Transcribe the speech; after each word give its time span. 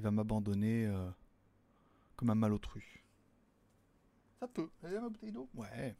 il 0.00 0.02
va 0.02 0.10
m'abandonner 0.10 0.86
euh, 0.86 1.10
comme 2.16 2.30
un 2.30 2.34
malotru. 2.34 3.04
Ça 4.38 4.48
peut. 4.48 4.70
Allez, 4.82 4.98
ma 4.98 5.10
bouteille 5.10 5.30
d'eau? 5.30 5.46
Ouais. 5.54 5.94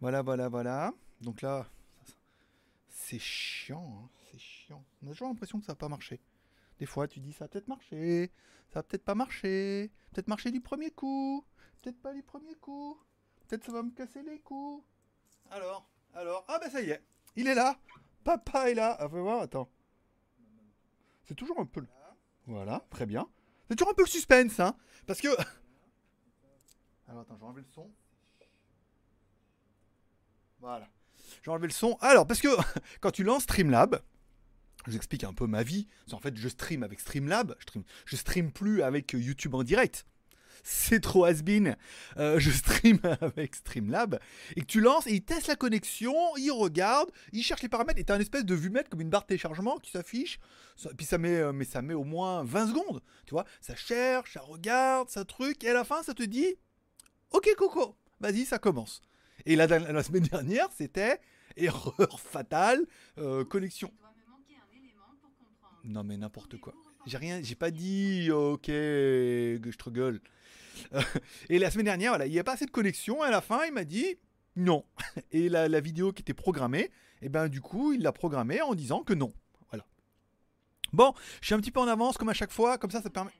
Voilà, 0.00 0.20
voilà, 0.20 0.50
voilà. 0.50 0.92
Donc 1.22 1.40
là, 1.40 1.66
c'est 2.88 3.18
chiant. 3.18 4.02
hein, 4.04 4.10
C'est 4.30 4.38
chiant. 4.38 4.84
On 5.02 5.06
a 5.06 5.10
toujours 5.12 5.28
l'impression 5.28 5.58
que 5.58 5.64
ça 5.64 5.72
va 5.72 5.76
pas 5.76 5.88
marcher. 5.88 6.20
Des 6.78 6.84
fois, 6.84 7.08
tu 7.08 7.20
dis 7.20 7.32
ça 7.32 7.44
va 7.44 7.48
peut-être 7.48 7.68
marcher. 7.68 8.30
Ça 8.68 8.80
va 8.80 8.82
peut-être 8.82 9.04
pas 9.04 9.14
marcher. 9.14 9.90
Peut-être 10.12 10.28
marcher 10.28 10.50
du 10.50 10.60
premier 10.60 10.90
coup. 10.90 11.42
Peut-être 11.80 11.98
pas 12.02 12.12
du 12.12 12.22
premier 12.22 12.54
coup. 12.56 13.00
Peut-être 13.48 13.64
ça 13.64 13.72
va 13.72 13.82
me 13.82 13.92
casser 13.92 14.22
les 14.24 14.40
coups. 14.40 14.84
Alors, 15.50 15.88
alors. 16.12 16.44
Ah 16.48 16.58
ben 16.60 16.68
ça 16.70 16.82
y 16.82 16.90
est. 16.90 17.02
Il 17.34 17.46
est 17.48 17.54
là. 17.54 17.78
Papa 18.24 18.70
est 18.70 18.74
là. 18.74 18.94
Ah, 19.00 19.06
voir, 19.06 19.40
attends. 19.40 19.70
C'est 21.22 21.34
toujours 21.34 21.58
un 21.58 21.64
peu. 21.66 21.86
Voilà, 22.46 22.84
très 22.90 23.06
bien. 23.06 23.28
C'est 23.68 23.76
toujours 23.76 23.90
un 23.92 23.94
peu 23.94 24.04
le 24.04 24.08
suspense, 24.08 24.60
hein. 24.60 24.76
Parce 25.06 25.20
que... 25.20 25.28
Alors 27.08 27.22
attends, 27.22 27.34
je 27.34 27.40
vais 27.40 27.46
enlever 27.46 27.62
le 27.62 27.72
son. 27.72 27.90
Voilà. 30.60 30.88
J'ai 31.42 31.50
enlevé 31.50 31.66
le 31.68 31.72
son. 31.72 31.96
Alors, 32.00 32.26
parce 32.26 32.40
que 32.40 32.48
quand 33.00 33.10
tu 33.10 33.24
lances 33.24 33.44
Streamlab, 33.44 34.00
je 34.86 34.92
vous 34.92 35.26
un 35.26 35.34
peu 35.34 35.46
ma 35.46 35.62
vie. 35.62 35.88
En 36.12 36.18
fait, 36.18 36.36
je 36.36 36.48
stream 36.48 36.82
avec 36.82 37.00
Streamlab. 37.00 37.56
Je 37.58 37.62
stream, 37.62 37.84
je 38.04 38.16
stream 38.16 38.52
plus 38.52 38.82
avec 38.82 39.12
YouTube 39.12 39.54
en 39.54 39.64
direct. 39.64 40.06
C'est 40.62 41.00
trop 41.00 41.24
has-been. 41.24 41.76
Euh, 42.16 42.38
je 42.38 42.50
stream 42.50 42.98
avec 43.20 43.54
Streamlab. 43.54 44.18
Et 44.56 44.60
que 44.60 44.66
tu 44.66 44.80
lances 44.80 45.06
et 45.06 45.12
il 45.12 45.22
teste 45.22 45.48
la 45.48 45.56
connexion, 45.56 46.14
il 46.36 46.50
regarde, 46.50 47.10
il 47.32 47.42
cherche 47.42 47.62
les 47.62 47.68
paramètres. 47.68 48.00
Et 48.00 48.04
tu 48.04 48.12
as 48.12 48.16
une 48.16 48.22
espèce 48.22 48.44
de 48.44 48.54
vue-mètre 48.54 48.90
comme 48.90 49.00
une 49.00 49.10
barre 49.10 49.22
de 49.22 49.28
téléchargement 49.28 49.78
qui 49.78 49.90
s'affiche. 49.90 50.38
Puis 50.96 51.06
ça 51.06 51.18
met, 51.18 51.36
euh, 51.36 51.52
mais 51.52 51.64
ça 51.64 51.82
met 51.82 51.94
au 51.94 52.04
moins 52.04 52.44
20 52.44 52.68
secondes. 52.68 53.02
Tu 53.26 53.32
vois, 53.32 53.44
ça 53.60 53.74
cherche, 53.74 54.34
ça 54.34 54.40
regarde, 54.40 55.08
ça 55.08 55.24
truc. 55.24 55.64
Et 55.64 55.70
à 55.70 55.74
la 55.74 55.84
fin, 55.84 56.02
ça 56.02 56.14
te 56.14 56.22
dit 56.22 56.56
Ok, 57.30 57.48
Coco, 57.56 57.96
vas-y, 58.20 58.44
ça 58.44 58.58
commence. 58.58 59.02
Et 59.44 59.56
la, 59.56 59.66
la 59.66 60.02
semaine 60.02 60.22
dernière, 60.30 60.68
c'était 60.76 61.20
erreur 61.56 62.20
fatale, 62.20 62.86
euh, 63.18 63.44
connexion. 63.44 63.92
Non, 65.84 66.02
mais 66.04 66.16
n'importe 66.16 66.58
quoi. 66.58 66.74
J'ai 67.06 67.16
rien, 67.18 67.40
j'ai 67.42 67.54
pas 67.54 67.70
dit 67.70 68.30
ok, 68.30 68.66
que 68.66 69.60
je 69.70 69.76
te 69.78 69.90
gueule. 69.90 70.20
Et 71.48 71.58
la 71.58 71.70
semaine 71.70 71.84
dernière, 71.86 72.12
voilà, 72.12 72.26
il 72.26 72.32
n'y 72.32 72.38
a 72.38 72.44
pas 72.44 72.52
assez 72.54 72.66
de 72.66 72.70
connexion. 72.70 73.24
Et 73.24 73.28
à 73.28 73.30
la 73.30 73.40
fin, 73.40 73.64
il 73.64 73.72
m'a 73.72 73.84
dit 73.84 74.18
non. 74.56 74.84
Et 75.32 75.48
la, 75.48 75.68
la 75.68 75.80
vidéo 75.80 76.12
qui 76.12 76.22
était 76.22 76.34
programmée, 76.34 76.90
et 77.22 77.28
ben 77.28 77.48
du 77.48 77.60
coup, 77.60 77.92
il 77.92 78.02
l'a 78.02 78.12
programmée 78.12 78.60
en 78.60 78.74
disant 78.74 79.02
que 79.02 79.14
non. 79.14 79.32
Voilà. 79.70 79.86
Bon, 80.92 81.14
je 81.40 81.46
suis 81.46 81.54
un 81.54 81.60
petit 81.60 81.70
peu 81.70 81.80
en 81.80 81.88
avance 81.88 82.18
comme 82.18 82.28
à 82.28 82.34
chaque 82.34 82.52
fois, 82.52 82.76
comme 82.78 82.90
ça, 82.90 83.00
ça 83.00 83.10
permet. 83.10 83.32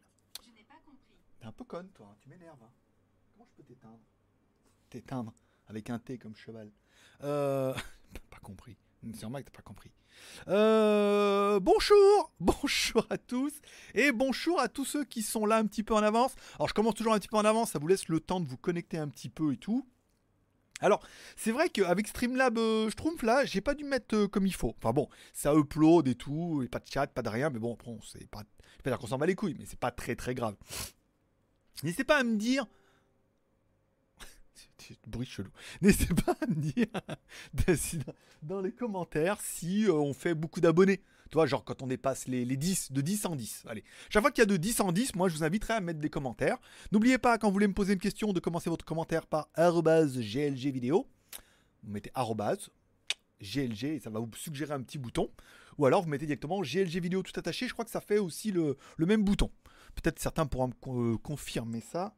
Je 0.44 0.50
n'ai 0.52 0.64
pas 0.64 0.74
compris. 0.84 1.16
T'es 1.40 1.46
un 1.46 1.52
peu 1.52 1.64
conne, 1.64 1.88
toi. 1.90 2.08
hein, 2.10 2.16
Tu 2.20 2.28
m'énerves. 2.28 2.58
hein. 2.62 2.70
Comment 3.34 3.46
je 3.50 3.56
peux 3.56 3.62
t'éteindre? 3.64 3.98
T'éteindre 4.90 5.34
avec 5.68 5.90
un 5.90 5.98
T 5.98 6.16
comme 6.18 6.36
cheval. 6.36 6.70
Euh... 7.22 7.74
pas 8.30 8.38
compris. 8.40 8.76
C'est 9.12 9.22
normal 9.22 9.44
que 9.44 9.50
t'as 9.50 9.56
pas 9.56 9.62
compris. 9.62 9.90
Euh, 10.48 11.58
bonjour, 11.60 12.32
bonjour 12.40 13.06
à 13.10 13.18
tous 13.18 13.52
et 13.94 14.12
bonjour 14.12 14.60
à 14.60 14.68
tous 14.68 14.84
ceux 14.84 15.04
qui 15.04 15.22
sont 15.22 15.46
là 15.46 15.56
un 15.56 15.66
petit 15.66 15.82
peu 15.82 15.94
en 15.94 16.02
avance. 16.02 16.34
Alors 16.56 16.68
je 16.68 16.74
commence 16.74 16.94
toujours 16.94 17.14
un 17.14 17.18
petit 17.18 17.28
peu 17.28 17.36
en 17.36 17.44
avance, 17.44 17.70
ça 17.72 17.78
vous 17.78 17.88
laisse 17.88 18.08
le 18.08 18.20
temps 18.20 18.40
de 18.40 18.46
vous 18.46 18.56
connecter 18.56 18.98
un 18.98 19.08
petit 19.08 19.28
peu 19.28 19.52
et 19.52 19.56
tout. 19.56 19.86
Alors, 20.80 21.02
c'est 21.36 21.52
vrai 21.52 21.70
qu'avec 21.70 22.06
Streamlab 22.06 22.58
euh, 22.58 22.90
Schtroumpf, 22.90 23.22
là, 23.22 23.46
j'ai 23.46 23.62
pas 23.62 23.72
dû 23.74 23.84
mettre 23.84 24.14
euh, 24.14 24.28
comme 24.28 24.46
il 24.46 24.54
faut. 24.54 24.74
Enfin 24.76 24.92
bon, 24.92 25.08
ça 25.32 25.54
upload 25.54 26.06
et 26.06 26.14
tout, 26.14 26.60
et 26.62 26.68
pas 26.68 26.80
de 26.80 26.86
chat, 26.86 27.06
pas 27.06 27.22
de 27.22 27.30
rien, 27.30 27.48
mais 27.48 27.58
bon, 27.58 27.72
après, 27.72 27.90
on- 27.90 28.00
c'est 28.02 28.28
pas, 28.28 28.42
je 28.76 28.82
pas 28.82 28.90
dire 28.90 28.98
qu'on 28.98 29.06
s'en 29.06 29.16
bat 29.16 29.24
les 29.24 29.34
couilles, 29.34 29.56
mais 29.58 29.64
c'est 29.64 29.78
pas 29.80 29.90
très 29.90 30.16
très 30.16 30.34
grave. 30.34 30.54
N'hésitez 31.82 32.04
pas 32.04 32.18
à 32.18 32.22
me 32.24 32.36
dire. 32.36 32.66
Bruit 35.06 35.26
chelou. 35.26 35.50
N'hésitez 35.82 36.14
pas 36.14 36.36
à 36.40 36.46
me 36.46 36.54
dire 36.54 36.86
dans- 38.42 38.60
les 38.60 38.72
commentaires 38.72 39.40
si 39.40 39.86
euh, 39.86 39.92
on 39.92 40.12
fait 40.14 40.34
beaucoup 40.34 40.60
d'abonnés. 40.60 41.02
Tu 41.30 41.34
vois, 41.34 41.46
genre 41.46 41.64
quand 41.64 41.82
on 41.82 41.88
dépasse 41.88 42.28
les, 42.28 42.44
les 42.44 42.56
10, 42.56 42.92
de 42.92 43.00
10 43.00 43.26
en 43.26 43.34
10. 43.34 43.64
Allez, 43.68 43.82
chaque 44.10 44.22
fois 44.22 44.30
qu'il 44.30 44.42
y 44.42 44.44
a 44.44 44.46
de 44.46 44.56
10 44.56 44.80
en 44.80 44.92
10, 44.92 45.14
moi 45.16 45.28
je 45.28 45.34
vous 45.34 45.44
inviterai 45.44 45.74
à 45.74 45.80
mettre 45.80 45.98
des 45.98 46.10
commentaires. 46.10 46.58
N'oubliez 46.92 47.18
pas, 47.18 47.36
quand 47.38 47.48
vous 47.48 47.52
voulez 47.52 47.66
me 47.66 47.74
poser 47.74 47.94
une 47.94 47.98
question, 47.98 48.32
de 48.32 48.38
commencer 48.40 48.70
votre 48.70 48.84
commentaire 48.84 49.26
par 49.26 49.48
GLG 49.56 50.70
vidéo. 50.70 51.08
Vous 51.82 51.90
mettez 51.92 52.10
GLG 53.40 53.84
et 53.84 54.00
ça 54.00 54.10
va 54.10 54.20
vous 54.20 54.30
suggérer 54.34 54.72
un 54.72 54.82
petit 54.82 54.98
bouton. 54.98 55.30
Ou 55.78 55.86
alors 55.86 56.02
vous 56.02 56.08
mettez 56.08 56.26
directement 56.26 56.62
GLG 56.62 57.00
vidéo 57.00 57.22
tout 57.22 57.38
attaché. 57.38 57.66
Je 57.68 57.72
crois 57.72 57.84
que 57.84 57.90
ça 57.90 58.00
fait 58.00 58.18
aussi 58.18 58.50
le, 58.52 58.76
le 58.96 59.06
même 59.06 59.24
bouton. 59.24 59.50
Peut-être 59.94 60.18
certains 60.18 60.46
pourront 60.46 60.68
me 60.68 61.14
euh, 61.14 61.18
confirmer 61.18 61.80
ça. 61.80 62.14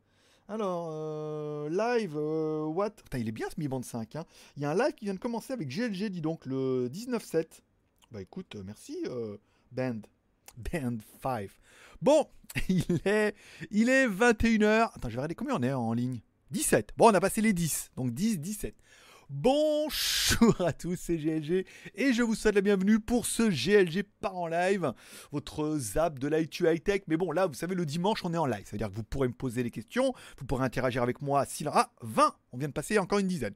Alors, 0.48 0.88
euh, 0.92 1.69
live, 1.69 2.14
euh, 2.16 2.64
what? 2.64 2.91
Putain, 2.91 3.19
il 3.19 3.28
est 3.28 3.32
bien 3.32 3.48
ce 3.50 3.60
Mi 3.60 3.69
Band 3.69 3.82
5. 3.82 4.16
hein. 4.16 4.25
Il 4.56 4.62
y 4.62 4.66
a 4.66 4.70
un 4.70 4.75
live 4.75 4.94
qui 4.94 5.04
vient 5.04 5.14
de 5.14 5.19
commencer 5.19 5.53
avec 5.53 5.69
GLG, 5.69 6.09
dis 6.09 6.20
donc, 6.22 6.47
le 6.47 6.88
19-7. 6.88 7.44
Bah 8.10 8.22
écoute, 8.22 8.56
euh, 8.56 8.62
merci, 8.64 8.97
euh, 9.06 9.36
Band. 9.72 10.00
Band 10.72 10.97
5. 11.22 11.50
Bon, 12.00 12.26
il 12.70 13.00
est, 13.04 13.34
il 13.70 13.91
est 13.91 14.09
21h. 14.09 14.91
Attends, 14.94 15.09
je 15.10 15.14
vais 15.16 15.20
regarder 15.20 15.34
combien 15.34 15.56
on 15.56 15.62
est 15.62 15.72
en 15.72 15.92
ligne. 15.92 16.20
17. 16.50 16.92
Bon, 16.97 17.10
on 17.10 17.15
a 17.15 17.20
passé 17.20 17.42
les 17.42 17.53
10. 17.53 17.91
Donc 17.97 18.12
10, 18.15 18.38
17. 18.41 18.75
Bonjour 19.31 20.59
à 20.59 20.72
tous, 20.72 20.97
c'est 20.97 21.19
GLG 21.19 21.66
et 21.94 22.15
je 22.15 22.22
vous 22.22 22.34
souhaite 22.34 22.55
la 22.55 22.62
bienvenue 22.62 22.99
pour 22.99 23.27
ce 23.27 23.43
GLG 23.43 24.03
par 24.22 24.34
en 24.34 24.47
live, 24.47 24.94
votre 25.33 25.77
zap 25.77 26.19
de 26.19 26.28
l'IT 26.28 26.61
High 26.61 26.83
Tech. 26.83 27.03
Mais 27.09 27.19
bon, 27.19 27.31
là, 27.31 27.47
vous 27.47 27.53
savez, 27.53 27.75
le 27.75 27.84
dimanche, 27.84 28.25
on 28.25 28.33
est 28.33 28.39
en 28.39 28.47
live. 28.47 28.65
Ça 28.65 28.71
veut 28.72 28.78
dire 28.78 28.89
que 28.89 28.94
vous 28.94 29.03
pourrez 29.03 29.28
me 29.28 29.34
poser 29.34 29.62
les 29.62 29.71
questions, 29.71 30.15
vous 30.39 30.47
pourrez 30.47 30.65
interagir 30.65 31.03
avec 31.03 31.21
moi. 31.21 31.44
Si 31.44 31.66
ah, 31.71 31.93
20, 32.00 32.34
on 32.53 32.56
vient 32.56 32.69
de 32.69 32.72
passer 32.72 32.99
encore 32.99 33.19
une 33.19 33.28
dizaine. 33.28 33.53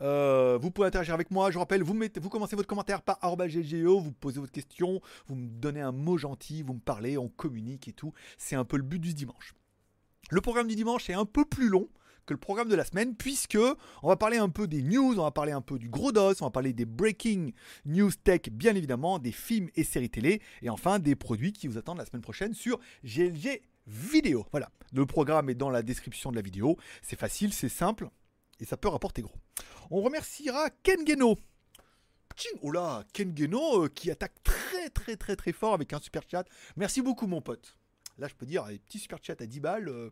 Euh, 0.00 0.56
vous 0.58 0.70
pouvez 0.70 0.88
interagir 0.88 1.12
avec 1.12 1.30
moi. 1.30 1.50
Je 1.50 1.54
vous 1.54 1.60
rappelle, 1.60 1.82
vous, 1.82 1.92
mettez, 1.92 2.18
vous 2.18 2.30
commencez 2.30 2.56
votre 2.56 2.68
commentaire 2.68 3.02
par 3.02 3.18
@ggo, 3.20 4.00
vous 4.00 4.12
posez 4.12 4.40
votre 4.40 4.52
question, 4.52 5.02
vous 5.26 5.34
me 5.34 5.46
donnez 5.46 5.82
un 5.82 5.92
mot 5.92 6.16
gentil, 6.16 6.62
vous 6.62 6.72
me 6.72 6.80
parlez, 6.80 7.18
on 7.18 7.28
communique 7.28 7.86
et 7.86 7.92
tout. 7.92 8.14
C'est 8.38 8.56
un 8.56 8.64
peu 8.64 8.78
le 8.78 8.82
but 8.82 8.98
du 8.98 9.12
dimanche. 9.12 9.54
Le 10.30 10.40
programme 10.40 10.68
du 10.68 10.74
dimanche 10.74 11.10
est 11.10 11.14
un 11.14 11.26
peu 11.26 11.44
plus 11.44 11.68
long 11.68 11.90
que 12.26 12.34
le 12.34 12.40
programme 12.40 12.68
de 12.68 12.74
la 12.74 12.84
semaine 12.84 13.14
puisque 13.14 13.58
on 14.02 14.08
va 14.08 14.16
parler 14.16 14.38
un 14.38 14.48
peu 14.48 14.66
des 14.66 14.82
news, 14.82 15.18
on 15.18 15.22
va 15.22 15.30
parler 15.30 15.52
un 15.52 15.60
peu 15.60 15.78
du 15.78 15.88
gros 15.88 16.12
dos, 16.12 16.34
on 16.40 16.46
va 16.46 16.50
parler 16.50 16.72
des 16.72 16.84
breaking 16.84 17.52
news 17.84 18.10
tech 18.24 18.42
bien 18.50 18.74
évidemment, 18.74 19.18
des 19.18 19.32
films 19.32 19.68
et 19.74 19.84
séries 19.84 20.10
télé 20.10 20.40
et 20.62 20.70
enfin 20.70 20.98
des 20.98 21.16
produits 21.16 21.52
qui 21.52 21.68
vous 21.68 21.78
attendent 21.78 21.98
la 21.98 22.06
semaine 22.06 22.22
prochaine 22.22 22.54
sur 22.54 22.78
GLG 23.04 23.62
vidéo. 23.86 24.46
Voilà, 24.52 24.70
le 24.92 25.06
programme 25.06 25.50
est 25.50 25.54
dans 25.54 25.70
la 25.70 25.82
description 25.82 26.30
de 26.30 26.36
la 26.36 26.42
vidéo, 26.42 26.76
c'est 27.02 27.18
facile, 27.18 27.52
c'est 27.52 27.68
simple 27.68 28.08
et 28.60 28.64
ça 28.64 28.76
peut 28.76 28.88
rapporter 28.88 29.22
gros. 29.22 29.38
On 29.90 30.00
remerciera 30.00 30.70
Ken 30.82 31.06
Geno. 31.06 31.36
Oh 32.62 32.70
là, 32.70 33.04
Ken 33.12 33.36
Geno 33.36 33.84
euh, 33.84 33.88
qui 33.88 34.10
attaque 34.10 34.34
très 34.42 34.88
très 34.90 35.16
très 35.16 35.36
très 35.36 35.52
fort 35.52 35.74
avec 35.74 35.92
un 35.92 36.00
super 36.00 36.22
chat. 36.28 36.44
Merci 36.76 37.02
beaucoup 37.02 37.26
mon 37.26 37.42
pote. 37.42 37.76
Là 38.18 38.28
je 38.28 38.34
peux 38.34 38.46
dire, 38.46 38.66
les 38.66 38.78
petits 38.78 38.98
super 38.98 39.18
chats 39.22 39.36
à 39.38 39.46
10 39.46 39.60
balles 39.60 39.88
euh, 39.88 40.10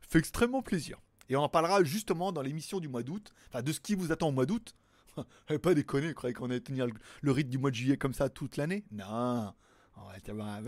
fait 0.00 0.18
extrêmement 0.18 0.62
plaisir. 0.62 1.00
Et 1.30 1.36
on 1.36 1.42
en 1.42 1.48
parlera 1.48 1.82
justement 1.84 2.32
dans 2.32 2.42
l'émission 2.42 2.80
du 2.80 2.88
mois 2.88 3.04
d'août, 3.04 3.32
enfin 3.48 3.62
de 3.62 3.72
ce 3.72 3.80
qui 3.80 3.94
vous 3.94 4.12
attend 4.12 4.28
au 4.28 4.32
mois 4.32 4.46
d'août. 4.46 4.74
Eh, 5.50 5.58
pas 5.58 5.74
déconner, 5.74 6.08
vous 6.08 6.14
croyez 6.14 6.32
qu'on 6.32 6.46
allait 6.46 6.60
tenir 6.60 6.86
le, 7.20 7.32
rythme 7.32 7.50
du 7.50 7.58
mois 7.58 7.70
de 7.70 7.74
juillet 7.74 7.96
comme 7.96 8.14
ça 8.14 8.28
toute 8.28 8.56
l'année? 8.56 8.84
Non. 8.92 9.52
Ah, 9.96 10.14
tu 10.24 10.32
vas-. 10.32 10.60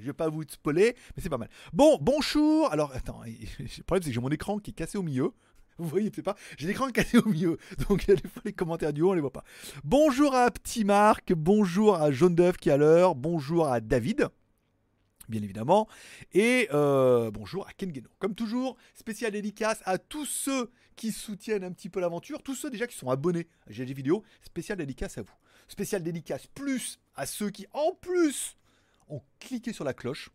Je 0.00 0.06
vais 0.06 0.12
pas 0.12 0.28
vous 0.28 0.44
spoiler, 0.48 0.96
mais 1.14 1.22
c'est 1.22 1.28
pas 1.28 1.38
mal. 1.38 1.50
Bon, 1.72 1.98
bonjour. 2.00 2.72
Alors, 2.72 2.92
attends, 2.94 3.20
le 3.26 3.82
problème 3.82 4.02
c'est 4.02 4.10
que 4.10 4.14
j'ai 4.14 4.20
mon 4.20 4.30
écran 4.30 4.58
qui 4.58 4.70
est 4.70 4.74
cassé 4.74 4.96
au 4.96 5.02
milieu. 5.02 5.32
Vous 5.78 5.88
voyez 5.88 6.10
peut-être 6.10 6.26
pas 6.26 6.36
J'ai 6.58 6.68
l'écran 6.68 6.90
cassé 6.90 7.18
au 7.18 7.26
milieu, 7.26 7.56
donc 7.88 8.06
des 8.06 8.16
fois 8.16 8.42
les 8.44 8.52
commentaires 8.52 8.92
du 8.92 9.02
haut, 9.02 9.10
on 9.10 9.14
les 9.14 9.20
voit 9.20 9.32
pas. 9.32 9.44
Bonjour 9.84 10.34
à 10.34 10.50
Petit 10.50 10.84
Marc, 10.84 11.32
bonjour 11.32 11.96
à 11.96 12.12
Jaune 12.12 12.34
d'œuf 12.34 12.58
qui 12.58 12.68
est 12.68 12.72
à 12.72 12.76
l'heure, 12.76 13.14
bonjour 13.14 13.66
à 13.66 13.80
David, 13.80 14.28
bien 15.28 15.42
évidemment, 15.42 15.88
et 16.32 16.68
euh, 16.72 17.30
bonjour 17.30 17.66
à 17.66 17.72
Ken 17.72 17.94
Geno. 17.94 18.08
Comme 18.18 18.34
toujours, 18.34 18.76
spécial 18.94 19.32
dédicace 19.32 19.80
à 19.84 19.98
tous 19.98 20.26
ceux 20.26 20.70
qui 20.96 21.12
soutiennent 21.12 21.64
un 21.64 21.72
petit 21.72 21.88
peu 21.88 22.00
l'aventure, 22.00 22.42
tous 22.42 22.54
ceux 22.54 22.70
déjà 22.70 22.86
qui 22.86 22.96
sont 22.96 23.10
abonnés 23.10 23.48
à 23.66 23.72
GLG 23.72 23.92
Vidéo, 23.92 24.24
spécial 24.42 24.78
dédicace 24.78 25.18
à 25.18 25.22
vous. 25.22 25.34
Spécial 25.68 26.02
dédicace 26.02 26.46
plus 26.48 26.98
à 27.14 27.26
ceux 27.26 27.50
qui, 27.50 27.66
en 27.72 27.92
plus, 27.92 28.56
ont 29.08 29.22
cliqué 29.38 29.72
sur 29.72 29.84
la 29.84 29.94
cloche. 29.94 30.30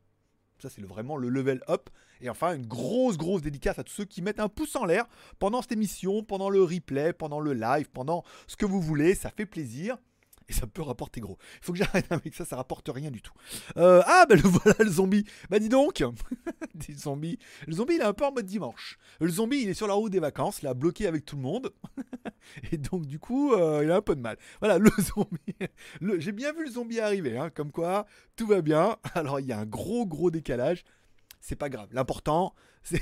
Ça, 0.60 0.70
c'est 0.70 0.82
vraiment 0.82 1.18
le 1.18 1.30
level 1.30 1.62
up. 1.70 1.90
Et 2.20 2.30
enfin, 2.30 2.56
une 2.56 2.66
grosse, 2.66 3.18
grosse 3.18 3.44
dédicace 3.44 3.78
à 3.78 3.84
tous 3.84 3.94
ceux 3.94 4.06
qui 4.06 4.24
mettent 4.24 4.40
un 4.40 4.50
pouce 4.50 4.76
en 4.76 4.86
l'air 4.86 5.06
pendant 5.38 5.62
cette 5.62 5.74
émission, 5.74 6.24
pendant 6.24 6.50
le 6.50 6.64
replay, 6.64 7.14
pendant 7.14 7.40
le 7.40 7.54
live, 7.54 7.90
pendant 7.92 8.24
ce 8.48 8.56
que 8.56 8.66
vous 8.66 8.82
voulez. 8.82 9.14
Ça 9.14 9.30
fait 9.30 9.46
plaisir. 9.46 9.98
Et 10.50 10.54
ça 10.54 10.66
peut 10.66 10.82
rapporter 10.82 11.20
gros. 11.20 11.38
Il 11.62 11.66
faut 11.66 11.74
que 11.74 11.80
j'arrête 11.80 12.06
avec 12.12 12.34
ça, 12.34 12.46
ça 12.46 12.56
rapporte 12.56 12.90
rien 12.94 13.12
du 13.12 13.22
tout. 13.22 13.34
Euh, 13.78 14.02
ah, 14.06 14.26
bah 14.28 14.36
le 14.36 14.42
voilà 14.44 14.76
le 14.80 14.90
zombie. 14.90 15.26
Bah 15.50 15.60
dis 15.60 15.70
donc, 15.70 16.04
Dis 16.76 16.94
zombie. 16.94 17.38
Le 17.68 17.74
zombie, 17.74 17.96
il 17.96 18.02
est 18.02 18.06
un 18.06 18.14
peu 18.14 18.26
en 18.26 18.32
mode 18.32 18.46
dimanche. 18.46 18.98
Le 19.20 19.30
zombie, 19.30 19.62
il 19.62 19.70
est 19.70 19.74
sur 19.74 19.88
la 19.88 19.94
route 19.94 20.12
des 20.12 20.20
vacances, 20.20 20.62
là, 20.62 20.74
bloqué 20.74 21.08
avec 21.08 21.26
tout 21.26 21.36
le 21.36 21.42
monde. 21.42 21.74
Et 22.72 22.78
donc, 22.78 23.06
du 23.06 23.20
coup, 23.20 23.54
euh, 23.54 23.82
il 23.84 23.92
a 23.92 23.98
un 23.98 24.02
peu 24.02 24.16
de 24.16 24.22
mal. 24.22 24.38
Voilà, 24.60 24.78
le 24.78 24.90
zombie. 25.02 26.20
J'ai 26.20 26.32
bien 26.32 26.54
vu 26.54 26.66
le 26.66 26.72
zombie 26.72 27.00
arriver, 27.00 27.38
hein, 27.38 27.50
comme 27.50 27.72
quoi 27.72 28.06
tout 28.38 28.48
va 28.48 28.62
bien. 28.62 28.98
Alors, 29.16 29.40
il 29.40 29.48
y 29.48 29.52
a 29.52 29.60
un 29.60 29.66
gros, 29.66 30.06
gros 30.06 30.32
décalage. 30.32 30.84
C'est 31.42 31.56
pas 31.56 31.70
grave. 31.70 31.90
L'important, 31.92 32.54
c'est 32.84 33.02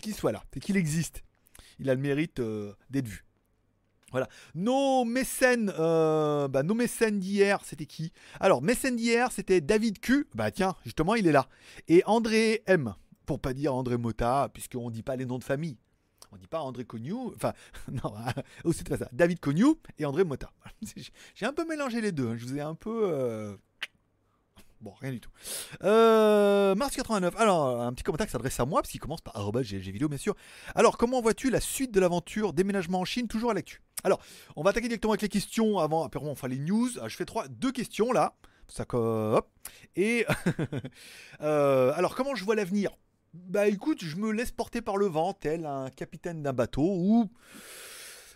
qu'il 0.00 0.14
soit 0.14 0.32
là, 0.32 0.42
c'est 0.52 0.60
qu'il 0.60 0.76
existe. 0.76 1.22
Il 1.78 1.88
a 1.90 1.94
le 1.94 2.00
mérite 2.00 2.40
euh, 2.40 2.74
d'être 2.90 3.08
vu. 3.08 3.24
Voilà. 4.10 4.28
Nos 4.54 5.04
mécènes, 5.04 5.72
euh, 5.78 6.48
bah, 6.48 6.62
nos 6.62 6.74
mécènes 6.74 7.18
d'hier, 7.18 7.60
c'était 7.64 7.86
qui? 7.86 8.12
Alors, 8.40 8.62
mécène 8.62 8.96
d'hier, 8.96 9.30
c'était 9.32 9.60
David 9.60 10.00
Q. 10.00 10.26
Bah 10.34 10.50
tiens, 10.50 10.74
justement, 10.84 11.14
il 11.14 11.26
est 11.26 11.32
là. 11.32 11.48
Et 11.88 12.02
André 12.06 12.62
M. 12.66 12.94
Pour 13.26 13.38
pas 13.40 13.52
dire 13.52 13.74
André 13.74 13.98
Mota, 13.98 14.48
puisqu'on 14.54 14.88
dit 14.90 15.02
pas 15.02 15.16
les 15.16 15.26
noms 15.26 15.38
de 15.38 15.44
famille. 15.44 15.76
On 16.32 16.36
dit 16.36 16.46
pas 16.46 16.60
André 16.60 16.84
Cognou. 16.86 17.32
Enfin, 17.36 17.52
non, 17.92 18.14
c'est 18.72 18.88
pas 18.88 18.96
ça. 18.96 19.08
David 19.12 19.40
Cognou 19.40 19.78
et 19.98 20.04
André 20.06 20.24
Mota. 20.24 20.50
J'ai 21.34 21.46
un 21.46 21.52
peu 21.52 21.66
mélangé 21.66 22.00
les 22.00 22.12
deux. 22.12 22.28
hein. 22.28 22.36
Je 22.38 22.46
vous 22.46 22.56
ai 22.56 22.60
un 22.62 22.74
peu. 22.74 23.10
euh, 23.12 23.54
Bon, 24.80 24.92
rien 25.00 25.10
du 25.10 25.20
tout. 25.20 25.30
Euh, 25.82 26.74
Mars 26.76 26.94
89. 26.94 27.34
Alors, 27.36 27.80
un 27.80 27.92
petit 27.92 28.04
commentaire 28.04 28.26
qui 28.26 28.32
s'adresse 28.32 28.60
à 28.60 28.64
moi, 28.64 28.80
parce 28.80 28.92
qu'il 28.92 29.00
commence 29.00 29.20
par 29.20 29.34
vidéo, 29.52 30.08
bien 30.08 30.18
sûr. 30.18 30.36
Alors, 30.74 30.96
comment 30.96 31.20
vois-tu 31.20 31.50
la 31.50 31.60
suite 31.60 31.92
de 31.92 31.98
l'aventure 31.98 32.52
déménagement 32.52 33.00
en 33.00 33.04
Chine, 33.04 33.26
toujours 33.26 33.50
à 33.50 33.54
l'actu? 33.54 33.82
Alors, 34.04 34.20
on 34.54 34.62
va 34.62 34.70
attaquer 34.70 34.86
directement 34.86 35.12
avec 35.12 35.22
les 35.22 35.28
questions 35.28 35.78
avant. 35.78 36.08
On 36.14 36.34
fera 36.36 36.48
les 36.48 36.58
news. 36.58 36.88
Ah, 37.00 37.08
Je 37.08 37.16
fais 37.16 37.24
trois, 37.24 37.48
deux 37.48 37.72
questions 37.72 38.12
là. 38.12 38.34
Ça, 38.68 38.84
hop. 38.92 39.48
Et 39.96 40.26
euh, 41.40 41.92
alors, 41.96 42.14
comment 42.14 42.34
je 42.36 42.44
vois 42.44 42.54
l'avenir? 42.54 42.92
Bah, 43.34 43.66
écoute, 43.66 44.04
je 44.04 44.16
me 44.16 44.30
laisse 44.30 44.52
porter 44.52 44.80
par 44.80 44.96
le 44.96 45.06
vent, 45.06 45.32
tel 45.32 45.66
un 45.66 45.90
capitaine 45.90 46.42
d'un 46.42 46.52
bateau. 46.52 46.82
Ou 46.82 47.30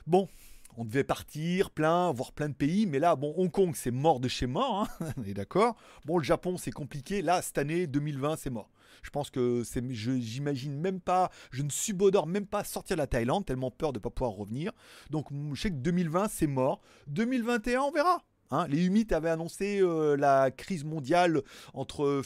bon, 0.07 0.29
on 0.77 0.85
devait 0.85 1.05
partir 1.05 1.71
plein, 1.71 2.13
voir 2.13 2.33
plein 2.33 2.49
de 2.49 2.55
pays, 2.55 2.87
mais 2.87 2.99
là, 2.99 3.17
bon, 3.17 3.35
Hong 3.37 3.51
Kong, 3.51 3.73
c'est 3.75 3.91
mort 3.91 4.21
de 4.21 4.29
chez 4.29 4.47
mort, 4.47 4.89
hein, 5.01 5.07
on 5.17 5.25
est 5.25 5.35
d'accord. 5.35 5.77
Bon, 6.05 6.19
le 6.19 6.25
Japon, 6.25 6.57
c'est 6.57 6.71
compliqué. 6.71 7.23
Là, 7.23 7.43
cette 7.43 7.59
année, 7.59 7.87
2020, 7.87 8.37
c'est 8.37 8.51
mort. 8.51 8.71
Je 9.03 9.11
pense 9.11 9.31
que 9.31 9.65
c'est, 9.65 9.83
j'imagine 9.93 10.79
même 10.79 11.01
pas, 11.01 11.31
je 11.51 11.63
ne 11.63 11.71
subodore 11.71 12.27
même 12.27 12.47
pas 12.47 12.63
sortir 12.65 12.97
de 12.97 13.01
la 13.01 13.07
Thaïlande, 13.07 13.45
tellement 13.45 13.71
peur 13.71 13.93
de 13.93 13.99
ne 13.99 14.03
pas 14.03 14.11
pouvoir 14.11 14.33
revenir. 14.33 14.73
Donc, 15.11 15.27
je 15.53 15.61
sais 15.61 15.71
que 15.71 15.77
2020, 15.77 16.29
c'est 16.29 16.47
mort. 16.47 16.81
2021, 17.09 17.81
on 17.81 17.91
verra. 17.91 18.23
Hein, 18.51 18.67
les 18.69 18.85
humides 18.85 19.13
avaient 19.13 19.31
annoncé 19.31 19.81
euh, 19.81 20.15
la 20.15 20.51
crise 20.51 20.85
mondiale 20.85 21.41
entre 21.73 22.23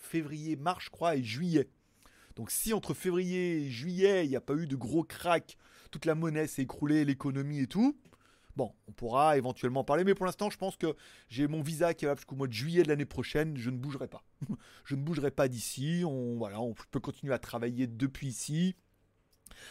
février, 0.00 0.56
mars, 0.56 0.84
je 0.84 0.90
crois, 0.90 1.16
et 1.16 1.22
juillet. 1.22 1.68
Donc, 2.36 2.50
si 2.50 2.72
entre 2.72 2.94
février 2.94 3.62
et 3.62 3.70
juillet, 3.70 4.24
il 4.24 4.30
n'y 4.30 4.36
a 4.36 4.40
pas 4.40 4.54
eu 4.54 4.66
de 4.66 4.76
gros 4.76 5.04
crack, 5.04 5.56
toute 5.90 6.06
la 6.06 6.14
monnaie 6.14 6.46
s'est 6.46 6.62
écroulée, 6.62 7.04
l'économie 7.04 7.60
et 7.60 7.66
tout. 7.66 7.96
Bon, 8.56 8.74
on 8.86 8.92
pourra 8.92 9.38
éventuellement 9.38 9.82
parler, 9.82 10.04
mais 10.04 10.14
pour 10.14 10.26
l'instant, 10.26 10.50
je 10.50 10.58
pense 10.58 10.76
que 10.76 10.94
j'ai 11.28 11.48
mon 11.48 11.62
visa 11.62 11.94
qui 11.94 12.04
va 12.04 12.14
jusqu'au 12.14 12.34
mois 12.34 12.48
de 12.48 12.52
juillet 12.52 12.82
de 12.82 12.88
l'année 12.88 13.06
prochaine. 13.06 13.56
Je 13.56 13.70
ne 13.70 13.78
bougerai 13.78 14.08
pas. 14.08 14.24
je 14.84 14.94
ne 14.94 15.02
bougerai 15.02 15.30
pas 15.30 15.48
d'ici. 15.48 16.02
Voilà, 16.36 16.60
on 16.60 16.74
peut 16.90 17.00
continuer 17.00 17.32
à 17.32 17.38
travailler 17.38 17.86
depuis 17.86 18.28
ici. 18.28 18.76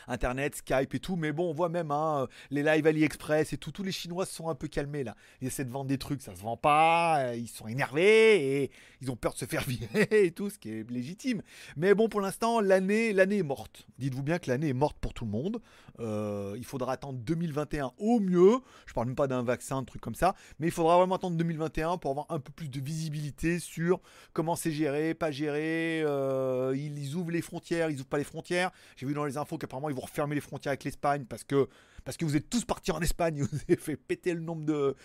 Internet, 0.07 0.55
Skype 0.55 0.93
et 0.93 0.99
tout, 0.99 1.15
mais 1.15 1.31
bon, 1.31 1.49
on 1.49 1.53
voit 1.53 1.69
même 1.69 1.91
hein, 1.91 2.27
les 2.49 2.63
live 2.63 2.87
AliExpress 2.87 3.53
et 3.53 3.57
tout, 3.57 3.71
tous 3.71 3.83
les 3.83 3.91
Chinois 3.91 4.25
sont 4.25 4.49
un 4.49 4.55
peu 4.55 4.67
calmés 4.67 5.03
là. 5.03 5.15
Ils 5.41 5.47
essaient 5.47 5.65
de 5.65 5.71
vendre 5.71 5.89
des 5.89 5.97
trucs, 5.97 6.21
ça 6.21 6.35
se 6.35 6.41
vend 6.41 6.57
pas, 6.57 7.19
euh, 7.19 7.35
ils 7.35 7.47
sont 7.47 7.67
énervés 7.67 8.63
et 8.63 8.71
ils 9.01 9.11
ont 9.11 9.15
peur 9.15 9.33
de 9.33 9.37
se 9.37 9.45
faire 9.45 9.63
virer 9.67 10.07
et 10.11 10.31
tout, 10.31 10.49
ce 10.49 10.57
qui 10.57 10.69
est 10.69 10.89
légitime. 10.89 11.41
Mais 11.75 11.93
bon, 11.93 12.09
pour 12.09 12.21
l'instant, 12.21 12.59
l'année, 12.59 13.13
l'année 13.13 13.37
est 13.37 13.43
morte. 13.43 13.87
Dites-vous 13.97 14.23
bien 14.23 14.39
que 14.39 14.49
l'année 14.49 14.69
est 14.69 14.73
morte 14.73 14.97
pour 14.99 15.13
tout 15.13 15.25
le 15.25 15.31
monde. 15.31 15.61
Euh, 15.99 16.55
il 16.57 16.65
faudra 16.65 16.93
attendre 16.93 17.19
2021 17.19 17.91
au 17.97 18.19
mieux. 18.19 18.59
Je 18.85 18.93
parle 18.93 19.07
même 19.07 19.15
pas 19.15 19.27
d'un 19.27 19.43
vaccin, 19.43 19.77
un 19.77 19.83
truc 19.83 20.01
comme 20.01 20.15
ça, 20.15 20.35
mais 20.59 20.67
il 20.67 20.71
faudra 20.71 20.97
vraiment 20.97 21.15
attendre 21.15 21.37
2021 21.37 21.97
pour 21.97 22.11
avoir 22.11 22.25
un 22.29 22.39
peu 22.39 22.51
plus 22.51 22.69
de 22.69 22.79
visibilité 22.79 23.59
sur 23.59 23.99
comment 24.33 24.55
c'est 24.55 24.71
géré, 24.71 25.13
pas 25.13 25.31
géré. 25.31 26.01
euh, 26.05 26.75
ils, 26.75 27.15
ouvrent 27.15 27.31
les 27.31 27.41
frontières, 27.41 27.89
ils 27.89 27.99
ouvrent 27.99 28.09
pas 28.09 28.17
les 28.17 28.23
frontières. 28.23 28.71
J'ai 28.95 29.05
vu 29.05 29.13
dans 29.13 29.25
les 29.25 29.37
infos 29.37 29.57
qu'apparemment 29.57 29.89
ils 29.89 29.95
vont 29.95 30.01
refermer 30.01 30.35
les 30.35 30.41
frontières 30.41 30.71
avec 30.71 30.83
l'Espagne 30.83 31.25
parce 31.25 31.43
que 31.43 31.67
parce 32.03 32.17
que 32.17 32.25
vous 32.25 32.35
êtes 32.35 32.49
tous 32.49 32.65
partis 32.65 32.91
en 32.91 32.99
Espagne, 33.01 33.43
vous 33.51 33.59
avez 33.67 33.75
fait 33.75 33.95
péter 33.95 34.33
le 34.33 34.41
nombre 34.41 34.65
de, 34.65 34.95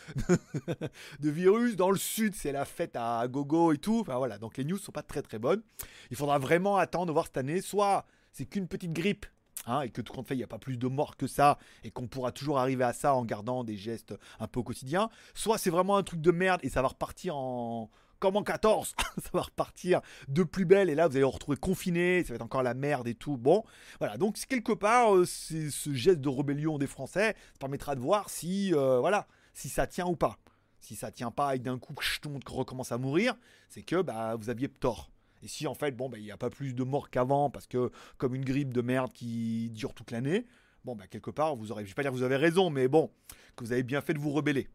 de 1.20 1.30
virus. 1.30 1.76
Dans 1.76 1.90
le 1.90 1.98
sud, 1.98 2.34
c'est 2.34 2.52
la 2.52 2.64
fête 2.64 2.96
à 2.96 3.26
gogo 3.28 3.72
et 3.72 3.78
tout. 3.78 4.00
Enfin 4.00 4.16
voilà, 4.16 4.38
donc 4.38 4.56
les 4.56 4.64
news 4.64 4.78
sont 4.78 4.92
pas 4.92 5.02
très 5.02 5.22
très 5.22 5.38
bonnes. 5.38 5.62
Il 6.10 6.16
faudra 6.16 6.38
vraiment 6.38 6.76
attendre 6.76 7.12
voir 7.12 7.26
cette 7.26 7.36
année. 7.36 7.60
Soit 7.60 8.06
c'est 8.32 8.46
qu'une 8.46 8.68
petite 8.68 8.92
grippe. 8.92 9.26
Hein, 9.66 9.82
et 9.82 9.90
que 9.90 10.00
tout 10.00 10.12
compte 10.12 10.26
fait, 10.26 10.34
il 10.34 10.38
n'y 10.38 10.44
a 10.44 10.48
pas 10.48 10.58
plus 10.58 10.76
de 10.76 10.88
morts 10.88 11.16
que 11.16 11.26
ça, 11.26 11.58
et 11.84 11.90
qu'on 11.90 12.06
pourra 12.06 12.32
toujours 12.32 12.58
arriver 12.58 12.84
à 12.84 12.92
ça 12.92 13.14
en 13.14 13.24
gardant 13.24 13.64
des 13.64 13.76
gestes 13.76 14.14
un 14.40 14.46
peu 14.46 14.60
au 14.60 14.62
quotidien. 14.62 15.10
Soit 15.34 15.58
c'est 15.58 15.70
vraiment 15.70 15.96
un 15.96 16.02
truc 16.02 16.20
de 16.20 16.30
merde 16.30 16.60
et 16.62 16.68
ça 16.68 16.82
va 16.82 16.88
repartir 16.88 17.36
en, 17.36 17.90
comme 18.18 18.36
en 18.36 18.42
14, 18.42 18.94
ça 19.18 19.30
va 19.32 19.42
repartir 19.42 20.00
de 20.28 20.42
plus 20.42 20.64
belle 20.64 20.90
et 20.90 20.94
là 20.94 21.08
vous 21.08 21.16
allez 21.16 21.24
vous 21.24 21.30
retrouver 21.30 21.56
confiné, 21.56 22.22
ça 22.22 22.30
va 22.30 22.36
être 22.36 22.42
encore 22.42 22.62
la 22.62 22.74
merde 22.74 23.08
et 23.08 23.14
tout. 23.14 23.36
Bon, 23.36 23.64
voilà, 23.98 24.16
donc 24.16 24.36
quelque 24.48 24.72
part, 24.72 25.14
euh, 25.14 25.24
ce 25.26 25.92
geste 25.92 26.20
de 26.20 26.28
rébellion 26.28 26.78
des 26.78 26.86
Français 26.86 27.34
ça 27.52 27.58
permettra 27.58 27.94
de 27.94 28.00
voir 28.00 28.30
si, 28.30 28.74
euh, 28.74 29.00
voilà, 29.00 29.26
si 29.52 29.68
ça 29.68 29.86
tient 29.86 30.06
ou 30.06 30.16
pas. 30.16 30.38
Si 30.80 30.94
ça 30.94 31.10
tient 31.10 31.32
pas 31.32 31.56
et 31.56 31.58
d'un 31.58 31.78
coup 31.78 31.94
tout 32.20 32.30
recommence 32.48 32.92
à 32.92 32.98
mourir, 32.98 33.34
c'est 33.68 33.82
que 33.82 34.02
bah, 34.02 34.36
vous 34.36 34.50
aviez 34.50 34.68
tort. 34.68 35.10
Et 35.42 35.48
si 35.48 35.66
en 35.66 35.74
fait, 35.74 35.92
bon, 35.92 36.08
bah, 36.08 36.18
il 36.18 36.24
n'y 36.24 36.30
a 36.30 36.36
pas 36.36 36.50
plus 36.50 36.74
de 36.74 36.84
morts 36.84 37.10
qu'avant 37.10 37.50
parce 37.50 37.66
que 37.66 37.90
comme 38.18 38.34
une 38.34 38.44
grippe 38.44 38.72
de 38.72 38.80
merde 38.80 39.12
qui 39.12 39.70
dure 39.70 39.94
toute 39.94 40.10
l'année, 40.10 40.46
bon, 40.84 40.96
bah, 40.96 41.06
quelque 41.06 41.30
part, 41.30 41.56
vous 41.56 41.72
aurez, 41.72 41.84
je 41.84 41.88
vais 41.88 41.94
pas 41.94 42.02
dire 42.02 42.12
que 42.12 42.16
vous 42.16 42.22
avez 42.22 42.36
raison, 42.36 42.70
mais 42.70 42.88
bon, 42.88 43.10
que 43.56 43.64
vous 43.64 43.72
avez 43.72 43.82
bien 43.82 44.00
fait 44.00 44.14
de 44.14 44.18
vous 44.18 44.32
rebeller. 44.32 44.68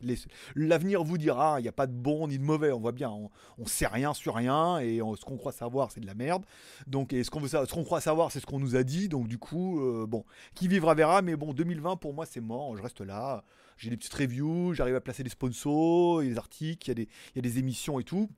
L'avenir 0.54 1.02
vous 1.02 1.18
dira, 1.18 1.58
il 1.58 1.62
n'y 1.62 1.68
a 1.68 1.72
pas 1.72 1.86
de 1.86 1.92
bon 1.92 2.28
ni 2.28 2.38
de 2.38 2.44
mauvais, 2.44 2.72
on 2.72 2.80
voit 2.80 2.92
bien, 2.92 3.10
on, 3.10 3.30
on 3.58 3.66
sait 3.66 3.86
rien 3.86 4.14
sur 4.14 4.34
rien 4.34 4.78
et 4.78 4.98
ce 4.98 5.24
qu'on 5.24 5.36
croit 5.36 5.52
savoir 5.52 5.90
c'est 5.90 6.00
de 6.00 6.06
la 6.06 6.14
merde. 6.14 6.44
Donc 6.86 7.12
et 7.12 7.24
ce 7.24 7.30
qu'on 7.30 7.84
croit 7.84 8.00
savoir 8.00 8.30
c'est 8.30 8.40
ce 8.40 8.46
qu'on 8.46 8.58
nous 8.58 8.76
a 8.76 8.82
dit, 8.82 9.08
donc 9.08 9.28
du 9.28 9.38
coup 9.38 9.80
euh, 9.80 10.06
bon, 10.06 10.24
qui 10.54 10.68
vivra 10.68 10.94
verra, 10.94 11.22
mais 11.22 11.36
bon 11.36 11.52
2020 11.52 11.96
pour 11.96 12.12
moi 12.12 12.26
c'est 12.26 12.40
mort, 12.40 12.76
je 12.76 12.82
reste 12.82 13.00
là, 13.00 13.44
j'ai 13.76 13.90
des 13.90 13.96
petites 13.96 14.14
reviews, 14.14 14.74
j'arrive 14.74 14.96
à 14.96 15.00
placer 15.00 15.22
des 15.22 15.30
sponsors, 15.30 16.20
a 16.20 16.24
des 16.24 16.38
articles, 16.38 16.90
il 16.90 16.98
y 17.00 17.08
y 17.36 17.38
a 17.38 17.42
des 17.42 17.58
émissions 17.58 17.98
et 17.98 18.04
tout. 18.04 18.28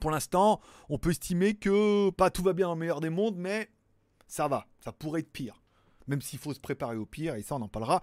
Pour 0.00 0.10
l'instant, 0.10 0.60
on 0.88 0.98
peut 0.98 1.10
estimer 1.10 1.54
que 1.54 2.10
pas 2.10 2.30
tout 2.30 2.42
va 2.42 2.52
bien 2.52 2.66
dans 2.66 2.74
le 2.74 2.80
meilleur 2.80 3.00
des 3.00 3.10
mondes, 3.10 3.36
mais 3.36 3.70
ça 4.26 4.48
va, 4.48 4.66
ça 4.80 4.92
pourrait 4.92 5.20
être 5.20 5.32
pire. 5.32 5.62
Même 6.06 6.20
s'il 6.20 6.38
faut 6.38 6.54
se 6.54 6.60
préparer 6.60 6.96
au 6.96 7.06
pire, 7.06 7.34
et 7.34 7.42
ça 7.42 7.56
on 7.56 7.62
en 7.62 7.68
parlera 7.68 8.02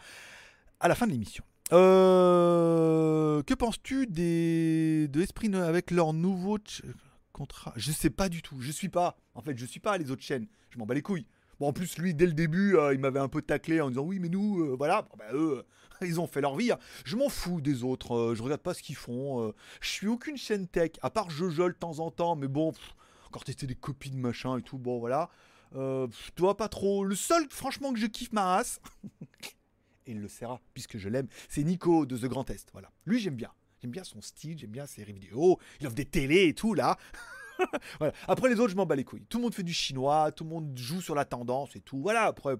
à 0.79 0.87
la 0.87 0.95
fin 0.95 1.07
de 1.07 1.11
l'émission. 1.11 1.43
Euh, 1.71 3.41
que 3.43 3.53
penses-tu 3.53 4.05
des 4.07 5.07
de 5.07 5.21
Esprit 5.21 5.53
avec 5.55 5.91
leur 5.91 6.13
nouveau 6.13 6.57
contrat? 7.31 7.73
Je 7.75 7.91
sais 7.91 8.09
pas 8.09 8.29
du 8.29 8.41
tout. 8.41 8.59
Je 8.59 8.71
suis 8.71 8.89
pas. 8.89 9.17
En 9.33 9.41
fait, 9.41 9.57
je 9.57 9.65
suis 9.65 9.79
pas 9.79 9.97
les 9.97 10.11
autres 10.11 10.21
chaînes. 10.21 10.47
Je 10.69 10.77
m'en 10.77 10.85
bats 10.85 10.93
les 10.93 11.01
couilles. 11.01 11.27
Bon, 11.59 11.67
en 11.67 11.73
plus, 11.73 11.97
lui, 11.97 12.13
dès 12.13 12.25
le 12.25 12.33
début, 12.33 12.75
euh, 12.77 12.93
il 12.93 12.99
m'avait 12.99 13.19
un 13.19 13.27
peu 13.27 13.41
taclé 13.41 13.79
en 13.81 13.89
disant 13.89 14.03
oui, 14.03 14.19
mais 14.19 14.29
nous, 14.29 14.63
euh, 14.63 14.75
voilà. 14.77 15.07
Bah, 15.17 15.25
eux, 15.33 15.63
ils 16.01 16.19
ont 16.19 16.27
fait 16.27 16.41
leur 16.41 16.55
vie. 16.55 16.71
hein. 16.71 16.79
Je 17.05 17.15
m'en 17.15 17.29
fous 17.29 17.61
des 17.61 17.83
autres. 17.83 18.15
euh, 18.15 18.35
je 18.35 18.41
regarde 18.43 18.61
pas 18.61 18.73
ce 18.73 18.81
qu'ils 18.81 18.95
font. 18.95 19.53
je 19.81 19.87
suis 19.89 20.07
aucune 20.07 20.37
chaîne 20.37 20.67
tech, 20.67 20.91
à 21.01 21.09
part 21.09 21.29
Jojo 21.29 21.67
de 21.69 21.73
temps 21.73 21.99
en 21.99 22.11
temps. 22.11 22.35
Mais 22.35 22.47
bon, 22.47 22.73
encore 23.27 23.43
tester 23.43 23.67
des 23.67 23.75
copies 23.75 24.11
de 24.11 24.17
machin 24.17 24.57
et 24.57 24.61
tout. 24.61 24.77
Bon, 24.77 24.99
voilà. 24.99 25.29
Pff, 25.73 26.31
toi, 26.35 26.55
pas 26.57 26.69
trop. 26.69 27.03
Le 27.03 27.15
seul, 27.15 27.47
franchement, 27.49 27.93
que 27.93 27.99
je 27.99 28.05
kiffe 28.07 28.31
ma 28.31 28.43
race. 28.43 28.79
et 30.05 30.11
il 30.11 30.19
le 30.19 30.27
sera, 30.27 30.59
puisque 30.73 30.97
je 30.97 31.09
l'aime, 31.09 31.27
c'est 31.49 31.63
Nico 31.63 32.05
de 32.05 32.17
The 32.17 32.25
Grand 32.25 32.49
Est. 32.49 32.69
Voilà. 32.73 32.91
Lui, 33.05 33.19
j'aime 33.19 33.35
bien. 33.35 33.51
J'aime 33.81 33.91
bien 33.91 34.03
son 34.03 34.21
style, 34.21 34.57
j'aime 34.57 34.69
bien 34.71 34.85
ses 34.85 35.03
vidéos. 35.03 35.59
Il 35.81 35.87
offre 35.87 35.95
des 35.95 36.05
télés 36.05 36.47
et 36.47 36.53
tout, 36.53 36.73
là. 36.73 36.97
Après, 38.27 38.49
les 38.49 38.59
autres, 38.59 38.71
je 38.71 38.75
m'en 38.75 38.85
bats 38.85 38.95
les 38.95 39.03
couilles. 39.03 39.25
Tout 39.29 39.37
le 39.37 39.43
monde 39.43 39.53
fait 39.53 39.63
du 39.63 39.73
chinois, 39.73 40.31
tout 40.31 40.43
le 40.43 40.49
monde 40.49 40.77
joue 40.77 41.01
sur 41.01 41.15
la 41.15 41.25
tendance 41.25 41.75
et 41.75 41.79
tout. 41.79 42.01
Voilà, 42.01 42.23
après, 42.23 42.55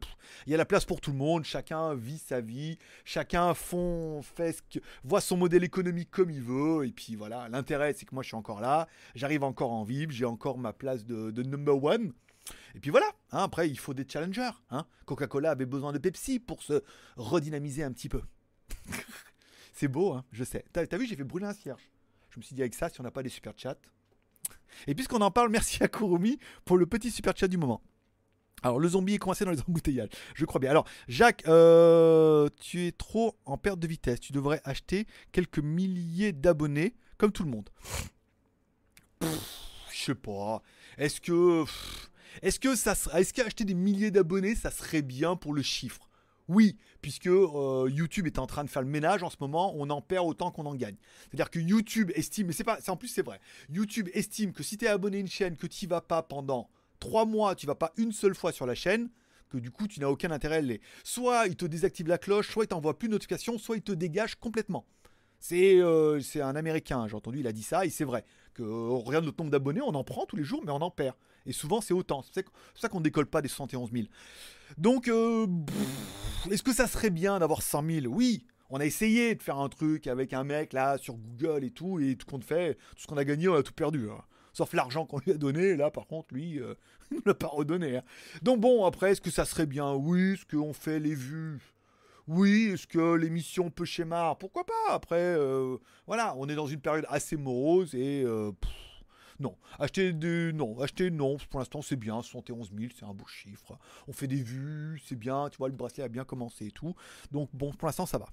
il 0.46 0.52
y 0.52 0.54
a 0.54 0.58
la 0.58 0.66
place 0.66 0.86
pour 0.86 1.02
tout 1.02 1.12
le 1.12 1.18
monde. 1.18 1.44
Chacun 1.44 1.94
vit 1.94 2.20
sa 2.20 2.42
vie. 2.42 2.78
Chacun 3.06 3.54
fond, 3.54 4.22
fait 4.22 4.54
ce 4.54 4.62
que, 4.62 4.84
voit 5.04 5.22
son 5.22 5.38
modèle 5.38 5.64
économique 5.64 6.12
comme 6.12 6.30
il 6.30 6.42
veut. 6.42 6.86
Et 6.86 6.92
puis 6.92 7.16
voilà, 7.16 7.48
l'intérêt, 7.50 7.94
c'est 7.94 8.06
que 8.06 8.14
moi, 8.16 8.24
je 8.24 8.28
suis 8.28 8.38
encore 8.38 8.62
là. 8.62 8.88
J'arrive 9.16 9.44
encore 9.44 9.72
en 9.72 9.84
vivre. 9.84 10.12
J'ai 10.12 10.26
encore 10.26 10.58
ma 10.58 10.74
place 10.74 11.06
de, 11.06 11.32
de 11.32 11.44
number 11.44 11.84
one. 11.84 12.14
Et 12.76 12.80
puis 12.80 12.90
voilà, 12.90 13.08
hein, 13.32 13.44
après 13.44 13.70
il 13.70 13.78
faut 13.78 13.94
des 13.94 14.06
challengers. 14.08 14.52
Hein. 14.72 14.86
Coca-Cola 15.06 15.52
avait 15.52 15.66
besoin 15.66 15.92
de 15.94 15.98
Pepsi 15.98 16.40
pour 16.40 16.64
se 16.64 16.84
redynamiser 17.16 17.84
un 17.84 17.92
petit 17.92 18.10
peu. 18.10 18.22
c'est 19.74 19.88
beau, 19.88 20.14
hein, 20.14 20.26
je 20.32 20.44
sais. 20.44 20.66
T'as 20.74 20.98
vu, 20.98 21.06
j'ai 21.06 21.16
fait 21.16 21.24
brûler 21.24 21.46
un 21.46 21.54
cierge. 21.54 21.90
Je 22.30 22.40
me 22.40 22.44
suis 22.44 22.56
dit 22.56 22.62
avec 22.62 22.74
ça, 22.74 22.90
si 22.90 23.00
on 23.00 23.04
n'a 23.04 23.12
pas 23.12 23.24
des 23.24 23.30
super 23.30 23.54
chats. 23.56 23.78
Et 24.88 24.96
puisqu'on 24.96 25.22
en 25.22 25.32
parle, 25.32 25.50
merci 25.50 25.84
à 25.84 25.88
Kurumi 25.88 26.40
pour 26.66 26.78
le 26.78 26.86
petit 26.86 27.12
super 27.12 27.34
chat 27.36 27.48
du 27.48 27.58
moment. 27.58 27.82
Alors, 28.64 28.80
le 28.80 28.88
zombie 28.88 29.16
est 29.16 29.20
coincé 29.20 29.46
dans 29.46 29.52
les 29.52 29.60
embouteillages. 29.68 30.10
Je 30.36 30.46
crois 30.46 30.60
bien. 30.60 30.72
Alors, 30.72 30.88
Jacques, 31.08 31.44
euh, 31.48 32.48
tu 32.62 32.88
es 32.88 32.92
trop 32.92 33.38
en 33.46 33.58
perte 33.58 33.80
de 33.80 33.88
vitesse. 33.88 34.20
Tu 34.20 34.32
devrais 34.32 34.62
acheter 34.64 35.06
quelques 35.32 35.60
milliers 35.60 36.32
d'abonnés, 36.32 36.96
comme 37.18 37.32
tout 37.32 37.44
le 37.44 37.50
monde. 37.50 37.70
Je 39.22 40.04
sais 40.06 40.16
pas. 40.16 40.62
Est-ce 40.98 41.22
que. 41.22 41.66
Est-ce 42.42 42.60
Est-ce 43.18 43.34
qu'acheter 43.34 43.64
des 43.64 43.76
milliers 43.76 44.12
d'abonnés, 44.12 44.56
ça 44.56 44.72
serait 44.72 45.02
bien 45.04 45.36
pour 45.36 45.54
le 45.54 45.62
chiffre? 45.62 46.10
Oui, 46.50 46.78
puisque 47.02 47.28
euh, 47.28 47.90
YouTube 47.90 48.28
est 48.28 48.40
en 48.40 48.48
train 48.48 48.64
de 48.64 48.70
faire 48.70 48.82
le 48.82 48.88
ménage 48.88 49.24
en 49.24 49.30
ce 49.30 49.38
moment, 49.40 49.74
on 49.76 49.90
en 49.90 50.02
perd 50.02 50.28
autant 50.28 50.52
qu'on 50.52 50.66
en 50.66 50.76
gagne. 50.76 50.98
C'est-à-dire 51.30 51.50
que 51.50 51.60
YouTube 51.60 52.12
estime, 52.16 52.48
mais 52.48 52.54
c'est 52.54 52.64
pas, 52.64 52.80
en 52.88 52.98
plus 52.98 53.08
c'est 53.08 53.26
vrai. 53.26 53.40
YouTube 53.70 54.10
estime 54.14 54.52
que 54.52 54.64
si 54.64 54.78
tu 54.78 54.86
es 54.86 54.90
abonné 54.90 55.18
à 55.18 55.20
une 55.22 55.28
chaîne, 55.28 55.56
que 55.56 55.68
tu 55.68 55.88
vas 55.88 56.02
pas 56.02 56.22
pendant 56.22 56.70
3 57.00 57.26
mois, 57.26 57.56
tu 57.56 57.66
vas 57.66 57.76
pas 57.76 57.94
une 57.98 58.12
seule 58.12 58.36
fois 58.36 58.52
sur 58.52 58.66
la 58.66 58.76
chaîne, 58.76 59.10
que 59.50 59.58
du 59.58 59.72
coup 59.72 59.88
tu 59.88 60.00
n'as 60.00 60.08
aucun 60.08 60.32
intérêt 60.32 60.56
à 60.56 60.60
aller. 60.60 60.82
Soit 61.04 61.48
il 61.48 61.56
te 61.56 61.66
désactive 61.66 62.08
la 62.08 62.18
cloche, 62.18 62.52
soit 62.52 62.66
il 62.66 62.68
t'envoie 62.68 62.98
plus 62.98 63.08
de 63.08 63.14
notifications, 63.14 63.58
soit 63.58 63.78
il 63.78 63.82
te 63.82 63.92
dégage 63.92 64.36
complètement. 64.36 64.86
C'est 65.40 65.78
euh, 65.80 66.22
un 66.36 66.56
américain, 66.56 67.06
j'ai 67.08 67.16
entendu, 67.16 67.42
il 67.42 67.48
a 67.48 67.52
dit 67.52 67.64
ça, 67.64 67.86
et 67.86 67.90
c'est 67.90 68.06
vrai. 68.06 68.24
Que, 68.54 68.64
euh, 68.64 68.66
on 68.66 69.00
regarde 69.00 69.26
notre 69.26 69.40
nombre 69.40 69.52
d'abonnés, 69.52 69.82
on 69.82 69.94
en 69.94 70.04
prend 70.04 70.26
tous 70.26 70.38
les 70.38 70.44
jours, 70.44 70.62
mais 70.66 70.72
on 70.72 70.82
en 70.82 70.92
perd. 70.92 71.16
Et 71.46 71.52
souvent 71.52 71.82
c'est 71.82 71.94
autant. 71.94 72.24
C'est 72.34 72.44
pour 72.44 72.54
ça 72.76 72.88
qu'on 72.88 73.02
décolle 73.02 73.26
pas 73.26 73.42
des 73.42 73.50
71 73.50 73.92
000. 73.92 74.06
Donc, 74.78 75.08
euh, 75.08 75.48
est-ce 76.52 76.64
que 76.64 76.74
ça 76.74 76.88
serait 76.88 77.10
bien 77.10 77.40
d'avoir 77.40 77.62
100 77.62 77.84
000 77.86 78.06
Oui, 78.08 78.46
on 78.70 78.80
a 78.80 78.86
essayé 78.86 79.36
de 79.36 79.42
faire 79.42 79.58
un 79.58 79.70
truc 79.70 80.08
avec 80.08 80.34
un 80.34 80.44
mec 80.44 80.74
là 80.74 80.98
sur 80.98 81.16
Google 81.16 81.64
et 81.64 81.72
tout, 81.72 82.00
et 82.00 82.16
tout 82.16 82.26
qu'on 82.26 82.42
fait, 82.42 82.76
tout 82.96 83.02
ce 83.04 83.08
qu'on 83.08 83.18
a 83.18 83.24
gagné, 83.26 83.48
on 83.48 83.56
a 83.56 83.64
tout 83.64 83.74
perdu. 83.74 84.10
hein. 84.10 84.22
Sauf 84.54 84.74
l'argent 84.74 85.06
qu'on 85.06 85.20
lui 85.20 85.32
a 85.32 85.38
donné, 85.38 85.76
là 85.76 85.90
par 85.90 86.06
contre, 86.08 86.34
lui, 86.34 86.60
euh, 86.60 86.76
nous 87.12 87.22
l'a 87.26 87.34
pas 87.34 87.48
redonné. 87.48 87.98
hein. 87.98 88.04
Donc 88.42 88.60
bon, 88.60 88.86
après, 88.86 89.12
est-ce 89.12 89.22
que 89.22 89.32
ça 89.32 89.46
serait 89.46 89.66
bien? 89.66 89.94
Oui, 89.94 90.34
est-ce 90.34 90.46
qu'on 90.46 90.74
fait 90.74 91.00
les 91.00 91.16
vues? 91.16 91.60
Oui, 92.28 92.70
est-ce 92.74 92.88
que 92.88 93.16
l'émission 93.16 93.70
peut 93.70 93.84
schémar 93.84 94.38
Pourquoi 94.38 94.66
pas? 94.66 94.94
Après, 94.94 95.18
euh, 95.20 95.78
voilà, 96.08 96.34
on 96.38 96.48
est 96.48 96.56
dans 96.56 96.68
une 96.68 96.80
période 96.80 97.06
assez 97.10 97.36
morose 97.36 97.94
et 97.96 98.24
non, 99.40 99.58
acheter 99.80 100.14
des, 100.14 100.54
non, 100.54 100.80
acheter 100.80 101.12
non. 101.12 101.38
Pour 101.50 101.60
l'instant, 101.60 101.82
c'est 101.82 101.96
bien, 101.96 102.22
71 102.22 102.72
000, 102.78 102.92
c'est 102.98 103.06
un 103.06 103.14
beau 103.14 103.26
chiffre. 103.26 103.78
On 104.08 104.14
fait 104.14 104.28
des 104.28 104.42
vues, 104.42 105.02
c'est 105.06 105.16
bien. 105.16 105.50
Tu 105.50 105.58
vois, 105.58 105.68
le 105.68 105.76
bracelet 105.76 106.04
a 106.04 106.08
bien 106.08 106.24
commencé 106.24 106.68
et 106.68 106.72
tout. 106.72 106.96
Donc 107.32 107.50
bon, 107.54 107.72
pour 107.72 107.88
l'instant, 107.88 108.06
ça 108.06 108.18
va. 108.18 108.28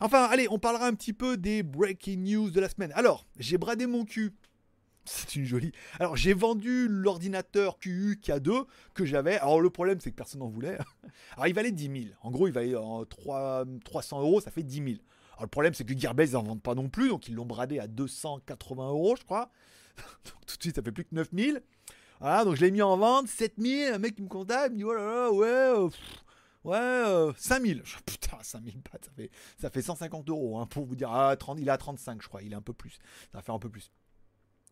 Enfin, 0.00 0.24
allez, 0.24 0.46
on 0.50 0.58
parlera 0.58 0.86
un 0.86 0.94
petit 0.94 1.12
peu 1.12 1.36
des 1.36 1.62
breaking 1.62 2.18
news 2.18 2.50
de 2.50 2.60
la 2.60 2.68
semaine. 2.68 2.92
Alors, 2.94 3.26
j'ai 3.38 3.58
bradé 3.58 3.86
mon 3.86 4.04
cul. 4.04 4.32
C'est 5.04 5.36
une 5.36 5.44
jolie. 5.44 5.72
Alors, 6.00 6.16
j'ai 6.16 6.34
vendu 6.34 6.88
l'ordinateur 6.88 7.78
QU 7.78 8.18
K2 8.22 8.64
que 8.94 9.04
j'avais. 9.04 9.38
Alors, 9.38 9.60
le 9.60 9.70
problème, 9.70 10.00
c'est 10.00 10.10
que 10.10 10.16
personne 10.16 10.40
n'en 10.40 10.48
voulait. 10.48 10.78
Alors, 11.36 11.46
il 11.46 11.54
valait 11.54 11.72
10 11.72 11.84
000. 11.84 12.14
En 12.22 12.30
gros, 12.30 12.48
il 12.48 12.52
valait 12.52 12.74
euh, 12.74 13.04
3 13.04 13.64
300 13.84 14.20
euros, 14.20 14.40
ça 14.40 14.50
fait 14.50 14.64
10 14.64 14.76
000. 14.76 14.88
Alors, 15.34 15.44
le 15.44 15.48
problème, 15.48 15.74
c'est 15.74 15.84
que 15.84 15.96
Gearbest, 15.96 16.32
ils 16.32 16.34
n'en 16.34 16.42
vendent 16.42 16.62
pas 16.62 16.74
non 16.74 16.88
plus. 16.88 17.08
Donc, 17.08 17.28
ils 17.28 17.34
l'ont 17.34 17.46
bradé 17.46 17.78
à 17.78 17.86
280 17.86 18.88
euros, 18.88 19.16
je 19.16 19.24
crois. 19.24 19.50
Tout 20.46 20.56
de 20.56 20.62
suite, 20.62 20.76
ça 20.76 20.82
fait 20.82 20.92
plus 20.92 21.04
que 21.04 21.14
9 21.14 21.28
000. 21.32 21.58
Voilà, 22.20 22.44
donc 22.44 22.56
je 22.56 22.62
l'ai 22.62 22.70
mis 22.70 22.82
en 22.82 22.96
vente, 22.96 23.28
7 23.28 23.54
000. 23.58 23.94
Un 23.94 23.98
mec 23.98 24.14
qui 24.14 24.22
me 24.22 24.28
contacte, 24.28 24.68
il 24.70 24.72
me 24.72 24.76
dit, 24.78 24.84
oh 24.84 24.94
là 24.94 25.04
là, 25.04 25.32
ouais, 25.32 25.46
euh, 25.48 25.88
ouais, 26.64 26.76
euh, 26.76 27.32
5 27.36 27.62
000. 27.62 27.80
Je, 27.84 27.96
putain, 28.06 28.38
5 28.42 28.64
000 28.64 28.76
bahts, 28.78 28.98
ça 29.02 29.10
fait, 29.14 29.30
ça 29.60 29.70
fait 29.70 29.82
150 29.82 30.28
euros. 30.30 30.58
hein, 30.58 30.66
pour 30.66 30.86
vous 30.86 30.96
dire, 30.96 31.10
ah, 31.12 31.36
30, 31.36 31.58
il 31.60 31.68
est 31.68 31.70
à 31.70 31.76
35, 31.76 32.22
je 32.22 32.28
crois. 32.28 32.42
Il 32.42 32.52
est 32.52 32.56
un 32.56 32.62
peu 32.62 32.72
plus. 32.72 32.98
Ça 33.32 33.42
faire 33.42 33.54
un 33.54 33.58
peu 33.58 33.68
plus. 33.68 33.90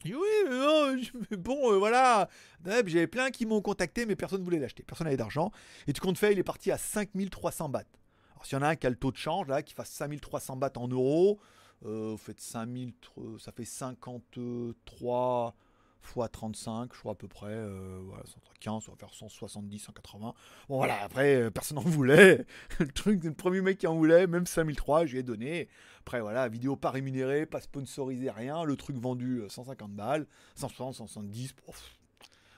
Oui, 0.04 1.10
mais 1.30 1.36
bon, 1.36 1.72
euh, 1.72 1.78
voilà. 1.78 2.28
J'avais 2.64 3.06
plein 3.06 3.30
qui 3.30 3.46
m'ont 3.46 3.62
contacté, 3.62 4.06
mais 4.06 4.16
personne 4.16 4.40
ne 4.40 4.44
voulait 4.44 4.58
l'acheter. 4.58 4.82
Personne 4.82 5.06
n'avait 5.06 5.16
d'argent. 5.16 5.50
Et 5.86 5.92
tu 5.92 6.00
comptes 6.00 6.18
fait, 6.18 6.32
il 6.32 6.38
est 6.38 6.44
parti 6.44 6.70
à 6.70 6.78
5300 6.78 7.68
bahts. 7.70 7.84
Alors, 8.32 8.44
s'il 8.44 8.58
y 8.58 8.60
en 8.60 8.62
a 8.62 8.68
un 8.68 8.76
qui 8.76 8.86
a 8.86 8.90
le 8.90 8.96
taux 8.96 9.12
de 9.12 9.16
change, 9.16 9.48
là, 9.48 9.62
qui 9.62 9.72
fasse 9.72 9.90
5300 9.90 10.56
bahts 10.56 10.72
en 10.76 10.88
euros, 10.88 11.40
vous 11.88 12.16
faites 12.16 12.40
5000, 12.40 12.92
tr- 13.02 13.38
ça 13.38 13.52
fait 13.52 13.64
53 13.64 15.54
fois 16.00 16.28
35, 16.28 16.92
je 16.92 16.98
crois 16.98 17.12
à 17.12 17.14
peu 17.14 17.28
près. 17.28 17.46
Euh, 17.48 17.98
voilà, 18.04 18.24
115, 18.26 18.84
ça 18.84 18.90
va 18.90 18.96
faire 18.98 19.14
170, 19.14 19.78
180. 19.78 20.34
Bon, 20.68 20.76
voilà, 20.76 21.02
après, 21.02 21.36
euh, 21.36 21.50
personne 21.50 21.76
n'en 21.76 21.82
voulait. 21.82 22.44
le 22.78 22.88
truc, 22.88 23.24
le 23.24 23.32
premier 23.32 23.62
mec 23.62 23.78
qui 23.78 23.86
en 23.86 23.94
voulait, 23.96 24.26
même 24.26 24.46
5003, 24.46 25.06
je 25.06 25.12
lui 25.12 25.18
ai 25.20 25.22
donné. 25.22 25.68
Après, 26.00 26.20
voilà, 26.20 26.48
vidéo 26.48 26.76
pas 26.76 26.90
rémunérée, 26.90 27.46
pas 27.46 27.60
sponsorisée, 27.62 28.30
rien. 28.30 28.64
Le 28.64 28.76
truc 28.76 28.96
vendu 28.98 29.38
euh, 29.40 29.48
150 29.48 29.92
balles, 29.92 30.26
160, 30.56 30.94
170. 30.96 31.52
Pof. 31.54 31.90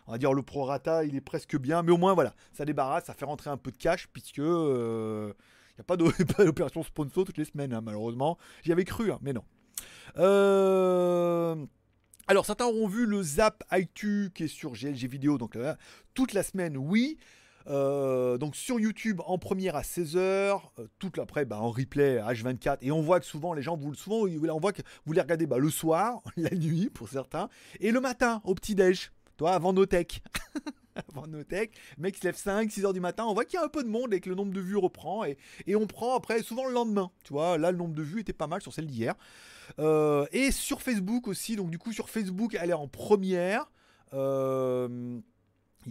On 0.09 0.13
va 0.13 0.19
dire 0.19 0.33
le 0.33 0.43
prorata, 0.43 1.05
il 1.05 1.15
est 1.17 1.21
presque 1.21 1.57
bien, 1.57 1.83
mais 1.83 1.91
au 1.93 1.97
moins, 1.99 2.15
voilà, 2.15 2.35
ça 2.53 2.65
débarrasse, 2.65 3.05
ça 3.07 3.15
fait 3.15 3.25
rentrer 3.25 3.51
un 3.51 3.57
peu 3.57 3.71
de 3.71 3.77
cash, 3.77 4.09
puisque. 4.13 4.39
euh, 4.41 5.33
n'y 5.79 5.81
a 5.81 5.85
pas 5.85 5.97
d'o- 5.97 6.11
pas 6.37 6.45
d'opération 6.45 6.83
sponsor 6.83 7.25
toutes 7.25 7.39
les 7.39 7.45
semaines, 7.45 7.73
hein, 7.73 7.81
malheureusement. 7.83 8.39
J'y 8.65 8.73
avais 8.73 8.85
cru, 8.85 9.11
hein, 9.13 9.19
mais 9.23 9.33
non. 9.33 9.43
Euh, 10.19 11.57
Alors, 12.29 12.47
certains 12.47 12.67
auront 12.67 12.89
vu 12.89 13.07
le 13.07 13.23
Zap 13.23 13.63
IQ 13.73 14.31
qui 14.35 14.45
est 14.45 14.49
sur 14.49 14.73
GLG 14.73 15.07
Vidéo, 15.07 15.39
donc 15.39 15.55
là, 15.55 15.77
toute 16.15 16.33
la 16.33 16.43
semaine, 16.43 16.77
oui. 16.77 17.19
Euh, 17.69 18.39
donc 18.39 18.55
sur 18.55 18.79
YouTube 18.79 19.21
en 19.27 19.39
première 19.39 19.75
à 19.75 19.83
16h, 19.83 20.17
euh, 20.79 20.87
toute 21.01 21.17
l'après 21.17 21.45
bah, 21.45 21.59
en 21.61 21.71
replay 21.71 22.19
à 22.19 22.33
H24. 22.33 22.79
Et 22.81 22.93
on 22.93 23.03
voit 23.03 23.19
que 23.19 23.27
souvent 23.27 23.55
les 23.55 23.63
gens, 23.63 23.77
vous, 23.77 23.93
souvent 23.95 24.25
on 24.25 24.61
voit 24.61 24.73
que 24.73 24.83
vous 25.05 25.13
les 25.13 25.21
regardez 25.21 25.47
bah, 25.49 25.59
le 25.59 25.69
soir, 25.71 26.23
la 26.37 26.51
nuit 26.51 26.91
pour 26.91 27.09
certains, 27.09 27.49
et 27.81 27.91
le 27.91 28.01
matin 28.01 28.41
au 28.45 28.55
petit-déj, 28.55 29.11
toi 29.37 29.53
avant 29.55 29.73
nos 29.73 29.85
tech. 29.85 30.07
mec 31.99 32.17
se 32.17 32.25
lève 32.25 32.37
5, 32.37 32.71
6 32.71 32.85
heures 32.85 32.93
du 32.93 33.01
matin, 33.01 33.25
on 33.27 33.35
voit 33.35 33.45
qu'il 33.45 33.59
y 33.59 33.63
a 33.63 33.65
un 33.65 33.69
peu 33.69 33.83
de 33.83 33.89
monde 33.89 34.13
et 34.15 34.21
que 34.21 34.29
le 34.29 34.35
nombre 34.35 34.53
de 34.53 34.61
vues 34.61 34.77
reprend. 34.77 35.25
Et, 35.25 35.37
on 35.77 35.87
prend 35.87 36.17
après 36.17 36.43
souvent 36.43 36.67
le 36.67 36.73
lendemain. 36.73 37.11
Tu 37.25 37.33
vois, 37.33 37.59
là 37.59 37.71
le 37.71 37.79
nombre 37.79 37.95
de 37.95 38.03
vues 38.03 38.21
était 38.21 38.33
pas 38.33 38.47
mal 38.47 38.63
sur 38.63 38.73
celle 38.73 38.87
d'hier. 38.87 39.15
Euh, 39.79 40.27
et 40.33 40.53
sur 40.53 40.81
Facebook 40.81 41.29
aussi, 41.29 41.57
donc 41.57 41.71
du 41.71 41.79
coup 41.79 41.93
sur 41.93 42.09
Facebook 42.09 42.57
elle 42.61 42.71
est 42.71 42.75
en 42.75 42.89
première. 42.89 43.71
Euh, 44.13 45.19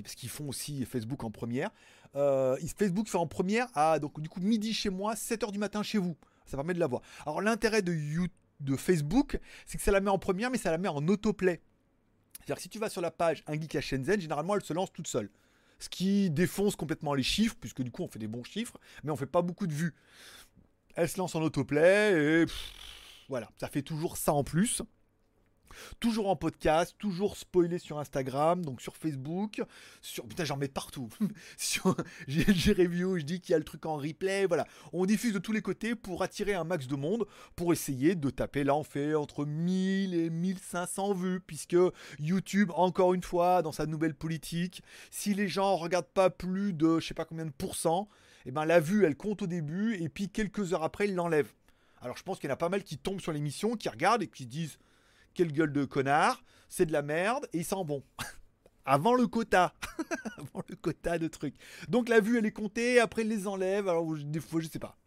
parce 0.01 0.15
qu'ils 0.15 0.29
font 0.29 0.47
aussi 0.47 0.85
Facebook 0.85 1.23
en 1.23 1.31
première. 1.31 1.69
Euh, 2.15 2.57
Facebook 2.77 3.09
fait 3.09 3.17
en 3.17 3.27
première 3.27 3.67
à 3.75 3.99
donc 3.99 4.19
du 4.21 4.29
coup 4.29 4.39
midi 4.39 4.73
chez 4.73 4.89
moi, 4.89 5.15
7h 5.15 5.51
du 5.51 5.59
matin 5.59 5.83
chez 5.83 5.97
vous. 5.97 6.15
Ça 6.45 6.57
permet 6.57 6.73
de 6.73 6.79
la 6.79 6.87
voir. 6.87 7.01
Alors 7.25 7.41
l'intérêt 7.41 7.81
de, 7.81 7.95
de 8.59 8.75
Facebook, 8.75 9.39
c'est 9.65 9.77
que 9.77 9.83
ça 9.83 9.91
la 9.91 9.99
met 9.99 10.09
en 10.09 10.19
première, 10.19 10.49
mais 10.49 10.57
ça 10.57 10.71
la 10.71 10.77
met 10.77 10.87
en 10.87 11.07
autoplay. 11.07 11.61
C'est-à-dire 12.45 12.57
que 12.57 12.61
si 12.61 12.69
tu 12.69 12.77
vas 12.77 12.89
sur 12.89 13.01
la 13.01 13.09
page 13.09 13.43
Un 13.47 13.59
Geek 13.59 13.75
à 13.75 13.81
Shenzhen, 13.81 14.21
généralement 14.21 14.55
elle 14.55 14.63
se 14.63 14.73
lance 14.73 14.93
toute 14.93 15.07
seule. 15.07 15.31
Ce 15.79 15.89
qui 15.89 16.29
défonce 16.29 16.75
complètement 16.75 17.15
les 17.15 17.23
chiffres, 17.23 17.55
puisque 17.59 17.81
du 17.81 17.89
coup 17.89 18.03
on 18.03 18.07
fait 18.07 18.19
des 18.19 18.27
bons 18.27 18.43
chiffres, 18.43 18.77
mais 19.03 19.11
on 19.11 19.15
fait 19.15 19.25
pas 19.25 19.41
beaucoup 19.41 19.65
de 19.65 19.73
vues. 19.73 19.95
Elle 20.95 21.09
se 21.09 21.17
lance 21.17 21.33
en 21.33 21.41
autoplay 21.41 22.43
et 22.43 22.45
voilà, 23.29 23.49
ça 23.57 23.67
fait 23.67 23.81
toujours 23.81 24.15
ça 24.17 24.31
en 24.31 24.43
plus. 24.43 24.83
Toujours 25.99 26.29
en 26.29 26.35
podcast, 26.35 26.95
toujours 26.97 27.37
spoilé 27.37 27.79
sur 27.79 27.99
Instagram, 27.99 28.63
donc 28.63 28.81
sur 28.81 28.95
Facebook, 28.95 29.61
sur 30.01 30.27
putain 30.27 30.45
j'en 30.45 30.57
mets 30.57 30.67
partout. 30.67 31.09
sur 31.57 31.95
j'ai 32.27 32.45
j'ai 32.53 32.73
review, 32.73 33.17
je 33.17 33.23
dis 33.23 33.41
qu'il 33.41 33.53
y 33.53 33.55
a 33.55 33.59
le 33.59 33.63
truc 33.63 33.85
en 33.85 33.97
replay, 33.97 34.45
voilà. 34.45 34.65
On 34.93 35.05
diffuse 35.05 35.33
de 35.33 35.39
tous 35.39 35.51
les 35.51 35.61
côtés 35.61 35.95
pour 35.95 36.23
attirer 36.23 36.53
un 36.53 36.63
max 36.63 36.87
de 36.87 36.95
monde, 36.95 37.25
pour 37.55 37.73
essayer 37.73 38.15
de 38.15 38.29
taper. 38.29 38.63
Là 38.63 38.75
on 38.75 38.83
fait 38.83 39.15
entre 39.15 39.45
1000 39.45 40.13
et 40.13 40.29
1500 40.29 41.13
vues, 41.13 41.39
puisque 41.39 41.77
YouTube, 42.19 42.71
encore 42.75 43.13
une 43.13 43.23
fois, 43.23 43.61
dans 43.61 43.71
sa 43.71 43.85
nouvelle 43.85 44.15
politique, 44.15 44.83
si 45.11 45.33
les 45.33 45.47
gens 45.47 45.75
regardent 45.75 46.05
pas 46.05 46.29
plus 46.29 46.73
de 46.73 46.99
je 46.99 47.07
sais 47.07 47.13
pas 47.13 47.25
combien 47.25 47.45
de 47.45 47.51
pourcents, 47.51 48.07
et 48.45 48.51
ben 48.51 48.65
la 48.65 48.79
vue 48.79 49.05
elle 49.05 49.15
compte 49.15 49.41
au 49.41 49.47
début 49.47 49.95
et 49.95 50.09
puis 50.09 50.29
quelques 50.29 50.73
heures 50.73 50.83
après 50.83 51.07
ils 51.07 51.15
l'enlèvent. 51.15 51.53
Alors 52.01 52.17
je 52.17 52.23
pense 52.23 52.39
qu'il 52.39 52.49
y 52.49 52.51
en 52.51 52.53
a 52.53 52.57
pas 52.57 52.69
mal 52.69 52.83
qui 52.83 52.97
tombent 52.97 53.21
sur 53.21 53.31
l'émission, 53.31 53.75
qui 53.75 53.89
regardent 53.89 54.23
et 54.23 54.27
qui 54.27 54.43
se 54.43 54.47
disent 54.47 54.77
quelle 55.35 55.51
gueule 55.51 55.71
de 55.71 55.85
connard, 55.85 56.43
c'est 56.67 56.87
de 56.87 56.91
la 56.91 57.03
merde, 57.03 57.47
et 57.53 57.59
ils 57.59 57.65
s'en 57.65 57.83
vont. 57.83 58.03
Avant 58.85 59.13
le 59.13 59.27
quota. 59.27 59.73
Avant 60.37 60.63
le 60.67 60.75
quota 60.75 61.19
de 61.19 61.27
trucs. 61.27 61.55
Donc 61.89 62.09
la 62.09 62.19
vue, 62.19 62.39
elle 62.39 62.45
est 62.45 62.51
comptée, 62.51 62.99
après 62.99 63.23
les 63.23 63.47
enlèvent, 63.47 63.87
alors 63.87 64.15
des 64.15 64.39
fois, 64.39 64.61
je 64.61 64.67
sais 64.67 64.79
pas. 64.79 64.97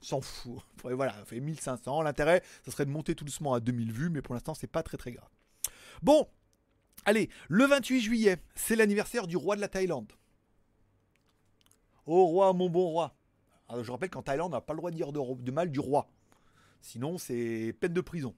S'en 0.00 0.20
fout. 0.20 0.60
Voilà, 0.84 1.12
ça 1.12 1.24
fait 1.24 1.40
1500. 1.40 2.02
L'intérêt, 2.02 2.42
ça 2.64 2.72
serait 2.72 2.86
de 2.86 2.90
monter 2.90 3.14
tout 3.14 3.24
doucement 3.24 3.54
à 3.54 3.60
2000 3.60 3.92
vues, 3.92 4.10
mais 4.10 4.22
pour 4.22 4.34
l'instant, 4.34 4.54
c'est 4.54 4.66
pas 4.66 4.82
très 4.82 4.96
très 4.96 5.12
grave. 5.12 5.28
Bon, 6.02 6.26
allez, 7.04 7.28
le 7.48 7.66
28 7.66 8.00
juillet, 8.00 8.36
c'est 8.54 8.74
l'anniversaire 8.74 9.26
du 9.26 9.36
roi 9.36 9.54
de 9.54 9.60
la 9.60 9.68
Thaïlande. 9.68 10.12
Au 12.06 12.24
roi, 12.26 12.52
mon 12.52 12.68
bon 12.68 12.88
roi. 12.88 13.14
Alors, 13.68 13.84
je 13.84 13.92
rappelle 13.92 14.10
qu'en 14.10 14.22
Thaïlande, 14.22 14.52
on 14.52 14.56
n'a 14.56 14.60
pas 14.60 14.72
le 14.72 14.78
droit 14.78 14.90
de 14.90 14.96
dire 14.96 15.12
de 15.12 15.50
mal 15.52 15.70
du 15.70 15.78
roi. 15.78 16.08
Sinon, 16.80 17.16
c'est 17.16 17.74
peine 17.80 17.92
de 17.92 18.00
prison. 18.00 18.34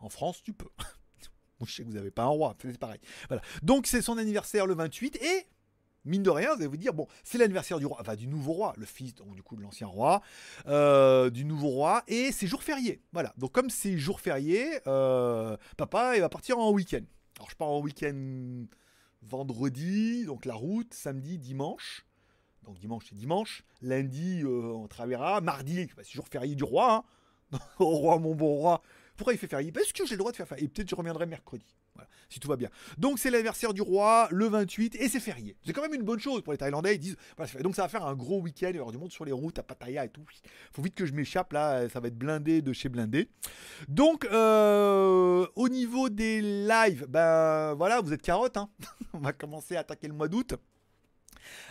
En 0.00 0.08
France, 0.08 0.42
tu 0.42 0.52
peux. 0.52 0.68
Je 1.64 1.72
sais 1.72 1.82
que 1.82 1.88
vous 1.88 1.94
n'avez 1.94 2.10
pas 2.10 2.22
un 2.22 2.28
roi, 2.28 2.56
c'est 2.62 2.78
pareil. 2.78 3.00
Voilà. 3.28 3.42
Donc 3.62 3.86
c'est 3.86 4.02
son 4.02 4.16
anniversaire 4.16 4.66
le 4.66 4.74
28 4.74 5.16
et 5.16 5.46
mine 6.04 6.22
de 6.22 6.30
rien, 6.30 6.50
vous 6.54 6.60
allez 6.60 6.66
vous 6.68 6.76
dire 6.76 6.94
bon, 6.94 7.06
c'est 7.24 7.36
l'anniversaire 7.36 7.78
du 7.78 7.86
roi, 7.86 7.98
enfin 8.00 8.14
du 8.14 8.28
nouveau 8.28 8.52
roi, 8.52 8.74
le 8.76 8.86
fils 8.86 9.14
du 9.14 9.42
coup 9.42 9.56
de 9.56 9.62
l'ancien 9.62 9.88
roi, 9.88 10.22
euh, 10.66 11.30
du 11.30 11.44
nouveau 11.44 11.68
roi 11.68 12.04
et 12.06 12.30
c'est 12.32 12.46
jour 12.46 12.62
férié. 12.62 13.02
Voilà. 13.12 13.34
Donc 13.36 13.52
comme 13.52 13.70
c'est 13.70 13.98
jour 13.98 14.20
férié, 14.20 14.80
euh, 14.86 15.56
papa 15.76 16.16
il 16.16 16.20
va 16.20 16.28
partir 16.28 16.58
en 16.58 16.70
week-end. 16.70 17.02
Alors 17.36 17.50
je 17.50 17.56
pars 17.56 17.68
en 17.68 17.80
week-end 17.80 18.66
vendredi, 19.22 20.24
donc 20.24 20.44
la 20.44 20.54
route, 20.54 20.94
samedi, 20.94 21.38
dimanche. 21.38 22.06
Donc 22.64 22.78
dimanche, 22.78 23.06
c'est 23.08 23.16
dimanche. 23.16 23.64
Lundi, 23.82 24.42
euh, 24.42 24.72
on 24.74 24.88
travaillera. 24.88 25.40
Mardi, 25.40 25.88
c'est 25.96 26.12
jour 26.12 26.28
férié 26.28 26.54
du 26.54 26.64
roi. 26.64 27.04
hein. 27.52 27.58
Au 27.78 27.86
roi, 27.96 28.18
mon 28.18 28.34
bon 28.34 28.54
roi. 28.54 28.82
Pourquoi 29.18 29.34
il 29.34 29.38
fait 29.38 29.48
férié 29.48 29.72
Parce 29.72 29.92
que 29.92 30.06
j'ai 30.06 30.14
le 30.14 30.18
droit 30.18 30.30
de 30.30 30.36
faire 30.36 30.46
férié. 30.46 30.64
Et 30.64 30.68
peut-être 30.68 30.88
je 30.88 30.94
reviendrai 30.94 31.26
mercredi. 31.26 31.66
Voilà, 31.94 32.08
si 32.30 32.38
tout 32.38 32.46
va 32.46 32.56
bien. 32.56 32.70
Donc 32.96 33.18
c'est 33.18 33.30
l'anniversaire 33.30 33.74
du 33.74 33.82
roi, 33.82 34.28
le 34.30 34.46
28, 34.46 34.94
et 34.94 35.08
c'est 35.08 35.18
férié. 35.18 35.56
C'est 35.66 35.72
quand 35.72 35.82
même 35.82 35.94
une 35.94 36.04
bonne 36.04 36.20
chose 36.20 36.40
pour 36.42 36.52
les 36.52 36.58
Thaïlandais. 36.58 36.94
Ils 36.94 37.00
disent, 37.00 37.16
voilà, 37.36 37.52
donc 37.60 37.74
ça 37.74 37.82
va 37.82 37.88
faire 37.88 38.06
un 38.06 38.14
gros 38.14 38.40
week-end. 38.40 38.68
Il 38.70 38.76
y 38.76 38.78
avoir 38.78 38.92
du 38.92 38.98
monde 38.98 39.10
sur 39.10 39.24
les 39.24 39.32
routes 39.32 39.58
à 39.58 39.64
Pattaya 39.64 40.04
et 40.04 40.08
tout. 40.08 40.24
Faut 40.72 40.82
vite 40.82 40.94
que 40.94 41.04
je 41.04 41.12
m'échappe 41.12 41.52
là. 41.52 41.88
Ça 41.88 41.98
va 41.98 42.06
être 42.06 42.16
blindé 42.16 42.62
de 42.62 42.72
chez 42.72 42.88
blindé. 42.88 43.28
Donc 43.88 44.24
euh, 44.26 45.48
au 45.56 45.68
niveau 45.68 46.08
des 46.08 46.40
lives, 46.40 47.06
ben 47.08 47.74
voilà, 47.74 48.00
vous 48.00 48.12
êtes 48.12 48.22
carotte. 48.22 48.56
Hein. 48.56 48.70
On 49.12 49.18
va 49.18 49.32
commencer 49.32 49.74
à 49.74 49.80
attaquer 49.80 50.06
le 50.06 50.14
mois 50.14 50.28
d'août. 50.28 50.54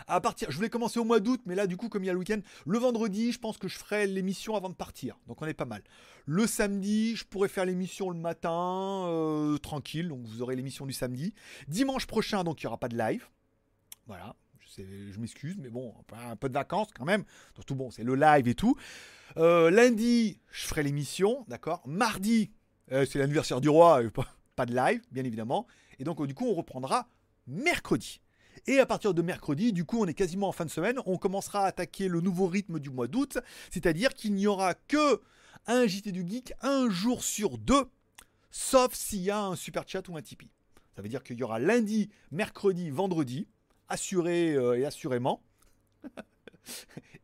À 0.08 0.22
partir, 0.22 0.52
je 0.52 0.56
voulais 0.56 0.70
commencer 0.70 1.00
au 1.00 1.04
mois 1.04 1.20
d'août, 1.20 1.42
mais 1.46 1.56
là, 1.56 1.68
du 1.68 1.78
coup, 1.78 1.90
comme 1.90 2.04
il 2.04 2.08
y 2.08 2.10
a 2.10 2.14
le 2.14 2.20
week-end, 2.20 2.40
le 2.66 2.78
vendredi, 2.78 3.32
je 3.32 3.40
pense 3.40 3.58
que 3.58 3.68
je 3.68 3.78
ferai 3.78 4.08
l'émission 4.08 4.56
avant 4.56 4.70
de 4.70 4.76
partir. 4.76 5.18
Donc, 5.28 5.42
on 5.42 5.46
est 5.46 5.54
pas 5.54 5.66
mal. 5.66 5.84
Le 6.26 6.48
samedi, 6.48 7.16
je 7.16 7.26
pourrais 7.26 7.50
faire 7.50 7.66
l'émission 7.66 8.10
le 8.10 8.18
matin, 8.18 9.06
euh, 9.08 9.58
tranquille. 9.58 10.08
Donc, 10.08 10.26
vous 10.26 10.42
aurez 10.42 10.56
l'émission 10.56 10.86
du 10.86 10.94
samedi. 10.94 11.34
Dimanche 11.68 12.06
prochain, 12.06 12.44
donc, 12.44 12.62
il 12.62 12.66
n'y 12.66 12.68
aura 12.68 12.80
pas 12.80 12.90
de 12.90 12.98
live. 12.98 13.28
Voilà. 14.08 14.36
Je, 14.78 15.20
m'excuse, 15.20 15.58
mais 15.60 15.70
bon, 15.70 15.94
un 16.12 16.36
peu 16.36 16.50
de 16.50 16.54
vacances 16.54 16.90
quand 16.96 17.06
même. 17.06 17.24
Surtout, 17.56 17.76
bon, 17.76 17.90
c'est 17.90 18.04
le 18.04 18.16
live 18.16 18.48
et 18.48 18.56
tout. 18.56 18.76
Euh, 19.38 19.72
lundi, 19.72 20.40
je 20.52 20.66
ferai 20.66 20.84
l'émission, 20.84 21.46
d'accord. 21.48 21.82
Mardi, 21.88 22.52
euh, 22.92 23.06
c'est 23.06 23.20
l'anniversaire 23.20 23.60
du 23.60 23.70
roi, 23.70 24.02
pas, 24.14 24.28
pas 24.56 24.66
de 24.66 24.76
live, 24.76 25.02
bien 25.12 25.24
évidemment. 25.24 25.66
Et 26.00 26.04
donc, 26.04 26.26
du 26.26 26.34
coup, 26.34 26.46
on 26.46 26.54
reprendra 26.54 27.08
mercredi. 27.48 28.22
Et 28.68 28.80
à 28.80 28.86
partir 28.86 29.14
de 29.14 29.22
mercredi, 29.22 29.72
du 29.72 29.86
coup, 29.86 30.00
on 30.02 30.08
est 30.08 30.14
quasiment 30.14 30.50
en 30.50 30.52
fin 30.52 30.66
de 30.66 30.70
semaine, 30.70 31.00
on 31.06 31.18
commencera 31.18 31.64
à 31.64 31.68
attaquer 31.68 32.10
le 32.10 32.20
nouveau 32.20 32.48
rythme 32.48 32.80
du 32.80 32.90
mois 32.90 33.08
d'août, 33.08 33.38
c'est-à-dire 33.72 34.14
qu'il 34.14 34.34
n'y 34.34 34.46
aura 34.46 34.74
que 34.74 35.22
un 35.68 35.88
JT 35.88 36.12
du 36.12 36.28
Geek 36.28 36.54
un 36.62 36.90
jour 36.90 37.24
sur 37.24 37.58
deux, 37.58 37.86
sauf 38.52 38.94
s'il 38.94 39.22
y 39.22 39.32
a 39.32 39.42
un 39.42 39.56
super 39.56 39.88
chat 39.88 40.08
ou 40.10 40.18
un 40.18 40.22
Tipeee. 40.22 40.52
Ça 40.96 41.02
veut 41.02 41.10
dire 41.10 41.24
qu'il 41.24 41.38
y 41.38 41.44
aura 41.44 41.60
lundi, 41.60 42.10
mercredi, 42.32 42.90
vendredi, 42.90 43.48
assuré 43.88 44.54
euh, 44.54 44.78
et 44.78 44.86
assurément. 44.86 45.42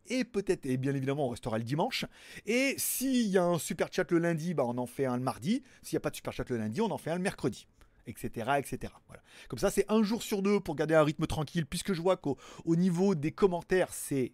Et 0.07 0.25
peut-être, 0.25 0.65
et 0.65 0.77
bien 0.77 0.93
évidemment, 0.93 1.27
on 1.27 1.29
restera 1.29 1.57
le 1.57 1.63
dimanche. 1.63 2.05
Et 2.45 2.75
s'il 2.77 3.27
y 3.27 3.37
a 3.37 3.43
un 3.43 3.57
super 3.57 3.87
chat 3.91 4.09
le 4.11 4.19
lundi, 4.19 4.53
bah 4.53 4.63
on 4.65 4.77
en 4.77 4.85
fait 4.85 5.05
un 5.05 5.17
le 5.17 5.23
mardi. 5.23 5.63
S'il 5.81 5.95
n'y 5.95 5.97
a 5.97 6.01
pas 6.01 6.09
de 6.09 6.15
super 6.15 6.33
chat 6.33 6.49
le 6.49 6.57
lundi, 6.57 6.81
on 6.81 6.91
en 6.91 6.97
fait 6.97 7.11
un 7.11 7.15
le 7.15 7.21
mercredi. 7.21 7.67
Etc. 8.05 8.29
etc. 8.57 8.93
Voilà. 9.07 9.23
Comme 9.47 9.59
ça, 9.59 9.71
c'est 9.71 9.85
un 9.89 10.03
jour 10.03 10.23
sur 10.23 10.41
deux 10.41 10.59
pour 10.59 10.75
garder 10.75 10.95
un 10.95 11.03
rythme 11.03 11.25
tranquille, 11.25 11.65
puisque 11.65 11.93
je 11.93 12.01
vois 12.01 12.17
qu'au 12.17 12.37
au 12.65 12.75
niveau 12.75 13.15
des 13.15 13.31
commentaires, 13.31 13.93
c'est. 13.93 14.33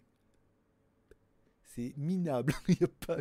C'est 1.76 1.94
minable. 1.96 2.52
Il 2.68 2.80
y 2.80 2.84
a 2.84 2.88
pas 3.06 3.18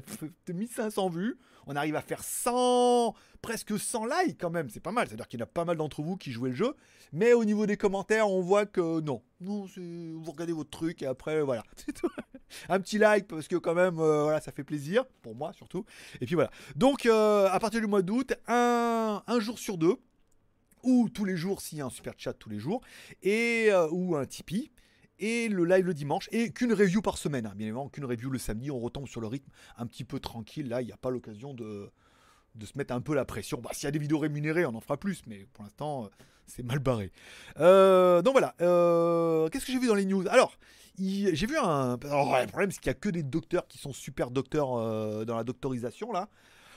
de 0.48 0.53
1500 0.53 1.10
vues. 1.10 1.38
On 1.68 1.75
arrive 1.75 1.96
à 1.96 2.01
faire 2.01 2.24
100, 2.24 3.13
presque 3.44 3.77
100 3.77 4.06
likes 4.06 4.41
quand 4.41 4.50
même. 4.50 4.72
C'est 4.72 4.79
pas 4.79 4.91
mal. 4.91 5.08
C'est-à-dire 5.08 5.27
qu'il 5.27 5.39
y 5.39 5.44
en 5.44 5.46
a 5.46 5.48
pas 5.48 5.65
mal 5.65 5.77
d'entre 5.77 6.01
vous 6.01 6.18
qui 6.18 6.32
jouaient 6.32 6.50
le 6.50 6.56
jeu. 6.56 6.75
Mais 7.13 7.34
au 7.34 7.46
niveau 7.46 7.68
des 7.68 7.77
commentaires, 7.77 8.27
on 8.27 8.41
voit 8.41 8.65
que 8.65 9.01
non. 9.01 9.22
Non, 9.39 9.68
vous 9.77 10.32
regardez 10.32 10.53
votre 10.53 10.72
truc 10.72 11.03
et 11.03 11.06
après, 11.06 11.44
voilà. 11.44 11.63
Un 12.70 12.79
petit 12.79 12.98
like 12.98 13.27
parce 13.27 13.48
que 13.48 13.56
quand 13.56 13.75
même, 13.75 14.00
euh, 14.00 14.24
voilà, 14.24 14.41
ça 14.41 14.51
fait 14.51 14.63
plaisir. 14.63 15.06
Pour 15.22 15.36
moi 15.36 15.53
surtout. 15.53 15.86
Et 16.20 16.25
puis 16.25 16.34
voilà. 16.34 16.50
Donc, 16.75 17.06
euh, 17.06 17.48
à 17.51 17.60
partir 17.60 17.82
du 17.82 17.88
mois 17.88 18.01
d'août, 18.01 18.34
un, 18.48 19.22
un 19.27 19.39
jour 19.39 19.60
sur 19.60 19.77
deux 19.77 19.98
ou 20.83 21.09
tous 21.09 21.25
les 21.25 21.38
jours 21.38 21.62
s'il 21.62 21.77
y 21.77 21.81
a 21.81 21.86
un 21.86 21.89
super 21.89 22.13
chat 22.17 22.33
tous 22.33 22.50
les 22.50 22.59
jours, 22.59 22.81
et 23.24 23.67
euh, 23.71 23.88
ou 23.91 24.15
un 24.15 24.25
Tipeee, 24.25 24.71
et 25.19 25.50
le 25.50 25.65
live 25.65 25.86
le 25.86 25.93
dimanche, 25.93 26.29
et 26.31 26.51
qu'une 26.51 26.74
review 26.74 27.01
par 27.01 27.17
semaine, 27.17 27.45
hein. 27.45 27.53
bien 27.55 27.67
évidemment, 27.67 27.89
qu'une 27.89 28.05
review 28.05 28.29
le 28.29 28.39
samedi, 28.39 28.71
on 28.71 28.79
retombe 28.79 29.07
sur 29.07 29.21
le 29.21 29.27
rythme 29.27 29.50
un 29.77 29.86
petit 29.86 30.03
peu 30.03 30.19
tranquille, 30.19 30.69
là 30.69 30.81
il 30.81 30.86
n'y 30.86 30.93
a 30.93 30.98
pas 30.98 31.09
l'occasion 31.09 31.53
de, 31.53 31.89
de 32.55 32.65
se 32.65 32.77
mettre 32.77 32.93
un 32.93 33.01
peu 33.01 33.13
la 33.13 33.25
pression. 33.25 33.59
Bah, 33.62 33.71
s'il 33.74 33.86
y 33.86 33.88
a 33.88 33.91
des 33.91 34.00
vidéos 34.00 34.19
rémunérées, 34.19 34.65
on 34.65 34.75
en 34.75 34.81
fera 34.81 34.98
plus, 34.98 35.21
mais 35.27 35.45
pour 35.53 35.63
l'instant, 35.63 36.05
euh, 36.05 36.07
c'est 36.45 36.63
mal 36.63 36.79
barré. 36.79 37.12
Euh, 37.59 38.21
donc 38.21 38.33
voilà, 38.33 38.53
qu'est-ce 39.50 39.65
que 39.65 39.71
j'ai 39.71 39.79
vu 39.79 39.88
dans 39.88 39.95
les 39.95 40.05
news? 40.05 40.25
Alors, 40.29 40.57
j'ai 40.98 41.48
vu 41.48 41.57
un... 41.57 41.98
Alors, 42.03 42.38
le 42.39 42.48
problème, 42.48 42.71
c'est 42.71 42.81
qu'il 42.81 42.89
n'y 42.89 42.98
a 42.98 43.00
que 43.00 43.09
des 43.09 43.24
docteurs 43.24 43.67
qui 43.67 43.77
sont 43.77 43.93
super 43.93 44.31
docteurs 44.31 45.25
dans 45.25 45.36
la 45.36 45.43
doctorisation, 45.43 46.12
là. 46.12 46.27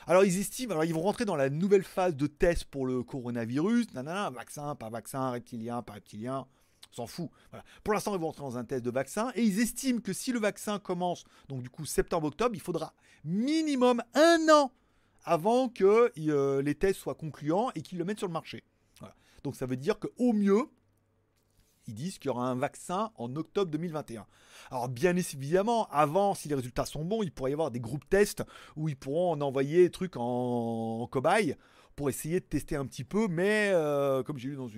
Alors 0.07 0.25
ils 0.25 0.39
estiment, 0.39 0.73
alors 0.73 0.85
ils 0.85 0.95
vont 0.95 1.03
rentrer 1.03 1.25
dans 1.25 1.37
la 1.37 1.51
nouvelle 1.51 1.85
phase 1.85 2.17
de 2.17 2.27
test 2.27 2.65
pour 2.65 2.87
le 2.87 3.03
coronavirus, 3.03 3.95
nanana, 3.95 4.31
vaccin, 4.31 4.75
pas 4.75 4.91
vaccin, 4.91 5.31
reptilien, 5.31 5.83
pas 5.83 5.95
reptilien, 5.95 6.47
s'en 6.91 7.07
fout. 7.07 7.31
Voilà. 7.51 7.65
Pour 7.85 7.95
l'instant, 7.95 8.15
ils 8.15 8.21
vont 8.21 8.27
rentrer 8.27 8.43
dans 8.43 8.59
un 8.59 8.65
test 8.65 8.85
de 8.85 8.91
vaccin 8.91 9.33
et 9.35 9.43
ils 9.43 9.61
estiment 9.61 10.01
que 10.01 10.13
si 10.13 10.33
le 10.33 10.39
vaccin 10.39 10.79
commence, 10.79 11.25
donc 11.49 11.63
du 11.63 11.71
coup 11.71 11.85
septembre-octobre, 11.85 12.55
il 12.55 12.61
faudra 12.61 12.95
minimum 13.25 14.03
un 14.15 14.49
an 14.51 14.73
avant 15.25 15.69
que 15.69 16.13
euh, 16.19 16.63
les 16.63 16.75
tests 16.75 17.01
soient 17.01 17.15
concluants 17.15 17.71
et 17.75 17.83
qu'ils 17.83 17.99
le 17.99 18.05
mettent 18.05 18.19
sur 18.19 18.27
le 18.27 18.33
marché. 18.33 18.65
Voilà. 18.99 19.15
Donc 19.45 19.57
ça 19.57 19.67
veut 19.67 19.77
dire 19.77 19.99
qu'au 19.99 20.33
mieux, 20.33 20.67
ils 21.87 21.95
disent 21.95 22.19
qu'il 22.19 22.29
y 22.29 22.31
aura 22.31 22.49
un 22.49 22.55
vaccin 22.55 23.11
en 23.17 23.35
octobre 23.37 23.71
2021. 23.71 24.27
Alors 24.71 24.89
bien 24.89 25.17
évidemment, 25.17 25.89
avant, 25.91 26.35
si 26.35 26.49
les 26.49 26.55
résultats 26.55 26.87
sont 26.87 27.05
bons, 27.05 27.23
il 27.23 27.33
pourrait 27.33 27.51
y 27.51 27.55
avoir 27.55 27.71
des 27.71 27.81
groupes 27.81 28.09
tests 28.09 28.45
où 28.77 28.89
ils 28.89 28.97
pourront 28.97 29.33
en 29.33 29.41
envoyer 29.41 29.83
des 29.83 29.91
trucs 29.91 30.17
en, 30.17 31.07
cobaye 31.11 31.57
pour 31.97 32.09
essayer 32.09 32.41
de 32.41 32.45
tester 32.45 32.75
un 32.77 32.87
petit 32.87 33.05
peu, 33.05 33.29
mais 33.29 33.71
euh, 33.73 34.23
comme 34.23 34.39
j'ai 34.39 34.49
lu 34.49 34.57
dans 34.57 34.71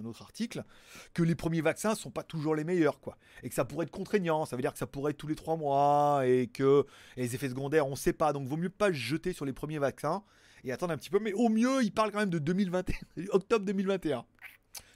un 0.00 0.04
autre 0.06 0.22
article, 0.22 0.64
que 1.12 1.22
les 1.22 1.34
premiers 1.34 1.60
vaccins 1.60 1.94
sont 1.94 2.10
pas 2.10 2.22
toujours 2.22 2.54
les 2.54 2.64
meilleurs, 2.64 3.00
quoi, 3.00 3.18
et 3.42 3.50
que 3.50 3.54
ça 3.54 3.66
pourrait 3.66 3.84
être 3.84 3.92
contraignant, 3.92 4.46
ça 4.46 4.56
veut 4.56 4.62
dire 4.62 4.72
que 4.72 4.78
ça 4.78 4.86
pourrait 4.86 5.10
être 5.10 5.18
tous 5.18 5.26
les 5.26 5.34
trois 5.34 5.56
mois, 5.56 6.22
et 6.26 6.46
que 6.46 6.86
les 7.18 7.34
effets 7.34 7.50
secondaires, 7.50 7.86
on 7.86 7.96
sait 7.96 8.14
pas, 8.14 8.32
donc 8.32 8.48
vaut 8.48 8.56
mieux 8.56 8.70
pas 8.70 8.88
se 8.88 8.94
jeter 8.94 9.34
sur 9.34 9.44
les 9.44 9.52
premiers 9.52 9.78
vaccins 9.78 10.22
et 10.64 10.72
attendre 10.72 10.94
un 10.94 10.96
petit 10.96 11.10
peu, 11.10 11.18
mais 11.20 11.32
au 11.34 11.48
mieux, 11.48 11.82
ils 11.82 11.92
parlent 11.92 12.10
quand 12.10 12.20
même 12.20 12.30
de 12.30 12.38
2021, 12.38 12.94
octobre 13.32 13.66
2021. 13.66 14.24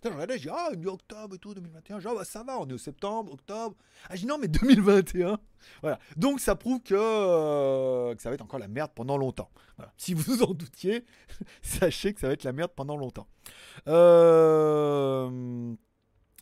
J'ai 0.02 0.38
dit, 0.38 0.48
ah, 0.50 0.70
dit 0.74 0.86
octobre 0.86 1.34
et 1.34 1.38
tout, 1.38 1.54
2021. 1.54 2.00
Genre, 2.00 2.14
bah, 2.14 2.24
ça 2.24 2.42
va, 2.42 2.58
on 2.58 2.66
est 2.68 2.72
au 2.72 2.78
septembre, 2.78 3.32
octobre. 3.32 3.76
Ah, 4.08 4.16
j'ai 4.16 4.26
non, 4.26 4.38
mais 4.38 4.48
2021. 4.48 5.38
Voilà. 5.82 5.98
Donc, 6.16 6.40
ça 6.40 6.54
prouve 6.54 6.80
que, 6.82 6.94
euh, 6.94 8.14
que 8.14 8.22
ça 8.22 8.28
va 8.28 8.34
être 8.34 8.42
encore 8.42 8.58
la 8.60 8.68
merde 8.68 8.92
pendant 8.94 9.16
longtemps. 9.16 9.50
Si 9.96 10.14
vous 10.14 10.22
vous 10.22 10.42
en 10.42 10.54
doutiez, 10.54 11.04
sachez 11.62 12.12
que 12.14 12.20
ça 12.20 12.28
va 12.28 12.32
être 12.32 12.44
la 12.44 12.52
merde 12.52 12.72
pendant 12.74 12.96
longtemps. 12.96 13.28
Euh, 13.88 15.74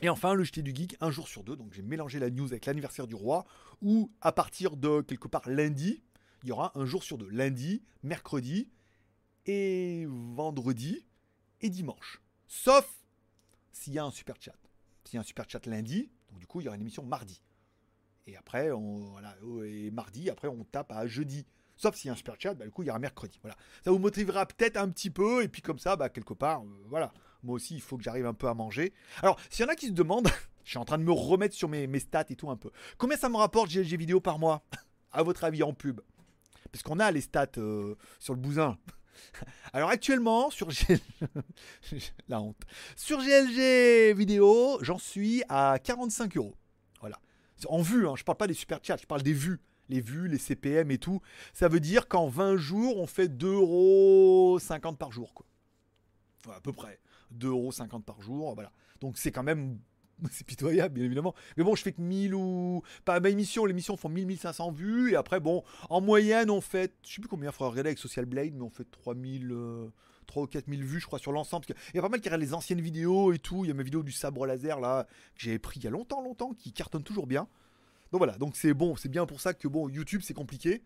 Et 0.02 0.08
enfin, 0.08 0.34
le 0.34 0.44
jeté 0.44 0.62
du 0.62 0.74
geek, 0.74 0.96
un 1.00 1.10
jour 1.10 1.28
sur 1.28 1.42
deux. 1.42 1.56
Donc, 1.56 1.72
j'ai 1.72 1.82
mélangé 1.82 2.18
la 2.18 2.30
news 2.30 2.46
avec 2.46 2.66
l'anniversaire 2.66 3.06
du 3.06 3.14
roi, 3.14 3.44
où 3.82 4.10
à 4.20 4.32
partir 4.32 4.76
de 4.76 5.00
quelque 5.00 5.28
part 5.28 5.48
lundi, 5.48 6.02
il 6.42 6.50
y 6.50 6.52
aura 6.52 6.72
un 6.74 6.84
jour 6.84 7.02
sur 7.02 7.18
deux. 7.18 7.28
Lundi, 7.30 7.82
mercredi 8.02 8.70
et 9.46 10.06
vendredi 10.08 11.06
et 11.60 11.70
dimanche. 11.70 12.20
Sauf 12.46 12.88
s'il 13.76 13.92
y 13.92 13.98
a 13.98 14.04
un 14.04 14.10
super 14.10 14.36
chat. 14.40 14.56
S'il 15.04 15.14
y 15.14 15.18
a 15.18 15.20
un 15.20 15.24
super 15.24 15.48
chat 15.48 15.64
lundi, 15.66 16.10
donc 16.30 16.38
du 16.40 16.46
coup, 16.46 16.60
il 16.60 16.64
y 16.64 16.66
aura 16.66 16.76
une 16.76 16.82
émission 16.82 17.04
mardi. 17.04 17.42
Et 18.26 18.36
après, 18.36 18.72
on, 18.72 19.04
voilà, 19.04 19.36
oh, 19.44 19.62
et 19.62 19.90
mardi, 19.90 20.30
après, 20.30 20.48
on 20.48 20.64
tape 20.64 20.90
à 20.92 21.06
jeudi. 21.06 21.46
Sauf 21.76 21.94
s'il 21.94 22.08
y 22.08 22.10
a 22.10 22.14
un 22.14 22.16
super 22.16 22.36
chat, 22.38 22.54
bah, 22.54 22.64
du 22.64 22.70
coup, 22.70 22.82
il 22.82 22.86
y 22.86 22.90
aura 22.90 22.98
mercredi. 22.98 23.38
Voilà. 23.42 23.56
Ça 23.84 23.90
vous 23.90 23.98
motivera 23.98 24.46
peut-être 24.46 24.78
un 24.78 24.88
petit 24.88 25.10
peu, 25.10 25.42
et 25.42 25.48
puis 25.48 25.62
comme 25.62 25.78
ça, 25.78 25.94
bah, 25.94 26.08
quelque 26.08 26.32
part, 26.32 26.62
euh, 26.62 26.84
voilà. 26.88 27.12
Moi 27.42 27.54
aussi, 27.54 27.74
il 27.74 27.82
faut 27.82 27.98
que 27.98 28.02
j'arrive 28.02 28.26
un 28.26 28.34
peu 28.34 28.48
à 28.48 28.54
manger. 28.54 28.92
Alors, 29.22 29.38
s'il 29.50 29.64
y 29.64 29.68
en 29.68 29.70
a 29.70 29.76
qui 29.76 29.88
se 29.88 29.92
demandent, 29.92 30.28
je 30.64 30.70
suis 30.70 30.78
en 30.78 30.86
train 30.86 30.98
de 30.98 31.04
me 31.04 31.12
remettre 31.12 31.54
sur 31.54 31.68
mes, 31.68 31.86
mes 31.86 32.00
stats 32.00 32.24
et 32.30 32.36
tout 32.36 32.50
un 32.50 32.56
peu. 32.56 32.70
Combien 32.96 33.18
ça 33.18 33.28
me 33.28 33.36
rapporte 33.36 33.70
GLG 33.70 33.96
vidéo 33.96 34.20
par 34.20 34.38
mois? 34.38 34.64
À 35.12 35.22
votre 35.22 35.44
avis, 35.44 35.62
en 35.62 35.72
pub 35.72 36.02
Parce 36.72 36.82
qu'on 36.82 36.98
a 36.98 37.10
les 37.10 37.22
stats 37.22 37.46
euh, 37.56 37.94
sur 38.18 38.34
le 38.34 38.40
bousin. 38.40 38.76
Alors 39.72 39.90
actuellement, 39.90 40.50
sur 40.50 40.68
GLG... 40.68 41.00
la 42.28 42.40
honte. 42.40 42.60
Sur 42.96 43.18
GLG 43.18 44.16
vidéo, 44.16 44.78
j'en 44.82 44.98
suis 44.98 45.42
à 45.48 45.78
45 45.82 46.36
euros. 46.36 46.54
Voilà. 47.00 47.18
En 47.68 47.82
vue, 47.82 48.06
hein, 48.08 48.14
je 48.16 48.24
parle 48.24 48.38
pas 48.38 48.46
des 48.46 48.54
super 48.54 48.80
chats, 48.82 48.96
je 49.00 49.06
parle 49.06 49.22
des 49.22 49.32
vues. 49.32 49.60
Les 49.88 50.00
vues, 50.00 50.26
les 50.26 50.38
CPM 50.38 50.90
et 50.90 50.98
tout. 50.98 51.20
Ça 51.52 51.68
veut 51.68 51.78
dire 51.78 52.08
qu'en 52.08 52.26
20 52.26 52.56
jours, 52.56 52.98
on 52.98 53.06
fait 53.06 53.28
2,50 53.28 53.52
euros 53.54 54.58
par 54.98 55.12
jour. 55.12 55.32
Quoi. 55.32 55.46
À 56.54 56.60
peu 56.60 56.72
près. 56.72 56.98
2,50 57.34 57.46
euros 57.48 58.00
par 58.00 58.20
jour. 58.20 58.54
Voilà. 58.54 58.72
Donc 59.00 59.18
c'est 59.18 59.30
quand 59.30 59.42
même. 59.42 59.78
C'est 60.30 60.46
pitoyable, 60.46 60.94
bien 60.94 61.04
évidemment. 61.04 61.34
Mais 61.56 61.64
bon, 61.64 61.74
je 61.74 61.82
fais 61.82 61.92
que 61.92 62.00
1000 62.00 62.34
ou. 62.34 62.82
Pas 63.04 63.20
ma 63.20 63.28
émission, 63.28 63.64
l'émission 63.66 63.96
font 63.96 64.08
1000, 64.08 64.26
1500 64.26 64.70
vues. 64.72 65.12
Et 65.12 65.16
après, 65.16 65.40
bon, 65.40 65.62
en 65.90 66.00
moyenne, 66.00 66.50
on 66.50 66.60
fait. 66.60 66.94
Je 67.06 67.14
sais 67.14 67.20
plus 67.20 67.28
combien 67.28 67.50
il 67.50 67.52
faudra 67.52 67.70
regarder 67.70 67.88
avec 67.90 67.98
Social 67.98 68.24
Blade, 68.24 68.54
mais 68.54 68.62
on 68.62 68.70
fait 68.70 68.90
3000. 68.90 69.50
euh, 69.52 69.88
3 70.26 70.42
ou 70.42 70.46
4000 70.48 70.82
vues, 70.84 70.98
je 71.00 71.06
crois, 71.06 71.20
sur 71.20 71.30
l'ensemble. 71.30 71.66
Qu'il 71.66 71.76
y 71.94 71.98
a 71.98 72.02
pas 72.02 72.08
mal 72.08 72.20
qui 72.20 72.28
regardent 72.28 72.42
les 72.42 72.52
anciennes 72.52 72.80
vidéos 72.80 73.32
et 73.32 73.38
tout. 73.38 73.64
Il 73.64 73.68
y 73.68 73.70
a 73.70 73.74
mes 73.74 73.84
vidéos 73.84 74.02
du 74.02 74.10
sabre 74.10 74.44
laser, 74.44 74.80
là, 74.80 75.04
que 75.36 75.42
j'avais 75.42 75.60
pris 75.60 75.78
il 75.78 75.84
y 75.84 75.86
a 75.86 75.90
longtemps, 75.90 76.20
longtemps, 76.20 76.52
qui 76.52 76.72
cartonnent 76.72 77.04
toujours 77.04 77.28
bien. 77.28 77.46
Donc 78.10 78.18
voilà, 78.18 78.36
donc 78.38 78.56
c'est 78.56 78.74
bon, 78.74 78.96
c'est 78.96 79.08
bien 79.08 79.26
pour 79.26 79.40
ça 79.40 79.54
que 79.54 79.68
bon, 79.68 79.88
YouTube, 79.88 80.22
c'est 80.24 80.34
compliqué. 80.34 80.82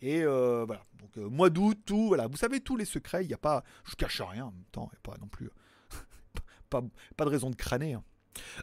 Et 0.00 0.22
euh, 0.22 0.64
voilà, 0.66 0.82
donc 1.00 1.16
euh, 1.16 1.28
mois 1.28 1.50
d'août, 1.50 1.78
tout, 1.84 2.08
voilà, 2.08 2.26
vous 2.26 2.36
savez 2.36 2.60
tous 2.60 2.76
les 2.76 2.84
secrets, 2.84 3.24
il 3.24 3.28
n'y 3.28 3.34
a 3.34 3.38
pas, 3.38 3.64
je 3.84 3.94
cache 3.94 4.20
rien 4.20 4.46
en 4.46 4.50
même 4.52 4.64
temps, 4.72 4.90
il 4.92 4.98
pas 4.98 5.16
non 5.20 5.28
plus, 5.28 5.48
pas, 6.70 6.82
pas 7.16 7.24
de 7.24 7.30
raison 7.30 7.48
de 7.48 7.56
crâner. 7.56 7.94
hein. 7.94 8.04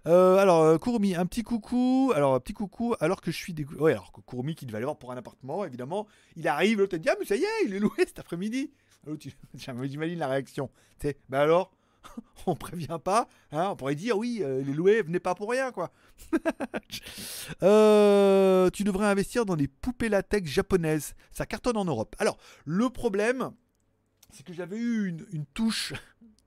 Euh, 0.07 0.37
alors, 0.37 0.63
euh, 0.63 0.77
Kurumi, 0.77 1.15
un 1.15 1.25
petit 1.25 1.43
coucou. 1.43 2.11
Alors, 2.15 2.35
un 2.35 2.39
petit 2.39 2.53
coucou, 2.53 2.95
alors 2.99 3.21
que 3.21 3.31
je 3.31 3.37
suis 3.37 3.53
dégoûté. 3.53 3.79
Ouais, 3.81 3.91
alors 3.91 4.11
que 4.11 4.21
qui 4.53 4.65
devait 4.65 4.77
aller 4.77 4.85
voir 4.85 4.97
pour 4.97 5.11
un 5.11 5.17
appartement, 5.17 5.65
évidemment, 5.65 6.07
il 6.35 6.47
arrive, 6.47 6.79
l'autre 6.79 6.97
dit 6.97 7.09
Ah, 7.09 7.15
mais 7.19 7.25
ça 7.25 7.35
y 7.35 7.43
est, 7.43 7.65
il 7.65 7.73
est 7.73 7.79
loué 7.79 7.91
cet 7.99 8.19
après-midi. 8.19 8.71
J'imagine 9.53 10.19
la 10.19 10.27
réaction. 10.27 10.69
Tu 10.99 11.07
sais, 11.07 11.17
bah 11.29 11.41
alors 11.41 11.71
on 12.45 12.55
prévient 12.55 12.99
pas, 13.03 13.27
hein, 13.51 13.69
on 13.71 13.75
pourrait 13.75 13.95
dire 13.95 14.17
oui, 14.17 14.39
euh, 14.41 14.63
les 14.63 14.73
loués 14.73 15.01
venez 15.01 15.19
pas 15.19 15.35
pour 15.35 15.49
rien 15.51 15.71
quoi. 15.71 15.91
Euh, 17.63 18.69
tu 18.69 18.83
devrais 18.83 19.07
investir 19.07 19.45
dans 19.45 19.55
des 19.55 19.67
poupées 19.67 20.09
latex 20.09 20.49
japonaises, 20.49 21.15
ça 21.31 21.45
cartonne 21.45 21.77
en 21.77 21.85
Europe. 21.85 22.15
Alors 22.19 22.37
le 22.65 22.89
problème, 22.89 23.51
c'est 24.31 24.45
que 24.45 24.53
j'avais 24.53 24.77
eu 24.77 25.17
une, 25.31 25.45
touche 25.45 25.93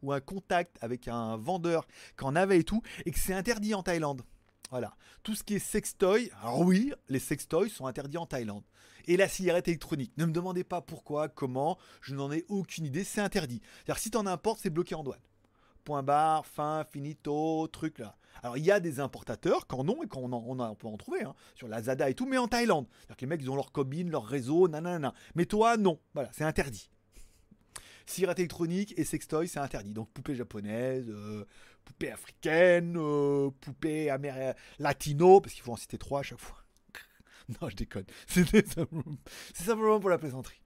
ou 0.03 0.13
un 0.13 0.21
contact 0.21 0.77
avec 0.81 1.09
un 1.09 1.37
vendeur 1.37 1.87
qui 2.19 2.25
en 2.25 2.37
avait 2.37 2.59
et 2.61 2.65
tout, 2.65 2.83
et 3.07 3.11
que 3.11 3.19
c'est 3.19 3.35
interdit 3.35 3.75
en 3.75 3.83
Thaïlande. 3.83 4.23
Voilà, 4.71 4.97
tout 5.23 5.35
ce 5.35 5.45
qui 5.45 5.55
est 5.55 5.59
sextoy, 5.59 6.31
alors 6.43 6.61
oui, 6.61 6.93
les 7.09 7.19
sextoys 7.19 7.69
sont 7.69 7.87
interdits 7.87 8.19
en 8.19 8.27
Thaïlande. 8.27 8.65
Et 9.07 9.17
la 9.17 9.29
cigarette 9.29 9.69
électronique, 9.69 10.13
ne 10.17 10.25
me 10.25 10.33
demandez 10.33 10.65
pas 10.65 10.81
pourquoi, 10.81 11.29
comment, 11.29 11.79
je 12.01 12.15
n'en 12.15 12.33
ai 12.33 12.45
aucune 12.49 12.87
idée, 12.87 13.05
c'est 13.05 13.21
interdit. 13.21 13.61
C'est-à-dire 13.85 14.03
si 14.03 14.11
t'en 14.11 14.27
importes, 14.27 14.61
c'est 14.63 14.71
bloqué 14.71 14.95
en 14.95 15.05
douane 15.05 15.21
point 15.85 16.03
barre, 16.03 16.47
fin, 16.47 16.85
finito, 16.91 17.69
truc 17.69 17.99
là. 17.99 18.17
Alors 18.43 18.57
il 18.57 18.65
y 18.65 18.71
a 18.71 18.81
des 18.81 19.01
importateurs 19.01 19.67
qui 19.67 19.75
en 19.75 19.89
ont 19.89 20.03
et 20.03 20.09
qu'on 20.09 20.33
on, 20.33 20.59
a- 20.59 20.75
peut 20.75 20.89
en 20.89 20.97
trouver 20.97 21.23
hein, 21.23 21.35
sur 21.55 21.69
Lazada 21.69 22.11
et 22.11 22.15
tout, 22.15 22.27
mais 22.27 22.39
en 22.39 22.49
Thaïlande. 22.49 22.87
C'est-à-dire 23.01 23.17
que 23.17 23.21
les 23.21 23.27
mecs 23.27 23.43
ils 23.43 23.51
ont 23.51 23.55
leur 23.57 23.71
cobine, 23.71 24.11
leur 24.11 24.25
réseau, 24.25 24.67
nanana. 24.67 25.15
Mais 25.35 25.47
toi 25.47 25.77
non, 25.77 26.01
voilà, 26.15 26.31
c'est 26.33 26.45
interdit. 26.45 26.91
Cigarette 28.07 28.39
électronique 28.39 28.95
et 28.97 29.05
sextoy, 29.05 29.49
c'est 29.49 29.59
interdit. 29.61 29.93
Donc 29.93 30.11
poupée 30.13 30.35
japonaise, 30.35 31.07
euh, 31.09 31.45
poupée 31.85 32.11
africaine, 32.11 32.97
euh, 32.99 33.51
poupée 33.61 34.09
améri- 34.11 34.55
latino, 34.79 35.41
parce 35.41 35.55
qu'il 35.55 35.63
faut 35.63 35.73
en 35.73 35.77
citer 35.77 35.99
trois 35.99 36.21
à 36.21 36.23
chaque 36.23 36.41
fois. 36.41 36.59
non, 37.61 37.69
je 37.69 37.77
déconne. 37.77 38.07
C'est 38.27 39.65
simplement 39.65 40.01
pour 40.01 40.11
la 40.11 40.19
plaisanterie. 40.19 40.61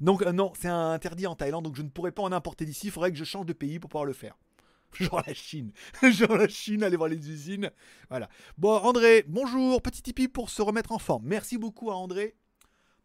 Donc 0.00 0.22
euh, 0.22 0.30
non, 0.32 0.52
c'est 0.56 0.68
interdit 0.68 1.26
en 1.26 1.34
Thaïlande, 1.34 1.64
donc 1.64 1.74
je 1.74 1.82
ne 1.82 1.88
pourrais 1.88 2.12
pas 2.12 2.22
en 2.22 2.30
importer 2.32 2.64
d'ici. 2.64 2.86
Il 2.88 2.90
faudrait 2.92 3.10
que 3.10 3.18
je 3.18 3.24
change 3.24 3.46
de 3.46 3.52
pays 3.52 3.80
pour 3.80 3.90
pouvoir 3.90 4.04
le 4.04 4.12
faire. 4.12 4.36
Genre 4.94 5.22
la 5.26 5.34
Chine. 5.34 5.72
Genre 6.02 6.36
la 6.36 6.46
Chine, 6.46 6.84
aller 6.84 6.96
voir 6.96 7.08
les 7.08 7.28
usines. 7.28 7.70
Voilà. 8.08 8.28
Bon, 8.56 8.76
André, 8.76 9.24
bonjour. 9.26 9.82
Petit 9.82 10.02
Tipeee 10.02 10.28
pour 10.28 10.50
se 10.50 10.62
remettre 10.62 10.92
en 10.92 11.00
forme. 11.00 11.24
Merci 11.26 11.58
beaucoup 11.58 11.90
à 11.90 11.96
André 11.96 12.36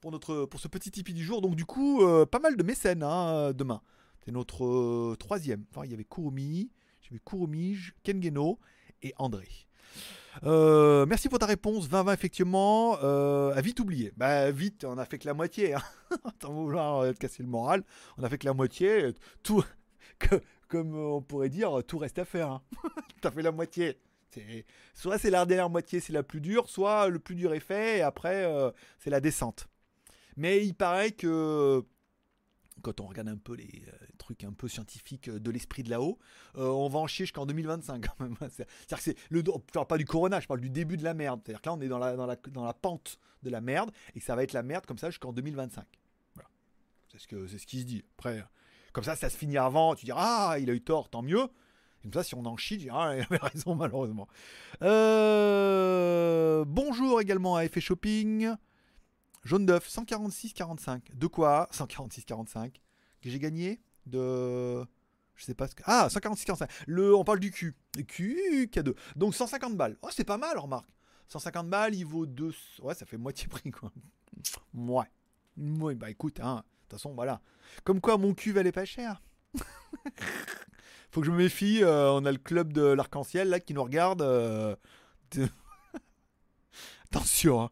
pour, 0.01 0.11
notre, 0.11 0.45
pour 0.45 0.59
ce 0.59 0.67
petit 0.67 0.91
Tipeee 0.91 1.13
du 1.13 1.23
jour. 1.23 1.41
Donc 1.41 1.55
du 1.55 1.65
coup, 1.65 2.03
euh, 2.03 2.25
pas 2.25 2.39
mal 2.39 2.55
de 2.57 2.63
mécènes 2.63 3.03
hein, 3.03 3.51
demain. 3.53 3.81
C'est 4.25 4.31
notre 4.31 4.65
euh, 4.65 5.15
troisième. 5.17 5.65
Enfin, 5.71 5.85
il 5.85 5.91
y 5.91 5.93
avait 5.93 6.03
Kurumi, 6.03 6.71
j'avais 7.01 7.21
Kurumi, 7.25 7.77
Kengeno 8.03 8.59
et 9.01 9.13
André. 9.17 9.47
Euh, 10.43 11.05
merci 11.05 11.29
pour 11.29 11.39
ta 11.39 11.45
réponse. 11.45 11.89
20-20, 11.89 12.13
effectivement. 12.13 12.97
Euh, 13.03 13.53
a 13.55 13.61
vite 13.61 13.79
oublié. 13.79 14.11
Bah, 14.17 14.51
vite, 14.51 14.85
on 14.85 14.97
a 14.97 15.05
fait 15.05 15.17
que 15.17 15.25
la 15.27 15.33
moitié. 15.33 15.73
Hein. 15.73 15.81
Sans 16.41 16.53
vouloir 16.53 16.99
euh, 16.99 17.13
te 17.13 17.17
casser 17.17 17.43
le 17.43 17.49
moral. 17.49 17.83
On 18.17 18.23
a 18.23 18.29
fait 18.29 18.37
que 18.37 18.45
la 18.45 18.53
moitié. 18.53 19.13
Tout, 19.43 19.63
que- 20.19 20.41
comme 20.67 20.95
on 20.95 21.21
pourrait 21.21 21.49
dire, 21.49 21.81
tout 21.87 21.97
reste 21.97 22.19
à 22.19 22.25
faire. 22.25 22.51
Hein. 22.51 22.61
T'as 23.21 23.31
fait 23.31 23.41
la 23.41 23.51
moitié. 23.51 23.97
Soit 24.93 25.17
c'est 25.17 25.31
la 25.31 25.45
dernière 25.45 25.69
moitié, 25.71 25.99
c'est 25.99 26.13
la 26.13 26.21
plus 26.21 26.39
dure, 26.39 26.69
soit 26.69 27.07
le 27.09 27.17
plus 27.17 27.33
dur 27.33 27.53
est 27.55 27.59
fait 27.59 27.97
et 27.97 28.01
après 28.01 28.45
euh, 28.45 28.69
c'est 28.99 29.09
la 29.09 29.19
descente. 29.21 29.67
Mais 30.39 30.65
il 30.65 30.73
paraît 30.73 31.11
que 31.11 31.83
quand 32.81 33.01
on 33.01 33.07
regarde 33.07 33.27
un 33.27 33.35
peu 33.35 33.55
les 33.55 33.83
euh, 33.89 34.05
trucs 34.17 34.45
un 34.45 34.53
peu 34.53 34.69
scientifiques 34.69 35.27
euh, 35.27 35.37
de 35.37 35.51
l'esprit 35.51 35.83
de 35.83 35.89
là-haut, 35.89 36.17
euh, 36.57 36.69
on 36.69 36.87
va 36.87 36.99
en 36.99 37.07
chier 37.07 37.25
jusqu'en 37.25 37.45
2025 37.45 38.07
quand 38.17 38.23
même. 38.23 38.37
C'est- 38.39 38.65
C'est-à-dire 38.87 38.97
que 38.97 39.03
c'est 39.03 39.17
le, 39.29 39.43
je 39.45 39.73
parle 39.73 39.87
pas 39.87 39.97
du 39.97 40.05
corona, 40.05 40.39
je 40.39 40.47
parle 40.47 40.61
du 40.61 40.69
début 40.69 40.95
de 40.95 41.03
la 41.03 41.13
merde. 41.13 41.41
C'est-à-dire 41.43 41.61
que 41.61 41.67
là 41.67 41.73
on 41.75 41.81
est 41.81 41.89
dans 41.89 41.97
la, 41.99 42.15
dans, 42.15 42.25
la, 42.25 42.37
dans 42.37 42.63
la 42.63 42.73
pente 42.73 43.19
de 43.43 43.49
la 43.49 43.59
merde 43.59 43.91
et 44.15 44.21
ça 44.21 44.33
va 44.37 44.43
être 44.43 44.53
la 44.53 44.63
merde 44.63 44.85
comme 44.85 44.97
ça 44.97 45.09
jusqu'en 45.09 45.33
2025. 45.33 45.83
Voilà. 46.35 46.49
C'est 47.11 47.19
ce 47.19 47.27
que 47.27 47.45
c'est 47.47 47.57
ce 47.57 47.67
qui 47.67 47.81
se 47.81 47.85
dit. 47.85 48.05
Après, 48.17 48.41
comme 48.93 49.03
ça, 49.03 49.17
ça 49.17 49.29
se 49.29 49.35
finit 49.35 49.57
avant. 49.57 49.93
Tu 49.95 50.05
diras 50.05 50.51
ah 50.53 50.57
il 50.59 50.69
a 50.69 50.73
eu 50.73 50.81
tort, 50.81 51.09
tant 51.09 51.21
mieux. 51.21 51.47
Comme 52.01 52.13
ça, 52.13 52.23
si 52.23 52.33
on 52.33 52.45
en 52.45 52.55
chie, 52.55 52.77
tu 52.77 52.83
diras 52.85 53.09
ah, 53.09 53.15
il 53.17 53.23
avait 53.23 53.45
raison 53.45 53.75
malheureusement. 53.83 54.29
Bonjour 56.65 57.19
également 57.19 57.57
à 57.57 57.65
Effet 57.65 57.81
Shopping. 57.81 58.55
Jaune 59.49 59.65
d'œuf, 59.65 59.89
146,45. 59.89 61.15
De 61.15 61.25
quoi? 61.25 61.67
146,45. 61.73 62.71
Que 63.19 63.29
j'ai 63.31 63.39
gagné 63.39 63.81
De. 64.05 64.85
Je 65.33 65.43
sais 65.43 65.55
pas 65.55 65.67
ce 65.67 65.73
que. 65.73 65.81
Ah, 65.87 66.07
146,45. 66.07 66.69
Le... 66.85 67.15
On 67.15 67.23
parle 67.23 67.39
du 67.39 67.49
Q. 67.49 67.75
Q, 68.07 68.69
K2. 68.71 68.93
Donc 69.15 69.33
150 69.33 69.75
balles. 69.75 69.97
Oh, 70.03 70.09
c'est 70.11 70.23
pas 70.23 70.37
mal, 70.37 70.55
remarque. 70.59 70.87
150 71.29 71.67
balles, 71.67 71.95
il 71.95 72.05
vaut 72.05 72.27
2. 72.27 72.53
Ouais, 72.83 72.93
ça 72.93 73.07
fait 73.07 73.17
moitié 73.17 73.47
prix, 73.47 73.71
quoi. 73.71 73.91
Ouais. 74.75 75.07
Ouais, 75.57 75.95
bah 75.95 76.11
écoute, 76.11 76.39
hein. 76.43 76.57
De 76.57 76.61
toute 76.83 76.99
façon, 76.99 77.15
voilà. 77.15 77.41
Comme 77.83 78.01
quoi, 78.01 78.19
mon 78.19 78.35
cul 78.35 78.51
valait 78.51 78.71
pas 78.71 78.85
cher. 78.85 79.19
Faut 81.09 81.21
que 81.21 81.25
je 81.25 81.31
me 81.31 81.37
méfie. 81.37 81.83
euh, 81.83 82.11
on 82.11 82.23
a 82.23 82.31
le 82.31 82.37
club 82.37 82.71
de 82.71 82.83
l'arc-en-ciel, 82.83 83.49
là, 83.49 83.59
qui 83.59 83.73
nous 83.73 83.83
regarde. 83.83 84.21
euh, 84.21 84.75
Attention, 87.11 87.63
hein. 87.63 87.69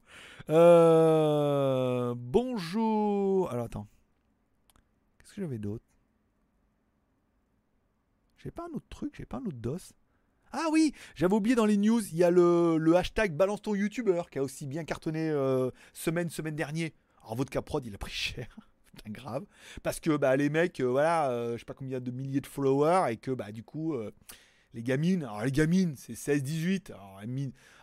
Euh, 0.49 2.13
bonjour. 2.17 3.51
Alors 3.51 3.65
attends. 3.65 3.87
Qu'est-ce 5.19 5.33
que 5.33 5.41
j'avais 5.41 5.57
d'autre? 5.57 5.83
J'ai 8.37 8.51
pas 8.51 8.63
un 8.63 8.75
autre 8.75 8.87
truc, 8.89 9.13
j'ai 9.17 9.25
pas 9.25 9.37
un 9.37 9.45
autre 9.45 9.57
dos. 9.57 9.77
Ah 10.53 10.67
oui, 10.71 10.93
j'avais 11.15 11.33
oublié 11.33 11.55
dans 11.55 11.65
les 11.65 11.75
news, 11.75 12.01
il 12.07 12.17
y 12.17 12.23
a 12.23 12.31
le, 12.31 12.95
hashtag 12.95 13.33
balance 13.33 13.61
ton 13.61 13.75
youtubeur 13.75 14.29
qui 14.29 14.39
a 14.39 14.43
aussi 14.43 14.65
bien 14.65 14.85
cartonné 14.85 15.29
euh, 15.29 15.69
semaine 15.91 16.29
semaine 16.29 16.55
dernier. 16.55 16.93
Alors 17.21 17.35
votre 17.35 17.49
caprod 17.49 17.85
il 17.85 17.93
a 17.93 17.97
pris 17.97 18.13
cher. 18.13 18.47
Putain 18.95 19.11
grave. 19.11 19.45
Parce 19.83 19.99
que 19.99 20.15
bah, 20.15 20.37
les 20.37 20.49
mecs, 20.49 20.79
euh, 20.79 20.85
voilà, 20.85 21.29
euh, 21.29 21.53
je 21.53 21.57
sais 21.59 21.65
pas 21.65 21.73
combien 21.73 21.99
de 21.99 22.11
milliers 22.11 22.39
de 22.39 22.47
followers 22.47 23.11
et 23.11 23.17
que 23.17 23.31
bah 23.31 23.51
du 23.51 23.63
coup 23.63 23.95
les 24.73 24.83
gamines, 24.83 25.23
alors 25.23 25.43
les 25.43 25.51
gamines 25.51 25.95
c'est 25.95 26.13
16-18. 26.13 26.91
Alors. 26.91 27.21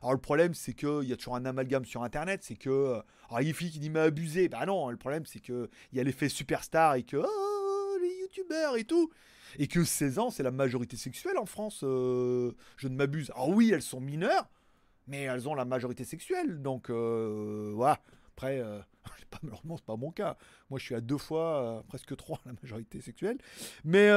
Alors, 0.02 0.12
le 0.12 0.20
problème 0.20 0.54
c'est 0.54 0.74
qu'il 0.74 1.04
y 1.04 1.12
a 1.12 1.16
toujours 1.16 1.36
un 1.36 1.44
amalgame 1.44 1.84
sur 1.84 2.02
internet, 2.02 2.42
c'est 2.44 2.56
que 2.56 3.00
alors 3.28 3.40
il 3.40 3.44
y 3.44 3.46
a 3.46 3.48
une 3.48 3.54
fille 3.54 3.70
qui 3.70 3.78
dit 3.78 3.90
mais 3.90 4.00
abusé, 4.00 4.48
bah 4.48 4.66
non, 4.66 4.90
le 4.90 4.96
problème 4.96 5.26
c'est 5.26 5.40
que 5.40 5.70
il 5.92 5.98
y 5.98 6.00
a 6.00 6.04
l'effet 6.04 6.28
superstar 6.28 6.94
et 6.94 7.02
que 7.02 7.16
oh, 7.16 7.96
les 8.00 8.20
youtubeurs 8.22 8.76
et 8.76 8.84
tout. 8.84 9.10
Et 9.58 9.68
que 9.68 9.84
16 9.84 10.18
ans, 10.18 10.30
c'est 10.30 10.42
la 10.42 10.50
majorité 10.50 10.96
sexuelle 10.96 11.38
en 11.38 11.46
France, 11.46 11.80
euh, 11.84 12.52
je 12.76 12.88
ne 12.88 12.96
m'abuse. 12.96 13.30
Alors 13.34 13.50
oui, 13.50 13.70
elles 13.72 13.82
sont 13.82 14.00
mineures, 14.00 14.48
mais 15.06 15.22
elles 15.22 15.48
ont 15.48 15.54
la 15.54 15.64
majorité 15.64 16.04
sexuelle, 16.04 16.60
donc 16.60 16.90
euh, 16.90 17.72
voilà. 17.74 18.00
Après, 18.36 18.58
euh, 18.58 18.80
malheureusement, 19.42 19.76
c'est 19.76 19.86
pas 19.86 19.96
mon 19.96 20.10
cas. 20.10 20.36
Moi, 20.70 20.78
je 20.80 20.84
suis 20.84 20.94
à 20.94 21.00
deux 21.00 21.18
fois, 21.18 21.84
presque 21.86 22.16
trois, 22.16 22.40
la 22.46 22.52
majorité 22.60 23.00
sexuelle. 23.00 23.38
Mais 23.84 24.08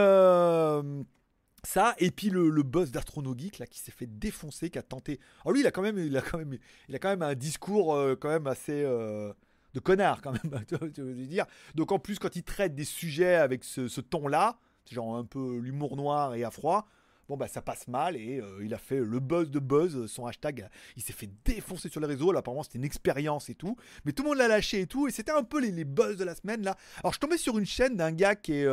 ça, 1.64 1.96
et 1.98 2.12
puis 2.12 2.30
le, 2.30 2.50
le 2.50 2.64
boss 2.64 2.92
d'Astronogeek, 2.92 3.60
là, 3.60 3.66
qui 3.66 3.80
s'est 3.80 3.92
fait 3.92 4.08
défoncer, 4.08 4.70
qui 4.70 4.78
a 4.78 4.84
tenté. 4.84 5.20
Alors 5.42 5.54
lui, 5.54 5.62
il 5.62 5.68
a 5.68 5.72
quand 5.72 5.82
même, 5.82 5.98
il 5.98 6.16
a 6.16 7.00
quand 7.00 7.22
un 7.22 7.36
discours 7.36 7.96
euh, 7.96 8.16
quand 8.16 8.30
même 8.30 8.48
assez. 8.48 8.84
euh, 8.84 9.34
de 9.78 9.80
connard 9.80 10.22
quand 10.22 10.32
même, 10.32 10.66
tu 10.94 11.02
veux 11.02 11.14
dire. 11.26 11.46
Donc 11.76 11.92
en 11.92 12.00
plus 12.00 12.20
quand 12.20 12.36
il 12.36 12.44
traite 12.44 12.76
des 12.76 12.84
sujets 12.86 13.36
avec 13.36 13.64
ce, 13.64 14.02
ton-là, 14.02 14.58
genre 14.92 15.16
un 15.16 15.26
peu 15.26 15.58
l'humour 15.58 15.96
noir 15.96 16.34
et 16.36 16.44
à 16.44 16.52
froid, 16.52 16.88
bon 17.30 17.38
bah 17.38 17.48
ça 17.48 17.62
passe 17.62 17.88
mal 17.88 18.16
et 18.16 18.40
euh, 18.40 18.64
il 18.64 18.74
a 18.74 18.78
fait 18.78 19.00
le 19.00 19.20
buzz 19.20 19.52
de 19.52 19.60
buzz, 19.60 20.08
son 20.08 20.26
hashtag, 20.26 20.68
il 20.96 21.04
s'est 21.04 21.14
fait 21.14 21.30
défoncer 21.46 21.90
sur 21.90 22.00
les 22.00 22.08
réseaux, 22.08 22.32
là 22.32 22.40
apparemment 22.40 22.64
c'était 22.64 22.80
une 22.80 22.86
expérience 22.86 23.50
et 23.50 23.56
tout, 23.56 23.76
mais 24.06 24.14
tout 24.14 24.24
le 24.24 24.30
monde 24.30 24.38
l'a 24.38 24.48
lâché 24.48 24.82
et 24.82 24.88
tout, 24.88 25.08
et 25.08 25.12
c'était 25.12 25.32
un 25.32 25.44
peu 25.44 25.60
les, 25.60 25.86
buzz 25.86 26.18
de 26.18 26.24
la 26.24 26.34
semaine 26.36 26.64
là. 26.64 26.76
Alors 27.00 27.14
je 27.14 27.20
tombais 27.20 27.38
sur 27.38 27.58
une 27.58 27.66
chaîne 27.66 27.96
d'un 27.96 28.12
gars 28.12 28.36
qui 28.36 28.54
est... 28.54 28.68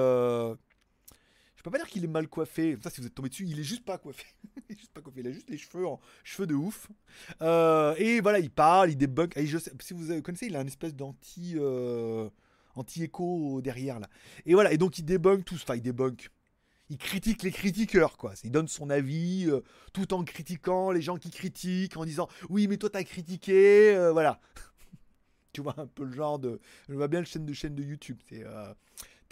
peux 1.64 1.70
pas 1.70 1.78
dire 1.78 1.88
qu'il 1.88 2.04
est 2.04 2.08
mal 2.08 2.28
coiffé, 2.28 2.76
ça 2.82 2.90
si 2.90 3.00
vous 3.00 3.06
êtes 3.06 3.14
tombé 3.14 3.30
dessus, 3.30 3.46
il 3.48 3.58
est 3.58 3.64
juste 3.64 3.84
pas 3.84 3.96
coiffé. 3.96 4.26
il 4.68 4.76
est 4.76 4.78
juste 4.78 4.92
pas 4.92 5.00
coiffé, 5.00 5.20
il 5.20 5.26
a 5.26 5.32
juste 5.32 5.48
les 5.48 5.56
cheveux 5.56 5.86
en 5.86 5.98
cheveux 6.22 6.46
de 6.46 6.54
ouf. 6.54 6.90
Euh, 7.40 7.94
et 7.96 8.20
voilà, 8.20 8.38
il 8.38 8.50
parle, 8.50 8.90
il 8.90 8.96
débunk. 8.96 9.34
Et 9.36 9.46
je 9.46 9.56
sais, 9.56 9.72
si 9.80 9.94
vous 9.94 10.20
connaissez, 10.20 10.46
il 10.46 10.56
a 10.56 10.60
une 10.60 10.66
espèce 10.66 10.94
d'anti 10.94 11.54
euh, 11.56 12.28
anti-écho 12.76 13.62
derrière 13.62 13.98
là. 13.98 14.08
Et 14.44 14.52
voilà, 14.52 14.72
et 14.72 14.78
donc 14.78 14.98
il 14.98 15.06
débunk 15.06 15.44
tout, 15.46 15.54
enfin 15.54 15.74
il 15.74 15.82
débunk. 15.82 16.30
Il 16.90 16.98
critique 16.98 17.42
les 17.42 17.50
critiqueurs, 17.50 18.18
quoi. 18.18 18.34
Il 18.44 18.50
donne 18.50 18.68
son 18.68 18.90
avis 18.90 19.46
euh, 19.48 19.62
tout 19.94 20.12
en 20.12 20.22
critiquant 20.22 20.90
les 20.90 21.00
gens 21.00 21.16
qui 21.16 21.30
critiquent, 21.30 21.96
en 21.96 22.04
disant 22.04 22.28
oui, 22.50 22.68
mais 22.68 22.76
toi 22.76 22.90
t'as 22.90 23.04
critiqué, 23.04 23.96
euh, 23.96 24.12
voilà. 24.12 24.38
tu 25.54 25.62
vois 25.62 25.80
un 25.80 25.86
peu 25.86 26.04
le 26.04 26.12
genre 26.12 26.38
de, 26.38 26.60
je 26.90 26.94
vois 26.94 27.08
bien 27.08 27.20
le 27.20 27.26
chaîne 27.26 27.46
de 27.46 27.54
chaîne 27.54 27.74
de 27.74 27.82
YouTube. 27.82 28.18
C'est 28.28 28.44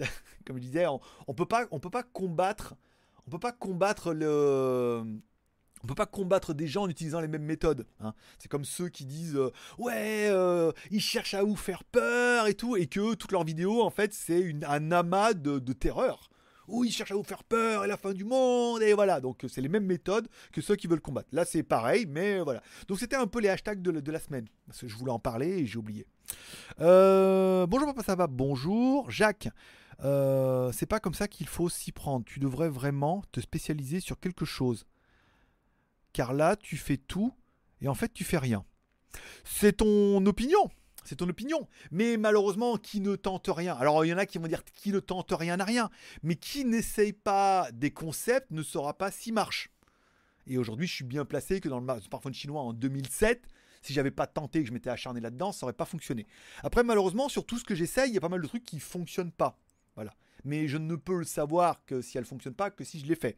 comme 0.47 0.57
je 0.57 0.62
disais, 0.62 0.87
on, 0.87 1.01
on 1.27 1.35
peut 1.35 1.47
pas, 1.47 1.67
on 1.71 1.81
peut 1.81 1.91
pas 1.91 2.03
combattre, 2.03 2.75
on 3.27 3.31
peut 3.31 3.38
pas 3.38 3.53
combattre 3.53 4.12
le 4.12 5.03
on 5.85 5.88
peut 5.88 5.95
pas 5.97 6.07
combattre 6.07 6.55
des 6.55 6.69
gens 6.69 6.83
en 6.85 6.88
utilisant 6.88 7.21
les 7.21 7.27
mêmes 7.29 7.43
méthodes. 7.43 7.87
hein. 8.01 8.15
C'est 8.38 8.49
comme 8.49 8.65
ceux 8.65 8.88
qui 8.88 9.05
disent 9.05 9.37
euh, 9.37 9.51
ouais, 9.79 10.29
euh, 10.31 10.71
ils 10.93 11.01
cherchent 11.01 11.35
à 11.35 11.43
vous 11.43 11.57
faire 11.57 11.83
peur 11.85 12.47
et 12.47 12.55
tout, 12.55 12.77
et 12.77 12.87
que 12.87 13.15
toutes 13.15 13.33
leurs 13.33 13.45
vidéos 13.45 13.83
en 13.83 13.91
fait 13.91 14.12
c'est 14.15 14.55
un 14.67 14.93
amas 14.93 15.35
de, 15.35 15.59
terreur. 15.73 16.31
où 16.69 16.85
ils 16.85 16.93
cherchent 16.93 17.11
à 17.11 17.17
vous 17.17 17.25
faire 17.25 17.43
peur 17.43 17.85
et 17.85 17.88
la 17.88 17.97
fin 17.97 18.12
du 18.12 18.25
monde, 18.25 18.81
et 18.83 18.93
voilà. 18.95 19.21
Donc 19.21 19.45
c'est 19.49 19.61
les 19.61 19.69
mêmes 19.69 19.85
méthodes 19.87 20.29
que 20.53 20.61
ceux 20.61 20.77
qui 20.77 20.87
veulent 20.87 21.01
combattre. 21.01 21.29
Là 21.33 21.45
c'est 21.45 21.65
pareil, 21.65 22.07
mais 22.09 22.38
voilà. 22.41 22.62
Donc 22.87 23.01
c'était 23.01 23.17
un 23.17 23.27
peu 23.27 23.41
les 23.41 23.49
hashtags 23.49 23.83
de, 23.83 23.91
la- 23.91 24.01
de 24.01 24.12
la 24.12 24.21
semaine, 24.21 24.47
parce 24.69 24.81
que 24.81 24.87
je 24.87 24.97
voulais 24.97 25.11
en 25.12 25.19
parler 25.19 25.49
et 25.49 25.67
j'ai 25.67 25.79
oublié. 25.79 26.07
Euh, 26.81 27.67
bonjour 27.67 27.88
papa, 27.88 28.03
ça 28.05 28.15
va? 28.15 28.27
Bonjour. 28.29 29.11
Jacques, 29.11 29.49
euh, 30.05 30.73
c'est 30.73 30.87
pas 30.87 31.01
comme 31.01 31.15
ça 31.15 31.29
qu'il 31.29 31.47
faut 31.49 31.69
s'y 31.69 31.93
prendre. 31.93 32.25
Tu 32.25 32.41
devrais 32.41 32.69
vraiment 32.69 33.23
te 33.33 33.41
spécialiser 33.41 34.01
sur 34.01 34.19
quelque 34.21 34.45
chose. 34.45 34.87
Car 36.13 36.33
là, 36.33 36.57
tu 36.57 36.77
fais 36.77 36.97
tout 36.97 37.33
et 37.81 37.89
en 37.89 37.95
fait, 37.95 38.13
tu 38.13 38.25
fais 38.25 38.39
rien. 38.39 38.65
C'est 39.45 39.79
ton 39.79 40.25
opinion. 40.27 40.71
C'est 41.05 41.17
ton 41.17 41.29
opinion. 41.29 41.69
Mais 41.91 42.17
malheureusement, 42.17 42.77
qui 42.77 43.01
ne 43.01 43.17
tente 43.17 43.49
rien? 43.49 43.75
Alors, 43.75 44.05
il 44.05 44.09
y 44.09 44.15
en 44.15 44.19
a 44.19 44.27
qui 44.27 44.39
vont 44.39 44.47
dire 44.47 44.65
qui 44.65 44.93
ne 44.93 45.01
tente 45.01 45.33
rien 45.33 45.57
n'a 45.57 45.65
rien. 45.65 45.91
Mais 46.23 46.37
qui 46.37 46.65
n'essaye 46.65 47.13
pas 47.13 47.69
des 47.73 47.91
concepts 47.91 48.51
ne 48.51 48.63
saura 48.63 48.97
pas 48.97 49.11
s'ils 49.11 49.35
marchent. 49.35 49.71
Et 50.47 50.59
aujourd'hui, 50.59 50.87
je 50.87 50.95
suis 50.95 51.05
bien 51.05 51.25
placé 51.25 51.61
que 51.61 51.69
dans 51.69 51.79
le 51.79 51.85
mar- 51.85 52.01
smartphone 52.01 52.35
chinois 52.35 52.63
en 52.63 52.73
2007, 52.73 53.47
si 53.83 53.93
j'avais 53.93 54.11
pas 54.13 54.27
tenté 54.29 54.61
et 54.61 54.63
que 54.63 54.69
je 54.69 54.73
m'étais 54.73 54.91
acharné 54.91 55.21
là-dedans, 55.21 55.51
ça 55.53 55.67
aurait 55.67 55.73
pas 55.73 55.85
fonctionné. 55.85 56.27
Après, 56.63 56.85
malheureusement, 56.85 57.29
sur 57.29 57.45
tout 57.47 57.59
ce 57.59 57.65
que 57.65 57.75
j'essaye, 57.75 58.11
il 58.11 58.15
y 58.15 58.19
a 58.19 58.21
pas 58.21 58.29
mal 58.29 58.41
de 58.41 58.47
trucs 58.47 58.65
qui 58.65 58.79
fonctionnent 58.79 59.33
pas. 59.33 59.59
Voilà. 59.95 60.13
Mais 60.45 60.67
je 60.69 60.77
ne 60.77 60.97
peux 60.97 61.19
le 61.19 61.25
savoir 61.25 61.85
que 61.85 62.01
si 62.01 62.19
elle 62.19 62.25
fonctionne 62.25 62.55
pas 62.55 62.71
que 62.71 62.85
si 62.85 62.99
je 62.99 63.07
l'ai 63.07 63.15
fait. 63.15 63.37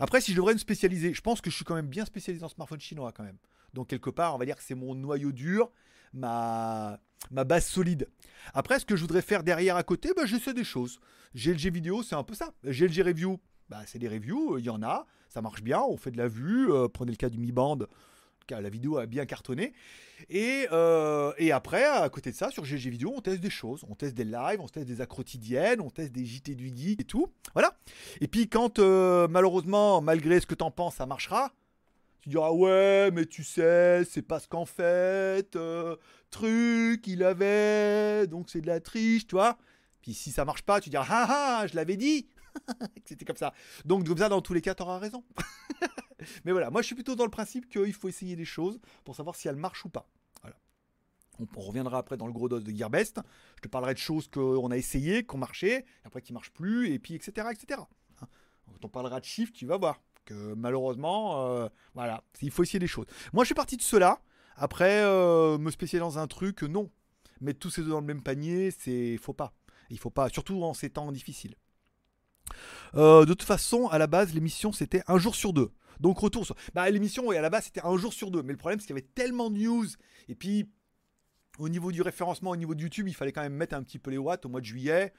Après, 0.00 0.20
si 0.20 0.32
je 0.32 0.36
devrais 0.36 0.54
me 0.54 0.58
spécialiser, 0.58 1.12
je 1.12 1.20
pense 1.20 1.40
que 1.40 1.50
je 1.50 1.56
suis 1.56 1.64
quand 1.64 1.74
même 1.74 1.88
bien 1.88 2.04
spécialisé 2.04 2.44
en 2.44 2.48
smartphone 2.48 2.80
chinois 2.80 3.12
quand 3.12 3.24
même. 3.24 3.38
Donc 3.74 3.88
quelque 3.88 4.10
part, 4.10 4.34
on 4.34 4.38
va 4.38 4.46
dire 4.46 4.56
que 4.56 4.62
c'est 4.62 4.74
mon 4.74 4.94
noyau 4.94 5.32
dur, 5.32 5.70
ma, 6.12 6.98
base 7.30 7.66
solide. 7.66 8.08
Après, 8.54 8.78
ce 8.78 8.86
que 8.86 8.96
je 8.96 9.02
voudrais 9.02 9.22
faire 9.22 9.42
derrière 9.42 9.76
à 9.76 9.82
côté, 9.82 10.10
bah, 10.16 10.24
j'essaie 10.24 10.54
des 10.54 10.64
choses. 10.64 11.00
GLG 11.34 11.70
vidéo, 11.70 12.02
c'est 12.02 12.14
un 12.14 12.24
peu 12.24 12.34
ça. 12.34 12.54
GLG 12.64 13.02
review, 13.02 13.38
bah, 13.68 13.82
c'est 13.86 13.98
des 13.98 14.08
reviews, 14.08 14.58
il 14.58 14.64
y 14.64 14.70
en 14.70 14.82
a, 14.82 15.06
ça 15.28 15.42
marche 15.42 15.62
bien, 15.62 15.82
on 15.82 15.96
fait 15.96 16.10
de 16.10 16.16
la 16.16 16.28
vue. 16.28 16.72
euh, 16.72 16.88
prenez 16.88 17.10
le 17.10 17.16
cas 17.16 17.28
du 17.28 17.38
Mi 17.38 17.52
Band, 17.52 17.80
la 18.50 18.68
vidéo 18.68 18.98
a 18.98 19.06
bien 19.06 19.26
cartonné. 19.26 19.72
Et, 20.30 20.66
euh, 20.72 21.32
et 21.38 21.52
après, 21.52 21.84
à 21.84 22.08
côté 22.08 22.30
de 22.30 22.36
ça, 22.36 22.50
sur 22.50 22.64
GG 22.64 22.90
Vidéo, 22.90 23.12
on 23.16 23.20
teste 23.20 23.40
des 23.40 23.50
choses. 23.50 23.84
On 23.88 23.94
teste 23.94 24.14
des 24.14 24.24
lives, 24.24 24.60
on 24.60 24.66
teste 24.66 24.86
des 24.88 25.06
quotidiennes, 25.06 25.80
on 25.80 25.90
teste 25.90 26.12
des 26.12 26.24
JT 26.24 26.54
du 26.54 26.74
geek 26.74 27.00
et 27.00 27.04
tout. 27.04 27.28
Voilà. 27.54 27.76
Et 28.20 28.28
puis 28.28 28.48
quand, 28.48 28.78
euh, 28.78 29.28
malheureusement, 29.28 30.00
malgré 30.00 30.40
ce 30.40 30.46
que 30.46 30.54
t'en 30.54 30.70
penses, 30.70 30.96
ça 30.96 31.06
marchera, 31.06 31.52
tu 32.20 32.30
diras 32.30 32.50
ouais, 32.50 33.10
mais 33.12 33.26
tu 33.26 33.44
sais, 33.44 34.04
c'est 34.04 34.22
parce 34.22 34.46
qu'en 34.46 34.66
fait, 34.66 35.54
euh, 35.56 35.96
truc, 36.30 37.06
il 37.06 37.22
avait, 37.22 38.26
donc 38.26 38.50
c'est 38.50 38.60
de 38.60 38.66
la 38.66 38.80
triche, 38.80 39.26
tu 39.26 39.36
vois. 39.36 39.56
Puis 40.02 40.14
si 40.14 40.30
ça 40.30 40.44
marche 40.44 40.62
pas, 40.62 40.80
tu 40.80 40.90
diras 40.90 41.06
ah 41.08 41.26
ah, 41.28 41.66
je 41.66 41.76
l'avais 41.76 41.96
dit. 41.96 42.28
C'était 43.04 43.24
comme 43.24 43.36
ça. 43.36 43.52
Donc 43.84 44.06
comme 44.06 44.18
ça, 44.18 44.28
dans 44.28 44.40
tous 44.40 44.54
les 44.54 44.60
cas, 44.60 44.74
t'auras 44.74 44.98
raison. 44.98 45.24
mais 46.44 46.52
voilà, 46.52 46.70
moi 46.70 46.82
je 46.82 46.86
suis 46.86 46.94
plutôt 46.94 47.14
dans 47.14 47.24
le 47.24 47.30
principe 47.30 47.68
qu'il 47.68 47.92
faut 47.92 48.08
essayer 48.08 48.36
des 48.36 48.44
choses 48.44 48.80
pour 49.04 49.16
savoir 49.16 49.36
si 49.36 49.48
elles 49.48 49.56
marchent 49.56 49.84
ou 49.84 49.88
pas. 49.88 50.08
Voilà. 50.42 50.56
On, 51.38 51.60
reviendra 51.60 51.98
après 51.98 52.16
dans 52.16 52.26
le 52.26 52.32
gros 52.32 52.48
dos 52.48 52.60
de 52.60 52.70
Gearbest. 52.70 53.20
Je 53.56 53.62
te 53.62 53.68
parlerai 53.68 53.94
de 53.94 53.98
choses 53.98 54.28
qu'on 54.28 54.70
a 54.70 54.76
essayé, 54.76 55.26
marché, 55.34 55.72
et 55.72 55.84
après 56.04 56.22
qui 56.22 56.32
marchent 56.32 56.52
plus, 56.52 56.92
et 56.92 56.98
puis 56.98 57.14
etc. 57.14 57.48
etc. 57.52 57.80
Quand 58.20 58.84
on 58.84 58.88
parlera 58.88 59.20
de 59.20 59.24
chiffres, 59.24 59.52
tu 59.54 59.66
vas 59.66 59.76
voir 59.76 60.00
que 60.24 60.54
malheureusement, 60.54 61.46
euh, 61.46 61.68
voilà, 61.94 62.22
il 62.42 62.50
faut 62.50 62.62
essayer 62.62 62.78
des 62.78 62.86
choses. 62.86 63.06
Moi, 63.32 63.44
je 63.44 63.48
suis 63.48 63.54
parti 63.54 63.76
de 63.76 63.82
cela. 63.82 64.20
Après, 64.56 65.02
euh, 65.04 65.56
me 65.56 65.70
spécialiser 65.70 66.00
dans 66.00 66.18
un 66.18 66.26
truc, 66.26 66.62
non. 66.62 66.90
Mettre 67.40 67.60
tous 67.60 67.70
ces 67.70 67.82
deux 67.82 67.90
dans 67.90 68.00
le 68.00 68.06
même 68.06 68.22
panier, 68.22 68.70
c'est 68.70 69.16
faut 69.16 69.32
pas. 69.32 69.54
Il 69.90 69.98
faut 69.98 70.10
pas, 70.10 70.28
surtout 70.28 70.62
en 70.62 70.74
ces 70.74 70.90
temps 70.90 71.10
difficiles. 71.12 71.54
Euh, 72.94 73.24
de 73.24 73.34
toute 73.34 73.42
façon, 73.42 73.88
à 73.88 73.98
la 73.98 74.06
base, 74.06 74.34
l'émission 74.34 74.72
c'était 74.72 75.02
un 75.06 75.18
jour 75.18 75.34
sur 75.34 75.52
deux. 75.52 75.70
Donc 76.00 76.18
retour 76.18 76.44
sur. 76.46 76.54
Bah, 76.74 76.88
l'émission, 76.90 77.30
à 77.30 77.40
la 77.40 77.50
base 77.50 77.64
c'était 77.64 77.84
un 77.84 77.96
jour 77.96 78.12
sur 78.12 78.30
deux. 78.30 78.42
Mais 78.42 78.52
le 78.52 78.58
problème, 78.58 78.80
c'est 78.80 78.86
qu'il 78.86 78.96
y 78.96 78.98
avait 78.98 79.08
tellement 79.14 79.50
de 79.50 79.58
news. 79.58 79.86
Et 80.28 80.34
puis, 80.34 80.70
au 81.58 81.68
niveau 81.68 81.92
du 81.92 82.02
référencement, 82.02 82.50
au 82.50 82.56
niveau 82.56 82.74
de 82.74 82.82
YouTube, 82.82 83.08
il 83.08 83.14
fallait 83.14 83.32
quand 83.32 83.42
même 83.42 83.54
mettre 83.54 83.74
un 83.74 83.82
petit 83.82 83.98
peu 83.98 84.10
les 84.10 84.18
watts 84.18 84.46
au 84.46 84.48
mois 84.48 84.60
de 84.60 84.66
juillet. 84.66 85.12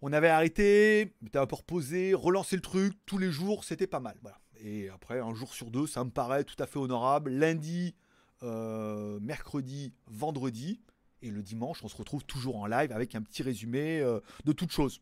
On 0.00 0.12
avait 0.12 0.28
arrêté, 0.28 1.14
on 1.22 1.26
était 1.26 1.38
un 1.38 1.46
peu 1.46 1.56
reposé, 1.56 2.14
relancer 2.14 2.56
le 2.56 2.62
truc 2.62 2.94
tous 3.06 3.18
les 3.18 3.30
jours, 3.30 3.64
c'était 3.64 3.86
pas 3.86 4.00
mal. 4.00 4.16
Et 4.62 4.88
après, 4.88 5.20
un 5.20 5.34
jour 5.34 5.52
sur 5.52 5.70
deux, 5.70 5.86
ça 5.86 6.04
me 6.04 6.10
paraît 6.10 6.44
tout 6.44 6.60
à 6.62 6.66
fait 6.66 6.78
honorable. 6.78 7.30
Lundi, 7.30 7.94
euh, 8.42 9.18
mercredi, 9.20 9.92
vendredi. 10.06 10.80
Et 11.22 11.30
le 11.30 11.42
dimanche, 11.42 11.82
on 11.82 11.88
se 11.88 11.96
retrouve 11.96 12.24
toujours 12.24 12.56
en 12.56 12.66
live 12.66 12.92
avec 12.92 13.14
un 13.14 13.22
petit 13.22 13.42
résumé 13.42 14.00
euh, 14.00 14.20
de 14.44 14.52
toutes 14.52 14.72
choses. 14.72 15.00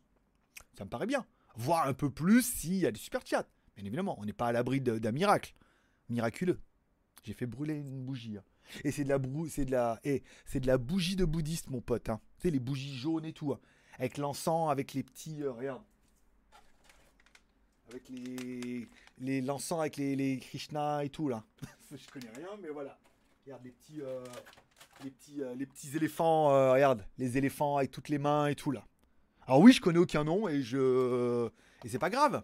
Ça 0.77 0.85
me 0.85 0.89
paraît 0.89 1.05
bien. 1.07 1.25
Voir 1.55 1.87
un 1.87 1.93
peu 1.93 2.09
plus 2.09 2.41
s'il 2.41 2.75
y 2.75 2.85
a 2.85 2.91
des 2.91 2.99
super 2.99 3.21
chats. 3.25 3.47
Bien 3.75 3.85
évidemment, 3.85 4.17
on 4.19 4.25
n'est 4.25 4.33
pas 4.33 4.47
à 4.47 4.51
l'abri 4.51 4.81
d'un 4.81 5.11
miracle. 5.11 5.53
Miraculeux. 6.09 6.59
J'ai 7.23 7.33
fait 7.33 7.45
brûler 7.45 7.75
une 7.75 8.03
bougie. 8.03 8.37
hein. 8.37 8.43
Et 8.83 8.91
c'est 8.91 9.03
de 9.03 9.09
la 9.09 9.19
c'est 9.49 9.65
de 9.65 9.71
la, 9.71 9.99
c'est 10.45 10.59
de 10.59 10.67
la 10.67 10.77
bougie 10.77 11.15
de 11.15 11.25
bouddhiste, 11.25 11.69
mon 11.69 11.81
pote. 11.81 12.09
Hein. 12.09 12.19
Tu 12.37 12.43
sais, 12.47 12.51
les 12.51 12.59
bougies 12.59 12.95
jaunes 12.97 13.25
et 13.25 13.33
tout. 13.33 13.51
hein. 13.53 13.59
Avec 13.99 14.17
l'encens, 14.17 14.71
avec 14.71 14.93
les 14.93 15.03
petits, 15.03 15.43
euh, 15.43 15.51
regarde. 15.51 15.83
Avec 17.89 18.09
les, 18.09 18.87
les 19.19 19.41
l'encens 19.41 19.79
avec 19.79 19.97
les, 19.97 20.39
Krishna 20.39 21.03
et 21.03 21.09
tout 21.09 21.29
là. 21.29 21.43
Je 21.91 22.07
connais 22.09 22.31
rien, 22.35 22.47
mais 22.61 22.69
voilà. 22.69 22.97
Regarde 23.45 23.63
les 23.63 23.71
petits, 23.71 24.01
euh, 24.01 24.23
les 25.03 25.11
petits, 25.11 25.41
euh, 25.43 25.53
les 25.55 25.65
petits 25.65 25.95
éléphants. 25.95 26.71
regarde, 26.73 27.05
les 27.17 27.37
éléphants 27.37 27.77
avec 27.77 27.91
toutes 27.91 28.09
les 28.09 28.17
mains 28.17 28.47
et 28.47 28.55
tout 28.55 28.71
là. 28.71 28.83
Alors 29.47 29.59
oui, 29.59 29.73
je 29.73 29.81
connais 29.81 29.99
aucun 29.99 30.23
nom 30.23 30.47
et 30.47 30.61
je, 30.61 31.49
et 31.83 31.89
c'est 31.89 31.99
pas 31.99 32.09
grave. 32.09 32.43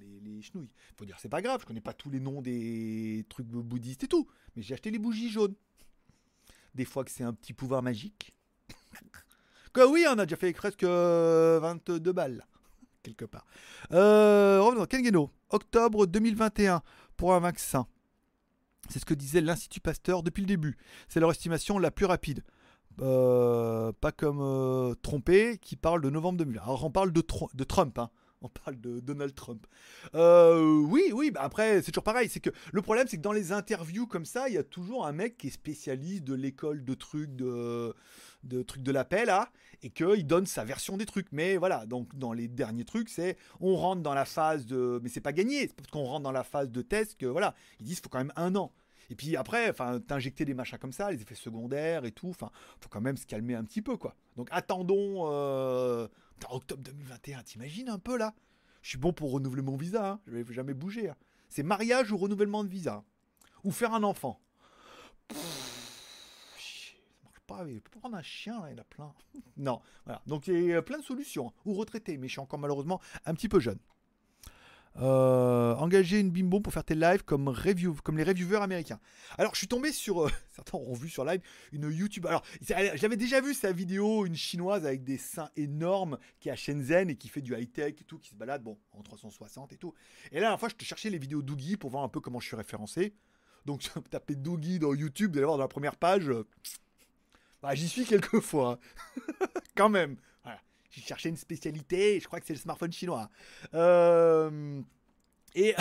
Les, 0.00 0.20
les 0.20 0.42
chenouilles. 0.42 0.70
Faut 0.98 1.04
dire 1.04 1.16
c'est 1.20 1.28
pas 1.28 1.42
grave, 1.42 1.60
je 1.60 1.66
connais 1.66 1.80
pas 1.80 1.92
tous 1.92 2.10
les 2.10 2.20
noms 2.20 2.42
des 2.42 3.24
trucs 3.28 3.46
bouddhistes 3.46 4.04
et 4.04 4.08
tout, 4.08 4.26
mais 4.56 4.62
j'ai 4.62 4.74
acheté 4.74 4.90
les 4.90 4.98
bougies 4.98 5.30
jaunes. 5.30 5.54
Des 6.74 6.84
fois 6.84 7.04
que 7.04 7.10
c'est 7.10 7.24
un 7.24 7.32
petit 7.32 7.52
pouvoir 7.52 7.82
magique. 7.82 8.34
que 9.72 9.86
oui, 9.86 10.04
on 10.08 10.18
a 10.18 10.26
déjà 10.26 10.36
fait 10.36 10.52
presque 10.52 10.84
euh, 10.84 11.60
22 11.60 12.12
balles 12.12 12.36
là, 12.38 12.46
quelque 13.02 13.24
part. 13.24 13.46
Euh, 13.92 14.60
revenons, 14.60 14.86
Kengeno, 14.86 15.30
octobre 15.50 16.06
2021 16.06 16.82
pour 17.16 17.34
un 17.34 17.40
vaccin. 17.40 17.86
C'est 18.88 18.98
ce 18.98 19.04
que 19.04 19.14
disait 19.14 19.40
l'Institut 19.40 19.80
Pasteur 19.80 20.22
depuis 20.22 20.40
le 20.40 20.46
début. 20.46 20.76
C'est 21.08 21.20
leur 21.20 21.30
estimation 21.30 21.78
la 21.78 21.90
plus 21.90 22.06
rapide. 22.06 22.42
Euh, 23.00 23.92
pas 24.00 24.12
comme 24.12 24.40
euh, 24.40 24.94
Trompé 25.02 25.58
qui 25.60 25.76
parle 25.76 26.02
de 26.02 26.10
novembre 26.10 26.38
2000. 26.38 26.58
Alors 26.58 26.84
on 26.84 26.90
parle 26.90 27.12
de, 27.12 27.20
Trump, 27.20 27.98
hein. 27.98 28.10
on 28.42 28.48
parle 28.48 28.80
de 28.80 29.00
Donald 29.00 29.34
Trump. 29.34 29.66
Euh, 30.14 30.78
oui, 30.78 31.10
oui, 31.12 31.30
bah 31.30 31.40
après 31.42 31.82
c'est 31.82 31.92
toujours 31.92 32.04
pareil. 32.04 32.28
C'est 32.28 32.40
que 32.40 32.50
le 32.72 32.82
problème 32.82 33.06
c'est 33.08 33.16
que 33.16 33.22
dans 33.22 33.32
les 33.32 33.52
interviews 33.52 34.06
comme 34.06 34.26
ça, 34.26 34.48
il 34.48 34.54
y 34.54 34.58
a 34.58 34.62
toujours 34.62 35.06
un 35.06 35.12
mec 35.12 35.38
qui 35.38 35.48
est 35.48 35.50
spécialiste 35.50 36.24
de 36.24 36.34
l'école 36.34 36.84
de 36.84 36.94
trucs 36.94 37.34
de, 37.34 37.94
trucs 38.66 38.82
de 38.82 38.92
la 38.92 39.04
paix 39.04 39.24
et 39.82 39.90
qu'il 39.90 40.26
donne 40.26 40.46
sa 40.46 40.64
version 40.64 40.96
des 40.96 41.06
trucs. 41.06 41.28
Mais 41.32 41.56
voilà, 41.56 41.86
donc 41.86 42.14
dans 42.16 42.32
les 42.32 42.48
derniers 42.48 42.84
trucs, 42.84 43.08
c'est 43.08 43.36
on 43.60 43.74
rentre 43.76 44.02
dans 44.02 44.14
la 44.14 44.24
phase 44.24 44.66
de, 44.66 45.00
mais 45.02 45.08
c'est 45.08 45.20
pas 45.20 45.32
gagné, 45.32 45.60
c'est 45.62 45.74
parce 45.74 45.88
qu'on 45.88 46.04
rentre 46.04 46.24
dans 46.24 46.32
la 46.32 46.44
phase 46.44 46.70
de 46.70 46.82
test 46.82 47.16
que 47.16 47.26
voilà, 47.26 47.54
ils 47.80 47.86
disent 47.86 48.00
faut 48.00 48.08
quand 48.08 48.18
même 48.18 48.32
un 48.36 48.54
an. 48.54 48.72
Et 49.12 49.14
puis 49.14 49.36
après, 49.36 49.68
enfin, 49.68 50.00
t'injecter 50.00 50.46
des 50.46 50.54
machins 50.54 50.78
comme 50.78 50.90
ça, 50.90 51.10
les 51.10 51.20
effets 51.20 51.34
secondaires 51.34 52.06
et 52.06 52.12
tout, 52.12 52.30
enfin, 52.30 52.50
faut 52.80 52.88
quand 52.88 53.02
même 53.02 53.18
se 53.18 53.26
calmer 53.26 53.54
un 53.54 53.62
petit 53.62 53.82
peu, 53.82 53.98
quoi. 53.98 54.16
Donc 54.36 54.48
attendons 54.50 55.30
euh, 55.30 56.08
octobre 56.48 56.82
2021, 56.82 57.42
t'imagines 57.42 57.90
un 57.90 57.98
peu 57.98 58.16
là? 58.16 58.34
Je 58.80 58.88
suis 58.88 58.96
bon 58.96 59.12
pour 59.12 59.30
renouveler 59.32 59.60
mon 59.60 59.76
visa, 59.76 60.12
hein. 60.12 60.20
je 60.26 60.32
vais 60.32 60.54
jamais 60.54 60.72
bouger. 60.72 61.10
hein. 61.10 61.16
C'est 61.50 61.62
mariage 61.62 62.10
ou 62.10 62.16
renouvellement 62.16 62.64
de 62.64 62.70
visa? 62.70 63.04
Ou 63.64 63.70
faire 63.70 63.92
un 63.92 64.02
enfant? 64.02 64.40
Pff, 65.28 65.36
ça 67.10 67.18
marche 67.24 67.40
pas, 67.46 67.66
il 67.68 67.82
peut 67.82 67.90
prendre 68.00 68.16
un 68.16 68.22
chien, 68.22 68.62
il 68.68 68.72
y 68.72 68.74
en 68.74 68.80
a 68.80 68.84
plein. 68.84 69.12
non, 69.58 69.82
voilà. 70.06 70.22
Donc 70.26 70.46
il 70.46 70.68
y 70.68 70.72
a 70.72 70.80
plein 70.80 70.96
de 70.96 71.04
solutions. 71.04 71.52
Ou 71.66 71.74
retraité, 71.74 72.16
mais 72.16 72.28
je 72.28 72.32
suis 72.32 72.40
encore 72.40 72.58
malheureusement 72.58 72.98
un 73.26 73.34
petit 73.34 73.50
peu 73.50 73.60
jeune. 73.60 73.78
Euh, 74.98 75.74
engager 75.76 76.20
une 76.20 76.30
bimbo 76.30 76.60
pour 76.60 76.70
faire 76.72 76.84
tes 76.84 76.94
lives 76.94 77.24
comme, 77.24 77.48
review, 77.48 77.94
comme 78.04 78.18
les 78.18 78.24
reviewers 78.24 78.60
américains. 78.62 79.00
Alors, 79.38 79.54
je 79.54 79.58
suis 79.58 79.66
tombé 79.68 79.90
sur. 79.90 80.26
euh, 80.26 80.30
certains 80.54 80.76
auront 80.76 80.92
vu 80.92 81.08
sur 81.08 81.24
live 81.24 81.40
une 81.72 81.90
YouTube. 81.90 82.26
Alors, 82.26 82.42
j'avais 82.60 83.16
déjà 83.16 83.40
vu 83.40 83.54
sa 83.54 83.72
vidéo, 83.72 84.26
une 84.26 84.34
chinoise 84.36 84.84
avec 84.84 85.02
des 85.02 85.16
seins 85.16 85.48
énormes 85.56 86.18
qui 86.40 86.50
est 86.50 86.52
à 86.52 86.56
Shenzhen 86.56 87.08
et 87.08 87.16
qui 87.16 87.28
fait 87.28 87.40
du 87.40 87.54
high-tech 87.54 87.94
et 88.00 88.04
tout, 88.04 88.18
qui 88.18 88.30
se 88.30 88.34
balade, 88.34 88.62
bon, 88.62 88.78
en 88.92 89.02
360 89.02 89.72
et 89.72 89.78
tout. 89.78 89.94
Et 90.30 90.34
là, 90.34 90.40
la 90.40 90.40
dernière 90.42 90.60
fois, 90.60 90.68
je 90.68 90.74
te 90.74 90.84
cherchais 90.84 91.08
les 91.08 91.18
vidéos 91.18 91.40
d'Oogie 91.40 91.76
pour 91.78 91.88
voir 91.90 92.04
un 92.04 92.08
peu 92.08 92.20
comment 92.20 92.40
je 92.40 92.48
suis 92.48 92.56
référencé. 92.56 93.14
Donc, 93.64 93.88
taper 94.10 94.34
Doogie 94.36 94.78
dans 94.78 94.92
YouTube, 94.92 95.32
vous 95.32 95.38
allez 95.38 95.46
voir 95.46 95.56
dans 95.56 95.64
la 95.64 95.68
première 95.68 95.96
page. 95.96 96.28
euh, 96.28 96.46
bah, 97.62 97.74
j'y 97.74 97.88
suis 97.88 98.04
quelques 98.04 98.40
fois. 98.40 98.78
hein. 99.40 99.46
Quand 99.74 99.88
même. 99.88 100.16
J'ai 100.92 101.00
cherché 101.00 101.30
une 101.30 101.36
spécialité, 101.36 102.20
je 102.20 102.26
crois 102.26 102.38
que 102.38 102.46
c'est 102.46 102.52
le 102.52 102.58
smartphone 102.58 102.92
chinois. 102.92 103.30
Euh, 103.72 104.80
et, 105.54 105.74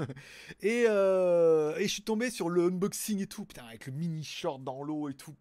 et, 0.62 0.86
euh, 0.88 1.76
et 1.76 1.86
je 1.86 1.92
suis 1.92 2.02
tombé 2.02 2.30
sur 2.30 2.48
le 2.48 2.64
unboxing 2.64 3.20
et 3.20 3.26
tout, 3.26 3.44
putain, 3.44 3.64
avec 3.66 3.86
le 3.86 3.92
mini 3.92 4.24
short 4.24 4.64
dans 4.64 4.82
l'eau 4.82 5.10
et 5.10 5.14
tout, 5.14 5.34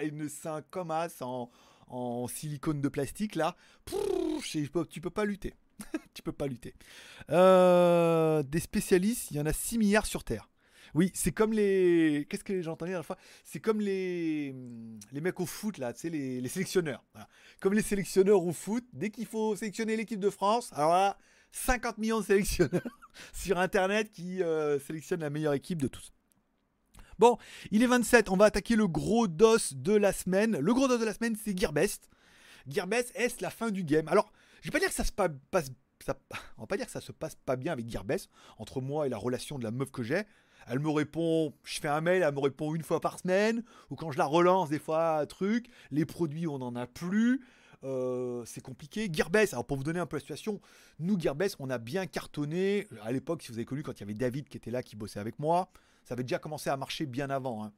et 0.00 0.06
une 0.06 0.28
sein 0.28 0.62
comme 0.70 0.90
as 0.90 1.22
en, 1.22 1.50
en 1.88 2.28
silicone 2.28 2.82
de 2.82 2.88
plastique 2.88 3.34
là, 3.34 3.56
tu 3.86 5.00
peux 5.00 5.10
pas 5.10 5.24
lutter. 5.24 5.54
tu 6.14 6.22
peux 6.22 6.32
pas 6.32 6.46
lutter. 6.46 6.74
Euh, 7.30 8.42
des 8.42 8.60
spécialistes, 8.60 9.30
il 9.30 9.38
y 9.38 9.40
en 9.40 9.46
a 9.46 9.54
6 9.54 9.78
milliards 9.78 10.06
sur 10.06 10.22
Terre. 10.22 10.50
Oui, 10.94 11.10
c'est 11.14 11.32
comme 11.32 11.52
les. 11.52 12.26
Qu'est-ce 12.28 12.44
que 12.44 12.60
j'ai 12.62 12.68
entendu 12.68 12.90
la 12.92 12.96
dernière 12.98 13.06
fois? 13.06 13.18
C'est 13.44 13.60
comme 13.60 13.80
les... 13.80 14.54
les 15.12 15.20
mecs 15.20 15.38
au 15.40 15.46
foot, 15.46 15.78
là, 15.78 15.92
tu 15.92 16.00
sais, 16.00 16.10
les, 16.10 16.40
les 16.40 16.48
sélectionneurs. 16.48 17.04
Comme 17.60 17.74
les 17.74 17.82
sélectionneurs 17.82 18.42
au 18.44 18.52
foot, 18.52 18.84
dès 18.92 19.10
qu'il 19.10 19.26
faut 19.26 19.56
sélectionner 19.56 19.96
l'équipe 19.96 20.20
de 20.20 20.30
France, 20.30 20.70
alors 20.72 20.92
là, 20.92 21.18
50 21.52 21.98
millions 21.98 22.20
de 22.20 22.24
sélectionneurs 22.24 22.98
sur 23.32 23.58
Internet 23.58 24.10
qui 24.12 24.42
euh, 24.42 24.78
sélectionnent 24.78 25.20
la 25.20 25.30
meilleure 25.30 25.54
équipe 25.54 25.80
de 25.80 25.88
tous. 25.88 26.12
Bon, 27.18 27.38
il 27.70 27.82
est 27.82 27.86
27, 27.86 28.28
on 28.28 28.36
va 28.36 28.46
attaquer 28.46 28.76
le 28.76 28.86
gros 28.86 29.26
dos 29.26 29.56
de 29.72 29.92
la 29.94 30.12
semaine. 30.12 30.58
Le 30.58 30.74
gros 30.74 30.86
dos 30.86 30.98
de 30.98 31.04
la 31.04 31.14
semaine, 31.14 31.34
c'est 31.42 31.58
Gearbest. 31.58 32.10
Gearbest, 32.68 33.10
est-ce 33.14 33.42
la 33.42 33.50
fin 33.50 33.70
du 33.70 33.84
game? 33.84 34.06
Alors, 34.08 34.30
je 34.60 34.68
vais 34.68 34.72
pas 34.72 34.80
dire 34.80 34.88
que 34.88 34.94
ça 34.94 35.04
se 35.04 35.12
pa- 35.12 35.30
passe... 35.50 35.70
On 36.58 36.66
pas 36.66 36.76
dire 36.76 36.86
que 36.86 36.92
ça 36.92 37.00
se 37.00 37.10
passe 37.10 37.34
pas 37.34 37.56
bien 37.56 37.72
avec 37.72 37.88
Gearbest, 37.88 38.28
entre 38.58 38.82
moi 38.82 39.06
et 39.06 39.08
la 39.08 39.16
relation 39.16 39.58
de 39.58 39.64
la 39.64 39.70
meuf 39.70 39.90
que 39.90 40.02
j'ai. 40.02 40.24
Elle 40.66 40.80
me 40.80 40.90
répond, 40.90 41.54
je 41.64 41.80
fais 41.80 41.88
un 41.88 42.00
mail, 42.00 42.22
elle 42.22 42.34
me 42.34 42.40
répond 42.40 42.74
une 42.74 42.82
fois 42.82 43.00
par 43.00 43.18
semaine, 43.18 43.62
ou 43.90 43.96
quand 43.96 44.10
je 44.10 44.18
la 44.18 44.26
relance, 44.26 44.68
des 44.68 44.78
fois, 44.78 45.24
truc. 45.26 45.66
Les 45.90 46.04
produits, 46.04 46.46
on 46.46 46.58
n'en 46.58 46.74
a 46.74 46.86
plus. 46.86 47.40
Euh, 47.84 48.42
c'est 48.46 48.62
compliqué. 48.62 49.08
Gearbest, 49.12 49.52
alors 49.52 49.66
pour 49.66 49.76
vous 49.76 49.84
donner 49.84 50.00
un 50.00 50.06
peu 50.06 50.16
la 50.16 50.20
situation, 50.20 50.60
nous, 50.98 51.18
Gearbest, 51.18 51.56
on 51.60 51.70
a 51.70 51.78
bien 51.78 52.06
cartonné. 52.06 52.88
À 53.02 53.12
l'époque, 53.12 53.42
si 53.42 53.52
vous 53.52 53.58
avez 53.58 53.64
connu, 53.64 53.82
quand 53.82 53.92
il 53.92 54.00
y 54.00 54.02
avait 54.04 54.14
David 54.14 54.48
qui 54.48 54.56
était 54.56 54.70
là, 54.70 54.82
qui 54.82 54.96
bossait 54.96 55.20
avec 55.20 55.38
moi, 55.38 55.68
ça 56.04 56.14
avait 56.14 56.24
déjà 56.24 56.38
commencé 56.38 56.70
à 56.70 56.76
marcher 56.76 57.06
bien 57.06 57.30
avant. 57.30 57.64
hein. 57.64 57.72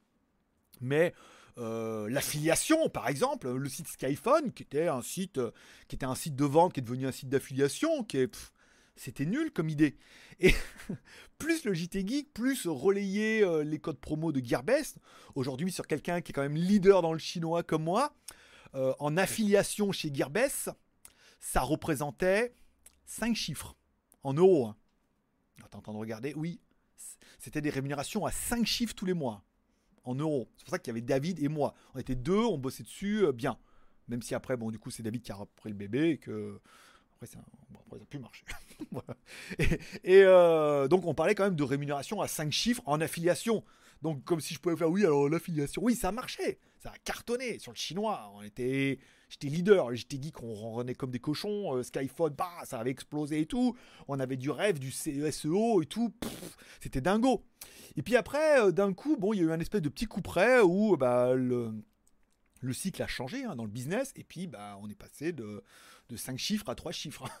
Mais 0.81 1.13
euh, 1.57 2.09
l'affiliation, 2.09 2.89
par 2.89 3.07
exemple, 3.09 3.51
le 3.51 3.69
site 3.69 3.87
Skyphone, 3.87 4.53
qui 4.53 4.63
était 4.63 4.87
un 4.87 5.01
site, 5.01 5.37
euh, 5.37 5.51
qui 5.87 5.95
était 5.95 6.05
un 6.05 6.15
site 6.15 6.35
de 6.35 6.45
vente, 6.45 6.73
qui 6.73 6.79
est 6.79 6.83
devenu 6.83 7.05
un 7.05 7.11
site 7.11 7.29
d'affiliation, 7.29 8.03
qui 8.03 8.17
est, 8.17 8.51
c'était 8.95 9.25
nul 9.25 9.51
comme 9.51 9.69
idée. 9.69 9.97
Et 10.39 10.53
plus 11.37 11.63
le 11.65 11.73
JT 11.73 12.05
Geek, 12.07 12.33
plus 12.33 12.67
relayer 12.67 13.43
euh, 13.43 13.63
les 13.63 13.79
codes 13.79 13.99
promo 13.99 14.31
de 14.31 14.43
Gearbest. 14.43 14.97
Aujourd'hui, 15.35 15.71
sur 15.71 15.87
quelqu'un 15.87 16.21
qui 16.21 16.31
est 16.31 16.33
quand 16.33 16.41
même 16.41 16.55
leader 16.55 17.01
dans 17.01 17.13
le 17.13 17.19
chinois 17.19 17.63
comme 17.63 17.83
moi, 17.83 18.13
euh, 18.75 18.93
en 18.99 19.17
affiliation 19.17 19.91
chez 19.91 20.13
Gearbest, 20.13 20.69
ça 21.39 21.61
représentait 21.61 22.53
5 23.05 23.35
chiffres 23.35 23.75
en 24.23 24.33
euros. 24.33 24.67
Hein. 24.67 24.75
Attends, 25.63 25.79
en 25.79 25.81
train 25.81 25.93
de 25.93 25.97
regarder. 25.97 26.33
Oui, 26.35 26.59
c'était 27.39 27.61
des 27.61 27.69
rémunérations 27.69 28.25
à 28.25 28.31
5 28.31 28.65
chiffres 28.65 28.93
tous 28.93 29.05
les 29.05 29.13
mois 29.13 29.43
en 30.03 30.15
euros. 30.15 30.49
C'est 30.57 30.65
pour 30.65 30.71
ça 30.71 30.79
qu'il 30.79 30.87
y 30.87 30.91
avait 30.91 31.01
David 31.01 31.41
et 31.41 31.47
moi. 31.47 31.73
On 31.93 31.99
était 31.99 32.15
deux, 32.15 32.39
on 32.39 32.57
bossait 32.57 32.83
dessus 32.83 33.25
euh, 33.25 33.31
bien. 33.31 33.57
Même 34.07 34.21
si 34.21 34.35
après, 34.35 34.57
bon, 34.57 34.71
du 34.71 34.79
coup, 34.79 34.91
c'est 34.91 35.03
David 35.03 35.21
qui 35.21 35.31
a 35.31 35.35
repris 35.35 35.69
le 35.69 35.75
bébé 35.75 36.09
et 36.11 36.17
que. 36.17 36.59
Après, 37.21 37.27
ça, 37.27 37.39
a 37.39 38.05
pu 38.05 38.17
marcher. 38.17 38.45
Voilà. 38.91 39.17
Et, 40.05 40.23
euh, 40.23 40.87
donc, 40.87 41.05
on 41.05 41.13
parlait 41.13 41.35
quand 41.35 41.43
même 41.43 41.57
de 41.57 41.63
rémunération 41.63 42.21
à 42.21 42.29
5 42.29 42.49
chiffres 42.49 42.81
en 42.85 43.01
affiliation. 43.01 43.65
Donc, 44.01 44.23
comme 44.23 44.39
si 44.39 44.53
je 44.53 44.59
pouvais 44.59 44.77
faire, 44.77 44.89
oui, 44.89 45.03
alors 45.03 45.27
l'affiliation. 45.27 45.81
Oui, 45.83 45.95
ça 45.95 46.13
marchait. 46.13 46.59
Ça 46.79 46.91
a 46.91 46.97
cartonné 47.03 47.59
sur 47.59 47.73
le 47.73 47.77
chinois. 47.77 48.31
On 48.35 48.41
était. 48.41 48.99
J'étais 49.27 49.47
leader, 49.47 49.93
j'étais 49.93 50.19
geek, 50.19 50.41
on 50.41 50.53
revenait 50.53 50.95
comme 50.95 51.11
des 51.11 51.19
cochons. 51.19 51.75
euh, 51.75 51.83
Skyphone, 51.83 52.33
bah, 52.35 52.49
ça 52.63 52.79
avait 52.79 52.89
explosé 52.89 53.41
et 53.41 53.45
tout. 53.45 53.75
On 54.07 54.19
avait 54.19 54.37
du 54.37 54.49
rêve, 54.49 54.79
du 54.79 54.91
SEO 54.91 55.81
et 55.81 55.85
tout. 55.85 56.13
C'était 56.79 57.01
dingo. 57.01 57.43
Et 57.97 58.01
puis 58.01 58.15
après, 58.15 58.61
euh, 58.61 58.71
d'un 58.71 58.93
coup, 58.93 59.17
bon, 59.17 59.33
il 59.33 59.37
y 59.37 59.39
a 59.41 59.43
eu 59.43 59.51
un 59.51 59.59
espèce 59.59 59.81
de 59.81 59.89
petit 59.89 60.05
coup 60.05 60.21
près 60.21 60.61
où 60.61 60.95
bah, 60.97 61.35
le, 61.35 61.73
le 62.59 62.73
cycle 62.73 63.01
a 63.01 63.07
changé 63.07 63.43
hein, 63.43 63.55
dans 63.55 63.65
le 63.65 63.71
business. 63.71 64.11
Et 64.15 64.23
puis, 64.23 64.47
bah, 64.47 64.77
on 64.81 64.89
est 64.89 64.95
passé 64.95 65.31
de, 65.31 65.63
de 66.09 66.15
5 66.15 66.37
chiffres 66.37 66.69
à 66.69 66.75
3 66.75 66.91
chiffres. 66.91 67.25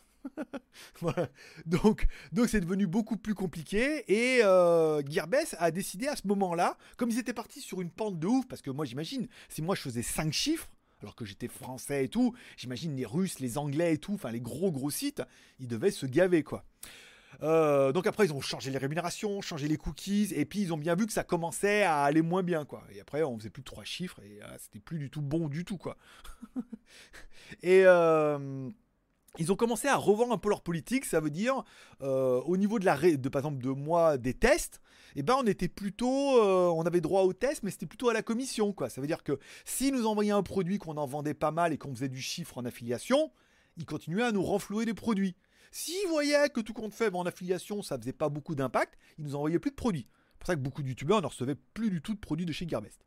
Donc, 1.65 2.07
donc 2.33 2.49
c'est 2.49 2.59
devenu 2.59 2.87
beaucoup 2.87 3.15
plus 3.15 3.35
compliqué. 3.35 4.03
Et 4.11 4.43
euh, 4.43 5.01
Gearbest 5.07 5.55
a 5.59 5.71
décidé 5.71 6.07
à 6.07 6.15
ce 6.17 6.27
moment-là, 6.27 6.77
comme 6.97 7.09
ils 7.09 7.19
étaient 7.19 7.33
partis 7.33 7.61
sur 7.61 7.79
une 7.81 7.89
pente 7.89 8.19
de 8.19 8.27
ouf, 8.27 8.45
parce 8.47 8.61
que 8.61 8.69
moi, 8.69 8.83
j'imagine, 8.83 9.27
si 9.47 9.61
moi 9.61 9.75
je 9.75 9.81
faisais 9.81 10.01
5 10.01 10.33
chiffres, 10.33 10.69
alors 11.01 11.15
que 11.15 11.25
j'étais 11.25 11.47
français 11.47 12.05
et 12.05 12.09
tout, 12.09 12.33
j'imagine 12.57 12.95
les 12.95 13.05
Russes, 13.05 13.39
les 13.39 13.57
Anglais 13.57 13.93
et 13.93 13.97
tout, 13.97 14.13
enfin 14.13 14.31
les 14.31 14.41
gros 14.41 14.71
gros 14.71 14.89
sites, 14.89 15.21
ils 15.59 15.67
devaient 15.67 15.91
se 15.91 16.05
gaver 16.05 16.43
quoi. 16.43 16.65
Euh, 17.41 17.91
donc 17.91 18.07
après 18.07 18.25
ils 18.25 18.33
ont 18.33 18.41
changé 18.41 18.71
les 18.71 18.77
rémunérations, 18.77 19.41
changé 19.41 19.67
les 19.67 19.77
cookies, 19.77 20.33
et 20.35 20.45
puis 20.45 20.61
ils 20.61 20.73
ont 20.73 20.77
bien 20.77 20.95
vu 20.95 21.05
que 21.05 21.13
ça 21.13 21.23
commençait 21.23 21.83
à 21.83 22.03
aller 22.03 22.21
moins 22.21 22.43
bien 22.43 22.65
quoi. 22.65 22.83
Et 22.93 22.99
après 22.99 23.23
on 23.23 23.37
faisait 23.37 23.49
plus 23.49 23.61
de 23.61 23.65
trois 23.65 23.83
chiffres 23.83 24.19
et 24.23 24.41
euh, 24.43 24.47
c'était 24.59 24.79
plus 24.79 24.99
du 24.99 25.09
tout 25.09 25.21
bon 25.21 25.47
du 25.47 25.63
tout 25.63 25.77
quoi. 25.77 25.97
et 27.63 27.83
euh, 27.85 28.69
ils 29.37 29.51
ont 29.51 29.55
commencé 29.55 29.87
à 29.87 29.95
revoir 29.95 30.31
un 30.31 30.37
peu 30.37 30.49
leur 30.49 30.61
politique, 30.61 31.05
ça 31.05 31.19
veut 31.19 31.29
dire 31.29 31.63
au 32.01 32.57
niveau 32.57 32.79
de 32.79 32.85
la 32.85 32.95
ré- 32.95 33.17
de 33.17 33.29
par 33.29 33.41
exemple 33.41 33.63
de 33.63 33.69
moi 33.69 34.17
des 34.17 34.33
tests, 34.33 34.81
et 35.15 35.23
ben 35.23 35.35
on 35.39 35.45
était 35.45 35.67
plutôt 35.67 36.07
on 36.41 36.81
avait 36.85 36.99
droit 36.99 37.21
aux 37.21 37.33
tests 37.33 37.63
mais 37.63 37.71
c'était 37.71 37.85
plutôt 37.85 38.09
à 38.09 38.13
la 38.13 38.23
commission 38.23 38.73
quoi. 38.73 38.89
Ça 38.89 39.01
veut 39.01 39.07
dire 39.07 39.23
que 39.23 39.39
si 39.65 39.91
nous 39.91 40.07
envoyait 40.07 40.31
un 40.31 40.43
produit 40.43 40.79
qu'on 40.79 40.97
en 40.97 41.05
vendait 41.05 41.35
pas 41.35 41.51
mal 41.51 41.71
et 41.73 41.77
qu'on 41.77 41.93
faisait 41.93 42.09
du 42.09 42.21
chiffre 42.21 42.57
en 42.57 42.65
affiliation, 42.65 43.31
ils 43.77 43.85
continuaient 43.85 44.23
à 44.23 44.31
nous 44.31 44.43
renflouer 44.43 44.85
des 44.85 44.95
produits. 44.95 45.35
S'ils 45.71 46.07
voyaient 46.07 46.49
que 46.49 46.61
tout 46.61 46.73
compte 46.73 46.93
fait 46.93 47.13
en 47.13 47.25
affiliation, 47.25 47.81
ça 47.81 47.97
faisait 47.97 48.13
pas 48.13 48.29
beaucoup 48.29 48.55
d'impact, 48.55 48.97
ils 49.17 49.25
nous 49.25 49.35
envoyaient 49.35 49.59
plus 49.59 49.71
de 49.71 49.75
produits. 49.75 50.07
C'est 50.31 50.39
pour 50.39 50.47
ça 50.47 50.55
que 50.55 50.61
beaucoup 50.61 50.81
de 50.81 50.87
youtubeurs 50.87 51.21
ne 51.21 51.27
recevaient 51.27 51.55
plus 51.73 51.89
du 51.89 52.01
tout 52.01 52.13
de 52.13 52.19
produits 52.19 52.45
de 52.45 52.53
chez 52.53 52.67
Gearbest. 52.67 53.05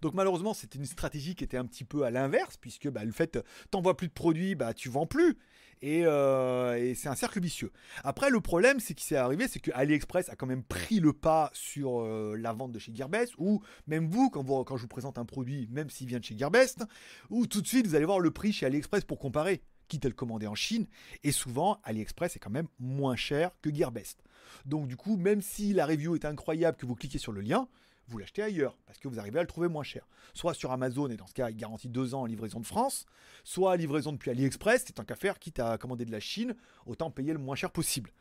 Donc 0.00 0.14
malheureusement, 0.14 0.54
c'était 0.54 0.78
une 0.78 0.86
stratégie 0.86 1.34
qui 1.34 1.44
était 1.44 1.56
un 1.56 1.66
petit 1.66 1.84
peu 1.84 2.04
à 2.04 2.10
l'inverse, 2.10 2.56
puisque 2.56 2.88
bah, 2.88 3.04
le 3.04 3.12
fait, 3.12 3.38
t'envoies 3.70 3.96
plus 3.96 4.08
de 4.08 4.12
produits, 4.12 4.54
bah, 4.54 4.74
tu 4.74 4.88
vends 4.88 5.06
plus. 5.06 5.36
Et, 5.82 6.06
euh, 6.06 6.94
c'est 6.94 7.08
un 7.08 7.14
cercle 7.14 7.40
vicieux. 7.40 7.70
Après, 8.02 8.30
le 8.30 8.40
problème, 8.40 8.80
c'est 8.80 8.94
qui 8.94 9.04
s'est 9.04 9.16
arrivé, 9.16 9.46
c'est 9.46 9.60
que 9.60 9.70
AliExpress 9.74 10.30
a 10.30 10.36
quand 10.36 10.46
même 10.46 10.62
pris 10.62 11.00
le 11.00 11.12
pas 11.12 11.50
sur 11.52 12.00
euh, 12.00 12.36
la 12.38 12.52
vente 12.52 12.72
de 12.72 12.78
chez 12.78 12.94
Gearbest, 12.94 13.34
ou 13.38 13.62
même 13.86 14.08
vous 14.08 14.30
quand, 14.30 14.42
vous, 14.42 14.64
quand 14.64 14.76
je 14.76 14.82
vous 14.82 14.88
présente 14.88 15.18
un 15.18 15.26
produit, 15.26 15.68
même 15.70 15.90
s'il 15.90 16.06
vient 16.06 16.18
de 16.18 16.24
chez 16.24 16.36
Gearbest, 16.36 16.84
ou 17.28 17.46
tout 17.46 17.60
de 17.60 17.66
suite, 17.66 17.86
vous 17.86 17.94
allez 17.94 18.06
voir 18.06 18.20
le 18.20 18.30
prix 18.30 18.52
chez 18.52 18.66
AliExpress 18.66 19.04
pour 19.04 19.18
comparer, 19.18 19.62
quitte 19.88 20.04
à 20.04 20.08
le 20.08 20.14
commander 20.14 20.46
en 20.46 20.54
Chine. 20.54 20.86
Et 21.24 21.32
souvent, 21.32 21.80
AliExpress 21.84 22.36
est 22.36 22.38
quand 22.38 22.50
même 22.50 22.68
moins 22.78 23.16
cher 23.16 23.50
que 23.62 23.74
Gearbest. 23.74 24.22
Donc 24.64 24.88
du 24.88 24.96
coup, 24.96 25.16
même 25.16 25.42
si 25.42 25.72
la 25.72 25.86
review 25.86 26.14
est 26.14 26.24
incroyable, 26.24 26.76
que 26.76 26.86
vous 26.86 26.94
cliquez 26.94 27.18
sur 27.18 27.32
le 27.32 27.40
lien, 27.40 27.68
vous 28.08 28.18
l'achetez 28.18 28.42
ailleurs, 28.42 28.76
parce 28.86 28.98
que 28.98 29.08
vous 29.08 29.18
arrivez 29.18 29.40
à 29.40 29.42
le 29.42 29.48
trouver 29.48 29.68
moins 29.68 29.82
cher. 29.82 30.06
Soit 30.32 30.54
sur 30.54 30.70
Amazon, 30.70 31.08
et 31.08 31.16
dans 31.16 31.26
ce 31.26 31.34
cas, 31.34 31.50
il 31.50 31.56
garantit 31.56 31.88
2 31.88 32.14
ans 32.14 32.22
en 32.22 32.26
livraison 32.26 32.60
de 32.60 32.66
France, 32.66 33.04
soit 33.42 33.76
livraison 33.76 34.12
depuis 34.12 34.30
AliExpress, 34.30 34.84
c'est 34.86 34.92
tant 34.92 35.04
qu'à 35.04 35.16
faire, 35.16 35.38
quitte 35.40 35.58
à 35.58 35.76
commander 35.76 36.04
de 36.04 36.12
la 36.12 36.20
Chine, 36.20 36.54
autant 36.86 37.10
payer 37.10 37.32
le 37.32 37.40
moins 37.40 37.56
cher 37.56 37.72
possible. 37.72 38.12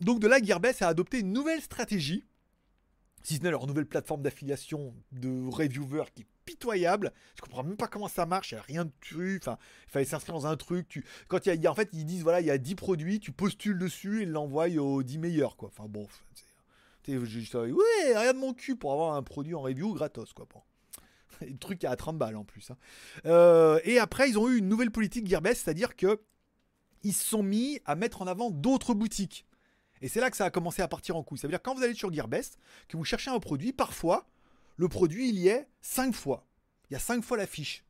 Donc 0.00 0.18
de 0.18 0.26
là, 0.26 0.42
Gearbest 0.42 0.82
a 0.82 0.88
adopté 0.88 1.20
une 1.20 1.32
nouvelle 1.32 1.60
stratégie, 1.60 2.24
si 3.22 3.36
ce 3.36 3.42
n'est 3.42 3.50
leur 3.50 3.66
nouvelle 3.66 3.86
plateforme 3.86 4.22
d'affiliation 4.22 4.94
de 5.12 5.46
reviewers 5.48 6.10
qui 6.14 6.24
Je 7.36 7.42
comprends 7.42 7.62
même 7.62 7.76
pas 7.76 7.88
comment 7.88 8.08
ça 8.08 8.26
marche, 8.26 8.52
il 8.52 8.54
n'y 8.54 8.60
a 8.60 8.62
rien 8.64 8.84
de 8.84 8.92
truc, 9.00 9.42
enfin, 9.42 9.58
il 9.86 9.90
fallait 9.90 10.04
s'inscrire 10.04 10.34
dans 10.34 10.46
un 10.46 10.56
truc. 10.56 11.04
Quand 11.28 11.46
il 11.46 11.60
y, 11.60 11.66
a, 11.66 11.70
en 11.70 11.74
fait, 11.74 11.88
ils 11.92 12.04
disent, 12.04 12.22
voilà, 12.22 12.40
il 12.40 12.46
y 12.46 12.50
a 12.50 12.58
10 12.58 12.74
produits, 12.74 13.20
tu 13.20 13.32
postules 13.32 13.78
dessus 13.78 14.20
et 14.20 14.22
ils 14.22 14.30
l'envoient 14.30 14.68
aux 14.68 15.02
10 15.02 15.18
meilleurs, 15.18 15.56
quoi. 15.56 15.68
Enfin 15.68 15.88
bon, 15.88 16.06
sais, 17.04 17.26
juste, 17.26 17.54
ouais, 17.54 17.68
regarde 18.08 18.36
mon 18.36 18.54
cul 18.54 18.76
pour 18.76 18.92
avoir 18.92 19.14
un 19.14 19.22
produit 19.22 19.54
en 19.54 19.60
review 19.60 19.94
gratos, 19.94 20.32
quoi. 20.32 20.46
Bon. 20.52 20.60
Le 21.46 21.56
truc 21.56 21.84
à 21.84 21.96
30 21.96 22.18
balles 22.18 22.36
en 22.36 22.44
plus. 22.44 22.70
hein. 22.70 22.76
Euh, 23.26 23.80
et 23.84 23.98
après, 23.98 24.28
ils 24.28 24.38
ont 24.38 24.48
eu 24.48 24.58
une 24.58 24.68
nouvelle 24.68 24.90
politique 24.90 25.26
Gearbest, 25.26 25.64
c'est-à-dire 25.64 25.96
que 25.96 26.20
ils 27.02 27.14
se 27.14 27.24
sont 27.24 27.42
mis 27.42 27.80
à 27.86 27.94
mettre 27.94 28.20
en 28.20 28.26
avant 28.26 28.50
d'autres 28.50 28.92
boutiques. 28.92 29.46
Et 30.02 30.08
c'est 30.08 30.20
là 30.20 30.30
que 30.30 30.36
ça 30.36 30.46
a 30.46 30.50
commencé 30.50 30.82
à 30.82 30.88
partir 30.88 31.16
en 31.16 31.22
couille. 31.22 31.38
Ça 31.38 31.46
veut 31.46 31.52
dire 31.52 31.62
quand 31.62 31.74
vous 31.74 31.82
allez 31.82 31.94
sur 31.94 32.12
Gearbest, 32.12 32.58
que 32.88 32.96
vous 32.96 33.04
cherchez 33.04 33.30
un 33.30 33.38
produit, 33.38 33.72
parfois, 33.72 34.26
le 34.80 34.88
produit, 34.88 35.28
il 35.28 35.38
y 35.38 35.48
est 35.48 35.68
5 35.82 36.14
fois. 36.14 36.46
Il 36.88 36.94
y 36.94 36.96
a 36.96 37.00
5 37.00 37.22
fois 37.22 37.36
la 37.36 37.46
fiche. 37.46 37.84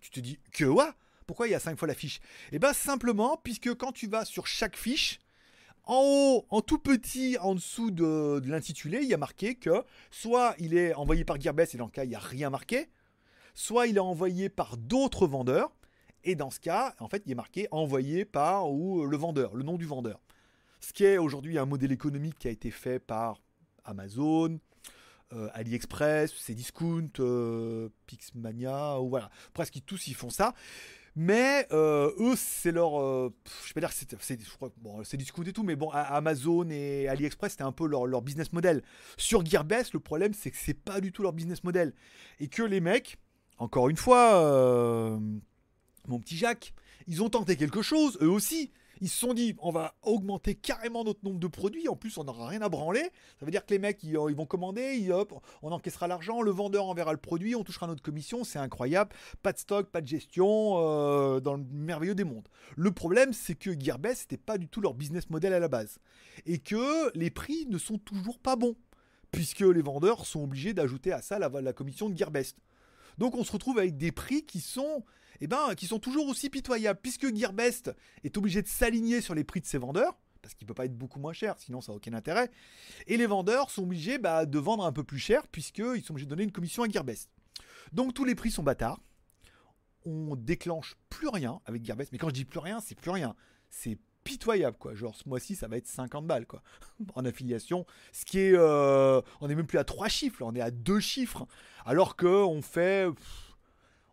Tu 0.00 0.08
te 0.08 0.20
dis, 0.20 0.38
que 0.52 0.64
quoi 0.64 0.94
Pourquoi 1.26 1.48
il 1.48 1.50
y 1.50 1.54
a 1.54 1.60
5 1.60 1.78
fois 1.78 1.86
la 1.86 1.92
fiche 1.92 2.18
Eh 2.50 2.58
bien, 2.58 2.72
simplement, 2.72 3.36
puisque 3.36 3.74
quand 3.74 3.92
tu 3.92 4.06
vas 4.06 4.24
sur 4.24 4.46
chaque 4.46 4.74
fiche, 4.74 5.20
en 5.84 6.00
haut, 6.02 6.46
en 6.48 6.62
tout 6.62 6.78
petit, 6.78 7.36
en 7.42 7.54
dessous 7.54 7.90
de, 7.90 8.40
de 8.40 8.48
l'intitulé, 8.48 9.00
il 9.02 9.08
y 9.08 9.12
a 9.12 9.18
marqué 9.18 9.54
que 9.54 9.84
soit 10.10 10.54
il 10.58 10.74
est 10.78 10.94
envoyé 10.94 11.26
par 11.26 11.38
Gearbest, 11.38 11.74
et 11.74 11.78
dans 11.78 11.84
le 11.84 11.90
cas, 11.90 12.04
il 12.04 12.08
n'y 12.08 12.14
a 12.14 12.20
rien 12.20 12.48
marqué, 12.48 12.88
soit 13.52 13.86
il 13.86 13.98
est 13.98 14.00
envoyé 14.00 14.48
par 14.48 14.78
d'autres 14.78 15.26
vendeurs, 15.26 15.76
et 16.22 16.36
dans 16.36 16.50
ce 16.50 16.58
cas, 16.58 16.94
en 17.00 17.08
fait, 17.08 17.22
il 17.26 17.32
est 17.32 17.34
marqué 17.34 17.68
envoyé 17.70 18.24
par 18.24 18.72
ou 18.72 19.04
le 19.04 19.16
vendeur, 19.18 19.54
le 19.54 19.62
nom 19.62 19.76
du 19.76 19.84
vendeur. 19.84 20.22
Ce 20.80 20.94
qui 20.94 21.04
est 21.04 21.18
aujourd'hui 21.18 21.58
un 21.58 21.66
modèle 21.66 21.92
économique 21.92 22.38
qui 22.38 22.48
a 22.48 22.50
été 22.50 22.70
fait 22.70 22.98
par 22.98 23.42
Amazon, 23.84 24.58
euh, 25.32 25.48
AliExpress, 25.54 26.32
Cdiscount, 26.34 27.08
euh, 27.20 27.88
Pixmania, 28.06 29.00
ou 29.00 29.08
voilà, 29.08 29.30
presque 29.52 29.78
tous 29.84 30.06
ils 30.08 30.14
font 30.14 30.30
ça. 30.30 30.54
Mais 31.16 31.66
euh, 31.72 32.10
eux, 32.18 32.34
c'est 32.36 32.72
leur. 32.72 33.00
euh, 33.00 33.32
je 33.62 33.68
vais 33.68 33.74
pas 33.80 33.86
dire 33.86 33.92
c'est. 33.92 34.20
c'est- 34.20 34.38
Bon, 34.78 35.02
c'est 35.04 35.16
Discount 35.16 35.44
et 35.44 35.52
tout, 35.52 35.62
mais 35.62 35.76
bon, 35.76 35.90
Amazon 35.90 36.68
et 36.70 37.06
AliExpress, 37.08 37.52
c'était 37.52 37.62
un 37.64 37.70
peu 37.72 37.86
leur, 37.86 38.20
business 38.20 38.52
model. 38.52 38.82
Sur 39.16 39.44
Gearbest, 39.46 39.92
le 39.92 40.00
problème, 40.00 40.34
c'est 40.34 40.50
que 40.50 40.56
c'est 40.56 40.74
pas 40.74 41.00
du 41.00 41.12
tout 41.12 41.22
leur 41.22 41.32
business 41.32 41.62
model. 41.62 41.94
Et 42.40 42.48
que 42.48 42.62
les 42.64 42.80
mecs, 42.80 43.18
encore 43.58 43.88
une 43.88 43.96
fois, 43.96 44.40
mon 46.08 46.18
petit 46.18 46.36
Jacques, 46.36 46.74
ils 47.06 47.22
ont 47.22 47.30
tenté 47.30 47.56
quelque 47.56 47.82
chose, 47.82 48.18
eux 48.20 48.30
aussi. 48.30 48.72
Ils 49.04 49.10
se 49.10 49.18
sont 49.18 49.34
dit, 49.34 49.54
on 49.58 49.70
va 49.70 49.96
augmenter 50.00 50.54
carrément 50.54 51.04
notre 51.04 51.22
nombre 51.26 51.38
de 51.38 51.46
produits. 51.46 51.88
En 51.88 51.94
plus, 51.94 52.16
on 52.16 52.24
n'aura 52.24 52.48
rien 52.48 52.62
à 52.62 52.70
branler. 52.70 53.02
Ça 53.38 53.44
veut 53.44 53.50
dire 53.50 53.66
que 53.66 53.74
les 53.74 53.78
mecs, 53.78 54.02
ils, 54.02 54.16
vont 54.16 54.46
commander, 54.46 55.12
hop, 55.12 55.34
on 55.60 55.72
encaissera 55.72 56.08
l'argent, 56.08 56.40
le 56.40 56.50
vendeur 56.50 56.86
enverra 56.86 57.12
le 57.12 57.18
produit, 57.18 57.54
on 57.54 57.64
touchera 57.64 57.86
notre 57.86 58.00
commission. 58.00 58.44
C'est 58.44 58.58
incroyable. 58.58 59.10
Pas 59.42 59.52
de 59.52 59.58
stock, 59.58 59.90
pas 59.90 60.00
de 60.00 60.06
gestion, 60.06 60.78
euh, 60.78 61.38
dans 61.38 61.52
le 61.52 61.64
merveilleux 61.70 62.14
des 62.14 62.24
mondes. 62.24 62.48
Le 62.76 62.92
problème, 62.92 63.34
c'est 63.34 63.56
que 63.56 63.78
Gearbest, 63.78 64.22
c'était 64.22 64.38
pas 64.38 64.56
du 64.56 64.68
tout 64.68 64.80
leur 64.80 64.94
business 64.94 65.28
model 65.28 65.52
à 65.52 65.60
la 65.60 65.68
base. 65.68 65.98
Et 66.46 66.56
que 66.56 67.14
les 67.14 67.28
prix 67.28 67.66
ne 67.68 67.76
sont 67.76 67.98
toujours 67.98 68.38
pas 68.38 68.56
bons. 68.56 68.74
Puisque 69.32 69.60
les 69.60 69.82
vendeurs 69.82 70.24
sont 70.24 70.44
obligés 70.44 70.72
d'ajouter 70.72 71.12
à 71.12 71.20
ça 71.20 71.38
la 71.38 71.72
commission 71.74 72.08
de 72.08 72.16
Gearbest. 72.16 72.56
Donc 73.18 73.36
on 73.36 73.44
se 73.44 73.52
retrouve 73.52 73.78
avec 73.78 73.96
des 73.96 74.12
prix 74.12 74.44
qui 74.44 74.60
sont, 74.60 75.04
eh 75.40 75.46
ben, 75.46 75.74
qui 75.74 75.86
sont 75.86 75.98
toujours 75.98 76.28
aussi 76.28 76.50
pitoyables, 76.50 77.00
puisque 77.02 77.34
Gearbest 77.34 77.92
est 78.22 78.36
obligé 78.36 78.62
de 78.62 78.68
s'aligner 78.68 79.20
sur 79.20 79.34
les 79.34 79.44
prix 79.44 79.60
de 79.60 79.66
ses 79.66 79.78
vendeurs, 79.78 80.16
parce 80.42 80.54
qu'il 80.54 80.66
peut 80.66 80.74
pas 80.74 80.84
être 80.84 80.96
beaucoup 80.96 81.18
moins 81.18 81.32
cher, 81.32 81.54
sinon 81.58 81.80
ça 81.80 81.92
n'a 81.92 81.96
aucun 81.96 82.12
intérêt. 82.12 82.50
Et 83.06 83.16
les 83.16 83.26
vendeurs 83.26 83.70
sont 83.70 83.82
obligés 83.82 84.18
bah, 84.18 84.46
de 84.46 84.58
vendre 84.58 84.84
un 84.84 84.92
peu 84.92 85.04
plus 85.04 85.18
cher, 85.18 85.46
puisqu'ils 85.48 86.02
sont 86.02 86.12
obligés 86.12 86.26
de 86.26 86.30
donner 86.30 86.44
une 86.44 86.52
commission 86.52 86.82
à 86.82 86.88
Gearbest. 86.88 87.30
Donc 87.92 88.14
tous 88.14 88.24
les 88.24 88.34
prix 88.34 88.50
sont 88.50 88.62
bâtards. 88.62 89.00
On 90.04 90.36
déclenche 90.36 90.96
plus 91.08 91.28
rien 91.28 91.60
avec 91.64 91.84
Gearbest, 91.84 92.12
mais 92.12 92.18
quand 92.18 92.28
je 92.28 92.34
dis 92.34 92.44
plus 92.44 92.58
rien, 92.58 92.80
c'est 92.80 92.94
plus 92.94 93.10
rien. 93.10 93.34
C'est 93.70 93.98
pitoyable 94.24 94.76
quoi. 94.78 94.94
Genre 94.94 95.14
ce 95.14 95.28
mois-ci 95.28 95.54
ça 95.54 95.68
va 95.68 95.76
être 95.76 95.86
50 95.86 96.26
balles 96.26 96.46
quoi 96.46 96.62
en 97.14 97.24
affiliation. 97.24 97.86
Ce 98.12 98.24
qui 98.24 98.38
est, 98.38 98.54
euh, 98.54 99.20
on 99.40 99.48
est 99.48 99.54
même 99.54 99.66
plus 99.66 99.78
à 99.78 99.84
trois 99.84 100.08
chiffres, 100.08 100.42
on 100.42 100.54
est 100.54 100.60
à 100.60 100.70
deux 100.70 101.00
chiffres. 101.00 101.46
Alors 101.86 102.16
que 102.16 102.26
on 102.26 102.62
fait, 102.62 103.06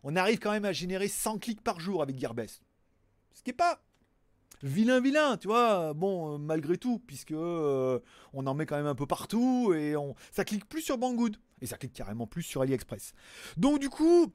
on 0.02 0.16
arrive 0.16 0.38
quand 0.38 0.50
même 0.50 0.64
à 0.64 0.72
générer 0.72 1.08
100 1.08 1.38
clics 1.38 1.62
par 1.62 1.80
jour 1.80 2.02
avec 2.02 2.18
Gearbest. 2.18 2.62
Ce 3.34 3.42
qui 3.42 3.50
est 3.50 3.54
pas 3.54 3.82
vilain 4.62 5.00
vilain, 5.00 5.36
tu 5.36 5.48
vois. 5.48 5.94
Bon 5.94 6.34
euh, 6.34 6.38
malgré 6.38 6.76
tout 6.76 6.98
puisque 6.98 7.32
euh, 7.32 7.98
on 8.32 8.46
en 8.46 8.54
met 8.54 8.66
quand 8.66 8.76
même 8.76 8.86
un 8.86 8.94
peu 8.94 9.06
partout 9.06 9.72
et 9.74 9.96
on, 9.96 10.14
ça 10.30 10.44
clique 10.44 10.68
plus 10.68 10.82
sur 10.82 10.98
Banggood 10.98 11.36
et 11.60 11.66
ça 11.66 11.76
clique 11.76 11.92
carrément 11.92 12.26
plus 12.26 12.42
sur 12.42 12.62
AliExpress. 12.62 13.12
Donc 13.56 13.78
du 13.78 13.88
coup. 13.88 14.32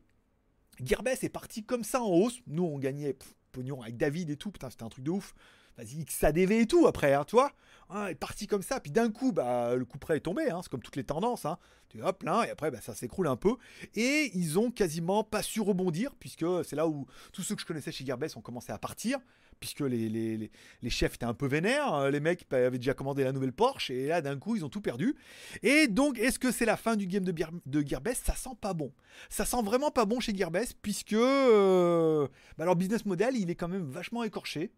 Gearbest 0.83 1.23
est 1.23 1.29
parti 1.29 1.63
comme 1.63 1.83
ça 1.83 2.03
en 2.03 2.09
hausse. 2.09 2.39
Nous, 2.45 2.63
on 2.63 2.77
gagnait 2.77 3.17
pognon 3.51 3.81
avec 3.81 3.97
David 3.97 4.29
et 4.29 4.37
tout. 4.37 4.51
Putain, 4.51 4.69
c'était 4.69 4.83
un 4.83 4.89
truc 4.89 5.03
de 5.03 5.09
ouf 5.09 5.33
vas-y, 5.77 6.03
XADV 6.03 6.51
et 6.61 6.67
tout 6.67 6.87
après, 6.87 7.13
hein, 7.13 7.23
tu 7.25 7.35
vois. 7.35 7.51
Hein, 7.89 8.07
est 8.07 8.15
parti 8.15 8.47
comme 8.47 8.63
ça, 8.63 8.81
puis 8.81 8.91
d'un 8.91 9.09
coup, 9.09 9.31
bah, 9.31 9.73
le 9.75 9.85
coup 9.85 9.97
près 9.97 10.17
est 10.17 10.21
tombé, 10.21 10.49
hein, 10.49 10.59
c'est 10.61 10.69
comme 10.69 10.81
toutes 10.81 10.97
les 10.97 11.05
tendances. 11.05 11.45
Hein. 11.45 11.57
Tu 11.87 12.03
hop 12.03 12.21
là, 12.23 12.43
et 12.45 12.49
après, 12.49 12.69
bah, 12.69 12.81
ça 12.81 12.93
s'écroule 12.93 13.27
un 13.27 13.37
peu. 13.37 13.55
Et 13.95 14.29
ils 14.33 14.59
ont 14.59 14.71
quasiment 14.71 15.23
pas 15.23 15.41
su 15.41 15.61
rebondir, 15.61 16.13
puisque 16.19 16.45
c'est 16.65 16.75
là 16.75 16.85
où 16.87 17.05
tous 17.31 17.43
ceux 17.43 17.55
que 17.55 17.61
je 17.61 17.65
connaissais 17.65 17.93
chez 17.93 18.05
Gearbest 18.05 18.35
ont 18.35 18.41
commencé 18.41 18.73
à 18.73 18.77
partir, 18.77 19.19
puisque 19.61 19.79
les, 19.79 20.51
chefs 20.89 21.15
étaient 21.15 21.25
un 21.25 21.33
peu 21.33 21.47
vénères, 21.47 21.93
hein. 21.93 22.09
les 22.09 22.19
mecs 22.19 22.45
avaient 22.51 22.77
déjà 22.77 22.93
commandé 22.93 23.23
la 23.23 23.31
nouvelle 23.31 23.53
Porsche, 23.53 23.91
et 23.91 24.07
là, 24.07 24.21
d'un 24.21 24.37
coup, 24.37 24.57
ils 24.57 24.65
ont 24.65 24.69
tout 24.69 24.81
perdu. 24.81 25.15
Et 25.63 25.87
donc, 25.87 26.19
est-ce 26.19 26.39
que 26.39 26.51
c'est 26.51 26.65
la 26.65 26.75
fin 26.75 26.97
du 26.97 27.07
game 27.07 27.23
de 27.23 27.87
Gearbest? 27.87 28.25
Ça 28.25 28.35
sent 28.35 28.57
pas 28.59 28.73
bon. 28.73 28.91
Ça 29.29 29.45
sent 29.45 29.63
vraiment 29.63 29.91
pas 29.91 30.03
bon 30.03 30.19
chez 30.19 30.35
Gearbest, 30.35 30.75
puisque 30.81 31.13
euh, 31.13 32.27
bah, 32.57 32.65
leur 32.65 32.75
business 32.75 33.05
model, 33.05 33.37
il 33.37 33.49
est 33.49 33.55
quand 33.55 33.69
même 33.69 33.85
vachement 33.85 34.25
écorché. 34.25 34.73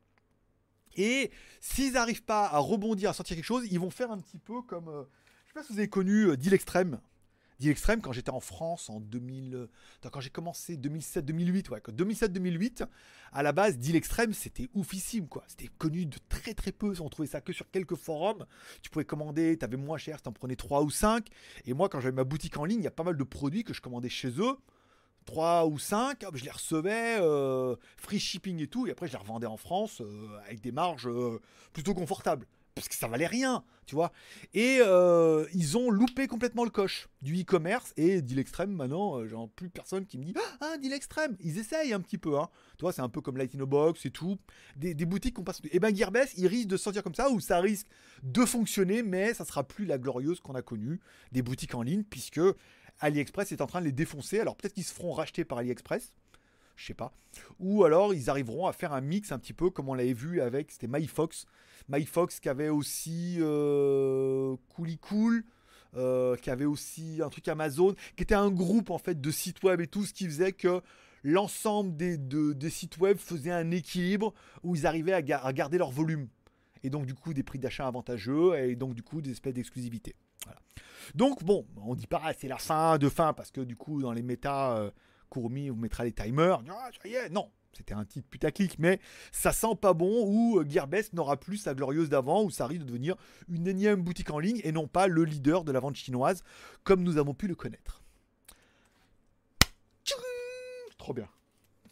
Et 0.95 1.31
s'ils 1.61 1.93
n'arrivent 1.93 2.23
pas 2.23 2.47
à 2.47 2.57
rebondir, 2.57 3.09
à 3.09 3.13
sortir 3.13 3.35
quelque 3.35 3.45
chose, 3.45 3.65
ils 3.69 3.79
vont 3.79 3.89
faire 3.89 4.11
un 4.11 4.19
petit 4.19 4.37
peu 4.39 4.61
comme. 4.61 4.87
euh, 4.89 5.03
je 5.45 5.47
sais 5.49 5.53
pas 5.53 5.63
si 5.63 5.73
vous 5.73 5.79
avez 5.79 5.89
connu 5.89 6.25
euh, 6.27 6.37
Deal 6.37 6.53
Extreme. 6.53 6.99
Deal 7.59 7.71
Extreme, 7.71 8.01
quand 8.01 8.13
j'étais 8.13 8.29
en 8.31 8.39
France 8.39 8.89
en 8.89 8.99
2000. 9.01 9.53
euh, 9.55 9.67
quand 10.11 10.21
j'ai 10.21 10.29
commencé 10.29 10.77
2007-2008, 10.77 11.69
ouais, 11.69 11.79
2007-2008, 11.79 12.85
à 13.33 13.43
la 13.43 13.51
base, 13.51 13.77
Deal 13.77 13.95
Extreme, 13.97 14.33
c'était 14.33 14.69
oufissime, 14.73 15.27
quoi. 15.27 15.43
C'était 15.47 15.67
connu 15.77 16.05
de 16.05 16.17
très 16.29 16.53
très 16.53 16.71
peu. 16.71 16.93
On 17.01 17.09
trouvait 17.09 17.27
ça 17.27 17.41
que 17.41 17.51
sur 17.51 17.69
quelques 17.69 17.95
forums. 17.95 18.45
Tu 18.81 18.89
pouvais 18.89 19.05
commander, 19.05 19.57
tu 19.57 19.65
avais 19.65 19.75
moins 19.77 19.97
cher, 19.97 20.21
tu 20.21 20.29
en 20.29 20.31
prenais 20.31 20.55
3 20.55 20.83
ou 20.83 20.89
5. 20.89 21.27
Et 21.65 21.73
moi, 21.73 21.89
quand 21.89 21.99
j'avais 21.99 22.15
ma 22.15 22.23
boutique 22.23 22.57
en 22.57 22.63
ligne, 22.65 22.79
il 22.79 22.85
y 22.85 22.87
a 22.87 22.91
pas 22.91 23.03
mal 23.03 23.17
de 23.17 23.23
produits 23.23 23.63
que 23.65 23.73
je 23.73 23.81
commandais 23.81 24.09
chez 24.09 24.29
eux. 24.39 24.55
3 25.30 25.67
ou 25.67 25.77
5, 25.77 26.23
hop, 26.23 26.36
je 26.36 26.43
les 26.43 26.49
recevais, 26.49 27.17
euh, 27.19 27.75
free 27.97 28.19
shipping 28.19 28.59
et 28.63 28.67
tout, 28.67 28.88
et 28.88 28.91
après 28.91 29.05
je 29.05 29.11
les 29.11 29.19
revendais 29.19 29.45
en 29.45 29.57
France 29.57 30.01
euh, 30.01 30.39
avec 30.43 30.59
des 30.59 30.71
marges 30.71 31.07
euh, 31.07 31.39
plutôt 31.71 31.93
confortables. 31.93 32.47
Parce 32.73 32.88
que 32.88 32.95
ça 32.95 33.07
valait 33.07 33.27
rien, 33.27 33.63
tu 33.86 33.93
vois. 33.93 34.11
Et 34.53 34.77
ils 34.77 35.77
ont 35.77 35.89
loupé 35.89 36.27
complètement 36.27 36.63
le 36.63 36.69
coche 36.69 37.09
du 37.21 37.41
e-commerce 37.41 37.93
et 37.97 38.21
Deal 38.21 38.39
Extreme 38.39 38.71
maintenant, 38.71 39.27
j'ai 39.27 39.36
plus 39.53 39.69
personne 39.69 40.05
qui 40.05 40.17
me 40.17 40.23
dit 40.23 40.34
Ah, 40.61 40.77
Deal 40.77 40.93
Extreme 40.93 41.36
Ils 41.41 41.57
essayent 41.57 41.91
un 41.91 41.99
petit 41.99 42.17
peu, 42.17 42.39
hein. 42.39 42.47
Tu 42.77 42.84
vois, 42.84 42.93
c'est 42.93 43.01
un 43.01 43.09
peu 43.09 43.19
comme 43.19 43.36
Light 43.36 43.53
in 43.53 43.59
a 43.59 43.65
Box 43.65 44.05
et 44.05 44.11
tout. 44.11 44.38
Des, 44.77 44.93
boutiques 44.93 45.34
qu'on 45.34 45.43
passe. 45.43 45.61
Et 45.71 45.80
ben 45.80 45.93
Gearbest, 45.93 46.36
il 46.38 46.47
risque 46.47 46.69
de 46.69 46.77
se 46.77 46.84
sentir 46.84 47.03
comme 47.03 47.15
ça, 47.15 47.30
ou 47.30 47.41
ça 47.41 47.59
risque 47.59 47.88
de 48.23 48.45
fonctionner, 48.45 49.03
mais 49.03 49.34
ça 49.34 49.43
sera 49.43 49.67
plus 49.67 49.86
la 49.86 49.97
glorieuse 49.97 50.39
qu'on 50.39 50.55
a 50.55 50.61
connue 50.61 51.01
des 51.34 51.41
boutiques 51.41 51.75
en 51.75 51.82
ligne, 51.82 52.03
puisque 52.03 52.39
AliExpress 52.99 53.51
est 53.51 53.61
en 53.61 53.67
train 53.67 53.79
de 53.81 53.85
les 53.85 53.91
défoncer. 53.91 54.39
Alors 54.39 54.55
peut-être 54.55 54.73
qu'ils 54.73 54.83
se 54.83 54.93
feront 54.93 55.13
racheter 55.13 55.45
par 55.45 55.57
AliExpress, 55.59 56.13
je 56.75 56.85
sais 56.85 56.93
pas. 56.93 57.13
Ou 57.59 57.83
alors 57.83 58.13
ils 58.13 58.29
arriveront 58.29 58.67
à 58.67 58.73
faire 58.73 58.93
un 58.93 59.01
mix 59.01 59.31
un 59.31 59.39
petit 59.39 59.53
peu 59.53 59.69
comme 59.69 59.89
on 59.89 59.93
l'avait 59.93 60.13
vu 60.13 60.41
avec, 60.41 60.71
c'était 60.71 60.87
MyFox. 60.87 61.45
MyFox 61.89 62.39
qui 62.39 62.49
avait 62.49 62.69
aussi 62.69 63.37
euh, 63.39 64.55
Coolly 64.75 64.97
Cool, 64.97 65.43
euh, 65.95 66.35
qui 66.35 66.49
avait 66.49 66.65
aussi 66.65 67.19
un 67.23 67.29
truc 67.29 67.47
Amazon, 67.47 67.95
qui 68.15 68.23
était 68.23 68.35
un 68.35 68.51
groupe 68.51 68.91
en 68.91 68.97
fait 68.97 69.19
de 69.19 69.31
sites 69.31 69.63
web 69.63 69.81
et 69.81 69.87
tout, 69.87 70.05
ce 70.05 70.13
qui 70.13 70.25
faisait 70.25 70.51
que 70.51 70.81
l'ensemble 71.23 71.97
des, 71.97 72.17
de- 72.17 72.53
des 72.53 72.69
sites 72.69 72.97
web 72.97 73.17
faisait 73.17 73.51
un 73.51 73.71
équilibre 73.71 74.33
où 74.63 74.75
ils 74.75 74.85
arrivaient 74.85 75.13
à, 75.13 75.43
à 75.43 75.53
garder 75.53 75.77
leur 75.77 75.91
volume. 75.91 76.27
Et 76.83 76.89
donc 76.89 77.05
du 77.05 77.13
coup 77.13 77.33
des 77.33 77.43
prix 77.43 77.59
d'achat 77.59 77.87
avantageux 77.87 78.57
et 78.57 78.75
donc 78.75 78.93
du 78.93 79.03
coup 79.03 79.21
des 79.21 79.31
espèces 79.31 79.53
d'exclusivité. 79.53 80.15
Donc 81.15 81.43
bon, 81.43 81.65
on 81.77 81.95
dit 81.95 82.07
pas 82.07 82.21
ah, 82.23 82.33
c'est 82.37 82.47
la 82.47 82.57
fin 82.57 82.97
de 82.97 83.09
fin 83.09 83.33
parce 83.33 83.51
que 83.51 83.61
du 83.61 83.75
coup 83.75 84.01
dans 84.01 84.11
les 84.11 84.21
méta 84.21 84.77
euh, 84.77 84.91
vous 85.35 85.49
mettra 85.49 86.03
les 86.03 86.11
timers. 86.11 86.61
Ah, 86.69 86.89
non, 87.31 87.51
c'était 87.73 87.93
un 87.93 88.05
titre 88.05 88.27
putaclic, 88.27 88.77
mais 88.79 88.99
ça 89.31 89.51
sent 89.51 89.75
pas 89.79 89.93
bon 89.93 90.25
où 90.27 90.59
euh, 90.59 90.65
Gearbest 90.67 91.13
n'aura 91.13 91.37
plus 91.37 91.57
sa 91.57 91.73
glorieuse 91.73 92.09
d'avant, 92.09 92.43
où 92.43 92.49
ça 92.49 92.67
risque 92.67 92.81
de 92.81 92.87
devenir 92.87 93.15
une 93.47 93.67
énième 93.67 94.01
boutique 94.01 94.31
en 94.31 94.39
ligne 94.39 94.61
et 94.63 94.71
non 94.71 94.87
pas 94.87 95.07
le 95.07 95.23
leader 95.23 95.63
de 95.63 95.71
la 95.71 95.79
vente 95.79 95.95
chinoise 95.95 96.43
comme 96.83 97.03
nous 97.03 97.17
avons 97.17 97.33
pu 97.33 97.47
le 97.47 97.55
connaître. 97.55 98.01
Trop 100.97 101.13
bien. 101.13 101.29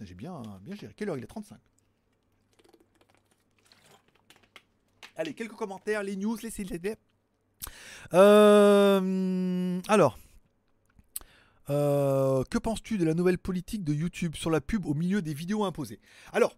J'ai 0.01 0.13
bien, 0.13 0.41
bien 0.61 0.75
géré. 0.75 0.93
Quelle 0.95 1.09
heure 1.09 1.17
il 1.17 1.23
est 1.23 1.27
35 1.27 1.57
Allez, 5.15 5.33
quelques 5.33 5.55
commentaires, 5.55 6.03
les 6.03 6.15
news, 6.15 6.37
les 6.43 6.51
CLD. 6.51 6.97
Euh, 8.13 9.81
alors, 9.87 10.17
euh, 11.69 12.43
que 12.49 12.57
penses-tu 12.57 12.97
de 12.97 13.05
la 13.05 13.13
nouvelle 13.13 13.37
politique 13.37 13.83
de 13.83 13.93
YouTube 13.93 14.35
sur 14.35 14.49
la 14.49 14.61
pub 14.61 14.85
au 14.85 14.93
milieu 14.93 15.21
des 15.21 15.33
vidéos 15.33 15.65
imposées? 15.65 15.99
Alors, 16.31 16.57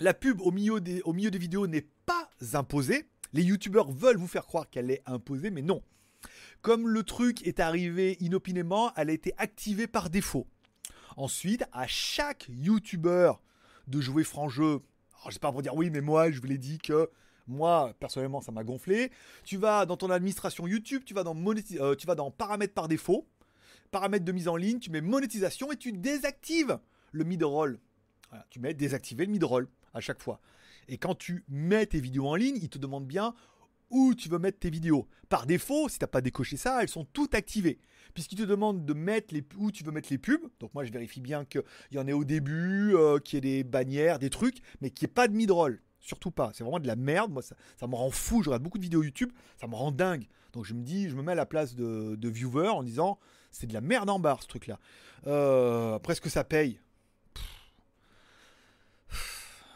la 0.00 0.14
pub 0.14 0.40
au 0.40 0.50
milieu 0.50 0.80
des, 0.80 1.02
vidéos 1.38 1.66
n'est 1.66 1.86
pas 2.06 2.30
imposée. 2.54 3.06
Les 3.32 3.42
youtubeurs 3.42 3.90
veulent 3.90 4.16
vous 4.16 4.26
faire 4.26 4.46
croire 4.46 4.68
qu'elle 4.70 4.90
est 4.90 5.02
imposée, 5.06 5.50
mais 5.50 5.62
non. 5.62 5.82
Comme 6.62 6.88
le 6.88 7.02
truc 7.02 7.46
est 7.46 7.60
arrivé 7.60 8.16
inopinément, 8.20 8.92
elle 8.96 9.10
a 9.10 9.12
été 9.12 9.32
activée 9.36 9.86
par 9.86 10.10
défaut. 10.10 10.46
Ensuite, 11.16 11.64
à 11.72 11.86
chaque 11.86 12.46
youtubeur 12.48 13.42
de 13.88 14.00
jouer 14.00 14.24
franc 14.24 14.48
jeu, 14.48 14.80
alors 15.18 15.30
j'espère 15.30 15.52
pour 15.52 15.62
dire 15.62 15.74
oui, 15.74 15.90
mais 15.90 16.00
moi 16.00 16.30
je 16.30 16.40
vous 16.40 16.46
l'ai 16.46 16.58
dit 16.58 16.78
que 16.78 17.10
moi 17.46 17.94
personnellement 18.00 18.40
ça 18.40 18.52
m'a 18.52 18.64
gonflé. 18.64 19.10
Tu 19.44 19.56
vas 19.56 19.86
dans 19.86 19.96
ton 19.96 20.10
administration 20.10 20.66
YouTube, 20.66 21.02
tu 21.04 21.14
vas 21.14 21.24
dans, 21.24 21.34
monéti- 21.34 21.80
euh, 21.80 21.94
tu 21.94 22.06
vas 22.06 22.14
dans 22.14 22.30
paramètres 22.30 22.74
par 22.74 22.88
défaut, 22.88 23.26
paramètres 23.90 24.24
de 24.24 24.32
mise 24.32 24.48
en 24.48 24.56
ligne, 24.56 24.78
tu 24.78 24.90
mets 24.90 25.00
monétisation 25.00 25.72
et 25.72 25.76
tu 25.76 25.92
désactives 25.92 26.78
le 27.12 27.24
mid-roll. 27.24 27.78
Tu 28.48 28.60
mets 28.60 28.74
désactiver 28.74 29.26
le 29.26 29.32
mid-roll 29.32 29.68
à 29.92 29.98
chaque 29.98 30.22
fois. 30.22 30.40
Et 30.86 30.98
quand 30.98 31.16
tu 31.16 31.44
mets 31.48 31.86
tes 31.86 32.00
vidéos 32.00 32.28
en 32.28 32.36
ligne, 32.36 32.58
il 32.62 32.68
te 32.68 32.78
demande 32.78 33.04
bien 33.06 33.34
où 33.90 34.14
tu 34.14 34.28
veux 34.28 34.38
mettre 34.38 34.60
tes 34.60 34.70
vidéos. 34.70 35.08
Par 35.28 35.46
défaut, 35.46 35.88
si 35.88 35.98
tu 35.98 36.04
n'as 36.04 36.08
pas 36.08 36.20
décoché 36.20 36.56
ça, 36.56 36.80
elles 36.80 36.88
sont 36.88 37.04
toutes 37.04 37.34
activées. 37.34 37.80
Puisqu'il 38.14 38.38
te 38.38 38.44
demande 38.44 38.84
de 38.84 38.94
mettre 38.94 39.34
les, 39.34 39.44
où 39.56 39.72
tu 39.72 39.82
veux 39.82 39.90
mettre 39.90 40.08
les 40.12 40.18
pubs. 40.18 40.48
Donc 40.60 40.72
moi, 40.74 40.84
je 40.84 40.92
vérifie 40.92 41.20
bien 41.20 41.44
qu'il 41.44 41.62
y 41.90 41.98
en 41.98 42.06
ait 42.06 42.12
au 42.12 42.24
début, 42.24 42.94
euh, 42.94 43.18
qu'il 43.18 43.44
y 43.44 43.48
ait 43.48 43.62
des 43.62 43.64
bannières, 43.64 44.20
des 44.20 44.30
trucs, 44.30 44.58
mais 44.80 44.90
qu'il 44.90 45.06
n'y 45.06 45.10
ait 45.10 45.14
pas 45.14 45.26
de 45.26 45.34
mid-roll. 45.34 45.82
Surtout 46.00 46.30
pas. 46.30 46.50
C'est 46.54 46.64
vraiment 46.64 46.80
de 46.80 46.86
la 46.86 46.96
merde. 46.96 47.30
Moi, 47.30 47.42
ça, 47.42 47.86
me 47.86 47.94
rend 47.94 48.10
fou. 48.10 48.42
Je 48.42 48.50
beaucoup 48.58 48.78
de 48.78 48.82
vidéos 48.82 49.02
YouTube. 49.02 49.32
Ça 49.60 49.66
me 49.66 49.74
rend 49.74 49.92
dingue. 49.92 50.26
Donc 50.52 50.64
je 50.64 50.74
me 50.74 50.82
dis, 50.82 51.08
je 51.08 51.14
me 51.14 51.22
mets 51.22 51.32
à 51.32 51.36
la 51.36 51.46
place 51.46 51.74
de, 51.74 52.28
viewer 52.28 52.68
en 52.68 52.82
disant, 52.82 53.18
c'est 53.50 53.66
de 53.66 53.74
la 53.74 53.80
merde 53.80 54.10
en 54.10 54.18
barre 54.18 54.42
ce 54.42 54.48
truc-là. 54.48 54.78
Euh, 55.26 55.94
après, 55.94 56.14
est-ce 56.14 56.20
que 56.20 56.30
ça 56.30 56.44
paye? 56.44 56.80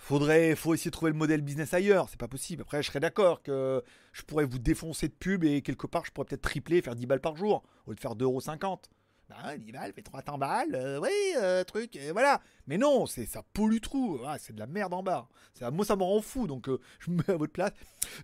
Faudrait, 0.00 0.54
faut 0.54 0.74
essayer 0.74 0.90
de 0.90 0.92
trouver 0.92 1.12
le 1.12 1.16
modèle 1.16 1.40
business 1.40 1.72
ailleurs, 1.72 2.10
c'est 2.10 2.20
pas 2.20 2.28
possible. 2.28 2.60
Après, 2.60 2.82
je 2.82 2.88
serais 2.88 3.00
d'accord 3.00 3.42
que 3.42 3.82
je 4.12 4.22
pourrais 4.22 4.44
vous 4.44 4.58
défoncer 4.58 5.08
de 5.08 5.14
pub 5.14 5.44
et 5.44 5.62
quelque 5.62 5.86
part, 5.86 6.04
je 6.04 6.12
pourrais 6.12 6.26
peut-être 6.26 6.42
tripler, 6.42 6.82
faire 6.82 6.94
10 6.94 7.06
balles 7.06 7.22
par 7.22 7.36
jour, 7.36 7.62
au 7.86 7.90
lieu 7.90 7.96
de 7.96 8.00
faire 8.00 8.14
2,50€. 8.14 8.80
Bah, 9.30 9.56
10 9.56 9.72
balles, 9.72 9.94
fait 9.94 10.02
300 10.02 10.36
balles, 10.36 10.74
euh, 10.74 11.00
oui, 11.00 11.08
euh, 11.38 11.64
truc, 11.64 11.98
voilà. 12.12 12.42
Mais 12.66 12.78
non, 12.78 13.06
c'est 13.06 13.26
ça 13.26 13.42
pollue 13.52 13.78
tout, 13.78 14.18
voilà, 14.18 14.38
c'est 14.38 14.52
de 14.52 14.58
la 14.58 14.66
merde 14.66 14.94
en 14.94 15.02
bas. 15.02 15.28
Moi, 15.72 15.84
ça 15.84 15.96
me 15.96 16.02
rend 16.02 16.20
fou, 16.20 16.46
donc 16.46 16.68
euh, 16.68 16.80
je 16.98 17.10
me 17.10 17.18
mets 17.18 17.30
à 17.30 17.36
votre 17.36 17.52
place. 17.52 17.72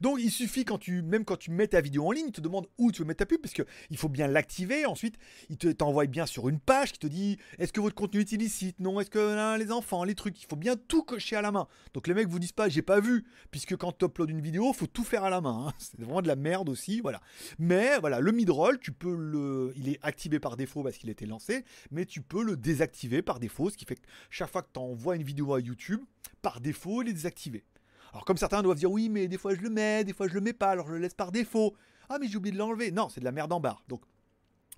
Donc, 0.01 0.18
il 0.20 0.30
suffit, 0.30 0.64
quand 0.64 0.78
tu, 0.78 1.03
même 1.03 1.24
quand 1.24 1.36
tu 1.36 1.51
mets 1.51 1.68
ta 1.68 1.80
vidéo 1.80 2.07
en 2.07 2.12
ligne, 2.12 2.26
il 2.28 2.32
te 2.32 2.41
demande 2.41 2.66
où 2.78 2.91
tu 2.91 3.03
veux 3.03 3.07
mettre 3.07 3.18
ta 3.18 3.26
pub, 3.26 3.41
parce 3.41 3.55
qu'il 3.55 3.97
faut 3.97 4.09
bien 4.09 4.26
l'activer. 4.26 4.84
Ensuite, 4.86 5.16
il 5.49 5.57
te 5.57 5.68
t'envoie 5.68 6.07
bien 6.07 6.26
sur 6.26 6.49
une 6.49 6.59
page 6.59 6.93
qui 6.93 6.99
te 6.99 7.07
dit 7.07 7.38
est-ce 7.59 7.72
que 7.72 7.80
votre 7.80 7.95
contenu 7.95 8.20
est 8.20 8.32
illicite? 8.32 8.80
Non, 8.80 9.01
est-ce 9.01 9.11
que 9.11 9.57
les 9.59 9.72
enfants, 9.72 10.05
les 10.05 10.14
trucs, 10.14 10.43
il 10.43 10.47
faut 10.47 10.57
bien 10.57 10.76
tout 10.76 11.03
cocher 11.03 11.36
à 11.36 11.43
la 11.43 11.53
main. 11.53 11.68
Donc, 11.95 12.09
les 12.09 12.14
mecs 12.14 12.28
vous 12.28 12.38
disent 12.38 12.53
pas 12.53 12.68
j'ai 12.68 12.82
pas 12.82 13.01
vu, 13.01 13.24
puisque 13.51 13.76
quand 13.76 13.97
tu 13.97 14.05
uploads 14.05 14.30
une 14.30 14.41
vidéo, 14.41 14.72
faut 14.72 14.86
tout 14.86 15.05
faire 15.05 15.24
à 15.24 15.30
la 15.30 15.41
main. 15.41 15.66
hein. 15.68 15.72
C'est 15.78 16.01
vraiment 16.01 16.22
de 16.22 16.28
la 16.28 16.36
merde 16.36 16.68
aussi, 16.68 17.01
voilà. 17.01 17.20
Mais 17.59 17.99
voilà, 17.99 18.20
le 18.20 18.32
mid-roll, 18.32 18.78
tu 18.80 18.93
peux 18.93 19.14
le. 19.14 19.72
Il 19.76 19.88
est 19.88 19.99
activé 20.03 20.41
par 20.41 20.57
défaut 20.57 20.82
parce 20.82 20.99
qu'il 20.99 21.09
a 21.09 21.12
été 21.12 21.26
lancé, 21.26 21.64
mais 21.91 22.07
tu 22.07 22.22
peux 22.22 22.43
le 22.43 22.57
désactiver 22.57 23.22
par 23.22 23.38
défaut, 23.41 23.70
ce 23.70 23.76
qui 23.76 23.84
fait 23.84 23.97
que 23.97 24.03
chaque 24.30 24.50
fois 24.50 24.62
que 24.62 24.70
tu 24.72 24.78
envoies 24.78 25.16
une 25.16 25.22
vidéo 25.22 25.54
à 25.54 25.60
YouTube, 25.60 26.00
par 26.42 26.60
défaut, 26.60 27.02
il 27.02 27.08
est 27.08 27.12
désactivé. 27.12 27.64
Alors, 28.12 28.24
comme 28.24 28.36
certains 28.36 28.62
doivent 28.62 28.78
dire 28.78 28.90
oui, 28.90 29.08
mais 29.08 29.28
des 29.28 29.38
fois 29.38 29.54
je 29.54 29.60
le 29.60 29.70
mets, 29.70 30.04
des 30.04 30.12
fois 30.12 30.28
je 30.28 30.34
le 30.34 30.40
mets 30.40 30.52
pas, 30.52 30.70
alors 30.70 30.86
je 30.88 30.92
le 30.92 30.98
laisse 30.98 31.14
par 31.14 31.32
défaut. 31.32 31.74
Ah, 32.08 32.18
mais 32.20 32.26
j'ai 32.26 32.36
oublié 32.36 32.52
de 32.52 32.58
l'enlever. 32.58 32.90
Non, 32.90 33.08
c'est 33.08 33.20
de 33.20 33.24
la 33.24 33.32
merde 33.32 33.52
en 33.52 33.60
barre. 33.60 33.84
Donc, 33.88 34.02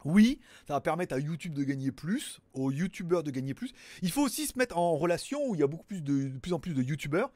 oui, 0.05 0.40
ça 0.66 0.74
va 0.74 0.80
permettre 0.80 1.14
à 1.14 1.18
YouTube 1.18 1.55
de 1.55 1.64
gagner 1.64 1.92
plus, 1.92 2.40
aux 2.53 2.70
YouTubeurs 2.70 3.22
de 3.22 3.30
gagner 3.30 3.55
plus. 3.55 3.72
Il 4.03 4.11
faut 4.11 4.22
aussi 4.22 4.46
se 4.46 4.59
mettre 4.59 4.76
en 4.76 4.96
relation 4.96 5.40
où 5.48 5.55
il 5.55 5.61
y 5.61 5.64
a 5.64 5.66
beaucoup 5.66 5.84
plus 5.86 6.03
de, 6.03 6.28
de 6.28 6.38
plus 6.38 6.53
en 6.53 6.59
plus 6.59 6.74
de 6.74 6.82
YouTubeurs 6.82 7.32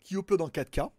qui 0.00 0.14
uploadent 0.14 0.42
en 0.42 0.48
4K. 0.48 0.90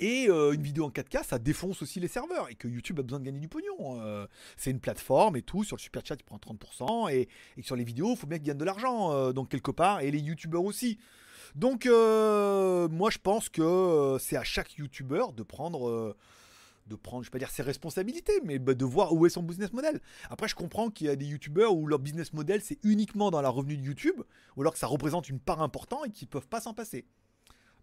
Et 0.00 0.26
euh, 0.28 0.52
une 0.52 0.62
vidéo 0.62 0.84
en 0.84 0.90
4K, 0.90 1.24
ça 1.24 1.38
défonce 1.38 1.80
aussi 1.82 2.00
les 2.00 2.08
serveurs 2.08 2.50
et 2.50 2.56
que 2.56 2.66
YouTube 2.66 2.98
a 2.98 3.02
besoin 3.02 3.20
de 3.20 3.24
gagner 3.24 3.38
du 3.38 3.48
pognon. 3.48 4.00
Euh, 4.00 4.26
c'est 4.56 4.70
une 4.70 4.80
plateforme 4.80 5.36
et 5.36 5.42
tout. 5.42 5.62
Sur 5.62 5.76
le 5.76 5.80
super 5.80 6.04
chat, 6.04 6.16
il 6.18 6.24
prend 6.24 6.38
30% 6.38 7.12
et, 7.12 7.28
sur 7.62 7.76
les 7.76 7.84
vidéos, 7.84 8.10
il 8.10 8.16
faut 8.16 8.26
bien 8.26 8.38
qu'ils 8.38 8.48
gagnent 8.48 8.58
de 8.58 8.64
l'argent. 8.64 9.12
euh, 9.12 9.32
donc 9.32 9.48
quelque 9.48 9.70
part, 9.70 10.00
et 10.00 10.10
les 10.10 10.18
YouTubeurs 10.18 10.64
aussi. 10.64 10.98
Donc 11.54 11.86
moi, 11.86 13.10
je 13.10 13.18
pense 13.18 13.48
que 13.48 14.16
c'est 14.18 14.36
à 14.36 14.42
chaque 14.42 14.76
YouTuber 14.76 15.26
de 15.36 15.44
prendre, 15.44 16.16
de 16.88 16.96
prendre, 16.96 17.22
je 17.22 17.28
vais 17.28 17.32
pas 17.32 17.38
dire 17.38 17.50
ses 17.50 17.62
responsabilités, 17.62 18.40
mais 18.44 18.58
bah, 18.58 18.74
de 18.74 18.84
voir 18.84 19.12
où 19.12 19.24
est 19.26 19.30
son 19.30 19.42
business 19.44 19.72
model. 19.72 20.00
Après, 20.30 20.48
je 20.48 20.56
comprends 20.56 20.90
qu'il 20.90 21.06
y 21.06 21.10
a 21.10 21.16
des 21.16 21.26
YouTubeurs 21.26 21.72
où 21.76 21.86
leur 21.86 22.00
business 22.00 22.32
model 22.32 22.60
c'est 22.60 22.78
uniquement 22.82 23.30
dans 23.30 23.40
la 23.40 23.50
revenu 23.50 23.76
de 23.76 23.82
YouTube, 23.82 24.20
ou 24.56 24.62
alors 24.62 24.72
que 24.72 24.80
ça 24.80 24.88
représente 24.88 25.28
une 25.28 25.38
part 25.38 25.62
importante 25.62 26.06
et 26.06 26.10
qu'ils 26.10 26.26
peuvent 26.26 26.48
pas 26.48 26.60
s'en 26.60 26.74
passer. 26.74 27.06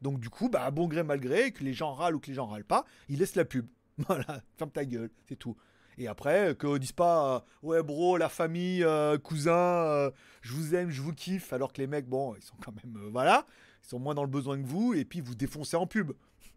Donc 0.02 0.20
du 0.20 0.30
coup, 0.30 0.50
bah, 0.50 0.64
à 0.66 0.72
bon 0.72 0.88
gré 0.88 1.04
mal 1.04 1.20
gré, 1.20 1.52
que 1.52 1.64
les 1.64 1.74
gens 1.74 1.94
râlent 1.94 2.16
ou 2.16 2.20
que 2.20 2.28
les 2.28 2.34
gens 2.34 2.48
râlent 2.48 2.66
pas, 2.66 2.86
ils 3.10 3.20
laissent 3.20 3.36
la 3.36 3.46
pub. 3.46 3.68
Voilà, 4.08 4.42
ferme 4.58 4.72
ta 4.72 4.86
gueule, 4.86 5.12
c'est 5.28 5.36
tout. 5.36 5.56
Et 5.98 6.08
après, 6.08 6.56
qu'on 6.56 6.78
dise 6.78 6.94
pas, 6.94 7.36
euh, 7.36 7.40
ouais 7.68 7.84
bro, 7.84 8.18
la 8.18 8.30
famille, 8.30 8.84
euh, 8.84 9.18
cousin, 9.20 9.54
euh, 9.54 10.12
je 10.42 10.54
vous 10.54 10.74
aime, 10.74 10.90
je 10.90 11.02
vous 11.02 11.14
kiffe, 11.14 11.54
alors 11.54 11.74
que 11.74 11.82
les 11.82 11.88
mecs, 11.88 12.08
bon, 12.08 12.34
ils 12.36 12.42
sont 12.42 12.56
quand 12.64 12.74
même, 12.84 12.98
euh, 12.98 13.10
voilà, 13.12 13.46
ils 13.84 13.90
sont 13.90 14.00
moins 14.00 14.16
dans 14.16 14.24
le 14.24 14.30
besoin 14.30 14.60
que 14.60 14.66
vous, 14.66 14.94
et 14.94 15.06
puis 15.06 15.22
vous 15.22 15.36
défoncez 15.36 15.76
en 15.76 15.86
pub. 15.86 16.14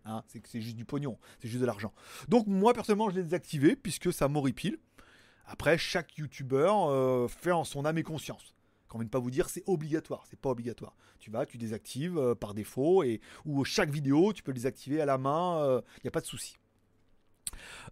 Hein, 0.07 0.23
c'est 0.29 0.61
juste 0.61 0.77
du 0.77 0.85
pognon, 0.85 1.19
c'est 1.41 1.49
juste 1.49 1.61
de 1.61 1.67
l'argent. 1.67 1.93
Donc 2.29 2.47
moi, 2.47 2.73
personnellement, 2.75 3.11
je 3.11 3.17
l'ai 3.17 3.23
désactivé, 3.23 3.75
puisque 3.75 4.13
ça 4.13 4.29
m'horripile. 4.29 4.79
Après, 5.47 5.79
chaque 5.79 6.17
youtubeur 6.17 6.89
euh, 6.89 7.29
fait 7.29 7.53
en 7.53 7.65
son 7.65 7.85
âme 7.85 7.99
et 7.99 8.03
conscience. 8.03 8.54
Quand 8.95 9.01
même 9.01 9.09
pas 9.09 9.19
vous 9.19 9.33
dire 9.33 9.49
c'est 9.49 9.65
obligatoire, 9.67 10.25
c'est 10.31 10.39
pas 10.39 10.51
obligatoire. 10.51 10.95
Tu 11.19 11.33
vas, 11.33 11.47
tu 11.47 11.59
désactives 11.59 12.17
euh, 12.17 12.37
par 12.37 12.55
défaut 12.55 13.03
et 13.03 13.21
ou 13.45 13.65
chaque 13.65 13.91
vidéo 13.91 14.33
tu 14.33 14.45
peux 14.45 14.53
le 14.53 14.57
désactiver 14.57 15.01
à 15.01 15.05
la 15.05 15.19
main, 15.19 15.83
il 15.99 16.05
n'y 16.05 16.09
a 16.09 16.13
pas 16.13 16.21
de 16.21 16.27
souci. 16.27 16.57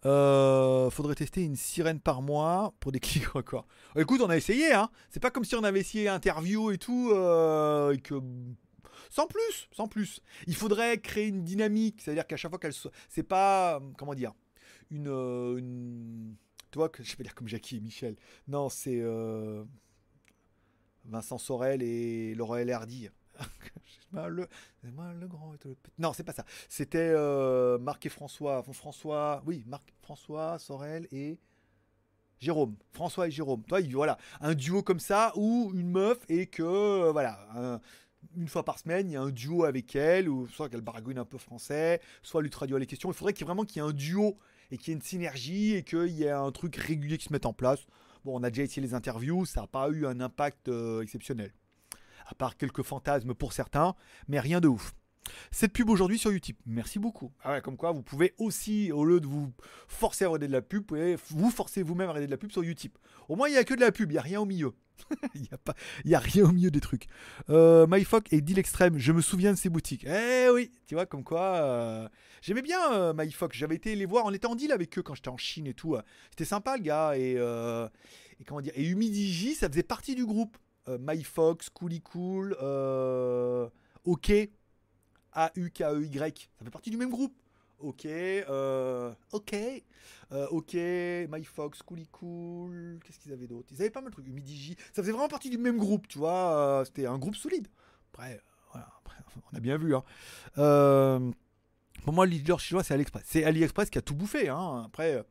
Euh, 0.04 0.90
faudrait 0.90 1.14
tester 1.14 1.42
une 1.42 1.56
sirène 1.56 2.00
par 2.00 2.22
mois 2.22 2.74
pour 2.80 2.92
des 2.92 3.00
clics 3.00 3.26
records. 3.26 3.66
Écoute, 3.96 4.20
on 4.20 4.30
a 4.30 4.36
essayé, 4.36 4.72
hein. 4.72 4.90
C'est 5.10 5.20
pas 5.20 5.30
comme 5.30 5.44
si 5.44 5.54
on 5.54 5.64
avait 5.64 5.80
essayé 5.80 6.08
interview 6.08 6.70
et 6.70 6.78
tout 6.78 7.10
euh, 7.12 7.92
et 7.92 7.98
que 7.98 8.20
sans 9.10 9.26
plus, 9.26 9.68
sans 9.72 9.88
plus. 9.88 10.22
Il 10.46 10.54
faudrait 10.54 10.98
créer 11.00 11.26
une 11.26 11.44
dynamique, 11.44 12.00
c'est-à-dire 12.00 12.26
qu'à 12.26 12.36
chaque 12.36 12.50
fois 12.50 12.58
qu'elle 12.58 12.72
soit, 12.72 12.92
c'est 13.08 13.22
pas 13.22 13.80
comment 13.98 14.14
dire, 14.14 14.32
une, 14.90 15.08
euh, 15.08 15.58
une... 15.58 16.34
tu 16.70 16.78
vois 16.78 16.88
que 16.88 17.02
je 17.02 17.16
vais 17.16 17.24
dire 17.24 17.34
comme 17.34 17.48
Jackie 17.48 17.76
et 17.76 17.80
Michel. 17.80 18.16
Non, 18.48 18.68
c'est 18.68 19.00
euh, 19.00 19.64
Vincent 21.04 21.38
Sorel 21.38 21.82
et 21.82 22.34
Laurel 22.34 22.70
Hardy. 22.70 23.08
Le, 24.12 24.46
le 24.82 25.26
grand. 25.26 25.54
Non, 25.98 26.12
c'est 26.12 26.22
pas 26.22 26.34
ça. 26.34 26.44
C'était 26.68 26.98
euh, 26.98 27.78
Marc 27.78 28.04
et 28.04 28.10
François. 28.10 28.62
François, 28.62 29.42
oui, 29.46 29.64
Marc, 29.66 29.84
François, 30.02 30.58
Sorel 30.58 31.08
et 31.12 31.38
Jérôme. 32.38 32.76
François 32.92 33.28
et 33.28 33.30
Jérôme. 33.30 33.62
Toi, 33.64 33.80
il- 33.80 33.94
voilà, 33.94 34.18
un 34.42 34.54
duo 34.54 34.82
comme 34.82 35.00
ça 35.00 35.32
ou 35.36 35.70
une 35.74 35.90
meuf 35.90 36.18
et 36.28 36.46
que 36.46 36.62
euh, 36.62 37.10
voilà, 37.12 37.38
un- 37.54 37.80
une 38.36 38.48
fois 38.48 38.64
par 38.66 38.78
semaine, 38.78 39.08
il 39.08 39.14
y 39.14 39.16
a 39.16 39.22
un 39.22 39.30
duo 39.30 39.64
avec 39.64 39.96
elle 39.96 40.28
ou 40.28 40.46
soit 40.46 40.68
qu'elle 40.68 40.82
baragouine 40.82 41.18
un 41.18 41.24
peu 41.24 41.38
français, 41.38 42.00
soit 42.22 42.42
lui 42.42 42.50
traduit 42.50 42.78
les 42.78 42.86
questions. 42.86 43.10
Il 43.10 43.14
faudrait 43.14 43.32
qu'il 43.32 43.46
vraiment 43.46 43.64
qu'il 43.64 43.80
y 43.80 43.84
ait 43.84 43.88
un 43.88 43.92
duo 43.92 44.36
et 44.70 44.76
qu'il 44.76 44.88
y 44.88 44.90
ait 44.92 44.96
une 44.96 45.02
synergie 45.02 45.74
et 45.74 45.84
qu'il 45.84 46.08
y 46.08 46.24
ait 46.24 46.30
un 46.30 46.52
truc 46.52 46.76
régulier 46.76 47.16
qui 47.16 47.24
se 47.24 47.32
mette 47.32 47.46
en 47.46 47.54
place. 47.54 47.80
Bon, 48.24 48.38
on 48.38 48.42
a 48.42 48.50
déjà 48.50 48.62
essayé 48.62 48.82
les 48.86 48.94
interviews, 48.94 49.44
ça 49.44 49.62
n'a 49.62 49.66
pas 49.66 49.88
eu 49.90 50.06
un 50.06 50.20
impact 50.20 50.68
euh, 50.68 51.02
exceptionnel 51.02 51.52
à 52.26 52.34
part 52.34 52.56
quelques 52.56 52.82
fantasmes 52.82 53.34
pour 53.34 53.52
certains, 53.52 53.94
mais 54.28 54.40
rien 54.40 54.60
de 54.60 54.68
ouf. 54.68 54.94
Cette 55.50 55.72
pub 55.72 55.88
aujourd'hui 55.88 56.18
sur 56.18 56.32
YouTube, 56.32 56.56
merci 56.66 56.98
beaucoup. 56.98 57.32
Ah 57.44 57.60
comme 57.60 57.76
quoi, 57.76 57.92
vous 57.92 58.02
pouvez 58.02 58.34
aussi, 58.38 58.90
au 58.90 59.04
lieu 59.04 59.20
de 59.20 59.26
vous 59.26 59.52
forcer 59.86 60.24
à 60.24 60.28
regarder 60.28 60.48
de 60.48 60.52
la 60.52 60.62
pub, 60.62 60.80
vous 60.80 60.86
pouvez 60.86 61.16
vous 61.30 61.50
forcer 61.50 61.82
vous-même 61.82 62.08
à 62.08 62.12
regarder 62.12 62.26
de 62.26 62.30
la 62.30 62.38
pub 62.38 62.50
sur 62.50 62.64
YouTube. 62.64 62.92
Au 63.28 63.36
moins, 63.36 63.48
il 63.48 63.52
n'y 63.52 63.58
a 63.58 63.64
que 63.64 63.74
de 63.74 63.80
la 63.80 63.92
pub, 63.92 64.10
il 64.10 64.14
n'y 64.14 64.18
a 64.18 64.22
rien 64.22 64.40
au 64.40 64.44
milieu. 64.44 64.74
Il 65.34 65.42
n'y 66.04 66.14
a, 66.14 66.18
a 66.18 66.20
rien 66.20 66.44
au 66.44 66.52
milieu 66.52 66.70
des 66.70 66.80
trucs. 66.80 67.06
Euh, 67.50 67.86
et 68.30 68.40
Deal 68.40 68.58
Extreme, 68.58 68.98
je 68.98 69.12
me 69.12 69.20
souviens 69.20 69.52
de 69.52 69.58
ces 69.58 69.68
boutiques. 69.68 70.04
Eh 70.06 70.48
oui, 70.52 70.70
tu 70.86 70.94
vois, 70.94 71.06
comme 71.06 71.24
quoi. 71.24 71.56
euh, 71.56 72.08
J'aimais 72.40 72.62
bien 72.62 72.92
euh, 72.92 73.12
MyFoc, 73.14 73.52
j'avais 73.54 73.76
été 73.76 73.94
les 73.94 74.06
voir, 74.06 74.24
on 74.26 74.32
était 74.32 74.46
en 74.46 74.54
deal 74.56 74.72
avec 74.72 74.98
eux 74.98 75.02
quand 75.02 75.14
j'étais 75.14 75.28
en 75.28 75.36
Chine 75.36 75.66
et 75.66 75.74
tout. 75.74 75.94
euh. 75.94 76.02
C'était 76.30 76.44
sympa 76.44 76.76
le 76.76 76.82
gars. 76.82 77.16
Et, 77.16 77.34
euh, 77.36 77.88
et 78.40 78.44
comment 78.44 78.60
dire 78.60 78.72
Et 78.76 78.84
Humidigi, 78.86 79.54
ça 79.54 79.68
faisait 79.68 79.82
partie 79.82 80.14
du 80.14 80.26
groupe. 80.26 80.56
MyFox, 80.88 81.70
Coolie 81.70 82.00
Cool, 82.00 82.54
OK, 84.04 84.32
A-U-K-E-Y, 85.32 86.50
ça 86.58 86.64
fait 86.64 86.70
partie 86.70 86.90
du 86.90 86.96
même 86.96 87.10
groupe. 87.10 87.34
OK, 87.82 88.06
euh, 88.06 89.12
OK, 89.32 89.54
euh, 90.32 90.46
OK, 90.48 90.74
MyFox, 90.74 91.82
Coolie 91.82 92.08
Cool, 92.08 92.98
qu'est-ce 93.04 93.18
qu'ils 93.18 93.32
avaient 93.32 93.46
d'autre? 93.46 93.68
Ils 93.72 93.80
avaient 93.80 93.90
pas 93.90 94.00
mal 94.00 94.10
de 94.10 94.14
trucs, 94.14 94.26
Humidigi, 94.26 94.76
ça 94.92 95.02
faisait 95.02 95.12
vraiment 95.12 95.28
partie 95.28 95.50
du 95.50 95.58
même 95.58 95.78
groupe, 95.78 96.08
tu 96.08 96.18
vois, 96.18 96.56
euh, 96.56 96.84
c'était 96.84 97.06
un 97.06 97.18
groupe 97.18 97.36
solide. 97.36 97.68
Après, 98.12 98.34
euh, 98.34 98.40
voilà, 98.72 98.88
après, 99.00 99.18
on 99.52 99.56
a 99.56 99.60
bien 99.60 99.76
vu. 99.76 99.94
Hein. 99.94 100.02
Pour 102.04 102.12
moi, 102.12 102.26
le 102.26 102.32
leader 102.32 102.58
chinois, 102.58 102.82
c'est 102.82 102.94
AliExpress. 102.94 103.24
C'est 103.26 103.44
AliExpress 103.44 103.90
qui 103.90 103.98
a 103.98 104.02
tout 104.02 104.14
bouffé. 104.14 104.48
Hein. 104.48 104.84
Après, 104.86 105.24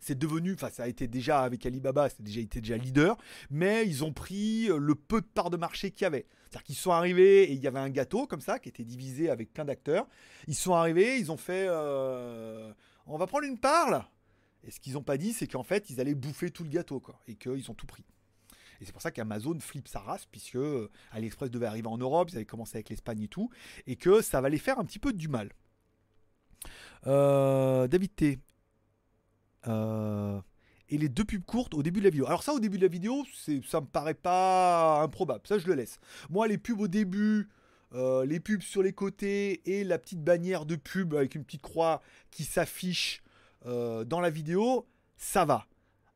c'est 0.00 0.18
devenu, 0.18 0.54
enfin, 0.54 0.70
ça 0.70 0.84
a 0.84 0.88
été 0.88 1.06
déjà 1.06 1.42
avec 1.42 1.66
Alibaba, 1.66 2.08
c'était 2.08 2.22
déjà 2.22 2.40
été 2.40 2.60
déjà 2.60 2.76
leader, 2.76 3.16
mais 3.50 3.86
ils 3.86 4.04
ont 4.04 4.12
pris 4.12 4.70
euh, 4.70 4.78
le 4.78 4.94
peu 4.94 5.20
de 5.20 5.26
part 5.26 5.50
de 5.50 5.56
marché 5.56 5.90
qu'il 5.90 6.02
y 6.02 6.06
avait. 6.06 6.26
C'est-à-dire 6.44 6.64
qu'ils 6.64 6.76
sont 6.76 6.92
arrivés 6.92 7.44
et 7.44 7.52
il 7.52 7.60
y 7.60 7.66
avait 7.66 7.78
un 7.78 7.90
gâteau 7.90 8.26
comme 8.26 8.40
ça 8.40 8.58
qui 8.58 8.68
était 8.68 8.84
divisé 8.84 9.30
avec 9.30 9.52
plein 9.52 9.64
d'acteurs. 9.64 10.06
Ils 10.46 10.54
sont 10.54 10.74
arrivés, 10.74 11.18
ils 11.18 11.30
ont 11.30 11.36
fait, 11.36 11.66
euh, 11.68 12.72
on 13.06 13.18
va 13.18 13.26
prendre 13.26 13.44
une 13.44 13.58
part 13.58 13.90
là. 13.90 14.10
Et 14.64 14.70
ce 14.70 14.80
qu'ils 14.80 14.94
n'ont 14.94 15.02
pas 15.02 15.16
dit, 15.16 15.32
c'est 15.32 15.46
qu'en 15.46 15.62
fait, 15.62 15.90
ils 15.90 16.00
allaient 16.00 16.14
bouffer 16.14 16.50
tout 16.50 16.64
le 16.64 16.70
gâteau, 16.70 16.98
quoi, 16.98 17.20
et 17.28 17.36
qu'ils 17.36 17.70
ont 17.70 17.74
tout 17.74 17.86
pris. 17.86 18.04
Et 18.80 18.84
c'est 18.84 18.92
pour 18.92 19.00
ça 19.00 19.10
qu'Amazon 19.10 19.58
flippe 19.60 19.88
sa 19.88 20.00
race, 20.00 20.26
puisque 20.26 20.56
euh, 20.56 20.90
AliExpress 21.12 21.50
devait 21.50 21.66
arriver 21.66 21.88
en 21.88 21.98
Europe, 21.98 22.30
ils 22.30 22.36
avaient 22.36 22.44
commencé 22.44 22.76
avec 22.76 22.90
l'Espagne 22.90 23.22
et 23.22 23.28
tout, 23.28 23.48
et 23.86 23.96
que 23.96 24.20
ça 24.20 24.40
va 24.40 24.50
faire 24.58 24.78
un 24.78 24.84
petit 24.84 24.98
peu 24.98 25.12
du 25.12 25.28
mal. 25.28 25.50
Euh, 27.06 27.86
David 27.86 28.14
T. 28.14 28.38
Euh, 29.66 30.40
et 30.88 30.98
les 30.98 31.08
deux 31.08 31.24
pubs 31.24 31.44
courtes 31.44 31.74
au 31.74 31.82
début 31.82 32.00
de 32.00 32.04
la 32.04 32.10
vidéo. 32.10 32.26
Alors 32.26 32.42
ça, 32.42 32.52
au 32.52 32.60
début 32.60 32.76
de 32.76 32.82
la 32.82 32.88
vidéo, 32.88 33.24
ça 33.66 33.80
me 33.80 33.86
paraît 33.86 34.14
pas 34.14 35.00
improbable. 35.02 35.46
Ça, 35.46 35.58
je 35.58 35.66
le 35.66 35.74
laisse. 35.74 35.98
Moi, 36.30 36.46
les 36.46 36.58
pubs 36.58 36.80
au 36.80 36.88
début, 36.88 37.48
euh, 37.92 38.24
les 38.24 38.38
pubs 38.38 38.62
sur 38.62 38.82
les 38.82 38.92
côtés 38.92 39.62
et 39.68 39.82
la 39.82 39.98
petite 39.98 40.22
bannière 40.22 40.64
de 40.64 40.76
pub 40.76 41.14
avec 41.14 41.34
une 41.34 41.44
petite 41.44 41.62
croix 41.62 42.02
qui 42.30 42.44
s'affiche 42.44 43.22
euh, 43.66 44.04
dans 44.04 44.20
la 44.20 44.30
vidéo, 44.30 44.86
ça 45.16 45.44
va. 45.44 45.66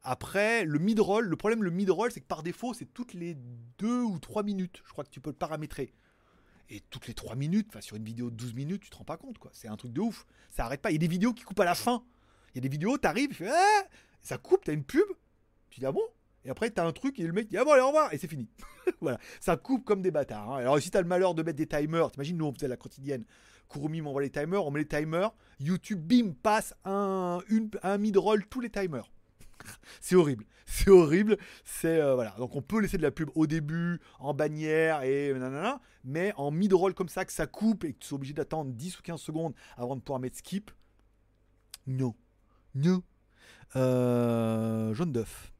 Après, 0.02 0.64
le 0.64 0.78
mid-roll, 0.78 1.26
le 1.26 1.36
problème, 1.36 1.64
le 1.64 1.70
mid-roll, 1.70 2.10
c'est 2.12 2.20
que 2.20 2.26
par 2.26 2.42
défaut, 2.42 2.72
c'est 2.72 2.92
toutes 2.94 3.12
les 3.12 3.36
deux 3.78 4.02
ou 4.02 4.18
trois 4.18 4.42
minutes. 4.42 4.82
Je 4.86 4.92
crois 4.92 5.04
que 5.04 5.10
tu 5.10 5.20
peux 5.20 5.30
le 5.30 5.36
paramétrer. 5.36 5.92
Et 6.72 6.80
toutes 6.88 7.08
les 7.08 7.14
3 7.14 7.34
minutes, 7.34 7.66
enfin 7.70 7.80
sur 7.80 7.96
une 7.96 8.04
vidéo 8.04 8.30
de 8.30 8.36
12 8.36 8.54
minutes, 8.54 8.82
tu 8.82 8.90
te 8.90 8.96
rends 8.96 9.04
pas 9.04 9.16
compte. 9.16 9.36
C'est 9.52 9.66
un 9.66 9.76
truc 9.76 9.92
de 9.92 10.00
ouf. 10.00 10.24
Ça 10.50 10.64
arrête 10.64 10.80
pas. 10.80 10.90
Il 10.90 10.94
y 10.94 10.96
a 10.96 10.98
des 10.98 11.08
vidéos 11.08 11.32
qui 11.32 11.42
coupent 11.42 11.58
à 11.58 11.64
la 11.64 11.74
fin. 11.74 12.04
Il 12.52 12.56
y 12.56 12.58
a 12.58 12.62
des 12.62 12.68
vidéos, 12.68 12.98
t'arrives, 12.98 13.32
fais 13.32 13.48
ah 13.50 13.82
ça 14.22 14.36
coupe, 14.38 14.64
t'as 14.64 14.72
une 14.72 14.84
pub. 14.84 15.06
Tu 15.70 15.80
dis 15.80 15.86
ah 15.86 15.92
bon 15.92 16.02
Et 16.44 16.50
après 16.50 16.70
t'as 16.70 16.86
un 16.86 16.92
truc 16.92 17.18
et 17.18 17.26
le 17.26 17.32
mec 17.32 17.48
dit 17.48 17.56
ah 17.56 17.64
bon 17.64 17.72
allez 17.72 17.82
au 17.82 17.86
revoir 17.88 18.12
et 18.12 18.18
c'est 18.18 18.28
fini. 18.28 18.48
voilà, 19.00 19.18
ça 19.40 19.56
coupe 19.56 19.84
comme 19.84 20.02
des 20.02 20.10
bâtards. 20.10 20.52
hein. 20.52 20.58
Alors 20.58 20.78
si 20.80 20.90
t'as 20.90 21.00
le 21.00 21.08
malheur 21.08 21.34
de 21.34 21.42
mettre 21.42 21.56
des 21.58 21.66
timers, 21.66 22.10
t'imagines 22.10 22.36
nous 22.36 22.46
on 22.46 22.52
faisait 22.52 22.68
la 22.68 22.76
quotidienne. 22.76 23.24
Kurumi 23.68 24.00
m'envoie 24.00 24.22
les 24.22 24.30
timers, 24.30 24.66
on 24.66 24.70
met 24.70 24.80
les 24.80 24.88
timers. 24.88 25.32
YouTube 25.60 26.00
bim 26.00 26.32
passe 26.42 26.74
un 26.84 27.40
une, 27.48 27.70
un 27.82 27.98
mid 27.98 28.16
roll 28.16 28.44
tous 28.46 28.60
les 28.60 28.70
timers. 28.70 29.10
C'est 30.00 30.16
horrible. 30.16 30.44
C'est 30.66 30.90
horrible. 30.90 31.36
C'est 31.64 32.00
euh, 32.00 32.14
voilà. 32.14 32.30
Donc 32.38 32.56
on 32.56 32.62
peut 32.62 32.80
laisser 32.80 32.96
de 32.96 33.02
la 33.02 33.10
pub 33.10 33.30
au 33.34 33.46
début, 33.46 34.00
en 34.18 34.34
bannière 34.34 35.02
et 35.02 35.32
nanana, 35.32 35.80
mais 36.04 36.32
en 36.36 36.50
mid-roll 36.50 36.94
comme 36.94 37.08
ça, 37.08 37.24
que 37.24 37.32
ça 37.32 37.46
coupe 37.46 37.84
et 37.84 37.92
que 37.92 37.98
tu 37.98 38.06
sois 38.08 38.16
obligé 38.16 38.32
d'attendre 38.34 38.72
10 38.72 38.98
ou 38.98 39.02
15 39.02 39.20
secondes 39.20 39.54
avant 39.76 39.96
de 39.96 40.00
pouvoir 40.00 40.20
mettre 40.20 40.36
skip. 40.38 40.70
Non. 41.86 42.14
Non. 42.74 43.02
Euh, 43.76 44.94
jaune 44.94 45.12
d'œuf. 45.12 45.52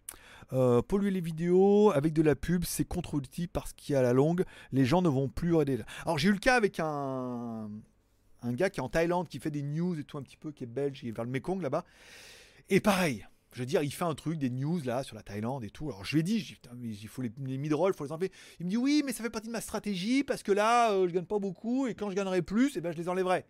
Euh, 0.53 0.83
polluer 0.83 1.13
les 1.13 1.21
vidéos 1.21 1.93
avec 1.93 2.13
de 2.13 2.23
la 2.23 2.35
pub, 2.35 2.65
c'est 2.65 2.85
contre-productif 2.85 3.49
parce 3.53 3.73
qu'à 3.73 4.03
la 4.03 4.13
longue, 4.13 4.45
les 4.73 4.85
gens 4.85 5.01
ne 5.01 5.09
vont 5.09 5.29
plus 5.29 5.55
regarder. 5.55 5.85
Alors 6.05 6.19
j'ai 6.19 6.29
eu 6.29 6.33
le 6.33 6.39
cas 6.39 6.57
avec 6.57 6.81
un, 6.81 7.71
un 8.43 8.53
gars 8.53 8.69
qui 8.69 8.81
est 8.81 8.83
en 8.83 8.89
Thaïlande, 8.89 9.29
qui 9.29 9.39
fait 9.39 9.53
des 9.53 9.63
news 9.63 9.99
et 9.99 10.05
tout 10.05 10.19
un 10.19 10.23
petit 10.23 10.37
peu, 10.37 10.51
qui 10.51 10.65
est 10.65 10.67
belge, 10.67 11.01
il 11.03 11.11
est 11.11 11.13
vers 11.13 11.25
le 11.25 11.31
Mekong 11.31 11.63
là-bas. 11.63 11.85
Et 12.69 12.81
pareil, 12.81 13.27
je 13.53 13.61
veux 13.61 13.67
dire, 13.67 13.83
il 13.83 13.93
fait 13.93 14.05
un 14.05 14.15
truc, 14.15 14.39
des 14.39 14.51
news 14.51 14.81
là 14.85 15.05
sur 15.05 15.15
la 15.15 15.23
Thaïlande 15.23 15.63
et 15.63 15.71
tout. 15.71 15.89
Alors 15.89 16.05
je 16.05 16.15
lui 16.15 16.21
ai 16.21 16.23
dit, 16.25 16.59
il 16.83 17.09
faut 17.09 17.23
les, 17.23 17.33
les 17.45 17.59
mid-roll, 17.59 17.93
il 17.95 17.97
faut 17.97 18.05
les 18.05 18.13
enlever. 18.13 18.33
Il 18.59 18.67
me 18.67 18.71
dit 18.71 18.77
oui, 18.77 19.03
mais 19.05 19.13
ça 19.13 19.23
fait 19.23 19.31
partie 19.31 19.49
de 19.49 19.53
ma 19.53 19.61
stratégie 19.61 20.25
parce 20.25 20.43
que 20.43 20.51
là, 20.51 20.93
euh, 20.93 21.09
je 21.09 21.15
gagne 21.15 21.27
pas 21.27 21.39
beaucoup 21.39 21.87
et 21.87 21.95
quand 21.95 22.11
je 22.11 22.17
gagnerai 22.17 22.43
plus, 22.43 22.77
et 22.77 22.81
ben, 22.81 22.91
je 22.91 22.97
les 22.97 23.09
enlèverai. 23.09 23.45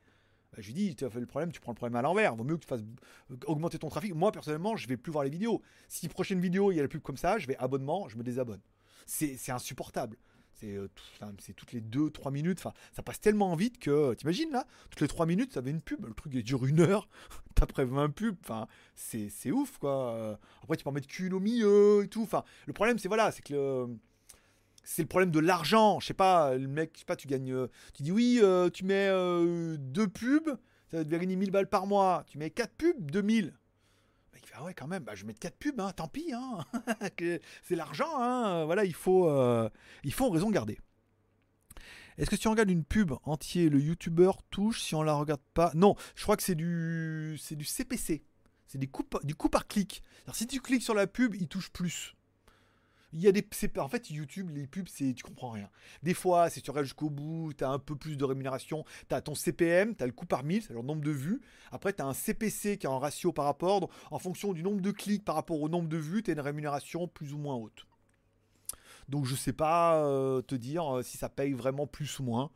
Bah, 0.53 0.59
je 0.61 0.67
lui 0.67 0.75
dis, 0.75 0.97
tu 0.97 1.05
as 1.05 1.11
fait 1.11 1.21
le 1.21 1.27
problème, 1.27 1.53
tu 1.53 1.61
prends 1.61 1.73
le 1.73 1.77
problème 1.77 1.97
à 1.97 2.03
l'envers. 2.03 2.35
Vaut 2.35 2.45
mieux 2.45 2.57
que 2.57 2.63
tu 2.63 2.69
fasses 2.69 2.83
euh, 3.31 3.37
augmenter 3.47 3.79
ton 3.79 3.89
trafic. 3.89 4.15
Moi, 4.15 4.33
personnellement, 4.33 4.77
je 4.77 4.89
vais 4.89 4.97
plus 4.97 5.13
voir 5.13 5.25
les 5.25 5.31
vidéos. 5.31 5.63
Si 5.89 6.09
prochaine 6.09 6.41
vidéo, 6.41 6.73
il 6.73 6.77
y 6.77 6.79
a 6.81 6.83
la 6.83 6.89
pub 6.89 7.03
comme 7.03 7.17
ça, 7.17 7.39
je 7.39 7.47
vais 7.47 7.57
abonnement, 7.59 8.09
je 8.09 8.17
me 8.17 8.23
désabonne. 8.23 8.61
C'est 9.07 9.51
insupportable. 9.51 10.17
C'est 10.53 10.75
euh, 10.77 10.89
c'est 11.39 11.55
toutes 11.55 11.73
les 11.73 11.81
2-3 11.81 12.31
minutes. 12.33 12.59
Enfin, 12.59 12.73
ça 12.93 13.03
passe 13.03 13.21
tellement 13.21 13.55
vite 13.55 13.79
que, 13.79 14.13
t'imagines 14.15 14.51
là, 14.51 14.67
toutes 14.91 15.01
les 15.01 15.09
3 15.09 15.25
minutes, 15.25 15.55
ça 15.55 15.61
avait 15.61 15.71
une 15.71 15.81
pub. 15.81 16.05
Le 16.05 16.13
truc 16.15 16.33
il 16.35 16.43
dure 16.45 16.67
une 16.67 16.81
heure. 16.81 17.09
T'as 17.55 17.63
après 17.65 17.85
20 17.85 18.11
pubs. 18.11 18.37
Enfin, 18.45 18.67
c'est 18.95 19.29
c'est 19.31 19.51
ouf 19.53 19.79
quoi. 19.79 20.13
Euh, 20.15 20.37
Après, 20.63 20.77
tu 20.77 20.85
peux 20.85 20.91
en 20.91 20.93
mettre 20.93 21.07
qu'une 21.09 21.33
au 21.33 21.41
milieu 21.41 22.03
et 22.05 22.09
tout. 22.09 22.23
Enfin, 22.23 22.45
le 22.67 22.73
problème, 22.73 22.99
c'est 22.99 23.09
voilà, 23.09 23.31
c'est 23.33 23.43
que 23.43 23.55
le- 23.55 23.97
c'est 24.83 25.03
le 25.03 25.09
problème 25.09 25.31
de 25.31 25.41
l'argent. 25.41 26.01
Je 26.01 26.07
sais 26.07 26.15
pas, 26.15 26.55
le 26.55 26.69
mec, 26.69 26.93
je 26.95 27.01
sais 27.01 27.05
pas, 27.05 27.17
tu 27.17 27.27
gagnes. 27.27 27.53
euh, 27.53 27.69
tu 27.95 28.03
dis 28.03 28.13
oui, 28.13 28.39
euh, 28.43 28.71
tu 28.71 28.85
mets 28.85 29.09
euh, 29.09 29.77
deux 29.79 30.09
pubs, 30.09 30.57
ça 30.91 30.99
va 30.99 31.05
te 31.05 31.09
gagner 31.09 31.37
1000 31.37 31.51
balles 31.51 31.69
par 31.69 31.87
mois. 31.87 32.25
Tu 32.27 32.39
mets 32.39 32.51
4 32.51 32.73
pubs, 32.75 33.11
2000. 33.11 33.47
Le 33.47 33.51
mec, 34.33 34.43
il 34.43 34.49
fait, 34.49 34.55
ah 34.57 34.65
ouais, 34.65 34.75
quand 34.75 34.87
même, 34.87 35.05
bah, 35.05 35.15
je 35.15 35.23
vais 35.23 35.29
mettre 35.29 35.41
4 35.41 35.57
pubs, 35.57 35.81
hein, 35.81 35.93
tant 35.93 36.09
pis. 36.09 36.33
Hein. 36.33 36.65
C'est 37.63 37.77
l'argent, 37.77 38.19
hein. 38.19 38.65
voilà, 38.65 38.85
il 38.85 38.95
faut, 38.95 39.31
il 40.05 40.13
faut 40.13 40.31
raison 40.31 40.51
garder. 40.51 40.79
Est-ce 42.19 42.29
que 42.29 42.37
si 42.37 42.49
on 42.49 42.51
regarde 42.51 42.71
une 42.71 42.85
pub 42.85 43.13
entière, 43.25 43.71
le 43.71 43.81
youtubeur 43.81 44.43
touche 44.51 44.83
si 44.83 44.95
on 44.95 45.03
la 45.03 45.15
regarde 45.15 45.41
pas? 45.55 45.71
Non, 45.75 45.95
je 46.15 46.23
crois 46.23 46.37
que 46.37 46.43
c'est 46.43 46.55
du, 46.55 47.39
c'est 47.41 47.57
du 47.57 47.65
CPC. 47.65 48.23
C'est 48.67 48.79
des 48.79 48.91
du 49.25 49.35
coup 49.35 49.49
par 49.49 49.67
clic. 49.67 50.03
Alors, 50.27 50.37
si 50.37 50.47
tu 50.47 50.61
cliques 50.61 50.83
sur 50.83 50.95
la 50.95 51.07
pub, 51.07 51.35
il 51.35 51.49
touche 51.49 51.71
plus. 51.71 52.15
Il 53.13 53.21
y 53.21 53.27
a 53.27 53.33
des, 53.33 53.45
en 53.79 53.89
fait, 53.89 54.11
YouTube, 54.11 54.51
les 54.51 54.67
pubs, 54.67 54.87
c'est, 54.89 55.13
tu 55.15 55.23
comprends 55.25 55.51
rien. 55.51 55.69
Des 56.03 56.15
fois, 56.15 56.49
si 56.49 56.63
tu 56.63 56.71
regardes 56.71 56.87
jusqu'au 56.87 57.11
bout, 57.11 57.53
tu 57.57 57.65
as 57.65 57.69
un 57.71 57.79
peu 57.81 57.97
plus 57.97 58.17
de 58.17 58.25
rémunération. 58.25 58.85
Tu 59.09 59.15
as 59.15 59.21
ton 59.21 59.35
CPM, 59.35 59.97
tu 59.97 60.05
as 60.05 60.07
le 60.07 60.13
coût 60.13 60.27
par 60.27 60.45
mille, 60.45 60.63
c'est 60.63 60.73
le 60.75 60.83
nombre 60.83 61.03
de 61.03 61.11
vues. 61.11 61.41
Après, 61.73 61.93
tu 61.93 62.03
as 62.03 62.07
un 62.07 62.15
CPC 62.15 62.79
qui 62.79 62.87
est 62.87 62.91
en 62.91 63.01
ratio 63.01 63.33
par 63.33 63.47
rapport. 63.47 63.89
En 64.13 64.19
fonction 64.21 64.53
du 64.53 64.63
nombre 64.63 64.81
de 64.81 64.91
clics 64.93 65.25
par 65.25 65.35
rapport 65.35 65.61
au 65.61 65.69
nombre 65.69 65.89
de 65.89 65.97
vues, 65.97 66.23
tu 66.23 66.31
as 66.31 66.35
une 66.35 66.41
rémunération 66.41 67.09
plus 67.09 67.33
ou 67.35 67.39
moins 67.39 67.57
haute. 67.57 67.87
Donc, 69.09 69.25
je 69.25 69.35
sais 69.35 69.53
pas 69.53 70.05
euh, 70.05 70.41
te 70.43 70.55
dire 70.55 70.99
euh, 70.99 71.03
si 71.03 71.17
ça 71.19 71.29
paye 71.29 71.53
vraiment 71.53 71.87
plus 71.89 72.21
ou 72.21 72.23
moins. 72.23 72.51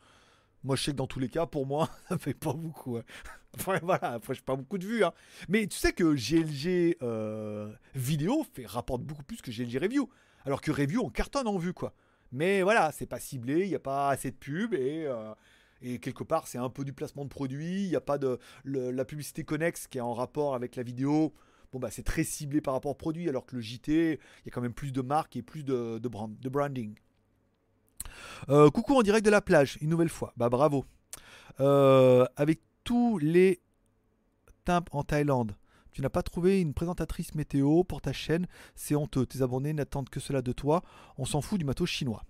Moi, 0.62 0.76
je 0.76 0.84
sais 0.84 0.92
que 0.92 0.96
dans 0.96 1.06
tous 1.08 1.18
les 1.20 1.28
cas, 1.28 1.46
pour 1.46 1.66
moi, 1.66 1.90
ça 2.08 2.16
paye 2.16 2.34
pas 2.34 2.52
beaucoup. 2.52 2.96
hein. 2.96 3.02
Voilà, 3.56 4.14
après, 4.14 4.34
j'ai 4.34 4.40
pas 4.40 4.56
beaucoup 4.56 4.78
de 4.78 4.86
vues. 4.86 5.04
hein. 5.04 5.12
Mais 5.48 5.66
tu 5.66 5.76
sais 5.78 5.92
que 5.92 6.14
GLG 6.14 6.96
euh, 7.02 7.72
vidéo 7.94 8.44
fait, 8.52 8.66
rapporte 8.66 9.02
beaucoup 9.02 9.22
plus 9.22 9.40
que 9.42 9.50
GLG 9.52 9.78
review. 9.80 10.08
Alors 10.44 10.60
que 10.60 10.70
review, 10.70 11.00
on 11.02 11.10
cartonne 11.10 11.48
en 11.48 11.58
vue, 11.58 11.72
quoi. 11.72 11.94
Mais 12.32 12.62
voilà, 12.62 12.92
c'est 12.92 13.06
pas 13.06 13.20
ciblé, 13.20 13.62
il 13.62 13.68
n'y 13.68 13.74
a 13.74 13.80
pas 13.80 14.10
assez 14.10 14.30
de 14.30 14.36
pub 14.36 14.74
et, 14.74 15.04
euh, 15.06 15.32
et 15.80 15.98
quelque 15.98 16.24
part, 16.24 16.48
c'est 16.48 16.58
un 16.58 16.70
peu 16.70 16.84
du 16.84 16.92
placement 16.92 17.24
de 17.24 17.28
produit. 17.28 17.84
Il 17.84 17.90
n'y 17.90 17.96
a 17.96 18.00
pas 18.00 18.18
de 18.18 18.38
la 18.64 19.04
publicité 19.04 19.44
connexe 19.44 19.86
qui 19.86 19.98
est 19.98 20.02
en 20.02 20.14
rapport 20.14 20.54
avec 20.54 20.76
la 20.76 20.82
vidéo. 20.82 21.32
Bon, 21.72 21.78
bah, 21.78 21.90
c'est 21.90 22.02
très 22.02 22.24
ciblé 22.24 22.60
par 22.60 22.74
rapport 22.74 22.92
au 22.92 22.96
produit, 22.96 23.28
alors 23.28 23.46
que 23.46 23.56
le 23.56 23.62
JT, 23.62 24.12
il 24.12 24.46
y 24.46 24.48
a 24.48 24.50
quand 24.50 24.60
même 24.60 24.74
plus 24.74 24.92
de 24.92 25.00
marques 25.00 25.36
et 25.36 25.42
plus 25.42 25.64
de 25.64 26.08
branding. 26.48 26.94
Euh, 28.48 28.70
coucou 28.70 28.94
en 28.94 29.02
direct 29.02 29.24
de 29.24 29.30
la 29.30 29.40
plage, 29.40 29.78
une 29.80 29.90
nouvelle 29.90 30.08
fois. 30.08 30.32
Bah, 30.36 30.48
bravo. 30.48 30.84
Euh, 31.60 32.26
avec 32.36 32.60
tous 32.84 33.18
les 33.18 33.60
timbres 34.64 34.94
en 34.94 35.04
Thaïlande, 35.04 35.56
tu 35.94 36.02
n'as 36.02 36.10
pas 36.10 36.22
trouvé 36.22 36.60
une 36.60 36.74
présentatrice 36.74 37.34
météo 37.36 37.84
pour 37.84 38.02
ta 38.02 38.12
chaîne 38.12 38.46
c'est 38.74 38.96
honteux. 38.96 39.24
Tes 39.26 39.42
abonnés 39.42 39.72
n'attendent 39.72 40.10
que 40.10 40.20
cela 40.20 40.42
de 40.42 40.52
toi. 40.52 40.82
On 41.16 41.24
s'en 41.24 41.40
fout 41.40 41.58
du 41.58 41.64
matos 41.64 41.88
chinois. 41.88 42.24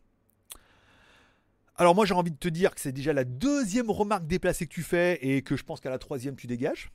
Alors 1.76 1.94
moi 1.94 2.04
j'ai 2.04 2.14
envie 2.14 2.30
de 2.30 2.36
te 2.36 2.48
dire 2.48 2.74
que 2.74 2.80
c'est 2.80 2.92
déjà 2.92 3.12
la 3.12 3.24
deuxième 3.24 3.90
remarque 3.90 4.26
déplacée 4.26 4.66
que 4.66 4.72
tu 4.72 4.82
fais 4.82 5.18
et 5.22 5.42
que 5.42 5.56
je 5.56 5.64
pense 5.64 5.80
qu'à 5.80 5.90
la 5.90 5.98
troisième 5.98 6.36
tu 6.36 6.46
dégages. 6.46 6.92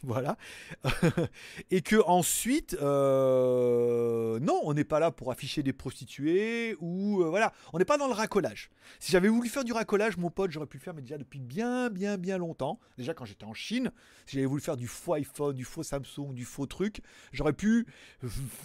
Voilà. 0.10 0.36
et 1.70 1.82
que 1.82 1.96
ensuite, 2.06 2.74
euh, 2.80 4.40
non, 4.40 4.60
on 4.64 4.72
n'est 4.72 4.84
pas 4.84 4.98
là 4.98 5.10
pour 5.10 5.30
afficher 5.30 5.62
des 5.62 5.74
prostituées 5.74 6.74
ou 6.80 7.22
euh, 7.22 7.28
voilà, 7.28 7.52
on 7.72 7.78
n'est 7.78 7.84
pas 7.84 7.98
dans 7.98 8.06
le 8.06 8.14
racolage. 8.14 8.70
Si 8.98 9.12
j'avais 9.12 9.28
voulu 9.28 9.48
faire 9.48 9.64
du 9.64 9.72
racolage, 9.72 10.16
mon 10.16 10.30
pote, 10.30 10.50
j'aurais 10.50 10.66
pu 10.66 10.78
le 10.78 10.82
faire, 10.82 10.94
mais 10.94 11.02
déjà 11.02 11.18
depuis 11.18 11.38
bien, 11.38 11.90
bien, 11.90 12.16
bien 12.16 12.38
longtemps. 12.38 12.80
Déjà 12.96 13.12
quand 13.12 13.26
j'étais 13.26 13.44
en 13.44 13.54
Chine, 13.54 13.92
si 14.24 14.36
j'avais 14.36 14.46
voulu 14.46 14.62
faire 14.62 14.78
du 14.78 14.86
faux 14.88 15.12
iPhone, 15.14 15.54
du 15.54 15.64
faux 15.64 15.82
Samsung, 15.82 16.32
du 16.32 16.46
faux 16.46 16.66
truc, 16.66 17.02
j'aurais 17.32 17.52
pu, 17.52 17.86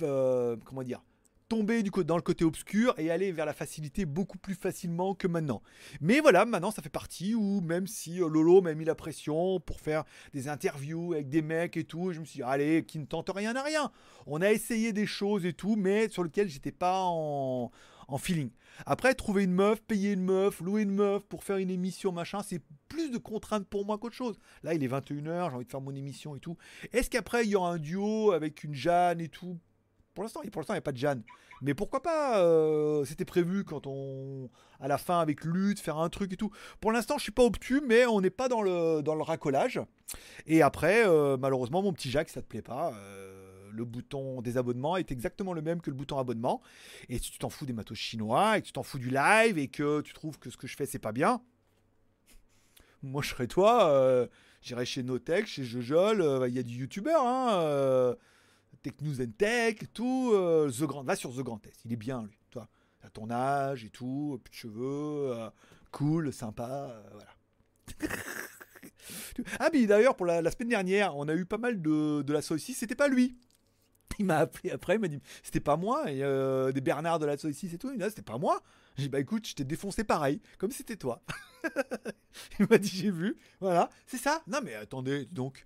euh, 0.01 0.55
comment 0.63 0.83
dire, 0.83 1.01
tomber 1.47 1.83
du 1.83 1.91
dans 2.03 2.15
le 2.15 2.21
côté 2.21 2.43
obscur 2.43 2.93
et 2.97 3.11
aller 3.11 3.31
vers 3.31 3.45
la 3.45 3.53
facilité 3.53 4.05
beaucoup 4.05 4.37
plus 4.37 4.55
facilement 4.55 5.13
que 5.13 5.27
maintenant. 5.27 5.61
Mais 6.01 6.19
voilà, 6.19 6.45
maintenant 6.45 6.71
ça 6.71 6.81
fait 6.81 6.89
partie 6.89 7.35
où 7.35 7.61
même 7.61 7.87
si 7.87 8.21
euh, 8.21 8.27
Lolo 8.27 8.61
m'a 8.61 8.73
mis 8.73 8.85
la 8.85 8.95
pression 8.95 9.59
pour 9.59 9.79
faire 9.79 10.03
des 10.33 10.47
interviews 10.47 11.13
avec 11.13 11.29
des 11.29 11.41
mecs 11.41 11.77
et 11.77 11.83
tout, 11.83 12.11
je 12.11 12.19
me 12.19 12.25
suis 12.25 12.37
dit, 12.37 12.43
allez, 12.43 12.85
qui 12.85 12.99
ne 12.99 13.05
tente 13.05 13.29
rien 13.33 13.55
à 13.55 13.63
rien. 13.63 13.91
On 14.25 14.41
a 14.41 14.51
essayé 14.51 14.93
des 14.93 15.05
choses 15.05 15.45
et 15.45 15.53
tout, 15.53 15.75
mais 15.75 16.09
sur 16.09 16.23
lesquelles 16.23 16.49
j'étais 16.49 16.71
pas 16.71 17.01
en, 17.03 17.71
en 18.07 18.17
feeling. 18.17 18.49
Après, 18.85 19.13
trouver 19.13 19.43
une 19.43 19.53
meuf, 19.53 19.81
payer 19.83 20.13
une 20.13 20.23
meuf, 20.23 20.59
louer 20.59 20.81
une 20.81 20.91
meuf 20.91 21.23
pour 21.23 21.43
faire 21.43 21.57
une 21.57 21.69
émission, 21.69 22.11
machin, 22.11 22.41
c'est 22.43 22.61
plus 22.89 23.11
de 23.11 23.17
contraintes 23.17 23.67
pour 23.67 23.85
moi 23.85 23.97
qu'autre 23.97 24.15
chose. 24.15 24.37
Là, 24.63 24.73
il 24.73 24.83
est 24.83 24.87
21h, 24.87 25.49
j'ai 25.49 25.55
envie 25.55 25.65
de 25.65 25.71
faire 25.71 25.81
mon 25.81 25.95
émission 25.95 26.35
et 26.35 26.39
tout. 26.39 26.57
Est-ce 26.91 27.09
qu'après, 27.09 27.45
il 27.45 27.51
y 27.51 27.55
aura 27.55 27.71
un 27.71 27.77
duo 27.77 28.31
avec 28.31 28.63
une 28.63 28.73
Jeanne 28.73 29.21
et 29.21 29.29
tout 29.29 29.59
Pour 30.15 30.23
l'instant, 30.23 30.39
il 30.43 30.49
n'y 30.49 30.77
a 30.77 30.81
pas 30.81 30.93
de 30.93 30.97
Jeanne. 30.97 31.23
Mais 31.61 31.73
pourquoi 31.73 32.01
pas 32.01 32.39
euh, 32.39 33.03
C'était 33.03 33.25
prévu 33.25 33.65
quand 33.65 33.85
on, 33.85 34.49
à 34.79 34.87
la 34.87 34.97
fin 34.97 35.19
avec 35.19 35.43
Lutte, 35.43 35.79
faire 35.79 35.97
un 35.97 36.09
truc 36.09 36.31
et 36.31 36.37
tout. 36.37 36.51
Pour 36.79 36.93
l'instant, 36.93 37.17
je 37.17 37.23
suis 37.23 37.33
pas 37.33 37.43
obtus, 37.43 37.81
mais 37.85 38.05
on 38.05 38.21
n'est 38.21 38.29
pas 38.29 38.47
dans 38.47 38.61
le 38.61 39.01
dans 39.01 39.13
le 39.13 39.21
racolage. 39.23 39.81
Et 40.47 40.61
après, 40.61 41.05
euh, 41.05 41.35
malheureusement, 41.37 41.81
mon 41.81 41.91
petit 41.91 42.09
Jacques, 42.09 42.29
ça 42.29 42.41
te 42.41 42.47
plaît 42.47 42.61
pas. 42.61 42.93
euh, 42.93 43.51
le 43.71 43.83
bouton 43.83 44.41
désabonnement 44.41 44.95
est 44.95 45.11
exactement 45.11 45.51
le 45.51 45.61
même 45.61 45.81
que 45.81 45.89
le 45.89 45.97
bouton 45.97 46.17
abonnement. 46.17 46.61
Et 47.09 47.17
si 47.17 47.29
tu 47.29 47.37
t'en 47.37 47.49
fous 47.49 47.65
des 47.65 47.73
matos 47.73 47.97
chinois 47.97 48.57
et 48.57 48.61
que 48.61 48.67
tu 48.67 48.71
t'en 48.71 48.83
fous 48.83 48.99
du 48.99 49.09
live 49.09 49.57
et 49.57 49.67
que 49.67 49.99
tu 49.99 50.13
trouves 50.13 50.39
que 50.39 50.49
ce 50.49 50.55
que 50.55 50.65
je 50.65 50.77
fais 50.77 50.85
c'est 50.85 50.97
pas 50.97 51.11
bien, 51.11 51.41
moi 53.03 53.21
je 53.21 53.31
serais 53.31 53.47
toi. 53.47 54.29
J'irais 54.61 54.85
chez 54.85 55.03
Notech, 55.03 55.45
chez 55.45 55.65
Jojol. 55.65 56.45
Il 56.47 56.53
y 56.53 56.59
a 56.59 56.63
du 56.63 56.77
youtubeur. 56.77 57.21
Hein, 57.21 58.15
Tech 58.85 59.01
News 59.01 59.19
and 59.19 59.31
Tech, 59.35 59.77
tout. 59.95 60.29
euh, 60.35 60.69
The 60.69 60.83
Grand, 60.83 61.03
va 61.03 61.15
sur 61.15 61.33
The 61.33 61.39
Grand 61.39 61.57
Test, 61.57 61.81
il 61.85 61.93
est 61.93 61.95
bien 61.95 62.21
lui. 62.21 62.37
Toi, 62.51 62.67
à 63.01 63.09
ton 63.09 63.31
âge 63.31 63.83
et 63.83 63.89
tout, 63.89 64.39
plus 64.43 64.51
de 64.51 64.55
cheveux, 64.55 65.33
euh, 65.33 65.49
cool, 65.91 66.31
sympa, 66.31 66.91
euh, 66.91 67.03
voilà. 67.11 68.13
ah 69.59 69.69
mais 69.73 69.87
d'ailleurs 69.87 70.15
pour 70.15 70.27
la, 70.27 70.51
semaine 70.51 70.69
dernière, 70.69 71.17
on 71.17 71.27
a 71.27 71.33
eu 71.33 71.45
pas 71.45 71.57
mal 71.57 71.81
de, 71.81 72.21
de 72.21 72.31
la 72.33 72.43
saucisse, 72.43 72.77
c'était 72.77 72.93
pas 72.93 73.07
lui. 73.07 73.35
Il 74.19 74.25
m'a 74.25 74.37
appelé 74.37 74.69
après, 74.69 74.95
il 74.95 74.99
m'a 74.99 75.07
dit 75.07 75.19
c'était 75.41 75.59
pas 75.59 75.77
moi, 75.77 76.11
et 76.11 76.21
euh, 76.21 76.71
des 76.71 76.79
Bernard 76.79 77.17
de 77.17 77.25
la 77.25 77.37
saucisse 77.39 77.73
et 77.73 77.79
tout, 77.79 77.91
il 77.91 77.97
m'a 77.97 78.05
dit 78.05 78.11
c'était 78.11 78.21
pas 78.21 78.37
moi. 78.37 78.61
J'ai 78.97 79.03
dit 79.05 79.09
bah 79.09 79.19
écoute, 79.19 79.47
je 79.47 79.55
t'ai 79.55 79.63
défoncé 79.65 80.03
pareil, 80.03 80.41
comme 80.59 80.71
c'était 80.71 80.95
toi. 80.95 81.23
il 82.59 82.67
m'a 82.69 82.77
dit 82.77 82.87
j'ai 82.87 83.09
vu, 83.09 83.35
voilà, 83.59 83.89
c'est 84.05 84.19
ça. 84.19 84.43
Non 84.45 84.59
mais 84.63 84.75
attendez, 84.75 85.25
donc, 85.25 85.65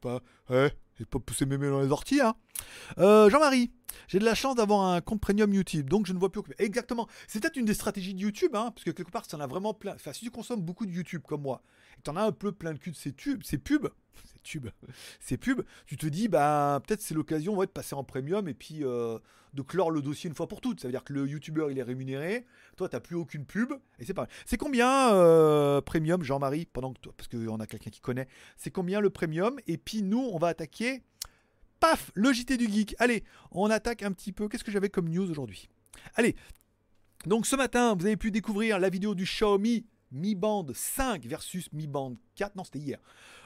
pas, 0.00 0.20
ouais, 0.50 0.72
j'ai 1.02 1.06
pas 1.06 1.18
poussé 1.18 1.46
mes 1.46 1.58
mains 1.58 1.70
dans 1.70 1.80
les 1.80 1.90
orties, 1.90 2.20
hein. 2.20 2.34
Euh, 2.98 3.28
Jean-Marie, 3.28 3.72
j'ai 4.06 4.20
de 4.20 4.24
la 4.24 4.36
chance 4.36 4.54
d'avoir 4.54 4.86
un 4.86 5.00
compte 5.00 5.20
premium 5.20 5.52
YouTube, 5.52 5.90
donc 5.90 6.06
je 6.06 6.12
ne 6.12 6.18
vois 6.20 6.30
plus. 6.30 6.38
aucun- 6.40 6.52
Exactement. 6.58 7.08
C'est 7.26 7.40
peut-être 7.40 7.56
une 7.56 7.64
des 7.64 7.74
stratégies 7.74 8.14
de 8.14 8.20
YouTube, 8.20 8.52
hein, 8.54 8.70
parce 8.72 8.84
que 8.84 8.90
quelque 8.92 9.10
part, 9.10 9.24
si 9.24 9.34
en 9.34 9.40
as 9.40 9.46
vraiment 9.48 9.74
plein. 9.74 9.94
Enfin, 9.94 10.12
si 10.12 10.24
tu 10.24 10.30
consommes 10.30 10.62
beaucoup 10.62 10.86
de 10.86 10.92
YouTube 10.92 11.22
comme 11.26 11.42
moi, 11.42 11.60
t'en 12.02 12.16
as 12.16 12.22
un 12.22 12.32
peu 12.32 12.52
plein 12.52 12.72
le 12.72 12.78
cul 12.78 12.90
de 12.90 12.96
ces 12.96 13.12
tubes, 13.12 13.42
ces 13.42 13.58
pubs, 13.58 13.88
ces 14.32 14.38
tubes, 14.42 14.68
ces 15.20 15.36
pubs, 15.36 15.64
tu 15.86 15.96
te 15.96 16.06
dis, 16.06 16.28
bah, 16.28 16.80
peut-être 16.86 17.00
c'est 17.00 17.14
l'occasion 17.14 17.58
de 17.60 17.66
passer 17.66 17.94
en 17.94 18.04
premium 18.04 18.48
et 18.48 18.54
puis 18.54 18.80
euh, 18.82 19.18
de 19.54 19.62
clore 19.62 19.90
le 19.90 20.02
dossier 20.02 20.28
une 20.28 20.34
fois 20.34 20.48
pour 20.48 20.60
toutes. 20.60 20.80
Ça 20.80 20.88
veut 20.88 20.92
dire 20.92 21.04
que 21.04 21.12
le 21.12 21.26
YouTuber 21.26 21.66
il 21.70 21.78
est 21.78 21.82
rémunéré, 21.82 22.46
toi 22.76 22.88
t'as 22.88 23.00
plus 23.00 23.16
aucune 23.16 23.44
pub, 23.44 23.72
et 23.98 24.04
c'est 24.04 24.14
pas. 24.14 24.26
C'est 24.46 24.56
combien 24.56 25.14
euh, 25.14 25.80
premium, 25.80 26.22
Jean-Marie, 26.22 26.66
pendant 26.66 26.92
que 26.92 27.00
toi, 27.00 27.12
parce 27.16 27.28
qu'on 27.28 27.60
a 27.60 27.66
quelqu'un 27.66 27.90
qui 27.90 28.00
connaît, 28.00 28.28
c'est 28.56 28.70
combien 28.70 29.00
le 29.00 29.10
premium, 29.10 29.58
et 29.66 29.78
puis 29.78 30.02
nous, 30.02 30.30
on 30.32 30.38
va 30.38 30.48
attaquer 30.48 31.02
paf, 31.82 32.12
le 32.14 32.32
JT 32.32 32.56
du 32.58 32.70
geek. 32.70 32.94
Allez, 32.98 33.24
on 33.50 33.68
attaque 33.68 34.04
un 34.04 34.12
petit 34.12 34.30
peu. 34.30 34.48
Qu'est-ce 34.48 34.62
que 34.62 34.70
j'avais 34.70 34.88
comme 34.88 35.08
news 35.08 35.28
aujourd'hui? 35.28 35.68
Allez, 36.14 36.36
donc 37.26 37.44
ce 37.44 37.56
matin, 37.56 37.94
vous 37.96 38.06
avez 38.06 38.16
pu 38.16 38.30
découvrir 38.30 38.78
la 38.78 38.88
vidéo 38.88 39.14
du 39.14 39.24
Xiaomi 39.24 39.84
Mi 40.12 40.34
Band 40.34 40.66
5 40.72 41.24
versus 41.26 41.72
Mi 41.72 41.86
Band 41.86 42.16
4. 42.36 42.54
Non, 42.54 42.64
c'était 42.64 42.78
hier. 42.78 42.98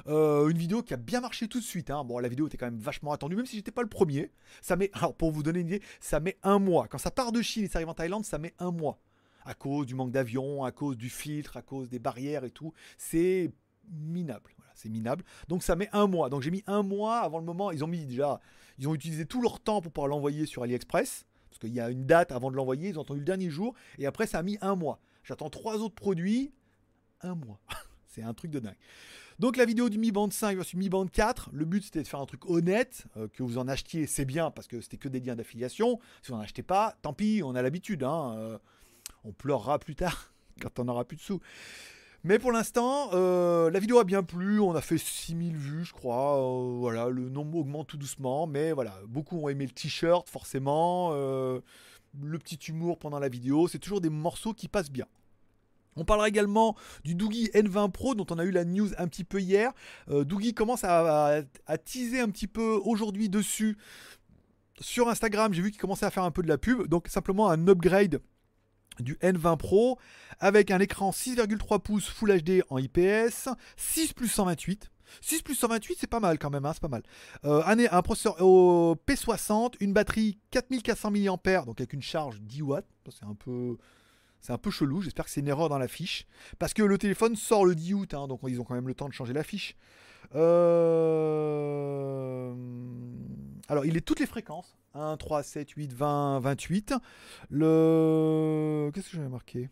Euh, 0.09 0.49
une 0.49 0.59
vidéo 0.59 0.83
qui 0.83 0.93
a 0.95 0.97
bien 0.97 1.21
marché 1.21 1.49
tout 1.49 1.61
de 1.61 1.65
suite. 1.65 1.91
hein. 1.91 2.05
Bon, 2.05 2.19
la 2.19 2.29
vidéo 2.29 2.49
était 2.49 2.57
quand 2.57 2.67
même 2.67 2.79
vachement 2.79 3.13
attendue, 3.13 3.37
même 3.37 3.47
si 3.47 3.57
j'étais 3.57 3.71
pas 3.71 3.83
le 3.83 3.89
premier. 3.89 4.33
Ça 4.61 4.77
met, 4.77 4.91
alors 4.93 5.15
pour 5.15 5.31
vous 5.31 5.43
donner 5.43 5.61
une 5.61 5.69
idée, 5.69 5.83
ça 6.01 6.21
met 6.21 6.37
un 6.43 6.59
mois. 6.59 6.89
Quand 6.89 6.99
ça 6.99 7.11
part 7.11 7.33
de 7.33 7.41
Chine 7.41 7.65
et 7.65 7.69
ça 7.69 7.79
arrive 7.79 7.89
en 7.89 7.95
Thaïlande, 7.95 8.25
ça 8.25 8.39
met 8.39 8.55
un 8.59 8.73
mois. 8.73 9.01
À 9.45 9.55
cause 9.55 9.87
du 9.87 9.95
manque 9.95 10.11
d'avions, 10.11 10.65
à 10.65 10.73
cause 10.73 10.97
du 10.97 11.09
filtre, 11.09 11.57
à 11.57 11.63
cause 11.63 11.89
des 11.89 12.01
barrières 12.01 12.45
et 12.45 12.51
tout. 12.51 12.73
C'est 12.99 13.53
minable. 13.89 14.51
C'est 14.75 14.89
minable. 14.89 15.25
Donc 15.49 15.63
ça 15.63 15.77
met 15.77 15.89
un 15.93 16.07
mois. 16.09 16.29
Donc 16.29 16.43
j'ai 16.43 16.51
mis 16.51 16.65
un 16.67 16.83
mois 16.83 17.21
avant 17.21 17.39
le 17.39 17.45
moment. 17.45 17.71
Ils 17.71 17.85
ont 17.85 17.87
mis 17.87 18.05
déjà, 18.05 18.41
ils 18.79 18.89
ont 18.89 18.95
utilisé 18.95 19.25
tout 19.25 19.41
leur 19.41 19.61
temps 19.61 19.81
pour 19.81 19.93
pouvoir 19.93 20.09
l'envoyer 20.09 20.47
sur 20.47 20.65
AliExpress. 20.65 21.25
Parce 21.49 21.59
qu'il 21.61 21.73
y 21.73 21.81
a 21.81 21.89
une 21.89 22.05
date 22.05 22.33
avant 22.33 22.51
de 22.51 22.57
l'envoyer. 22.57 22.89
Ils 22.91 22.99
ont 22.99 23.03
attendu 23.03 23.21
le 23.21 23.25
dernier 23.25 23.49
jour. 23.49 23.75
Et 23.99 24.07
après, 24.07 24.27
ça 24.27 24.41
a 24.41 24.43
mis 24.43 24.59
un 24.61 24.75
mois. 24.75 25.01
J'attends 25.27 25.51
trois 25.51 25.79
autres 25.79 25.97
produits. 25.97 26.53
Un 27.21 27.35
mois. 27.35 27.61
c'est 28.07 28.23
un 28.23 28.33
truc 28.33 28.53
de 28.53 28.61
dingue. 28.61 28.77
Donc 29.41 29.57
la 29.57 29.65
vidéo 29.65 29.89
du 29.89 29.99
Mi 29.99 30.13
Band 30.13 30.31
5 30.31 30.57
versus 30.57 30.75
Mi 30.75 30.89
Band 30.89 31.07
4, 31.07 31.51
le 31.53 31.65
but 31.65 31.83
c'était 31.83 32.03
de 32.03 32.09
faire 32.09 32.21
un 32.21 32.27
truc 32.27 32.49
honnête, 32.49 33.05
euh, 33.17 33.29
que 33.29 33.43
vous 33.43 33.59
en 33.59 33.69
achetiez, 33.69 34.07
c'est 34.07 34.25
bien 34.25 34.51
parce 34.51 34.69
que 34.69 34.81
c'était 34.81 34.97
que 34.97 35.09
des 35.09 35.21
liens 35.21 35.35
d'affiliation. 35.35 35.99
Si 36.23 36.31
vous 36.31 36.37
n'en 36.37 36.43
achetez 36.43 36.63
pas, 36.63 36.97
tant 37.03 37.13
pis, 37.13 37.43
on 37.45 37.55
a 37.57 37.61
l'habitude. 37.61 38.05
hein, 38.05 38.35
euh, 38.39 38.59
on 39.25 39.33
pleurera 39.33 39.81
plus 39.81 39.97
tard 39.97 40.33
quand 40.63 40.79
on 40.79 40.87
aura 40.89 41.05
plus 41.05 41.17
de 41.17 41.23
sous. 41.23 41.41
Mais 42.23 42.39
pour 42.39 42.51
l'instant, 42.53 43.11
euh, 43.13 43.71
la 43.71 43.79
vidéo 43.81 43.99
a 43.99 44.05
bien 44.05 44.23
plu. 44.23 44.61
On 44.61 44.75
a 44.75 44.81
fait 44.81 44.99
6000 44.99 45.57
vues, 45.57 45.85
je 45.85 45.93
crois. 45.93 46.41
Voilà, 46.79 47.09
le 47.09 47.29
nombre 47.29 47.59
augmente 47.59 47.89
tout 47.89 47.97
doucement. 47.97 48.47
Mais 48.47 48.73
voilà, 48.73 48.95
beaucoup 49.07 49.39
ont 49.39 49.49
aimé 49.49 49.65
le 49.67 49.73
t-shirt, 49.73 50.29
forcément. 50.29 51.13
Le 52.23 52.39
petit 52.39 52.57
humour 52.69 52.99
pendant 52.99 53.19
la 53.19 53.29
vidéo. 53.29 53.69
C'est 53.69 53.79
toujours 53.79 54.01
des 54.01 54.11
morceaux 54.11 54.53
qui 54.55 54.69
passent 54.69 54.91
bien. 54.91 55.07
On 55.99 56.05
parlera 56.05 56.29
également 56.29 56.77
du 57.05 57.15
Doogie 57.15 57.49
N20 57.55 57.91
Pro 57.91 58.15
dont 58.15 58.27
on 58.31 58.39
a 58.39 58.45
eu 58.45 58.51
la 58.51 58.65
news 58.67 58.91
un 58.99 59.09
petit 59.09 59.25
peu 59.25 59.41
hier. 59.41 59.73
Euh, 60.11 60.25
Doogie 60.25 60.53
commence 60.53 60.85
à, 60.85 61.39
à- 61.39 61.43
à 61.67 61.79
teaser 61.79 62.21
un 62.21 62.29
petit 62.29 62.47
peu 62.47 62.79
aujourd'hui 62.85 63.29
dessus. 63.31 63.79
Sur 64.79 65.09
Instagram, 65.09 65.55
j'ai 65.55 65.63
vu 65.63 65.71
qu'il 65.71 65.81
commençait 65.81 66.05
à 66.05 66.11
faire 66.11 66.25
un 66.25 66.31
peu 66.31 66.43
de 66.43 66.49
la 66.49 66.59
pub. 66.59 66.87
Donc 66.87 67.09
simplement 67.09 67.49
un 67.51 67.67
upgrade 67.67 68.21
du 69.01 69.15
N20 69.23 69.57
Pro 69.57 69.99
avec 70.39 70.71
un 70.71 70.81
écran 70.81 71.11
6,3 71.13 71.81
pouces 71.81 72.09
Full 72.09 72.43
HD 72.43 72.63
en 72.69 72.77
IPS, 72.79 73.49
6 73.77 74.13
plus 74.13 74.29
128. 74.29 74.91
6 75.21 75.43
plus 75.43 75.55
128, 75.55 75.97
c'est 76.01 76.07
pas 76.07 76.21
mal 76.21 76.39
quand 76.39 76.51
même, 76.51 76.65
hein, 76.65 76.73
c'est 76.73 76.83
pas 76.83 76.89
mal. 76.89 77.03
Euh, 77.45 77.63
un, 77.65 78.03
processeur 78.03 78.41
au 78.43 78.97
P60, 79.07 79.75
une 79.81 79.93
batterie 79.93 80.39
4400 80.51 81.11
mAh, 81.11 81.65
donc 81.65 81.81
avec 81.81 81.93
une 81.93 82.03
charge 82.03 82.41
10 82.41 82.63
watts. 82.63 82.87
C'est 83.11 83.25
un 83.25 83.35
peu, 83.35 83.77
c'est 84.41 84.53
un 84.53 84.59
peu 84.59 84.71
chelou. 84.71 85.03
J'espère 85.03 85.25
que 85.25 85.31
c'est 85.31 85.41
une 85.41 85.49
erreur 85.49 85.69
dans 85.69 85.79
la 85.79 85.89
fiche, 85.89 86.27
parce 86.59 86.75
que 86.75 86.83
le 86.83 86.99
téléphone 86.99 87.37
sort 87.37 87.65
le 87.65 87.75
10 87.75 87.95
août, 87.95 88.15
hein, 88.15 88.27
donc 88.29 88.41
ils 88.47 88.61
ont 88.61 88.65
quand 88.65 88.75
même 88.75 88.89
le 88.89 88.95
temps 88.95 89.09
de 89.09 89.15
changer 89.15 89.33
la 89.33 89.45
fiche. 89.45 89.77
Euh, 90.35 90.95
Alors, 93.69 93.85
il 93.85 93.97
est 93.97 94.01
toutes 94.01 94.21
les 94.21 94.27
fréquences 94.27 94.77
1, 94.95 95.17
3, 95.17 95.43
7, 95.43 95.71
8, 95.71 95.93
20, 95.93 96.41
28. 96.41 96.95
Le. 97.51 98.91
Qu'est-ce 98.95 99.11
que 99.11 99.17
j'avais 99.17 99.29
marqué? 99.29 99.69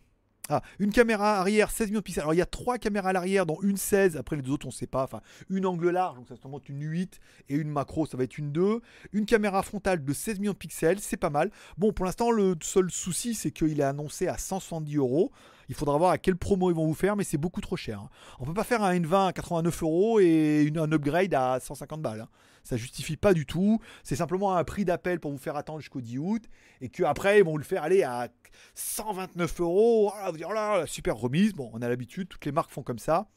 Ah, 0.49 0.61
une 0.79 0.91
caméra 0.91 1.39
arrière 1.39 1.71
16 1.71 1.87
millions 1.87 1.99
de 1.99 2.03
pixels. 2.03 2.21
Alors 2.21 2.33
il 2.33 2.37
y 2.37 2.41
a 2.41 2.45
trois 2.45 2.77
caméras 2.77 3.09
à 3.09 3.13
l'arrière, 3.13 3.45
dont 3.45 3.57
une 3.63 3.77
16, 3.77 4.17
après 4.17 4.35
les 4.35 4.41
deux 4.41 4.51
autres 4.51 4.67
on 4.67 4.71
sait 4.71 4.87
pas. 4.87 5.03
Enfin, 5.03 5.21
une 5.49 5.65
angle 5.65 5.89
large, 5.89 6.17
donc 6.17 6.27
ça 6.27 6.35
se 6.35 6.47
montre 6.47 6.65
une 6.69 6.83
8, 6.83 7.19
et 7.49 7.55
une 7.55 7.69
macro, 7.69 8.05
ça 8.05 8.17
va 8.17 8.23
être 8.23 8.37
une 8.37 8.51
2. 8.51 8.81
Une 9.13 9.25
caméra 9.25 9.63
frontale 9.63 10.03
de 10.03 10.13
16 10.13 10.39
millions 10.39 10.53
de 10.53 10.57
pixels, 10.57 10.99
c'est 10.99 11.17
pas 11.17 11.29
mal. 11.29 11.51
Bon, 11.77 11.91
pour 11.91 12.05
l'instant, 12.05 12.31
le 12.31 12.55
seul 12.61 12.91
souci, 12.91 13.33
c'est 13.33 13.51
qu'il 13.51 13.79
est 13.79 13.83
annoncé 13.83 14.27
à 14.27 14.37
170 14.37 14.95
euros. 14.97 15.31
Il 15.67 15.73
faudra 15.73 15.97
voir 15.97 16.11
à 16.11 16.17
quel 16.19 16.35
promo 16.35 16.69
ils 16.69 16.75
vont 16.75 16.85
vous 16.85 16.93
faire, 16.93 17.15
mais 17.15 17.23
c'est 17.23 17.37
beaucoup 17.39 17.61
trop 17.61 17.75
cher. 17.75 17.99
hein. 17.99 18.09
On 18.39 18.45
peut 18.45 18.53
pas 18.53 18.63
faire 18.63 18.83
un 18.83 18.93
N20 18.93 19.29
à 19.29 19.33
89 19.33 19.81
euros 19.81 20.19
et 20.19 20.71
un 20.75 20.91
upgrade 20.91 21.33
à 21.33 21.59
150 21.59 22.01
balles. 22.03 22.21
hein. 22.21 22.29
Ça 22.65 22.77
justifie 22.77 23.15
pas 23.15 23.33
du 23.33 23.45
tout. 23.45 23.79
C'est 24.03 24.15
simplement 24.17 24.55
un 24.55 24.63
prix 24.63 24.83
d'appel 24.83 25.19
pour 25.19 25.31
vous 25.31 25.37
faire 25.37 25.55
attendre 25.55 25.79
jusqu'au 25.79 26.01
10 26.01 26.17
août 26.17 26.43
et 26.81 26.89
qu'après 26.89 27.39
ils 27.39 27.45
vont 27.45 27.55
le 27.55 27.63
faire 27.63 27.83
aller 27.83 28.03
à 28.03 28.27
129 28.73 29.61
euros. 29.61 30.09
Voilà, 30.11 30.31
vous 30.31 30.37
dire, 30.37 30.47
oh 30.49 30.53
là, 30.53 30.79
la 30.79 30.87
super 30.87 31.15
remise. 31.15 31.53
Bon, 31.53 31.69
on 31.73 31.81
a 31.81 31.87
l'habitude, 31.87 32.27
toutes 32.27 32.45
les 32.45 32.51
marques 32.51 32.71
font 32.71 32.83
comme 32.83 32.99
ça. 32.99 33.27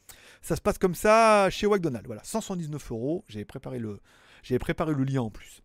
Ça 0.41 0.55
se 0.55 0.61
passe 0.61 0.77
comme 0.77 0.95
ça 0.95 1.49
chez 1.49 1.67
McDonald's. 1.67 2.07
Voilà, 2.07 2.23
179 2.23 2.91
euros. 2.91 3.23
J'avais 3.27 3.45
préparé 3.45 3.79
le, 3.79 3.99
préparé 4.59 4.93
le 4.93 5.03
lien 5.03 5.21
en 5.21 5.29
plus. 5.29 5.61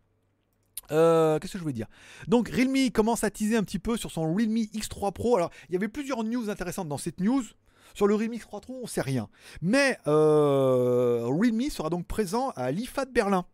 Euh, 0.91 1.39
Qu'est-ce 1.39 1.55
que 1.55 1.59
je 1.59 1.62
voulais 1.62 1.75
dire? 1.75 1.89
Donc 2.29 2.49
Realme 2.49 2.91
commence 2.93 3.25
à 3.25 3.31
teaser 3.31 3.57
un 3.57 3.65
petit 3.65 3.79
peu 3.79 3.97
sur 3.97 4.11
son 4.11 4.35
Realme 4.35 4.57
X3 4.57 5.12
Pro. 5.12 5.37
Alors 5.37 5.51
il 5.69 5.73
y 5.73 5.77
avait 5.77 5.89
plusieurs 5.89 6.23
news 6.25 6.51
intéressantes 6.51 6.89
dans 6.89 6.99
cette 6.99 7.21
news. 7.21 7.43
Sur 7.95 8.09
le 8.09 8.15
Realme 8.17 8.35
X3 8.35 8.61
Pro, 8.61 8.81
on 8.83 8.87
sait 8.87 9.01
rien. 9.01 9.29
Mais 9.62 9.97
euh, 10.07 11.25
Realme 11.27 11.71
sera 11.71 11.91
donc 11.91 12.07
présent 12.07 12.51
à 12.57 12.71
l'IFA 12.73 13.05
de 13.05 13.12
Berlin, 13.12 13.47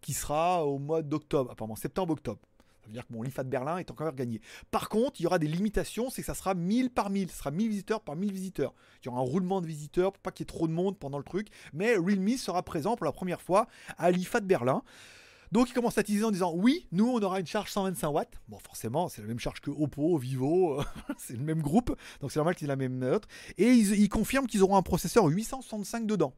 qui 0.00 0.12
sera 0.12 0.64
au 0.64 0.78
mois 0.78 1.02
d'octobre, 1.02 1.50
apparemment 1.50 1.76
septembre-octobre. 1.76 2.40
Ça 2.86 2.90
veut 2.90 2.92
dire 2.92 3.06
que 3.06 3.12
mon 3.12 3.22
l'IFA 3.22 3.42
de 3.42 3.48
Berlin 3.48 3.78
est 3.78 3.90
encore 3.90 4.14
gagné. 4.14 4.40
Par 4.70 4.88
contre, 4.88 5.20
il 5.20 5.24
y 5.24 5.26
aura 5.26 5.40
des 5.40 5.48
limitations, 5.48 6.08
c'est 6.08 6.22
que 6.22 6.26
ça 6.26 6.34
sera 6.34 6.54
1000 6.54 6.90
par 6.90 7.10
1000. 7.10 7.30
Ce 7.30 7.38
sera 7.38 7.50
1000 7.50 7.68
visiteurs 7.68 8.00
par 8.00 8.14
1000 8.14 8.32
visiteurs. 8.32 8.74
Il 9.02 9.06
y 9.06 9.08
aura 9.08 9.18
un 9.18 9.24
roulement 9.24 9.60
de 9.60 9.66
visiteurs 9.66 10.12
pour 10.12 10.22
pas 10.22 10.30
qu'il 10.30 10.44
y 10.44 10.46
ait 10.46 10.54
trop 10.54 10.68
de 10.68 10.72
monde 10.72 10.96
pendant 10.96 11.18
le 11.18 11.24
truc. 11.24 11.48
Mais 11.72 11.96
Realme 11.96 12.36
sera 12.36 12.62
présent 12.62 12.94
pour 12.94 13.04
la 13.04 13.10
première 13.10 13.40
fois 13.40 13.66
à 13.98 14.12
l'IFA 14.12 14.38
de 14.38 14.46
Berlin. 14.46 14.84
Donc 15.50 15.68
il 15.68 15.72
commence 15.72 15.98
à 15.98 16.04
teaser 16.04 16.24
en 16.24 16.30
disant 16.30 16.52
oui, 16.54 16.86
nous 16.92 17.08
on 17.08 17.20
aura 17.22 17.40
une 17.40 17.46
charge 17.46 17.72
125 17.72 18.08
watts. 18.08 18.40
Bon 18.48 18.58
forcément 18.58 19.08
c'est 19.08 19.20
la 19.20 19.28
même 19.28 19.38
charge 19.38 19.60
que 19.60 19.70
Oppo, 19.70 20.16
Vivo, 20.18 20.80
c'est 21.18 21.36
le 21.36 21.42
même 21.42 21.62
groupe, 21.62 21.96
donc 22.20 22.32
c'est 22.32 22.38
normal 22.38 22.54
qu'ils 22.54 22.66
aient 22.66 22.68
la 22.68 22.76
même 22.76 22.98
note. 22.98 23.26
Et 23.58 23.70
ils, 23.70 24.00
ils 24.00 24.08
confirment 24.08 24.46
qu'ils 24.46 24.62
auront 24.62 24.76
un 24.76 24.82
processeur 24.82 25.24
865 25.24 26.06
dedans. 26.06 26.34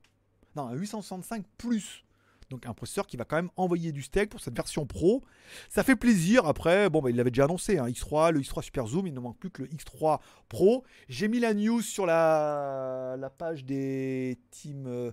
Non, 0.56 0.68
un 0.68 0.74
865 0.74 1.44
plus. 1.56 2.04
Donc 2.50 2.66
un 2.66 2.72
processeur 2.72 3.06
qui 3.06 3.16
va 3.16 3.24
quand 3.24 3.36
même 3.36 3.50
envoyer 3.56 3.92
du 3.92 4.02
steak 4.02 4.30
pour 4.30 4.40
cette 4.40 4.56
version 4.56 4.86
pro. 4.86 5.22
Ça 5.68 5.82
fait 5.82 5.96
plaisir. 5.96 6.46
Après, 6.46 6.88
bon, 6.88 7.02
bah, 7.02 7.10
il 7.10 7.16
l'avait 7.16 7.30
déjà 7.30 7.44
annoncé, 7.44 7.78
hein, 7.78 7.86
X3, 7.86 8.32
le 8.32 8.40
X3 8.40 8.62
Super 8.62 8.86
Zoom, 8.86 9.06
il 9.06 9.14
ne 9.14 9.20
manque 9.20 9.38
plus 9.38 9.50
que 9.50 9.62
le 9.62 9.68
X3 9.68 10.20
Pro. 10.48 10.84
J'ai 11.08 11.28
mis 11.28 11.40
la 11.40 11.52
news 11.52 11.82
sur 11.82 12.06
la, 12.06 13.30
page 13.36 13.64
des 13.64 14.38
teams, 14.50 14.86
euh, 14.86 15.12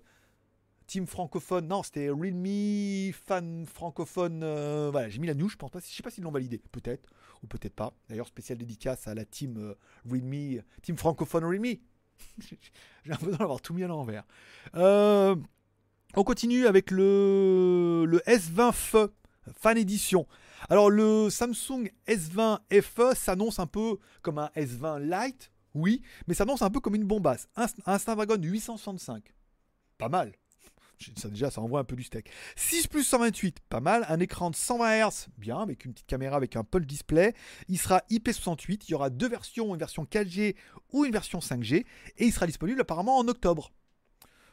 team 0.88 1.08
francophone. 1.08 1.68
Non, 1.68 1.84
c'était 1.84 2.10
Realme 2.10 3.12
fan 3.14 3.66
francophone. 3.66 4.42
euh, 4.44 4.90
voilà, 4.92 5.10
j'ai 5.10 5.20
mis 5.20 5.28
la 5.28 5.34
news. 5.34 5.50
Je 5.50 5.58
pense 5.58 5.72
pas. 5.72 5.80
Je 5.80 5.94
sais 5.94 6.04
pas 6.04 6.12
s'ils 6.12 6.24
l'ont 6.24 6.32
validé. 6.32 6.62
Peut-être 6.72 7.10
ou 7.44 7.48
peut-être 7.48 7.76
pas. 7.76 7.94
D'ailleurs, 8.10 8.28
spécial 8.28 8.58
dédicace 8.58 9.08
à 9.08 9.14
la 9.14 9.26
team 9.26 9.58
euh, 9.58 10.62
team 10.82 10.98
francophone 10.98 11.44
Realme. 11.44 11.66
j'ai 12.40 12.58
l'impression 13.06 13.38
d'avoir 13.38 13.62
tout 13.62 13.74
mis 13.74 13.84
à 13.84 13.88
l'envers. 13.88 14.24
Euh, 14.76 15.36
on 16.16 16.24
continue 16.24 16.66
avec 16.66 16.92
le, 16.92 18.06
le 18.08 18.20
S20 18.20 18.72
FE, 18.72 19.12
Fan 19.60 19.78
Edition. 19.78 20.26
Alors 20.70 20.90
le 20.90 21.30
Samsung 21.30 21.90
S20 22.08 22.60
FE 22.82 23.16
s'annonce 23.16 23.60
un 23.60 23.68
peu 23.68 23.98
comme 24.22 24.40
un 24.40 24.50
S20 24.56 25.00
Lite, 25.00 25.52
oui, 25.74 26.02
mais 26.28 26.34
s'annonce 26.34 26.62
un 26.62 26.70
peu 26.70 26.80
comme 26.80 26.96
une 26.96 27.04
bombasse. 27.04 27.48
Un, 27.56 27.98
Snapdragon 28.00 28.42
865, 28.42 29.34
pas 29.98 30.10
mal. 30.10 30.32
Ça 31.18 31.28
déjà, 31.28 31.52
ça 31.52 31.60
envoie 31.60 31.82
un 31.82 31.84
peu 31.84 31.98
du 31.98 32.04
steak. 32.04 32.30
6 32.56 32.88
plus 32.88 33.04
128, 33.04 33.60
pas 33.68 33.82
mal. 33.82 34.06
Un 34.08 34.22
écran 34.22 34.50
de 34.50 34.56
120 34.56 35.10
Hz, 35.10 35.28
bien, 35.38 35.60
avec 35.60 35.84
une 35.84 35.92
petite 35.92 36.08
caméra 36.08 36.38
avec 36.38 36.56
un 36.56 36.64
Pulse 36.64 36.88
Display. 36.88 37.34
Il 37.68 37.78
sera 37.78 38.02
IP68. 38.10 38.86
Il 38.88 38.92
y 38.92 38.94
aura 38.96 39.10
deux 39.10 39.28
versions, 39.28 39.74
une 39.74 39.80
version 39.80 40.06
4G 40.06 40.56
ou 40.94 41.04
une 41.04 41.12
version 41.12 41.40
5G. 41.40 41.86
Et 42.18 42.26
il 42.26 42.32
sera 42.32 42.48
disponible 42.48 42.80
apparemment 42.80 43.18
en 43.18 43.28
octobre. 43.28 43.74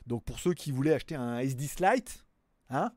Donc 0.07 0.24
pour 0.24 0.38
ceux 0.38 0.55
qui 0.55 0.72
voulaient 0.72 0.94
acheter 0.94 1.14
un 1.14 1.40
S10 1.40 1.92
Lite, 1.92 2.24
hein 2.70 2.92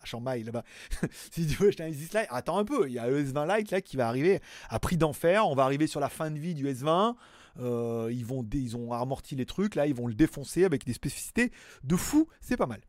à 0.00 0.04
Chambay 0.04 0.42
là-bas, 0.42 0.64
si 1.30 1.46
tu 1.46 1.54
veux 1.56 1.68
acheter 1.68 1.82
un 1.84 1.90
S10 1.90 2.18
Lite, 2.18 2.28
attends 2.30 2.58
un 2.58 2.64
peu, 2.64 2.88
il 2.88 2.94
y 2.94 2.98
a 2.98 3.08
le 3.08 3.22
S20 3.22 3.56
Lite 3.56 3.70
là 3.70 3.80
qui 3.80 3.96
va 3.96 4.08
arriver 4.08 4.40
à 4.68 4.78
prix 4.78 4.96
d'enfer, 4.96 5.48
on 5.48 5.54
va 5.54 5.64
arriver 5.64 5.86
sur 5.86 6.00
la 6.00 6.08
fin 6.08 6.30
de 6.30 6.38
vie 6.38 6.54
du 6.54 6.66
S20, 6.66 7.14
euh, 7.60 8.10
ils, 8.12 8.24
vont 8.24 8.46
ils 8.52 8.76
ont 8.76 8.92
amorti 8.92 9.34
les 9.36 9.46
trucs, 9.46 9.74
là 9.74 9.86
ils 9.86 9.94
vont 9.94 10.06
le 10.06 10.14
défoncer 10.14 10.64
avec 10.64 10.84
des 10.84 10.92
spécificités 10.92 11.52
de 11.84 11.96
fou, 11.96 12.28
c'est 12.40 12.56
pas 12.56 12.66
mal. 12.66 12.80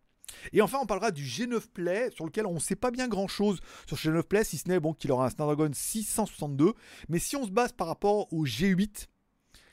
Et 0.53 0.61
enfin, 0.61 0.79
on 0.81 0.85
parlera 0.85 1.11
du 1.11 1.23
G9 1.23 1.67
Play, 1.73 2.09
sur 2.11 2.25
lequel 2.25 2.45
on 2.45 2.55
ne 2.55 2.59
sait 2.59 2.75
pas 2.75 2.91
bien 2.91 3.07
grand 3.07 3.27
chose 3.27 3.59
sur 3.85 3.97
ce 3.97 4.09
G9 4.09 4.23
Play, 4.23 4.43
si 4.43 4.57
ce 4.57 4.67
n'est 4.67 4.79
bon, 4.79 4.93
qu'il 4.93 5.11
aura 5.11 5.25
un 5.25 5.29
Snapdragon 5.29 5.71
662. 5.73 6.73
Mais 7.09 7.19
si 7.19 7.35
on 7.35 7.45
se 7.45 7.51
base 7.51 7.71
par 7.71 7.87
rapport 7.87 8.31
au 8.33 8.45
G8, 8.45 9.07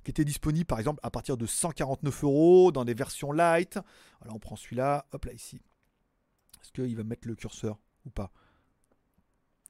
qui 0.05 0.11
était 0.11 0.25
disponible 0.25 0.67
par 0.67 0.79
exemple 0.79 1.01
à 1.03 1.11
partir 1.11 1.37
de 1.37 1.47
149 1.47 2.25
euros 2.25 2.73
dans 2.73 2.85
des 2.85 2.95
versions 2.95 3.33
light. 3.33 3.79
Voilà, 4.21 4.35
on 4.35 4.39
prend 4.39 4.57
celui-là, 4.57 5.07
hop 5.13 5.25
là 5.25 5.33
ici. 5.33 5.61
Est-ce 6.63 6.73
qu'il 6.73 6.97
va 6.97 7.03
mettre 7.03 7.27
le 7.27 7.35
curseur 7.35 7.79
ou 8.07 8.11
pas? 8.11 8.31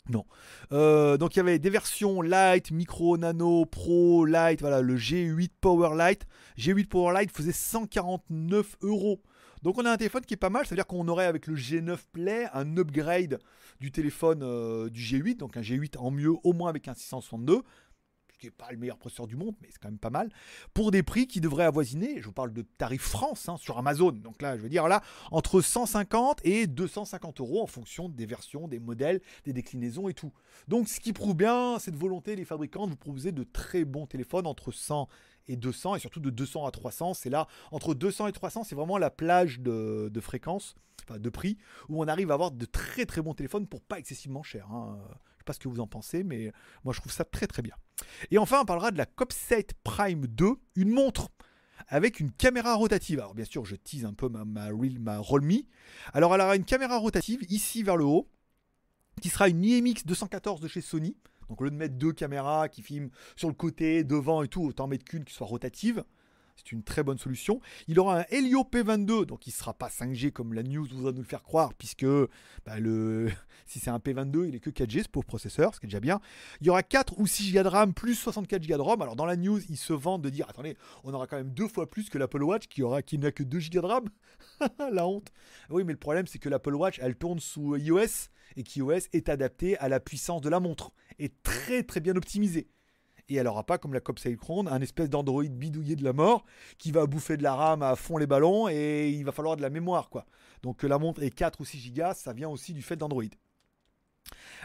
Non. 0.09 0.27
Euh, 0.73 1.17
donc 1.17 1.35
il 1.35 1.39
y 1.39 1.41
avait 1.41 1.59
des 1.59 1.71
versions 1.71 2.21
light, 2.21 2.71
micro, 2.71 3.17
nano, 3.17 3.65
pro, 3.65 4.27
light, 4.27 4.61
voilà, 4.61 4.83
le 4.83 4.97
G8 4.97 5.51
Power 5.61 5.97
Light. 5.97 6.27
G8 6.59 6.89
Power 6.89 7.15
Light 7.15 7.35
faisait 7.35 7.53
149 7.53 8.77
euros. 8.83 9.23
Donc 9.63 9.79
on 9.79 9.87
a 9.87 9.91
un 9.91 9.97
téléphone 9.97 10.27
qui 10.27 10.35
est 10.35 10.39
pas 10.39 10.51
mal, 10.51 10.67
c'est-à-dire 10.67 10.87
qu'on 10.87 11.09
aurait 11.09 11.25
avec 11.25 11.47
le 11.47 11.57
G9 11.57 11.97
Play 12.13 12.47
un 12.53 12.77
upgrade 12.77 13.39
du 13.81 13.91
téléphone 13.91 14.43
euh, 14.43 14.91
du 14.91 15.01
G8, 15.01 15.39
donc 15.39 15.57
un 15.57 15.63
G8 15.63 15.97
en 15.97 16.11
mieux, 16.11 16.35
au 16.43 16.53
moins 16.53 16.69
avec 16.69 16.87
un 16.87 16.95
662 16.95 17.55
ce 17.57 17.63
qui 18.45 18.51
n'est 18.51 18.67
pas 18.67 18.71
le 18.73 18.79
meilleur 18.79 18.99
processeur 18.99 19.27
du 19.27 19.37
monde, 19.37 19.55
mais 19.63 19.69
c'est 19.71 19.79
quand 19.79 19.89
même 19.89 19.99
pas 19.99 20.11
mal, 20.11 20.31
pour 20.75 20.91
des 20.91 21.03
prix 21.03 21.27
qui 21.27 21.41
devraient 21.41 21.65
avoisiner, 21.65 22.21
je 22.21 22.27
vous 22.27 22.33
parle 22.33 22.53
de 22.53 22.63
tarif 22.63 23.03
France 23.03 23.49
hein, 23.49 23.57
sur 23.57 23.79
Amazon, 23.79 24.13
donc 24.13 24.43
là 24.43 24.57
je 24.57 24.63
veux 24.63 24.69
dire 24.69 24.89
là, 24.89 25.03
entre 25.31 25.61
150 25.61 26.41
et 26.45 26.67
250 26.67 27.41
euros 27.41 27.63
en 27.63 27.67
fonction 27.67 28.09
des 28.09 28.27
versions, 28.27 28.69
des 28.69 28.79
modèles, 28.79 29.21
des 29.45 29.53
déclinaisons 29.53 30.09
et 30.09 30.15
tout. 30.15 30.33
Donc 30.69 30.89
ce 30.89 31.01
qui 31.01 31.13
prouve 31.13 31.35
bien 31.35 31.79
cette 31.79 31.97
volonté 31.97 32.37
des 32.37 32.45
fabricants 32.45 32.87
de 32.87 32.91
vous 32.91 32.97
proposer 32.97 33.33
de 33.33 33.45
très 33.45 33.85
bons 33.85 34.07
téléphones 34.07 34.47
entre 34.47 34.73
100 34.73 35.09
et 35.49 35.57
200, 35.57 35.97
et 35.97 35.99
surtout 35.99 36.21
de 36.21 36.31
200 36.31 36.67
à 36.67 36.71
300, 36.71 37.15
c'est 37.15 37.31
là, 37.31 37.47
entre 37.71 37.95
200 37.95 38.29
et 38.29 38.33
300, 38.33 38.65
c'est 38.65 38.75
vraiment 38.75 38.99
la 38.99 39.11
plage 39.11 39.61
de, 39.61 40.11
fréquence, 40.21 40.75
enfin 41.03 41.19
de 41.19 41.29
prix, 41.29 41.59
où 41.89 42.03
on 42.03 42.09
arrive 42.09 42.31
à 42.31 42.35
avoir 42.35 42.51
de 42.51 42.65
très 42.65 43.05
très 43.07 43.21
bons 43.21 43.35
téléphones 43.35 43.67
pour 43.67 43.83
pas 43.83 43.99
excessivement 43.99 44.43
cher. 44.43 44.71
hein. 44.71 44.99
Pas 45.45 45.53
ce 45.53 45.59
que 45.59 45.69
vous 45.69 45.81
en 45.81 45.87
pensez, 45.87 46.25
mais 46.25 46.53
moi 46.85 46.95
je 46.95 47.01
trouve 47.01 47.13
ça 47.13 47.25
très 47.25 47.47
très 47.47 47.63
bien. 47.63 47.75
Et 48.31 48.39
enfin, 48.39 48.61
on 48.63 48.65
parlera 48.65 48.91
de 48.91 48.99
la 48.99 49.07
Copset 49.07 49.67
Prime 49.83 50.27
2, 50.27 50.55
une 50.77 50.91
montre 50.91 51.29
avec 51.89 52.21
une 52.21 52.33
caméra 52.33 52.75
rotative. 52.75 53.19
Alors 53.21 53.35
bien 53.35 53.45
sûr, 53.45 53.65
je 53.65 53.77
tease 53.77 54.05
un 54.05 54.15
peu 54.15 54.29
ma, 54.29 54.45
ma, 54.45 54.71
ma 54.73 55.19
Rollme. 55.19 55.63
Alors 56.13 56.35
elle 56.35 56.41
aura 56.41 56.57
une 56.57 56.65
caméra 56.65 56.99
rotative 56.99 57.41
ici 57.49 57.83
vers 57.83 57.97
le 57.97 58.05
haut, 58.05 58.29
qui 59.21 59.29
sera 59.29 59.49
une 59.49 59.65
IMX 59.65 60.05
214 60.07 60.61
de 60.61 60.69
chez 60.69 60.81
Sony. 60.81 61.17
Donc 61.49 61.61
au 61.61 61.65
lieu 61.65 61.71
de 61.71 61.77
mettre 61.77 61.97
deux 61.97 62.13
caméras 62.13 62.69
qui 62.69 62.83
filment 62.83 63.11
sur 63.37 63.49
le 63.49 63.55
côté, 63.55 64.03
devant 64.03 64.43
et 64.43 64.49
tout, 64.49 64.63
autant 64.63 64.87
mettre 64.87 65.05
qu'une 65.05 65.25
qui 65.25 65.35
soit 65.35 65.47
rotative. 65.47 66.05
C'est 66.57 66.73
une 66.73 66.83
très 66.83 67.03
bonne 67.03 67.19
solution. 67.19 67.61
Il 67.89 67.99
aura 67.99 68.21
un 68.21 68.25
Helio 68.31 68.63
P22, 68.63 69.27
donc 69.27 69.47
il 69.47 69.51
ne 69.51 69.55
sera 69.55 69.75
pas 69.75 69.89
5G 69.89 70.31
comme 70.31 70.55
la 70.55 70.63
news 70.63 70.87
voudrait 70.87 71.13
nous 71.13 71.21
le 71.21 71.27
faire 71.27 71.43
croire, 71.43 71.75
puisque 71.75 72.07
bah, 72.65 72.79
le... 72.79 73.31
si 73.67 73.81
c'est 73.81 73.91
un 73.91 73.99
P22, 73.99 74.49
il 74.49 74.55
est 74.55 74.61
que 74.61 74.71
4G, 74.71 75.03
ce 75.03 75.09
pauvre 75.09 75.27
processeur, 75.27 75.75
ce 75.75 75.81
qui 75.81 75.87
est 75.87 75.89
déjà 75.89 76.01
bien. 76.01 76.21
Il 76.61 76.67
y 76.67 76.71
aura 76.71 76.83
4 76.83 77.19
ou 77.19 77.27
6 77.27 77.53
Go 77.53 77.63
de 77.63 77.69
RAM 77.69 77.93
plus 77.93 78.15
64 78.15 78.67
Go 78.67 78.77
de 78.77 78.81
ROM. 78.81 79.03
Alors 79.03 79.17
dans 79.17 79.27
la 79.27 79.37
news, 79.37 79.61
ils 79.69 79.77
se 79.77 79.93
vendent 79.93 80.23
de 80.23 80.31
dire 80.31 80.49
attendez, 80.49 80.77
on 81.03 81.13
aura 81.13 81.27
quand 81.27 81.37
même 81.37 81.51
deux 81.51 81.69
fois 81.69 81.91
plus 81.91 82.09
que 82.09 82.19
l'Apple 82.19 82.43
Watch 82.43 82.69
qui 82.69 82.83
aura 82.83 83.03
qui 83.03 83.19
n'a 83.19 83.33
que 83.33 83.43
2 83.43 83.59
Go 83.59 83.81
de 83.81 83.87
RAM. 83.87 84.05
la 84.93 85.07
honte. 85.07 85.33
Oui, 85.71 85.85
mais 85.85 85.93
le 85.93 85.99
problème 85.99 86.27
c'est 86.27 86.39
que 86.39 86.49
l'Apple 86.49 86.75
Watch, 86.75 86.99
elle 87.03 87.17
tourne 87.17 87.41
sous 87.41 87.77
iOS 87.77 88.31
et 88.57 88.63
qu'iOS 88.63 89.09
est 89.13 89.29
adapté 89.29 89.77
à 89.79 89.89
la 89.89 90.01
puissance 90.01 90.41
de 90.41 90.49
la 90.49 90.61
montre 90.61 90.93
et 91.19 91.31
très 91.43 91.83
très 91.83 92.01
bien 92.01 92.17
optimisé. 92.17 92.69
Et 93.29 93.37
elle 93.37 93.45
n'aura 93.45 93.65
pas 93.65 93.79
comme 93.79 93.95
la 93.95 94.01
Copsail 94.01 94.37
Crown 94.37 94.69
un 94.69 94.81
espèce 94.81 95.09
d'Android 95.09 95.45
bidouillé 95.45 95.97
de 95.97 96.05
la 96.05 96.13
mort 96.13 96.45
qui 96.79 96.93
va 96.93 97.07
bouffer 97.07 97.37
de 97.37 97.43
la 97.43 97.55
RAM 97.55 97.83
à 97.83 97.97
fond 97.97 98.19
les 98.19 98.27
ballons 98.27 98.69
et 98.69 99.11
il 99.11 99.25
va 99.25 99.33
falloir 99.33 99.57
de 99.57 99.63
la 99.63 99.71
mémoire 99.71 100.11
quoi. 100.11 100.27
Donc 100.63 100.79
que 100.79 100.87
la 100.87 100.99
montre 100.99 101.23
ait 101.23 101.31
4 101.31 101.61
ou 101.61 101.65
6 101.65 101.93
Go, 101.93 102.03
ça 102.15 102.33
vient 102.33 102.49
aussi 102.49 102.75
du 102.75 102.83
fait 102.83 102.97
d'Android. 102.97 103.25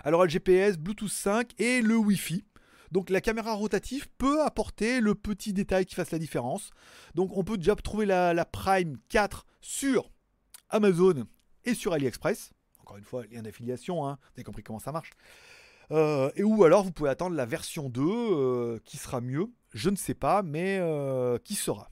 Alors 0.04 0.24
le 0.24 0.30
GPS, 0.30 0.78
Bluetooth 0.78 1.10
5 1.10 1.52
et 1.58 1.82
le 1.82 1.96
Wi-Fi. 1.96 2.46
Donc 2.92 3.10
la 3.10 3.22
caméra 3.22 3.54
rotative 3.54 4.08
peut 4.18 4.42
apporter 4.42 5.00
le 5.00 5.16
petit 5.16 5.54
détail 5.54 5.86
qui 5.86 5.96
fasse 5.96 6.12
la 6.12 6.20
différence. 6.20 6.72
Donc 7.16 7.38
on 7.38 7.44
peut 7.44 7.58
déjà 7.58 7.76
trouver 7.76 8.06
la, 8.06 8.34
la 8.34 8.46
Prime 8.46 8.98
4 9.10 9.46
sur 9.62 10.12
Amazon 10.70 11.26
et 11.66 11.74
sur 11.74 11.94
AliExpress. 11.94 12.52
Encore 12.82 12.98
une 12.98 13.04
fois, 13.04 13.24
lien 13.28 13.42
d'affiliation, 13.42 14.08
hein. 14.08 14.18
vous 14.22 14.34
avez 14.38 14.44
compris 14.44 14.64
comment 14.64 14.80
ça 14.80 14.92
marche. 14.92 15.12
Euh, 15.92 16.32
et 16.36 16.44
ou 16.44 16.64
alors 16.64 16.84
vous 16.84 16.92
pouvez 16.92 17.10
attendre 17.10 17.36
la 17.36 17.46
version 17.46 17.90
2 17.90 18.02
euh, 18.04 18.80
qui 18.86 18.98
sera 18.98 19.22
mieux. 19.22 19.52
Je 19.74 19.90
ne 19.90 19.96
sais 19.96 20.14
pas, 20.14 20.44
mais 20.44 20.78
euh, 20.80 21.38
qui 21.40 21.56
sera. 21.56 21.92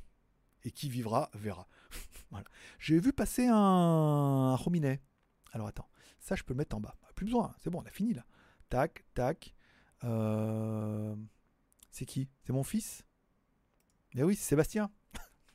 Et 0.63 0.71
qui 0.71 0.89
vivra, 0.89 1.29
verra. 1.33 1.67
voilà. 2.31 2.45
J'ai 2.79 2.99
vu 2.99 3.13
passer 3.13 3.47
un, 3.49 4.55
Rominet. 4.55 5.01
Alors 5.51 5.67
attends, 5.67 5.89
ça 6.19 6.35
je 6.35 6.43
peux 6.43 6.53
le 6.53 6.57
mettre 6.57 6.75
en 6.75 6.79
bas. 6.79 6.95
Plus 7.15 7.25
besoin, 7.25 7.55
c'est 7.59 7.69
bon, 7.69 7.81
on 7.81 7.85
a 7.85 7.91
fini 7.91 8.13
là. 8.13 8.25
Tac, 8.69 9.05
tac. 9.13 9.55
C'est 11.89 12.05
qui? 12.05 12.29
C'est 12.43 12.53
mon 12.53 12.63
fils? 12.63 13.03
Eh 14.13 14.23
oui, 14.23 14.35
c'est 14.35 14.43
Sébastien. 14.43 14.91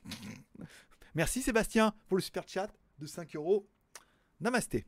Merci 1.15 1.41
Sébastien 1.41 1.93
pour 2.07 2.17
le 2.17 2.23
super 2.23 2.47
chat 2.47 2.69
de 2.99 3.05
5 3.05 3.35
euros. 3.35 3.69
Namasté. 4.39 4.85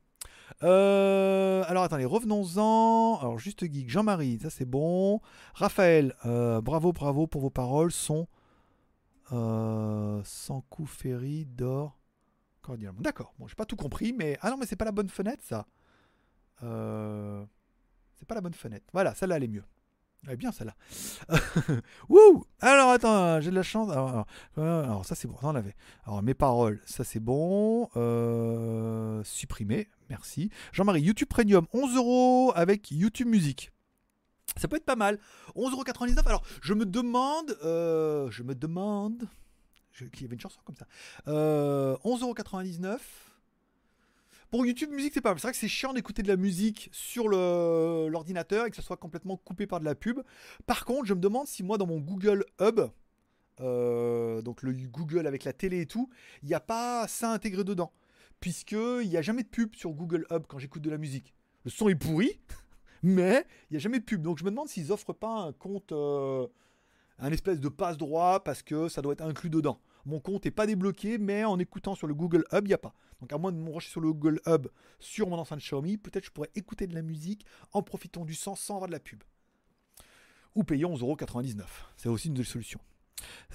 Euh, 0.64 1.64
alors 1.68 1.84
attendez, 1.84 2.06
revenons-en. 2.06 3.18
Alors 3.20 3.39
juste 3.39 3.66
geek, 3.72 3.89
Jean-Marie, 3.89 4.39
ça 4.41 4.50
c'est 4.50 4.66
bon. 4.66 5.22
Raphaël, 5.54 6.16
euh, 6.26 6.62
bravo, 6.62 6.91
bravo 6.93 7.28
pour 7.28 7.41
vos 7.41 7.50
paroles. 7.50 7.91
Son 7.91 8.28
euh, 9.32 10.22
sans 10.24 10.62
coup 10.62 10.86
ferry 10.86 11.46
d'or. 11.46 11.98
D'accord, 13.02 13.34
bon, 13.38 13.48
j'ai 13.48 13.56
pas 13.56 13.66
tout 13.66 13.76
compris, 13.76 14.14
mais 14.14 14.38
ah 14.41 14.50
non, 14.50 14.58
mais 14.58 14.66
c'est 14.66 14.76
pas 14.76 14.86
la 14.86 14.91
bonne 14.91 15.10
fenêtre 15.10 15.43
ça. 15.43 15.68
Euh, 16.64 17.46
C'est 18.16 18.28
pas 18.28 18.36
la 18.36 18.41
bonne 18.41 18.54
fenêtre. 18.54 18.86
Voilà, 18.93 19.16
celle-là 19.16 19.38
elle 19.38 19.46
est 19.46 19.48
mieux. 19.50 19.66
Elle 20.26 20.34
est 20.34 20.38
bien 20.38 20.52
celle-là. 20.52 20.76
Wouh 22.10 22.46
Alors 22.60 22.90
attends, 22.90 23.40
j'ai 23.42 23.52
de 23.52 23.56
la 23.56 23.64
chance. 23.64 23.92
Alors, 23.92 24.26
euh, 24.58 25.04
ça 25.04 25.14
c'est 25.16 25.28
bon, 25.28 25.36
on 25.42 25.48
en 25.50 25.56
avait. 25.56 25.76
Alors 26.06 26.24
mes 26.24 26.34
paroles, 26.34 26.82
ça 26.86 27.04
c'est 27.04 27.20
bon. 27.20 27.90
Euh, 27.96 29.24
supprimer, 29.24 29.88
merci. 30.10 30.50
Jean-Marie, 30.72 31.02
YouTube 31.02 31.28
Premium, 31.30 31.68
11 31.74 31.96
euros 31.96 32.52
avec 32.56 32.90
YouTube 32.92 33.28
Musique. 33.28 33.72
Ça 34.58 34.68
peut 34.68 34.78
être 34.78 34.86
pas 34.86 34.96
mal. 34.96 35.20
11,99€. 35.56 36.26
Alors, 36.28 36.44
je 36.62 36.74
me 36.74 36.86
demande. 36.86 37.58
euh, 37.64 38.30
je 38.32 38.44
me 38.44 38.56
demande. 38.56 39.28
Qu'il 39.94 40.24
y 40.24 40.26
avait 40.26 40.36
une 40.36 40.42
chanson 40.42 40.60
comme 40.66 40.76
ça. 40.76 40.88
Euh, 41.28 41.96
11,99€. 42.04 42.98
Pour 44.56 44.66
YouTube 44.66 44.91
Musique, 44.91 45.14
c'est 45.14 45.20
pas 45.20 45.32
mal. 45.32 45.39
C'est 45.39 45.47
vrai 45.47 45.51
que 45.51 45.58
c'est 45.58 45.68
chiant 45.68 45.91
d'écouter 45.91 46.24
de 46.24 46.30
la 46.30 46.38
musique 46.38 46.88
sur 46.93 47.28
l'ordinateur 47.28 48.66
et 48.66 48.70
que 48.70 48.78
ça 48.78 48.82
soit 48.82 48.95
complètement 48.95 49.36
coupé 49.36 49.68
par 49.68 49.82
de 49.82 49.86
la 49.86 49.95
pub. 49.95 50.22
Par 50.66 50.86
contre, 50.86 51.08
je 51.08 51.14
me 51.14 51.20
demande 51.20 51.45
si 51.45 51.62
moi, 51.62 51.78
dans 51.78 51.86
mon 51.86 51.99
Google 51.99 52.45
Hub, 52.62 52.80
euh, 53.60 54.41
donc 54.41 54.62
le 54.64 54.72
Google 54.72 55.28
avec 55.28 55.43
la 55.43 55.51
télé 55.51 55.82
et 55.82 55.86
tout, 55.86 56.10
il 56.41 56.47
n'y 56.47 56.53
a 56.53 56.62
pas 56.62 57.06
ça 57.10 57.34
intégré 57.34 57.66
dedans. 57.66 57.91
Puisqu'il 58.39 59.10
n'y 59.10 59.18
a 59.18 59.22
jamais 59.22 59.43
de 59.43 59.49
pub 59.49 59.76
sur 59.76 59.91
Google 59.91 60.26
Hub 60.32 60.43
quand 60.47 60.58
j'écoute 60.58 60.84
de 60.84 60.89
la 60.89 60.97
musique. 60.97 61.34
Le 61.66 61.70
son 61.70 61.89
est 61.89 61.95
pourri, 61.95 62.39
mais 63.03 63.45
il 63.70 63.74
n'y 63.74 63.78
a 63.78 63.82
jamais 63.82 63.99
de 63.99 64.06
pub. 64.06 64.22
Donc 64.22 64.38
je 64.39 64.45
me 64.45 64.51
demande 64.51 64.70
s'ils 64.70 64.89
offrent 64.93 65.12
pas 65.12 65.36
un 65.36 65.51
compte, 65.51 65.91
euh, 65.91 66.47
un 67.20 67.34
espèce 67.34 67.60
de 67.60 67.68
passe 67.68 67.97
droit 67.97 68.41
parce 68.41 68.64
que 68.64 68.88
ça 68.88 69.01
doit 69.01 69.12
être 69.12 69.26
inclus 69.26 69.49
dedans. 69.49 69.82
Mon 70.06 70.20
compte 70.20 70.45
n'est 70.45 70.51
pas 70.51 70.68
débloqué, 70.68 71.18
mais 71.18 71.43
en 71.45 71.58
écoutant 71.60 71.95
sur 71.95 72.08
le 72.08 72.14
Google 72.14 72.43
Hub, 72.51 72.66
il 72.66 72.68
n'y 72.70 72.74
a 72.74 72.78
pas. 72.78 72.93
Donc 73.22 73.32
à 73.34 73.38
moins 73.38 73.51
de 73.51 73.58
me 73.58 73.66
brancher 73.66 73.89
sur 73.89 74.01
le 74.01 74.12
Google 74.14 74.39
Hub 74.45 74.68
sur 74.99 75.28
mon 75.30 75.38
enceinte 75.39 75.60
Xiaomi, 75.60 75.97
peut-être 75.97 76.26
je 76.26 76.32
pourrais 76.32 76.51
écouter 76.56 76.86
de 76.88 76.93
la 76.93 77.01
musique 77.01 77.45
en 77.74 77.82
profitant 77.82 78.26
du 78.26 78.36
son 78.36 78.56
sans 78.56 78.76
avoir 78.76 78.88
de 78.88 78.93
la 78.93 78.99
pub. 78.99 79.24
Ou 80.56 80.64
payer 80.64 80.86
11,99€. 80.86 81.64
C'est 81.97 82.10
aussi 82.10 82.28
une 82.30 82.34
des 82.34 82.43
solutions. 82.43 82.80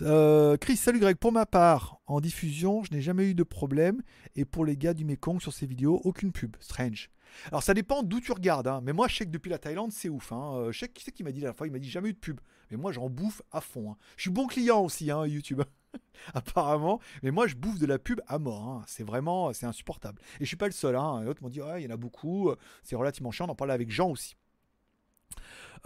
Euh, 0.03 0.57
Chris, 0.57 0.77
salut 0.77 0.99
Greg. 0.99 1.17
Pour 1.17 1.33
ma 1.33 1.47
part, 1.47 2.01
en 2.07 2.21
diffusion, 2.21 2.83
je 2.83 2.93
n'ai 2.93 3.01
jamais 3.01 3.31
eu 3.31 3.35
de 3.35 3.43
problème. 3.43 4.03
Et 4.35 4.45
pour 4.45 4.65
les 4.65 4.77
gars 4.77 4.95
du 4.95 5.05
Mekong 5.05 5.41
sur 5.41 5.53
ces 5.53 5.67
vidéos, 5.67 6.01
aucune 6.05 6.33
pub. 6.33 6.57
Strange. 6.61 7.11
Alors 7.49 7.63
ça 7.63 7.75
dépend 7.75 8.03
d'où 8.03 8.21
tu 8.21 8.33
regardes. 8.33 8.67
hein. 8.67 8.81
Mais 8.83 8.93
moi, 8.93 9.07
je 9.09 9.17
sais 9.17 9.25
que 9.25 9.31
depuis 9.31 9.51
la 9.51 9.59
Thaïlande, 9.59 9.93
c'est 9.93 10.09
ouf. 10.09 10.33
Hein. 10.33 10.55
Euh, 10.57 10.73
Je 10.73 10.81
sais 10.81 10.89
qui 10.89 11.05
c'est 11.05 11.13
qui 11.13 11.23
m'a 11.23 11.33
dit 11.33 11.41
la 11.41 11.53
fois. 11.53 11.67
Il 11.67 11.73
m'a 11.73 11.79
dit 11.79 11.89
jamais 11.91 12.09
eu 12.11 12.13
de 12.15 12.19
pub. 12.19 12.41
Mais 12.71 12.77
moi, 12.77 12.93
j'en 12.93 13.09
bouffe 13.09 13.41
à 13.53 13.61
fond. 13.61 13.93
hein. 13.93 13.97
Je 14.17 14.23
suis 14.23 14.31
bon 14.31 14.47
client 14.47 14.81
aussi, 14.83 15.11
hein, 15.11 15.27
YouTube. 15.27 15.63
Apparemment. 16.35 17.01
Mais 17.23 17.31
moi, 17.31 17.47
je 17.47 17.55
bouffe 17.55 17.79
de 17.79 17.87
la 17.87 17.99
pub 17.99 18.21
à 18.27 18.39
mort. 18.39 18.69
hein. 18.69 18.85
C'est 18.87 19.05
vraiment, 19.05 19.53
c'est 19.53 19.67
insupportable. 19.67 20.21
Et 20.37 20.45
je 20.45 20.47
suis 20.47 20.57
pas 20.57 20.67
le 20.67 20.73
seul. 20.73 20.97
Hein. 20.97 21.25
D'autres 21.25 21.43
m'ont 21.43 21.49
dit, 21.49 21.61
il 21.77 21.83
y 21.83 21.87
en 21.87 21.91
a 21.91 21.97
beaucoup. 21.97 22.53
C'est 22.83 22.97
relativement 22.97 23.31
chiant. 23.31 23.47
On 23.47 23.51
en 23.51 23.55
parlait 23.55 23.75
avec 23.75 23.91
Jean 23.91 24.11
aussi. 24.11 24.37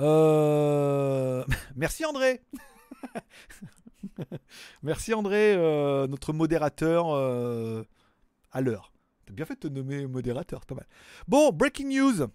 Euh, 0.00 1.44
Merci 1.76 2.04
André. 2.04 2.42
Merci 4.82 5.14
André, 5.14 5.54
euh, 5.54 6.06
notre 6.06 6.32
modérateur 6.32 7.14
euh, 7.14 7.84
à 8.52 8.60
l'heure. 8.60 8.92
T'as 9.26 9.32
bien 9.32 9.46
fait 9.46 9.54
de 9.54 9.60
te 9.60 9.68
nommer 9.68 10.06
modérateur, 10.06 10.66
pas 10.66 10.74
mal. 10.74 10.86
Bon, 11.28 11.50
breaking 11.50 11.88
news. 11.88 12.26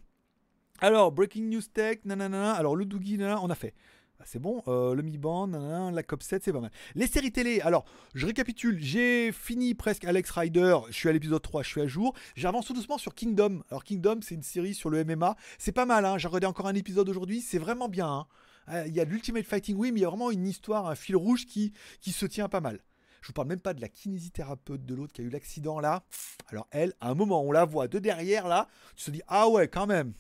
Alors, 0.80 1.12
breaking 1.12 1.50
news 1.50 1.62
tech, 1.74 2.00
nanana. 2.06 2.54
Alors, 2.54 2.76
le 2.76 2.86
Doogie, 2.86 3.18
nanana, 3.18 3.40
on 3.44 3.50
a 3.50 3.56
fait. 3.56 3.76
Ah, 4.22 4.24
c'est 4.26 4.40
bon, 4.40 4.62
euh, 4.68 4.96
le 4.96 5.02
Mi 5.02 5.18
Band, 5.18 5.48
nanana, 5.48 5.92
la 5.92 6.04
COP 6.04 6.24
7, 6.24 6.44
c'est 6.44 6.52
pas 6.52 6.60
mal. 6.60 6.72
Les 6.94 7.08
séries 7.08 7.32
télé, 7.32 7.62
alors, 7.62 7.86
je 8.16 8.26
récapitule, 8.26 8.78
j'ai 8.82 9.32
fini 9.32 9.74
presque 9.76 10.04
Alex 10.04 10.30
Rider, 10.32 10.78
je 10.90 10.94
suis 10.94 11.08
à 11.08 11.14
l'épisode 11.14 11.42
3, 11.42 11.64
je 11.64 11.70
suis 11.70 11.82
à 11.82 11.88
jour. 11.88 12.14
J'avance 12.36 12.66
tout 12.66 12.74
doucement 12.74 12.98
sur 12.98 13.16
Kingdom. 13.16 13.62
Alors, 13.70 13.86
Kingdom, 13.86 14.20
c'est 14.22 14.36
une 14.36 14.44
série 14.44 14.74
sur 14.74 14.90
le 14.90 15.06
MMA. 15.06 15.38
C'est 15.58 15.72
pas 15.72 15.86
mal, 15.86 16.04
hein, 16.04 16.18
j'ai 16.18 16.28
encore 16.46 16.68
un 16.68 16.76
épisode 16.76 17.08
aujourd'hui, 17.08 17.40
c'est 17.40 17.60
vraiment 17.60 17.88
bien. 17.88 18.10
hein. 18.10 18.28
Euh, 18.74 18.84
Il 18.88 18.94
y 18.94 19.00
a 19.00 19.06
l'Ultimate 19.06 19.46
Fighting 19.46 19.78
Wii, 19.78 19.94
mais 19.94 20.00
il 20.02 20.04
y 20.04 20.06
a 20.06 20.10
vraiment 20.10 20.32
une 20.32 20.48
histoire, 20.48 20.88
un 20.88 20.96
fil 20.96 21.16
rouge 21.16 21.46
qui, 21.46 21.72
qui 22.02 22.12
se 22.12 22.26
tient 22.26 22.50
pas 22.50 22.60
mal. 22.60 22.80
Je 23.22 23.28
vous 23.28 23.34
parle 23.34 23.48
même 23.48 23.60
pas 23.62 23.74
de 23.74 23.82
la 23.82 23.88
kinésithérapeute 23.90 24.86
de 24.86 24.96
l'autre 24.96 25.14
qui 25.14 25.22
a 25.22 25.24
eu 25.24 25.30
l'accident 25.30 25.80
là. 25.80 26.04
Alors 26.50 26.68
elle, 26.72 26.94
à 27.02 27.10
un 27.10 27.16
moment, 27.16 27.42
on 27.44 27.52
la 27.52 27.66
voit 27.66 27.88
de 27.88 28.00
derrière 28.00 28.48
là, 28.48 28.68
tu 28.96 29.06
te 29.06 29.12
dis 29.12 29.22
ah 29.28 29.48
ouais 29.50 29.68
quand 29.68 29.88
même. 29.88 30.14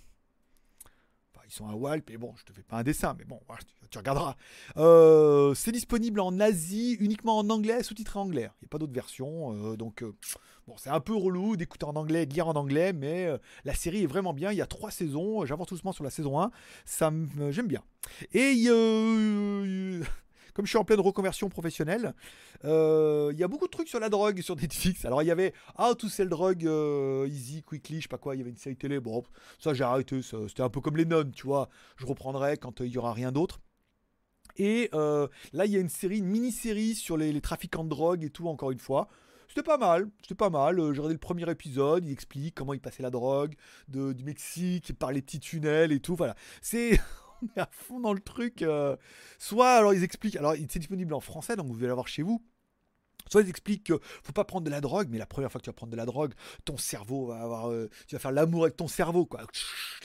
Ils 1.49 1.53
sont 1.53 1.67
à 1.67 1.73
Walp, 1.73 2.07
et 2.11 2.17
bon, 2.17 2.33
je 2.37 2.43
te 2.43 2.53
fais 2.53 2.61
pas 2.61 2.77
un 2.77 2.83
dessin, 2.83 3.15
mais 3.17 3.25
bon, 3.25 3.39
tu, 3.81 3.89
tu 3.89 3.97
regarderas. 3.97 4.35
Euh, 4.77 5.55
c'est 5.55 5.71
disponible 5.71 6.19
en 6.19 6.39
Asie, 6.39 6.93
uniquement 6.99 7.39
en 7.39 7.49
anglais, 7.49 7.81
sous-titré 7.81 8.19
anglais. 8.19 8.51
Il 8.61 8.65
n'y 8.65 8.67
a 8.67 8.69
pas 8.69 8.77
d'autre 8.77 8.93
version, 8.93 9.53
euh, 9.71 9.75
donc 9.75 10.03
euh, 10.03 10.13
bon, 10.67 10.75
c'est 10.77 10.91
un 10.91 10.99
peu 10.99 11.15
relou 11.15 11.57
d'écouter 11.57 11.85
en 11.85 11.95
anglais, 11.95 12.27
de 12.27 12.33
lire 12.35 12.47
en 12.47 12.53
anglais, 12.53 12.93
mais 12.93 13.27
la 13.65 13.73
série 13.73 14.03
est 14.03 14.07
vraiment 14.07 14.33
bien. 14.33 14.51
Il 14.51 14.59
y 14.59 14.61
a 14.61 14.67
trois 14.67 14.91
saisons, 14.91 15.43
j'avance 15.45 15.67
doucement 15.67 15.91
sur 15.91 16.03
la 16.03 16.11
saison 16.11 16.39
1, 16.39 16.51
ça 16.85 17.09
me- 17.09 17.51
j'aime 17.51 17.67
bien. 17.67 17.81
Et 18.33 18.53
comme 20.59 20.65
je 20.65 20.71
suis 20.71 20.77
en 20.77 20.83
pleine 20.83 20.99
reconversion 20.99 21.47
professionnelle, 21.47 22.13
euh, 22.65 23.29
il 23.31 23.39
y 23.39 23.45
a 23.45 23.47
beaucoup 23.47 23.67
de 23.67 23.71
trucs 23.71 23.87
sur 23.87 24.01
la 24.01 24.09
drogue 24.09 24.41
sur 24.41 24.57
Netflix. 24.57 25.05
Alors 25.05 25.21
il 25.23 25.25
y 25.27 25.31
avait 25.31 25.53
How 25.77 25.95
to 25.95 26.09
Sell 26.09 26.27
Drug 26.27 26.67
euh, 26.67 27.29
Easy, 27.29 27.63
Quickly, 27.63 27.99
je 27.99 28.01
sais 28.01 28.07
pas 28.09 28.17
quoi, 28.17 28.35
il 28.35 28.39
y 28.39 28.41
avait 28.41 28.49
une 28.49 28.57
série 28.57 28.75
télé. 28.75 28.99
Bon, 28.99 29.23
ça 29.57 29.73
j'ai 29.73 29.85
arrêté, 29.85 30.19
c'était 30.21 30.61
un 30.61 30.67
peu 30.67 30.81
comme 30.81 30.97
les 30.97 31.05
nonnes, 31.05 31.31
tu 31.31 31.47
vois. 31.47 31.69
Je 31.95 32.05
reprendrai 32.05 32.57
quand 32.57 32.81
euh, 32.81 32.87
il 32.87 32.91
y 32.91 32.97
aura 32.97 33.13
rien 33.13 33.31
d'autre. 33.31 33.61
Et 34.57 34.89
euh, 34.93 35.29
là, 35.53 35.65
il 35.65 35.71
y 35.71 35.77
a 35.77 35.79
une 35.79 35.87
série, 35.87 36.17
une 36.17 36.25
mini-série 36.25 36.93
sur 36.93 37.15
les, 37.15 37.39
trafiquants 37.39 37.85
de 37.85 37.89
drogue 37.89 38.25
et 38.25 38.29
tout, 38.29 38.49
encore 38.49 38.71
une 38.71 38.79
fois. 38.79 39.07
C'était 39.47 39.63
pas 39.63 39.77
mal, 39.77 40.09
c'était 40.21 40.35
pas 40.35 40.49
mal. 40.49 40.77
Euh, 40.77 40.91
J'ai 40.91 40.99
regardé 40.99 41.13
le 41.13 41.19
premier 41.19 41.49
épisode, 41.49 42.03
il 42.03 42.11
explique 42.11 42.55
comment 42.55 42.73
il 42.73 42.81
passait 42.81 43.01
la 43.01 43.11
drogue 43.11 43.55
du 43.87 44.25
Mexique 44.25 44.91
par 44.99 45.13
les 45.13 45.21
petits 45.21 45.39
tunnels 45.39 45.93
et 45.93 46.01
tout. 46.01 46.17
Voilà, 46.17 46.35
c'est 46.61 46.99
on 47.43 47.47
est 47.55 47.59
à 47.61 47.69
fond 47.71 47.99
dans 47.99 48.13
le 48.13 48.19
truc. 48.21 48.61
euh. 48.61 48.95
Soit 49.37 49.71
alors 49.71 49.93
ils 49.93 50.03
expliquent, 50.03 50.35
alors 50.35 50.53
c'est 50.69 50.79
disponible 50.79 51.13
en 51.13 51.19
français, 51.19 51.55
donc 51.55 51.67
vous 51.67 51.75
devez 51.75 51.87
l'avoir 51.87 52.07
chez 52.07 52.21
vous. 52.21 52.43
Soit 53.29 53.41
ils 53.41 53.49
expliquent 53.49 53.83
que 53.85 53.99
faut 54.23 54.33
pas 54.33 54.43
prendre 54.43 54.65
de 54.65 54.71
la 54.71 54.81
drogue, 54.81 55.07
mais 55.11 55.19
la 55.19 55.27
première 55.27 55.51
fois 55.51 55.59
que 55.59 55.65
tu 55.65 55.69
vas 55.69 55.73
prendre 55.75 55.91
de 55.91 55.97
la 55.97 56.05
drogue, 56.05 56.33
ton 56.65 56.77
cerveau 56.77 57.27
va 57.27 57.41
avoir, 57.41 57.69
euh, 57.69 57.89
tu 58.07 58.15
vas 58.15 58.19
faire 58.19 58.31
l'amour 58.31 58.63
avec 58.63 58.75
ton 58.75 58.87
cerveau, 58.87 59.25
quoi. 59.25 59.41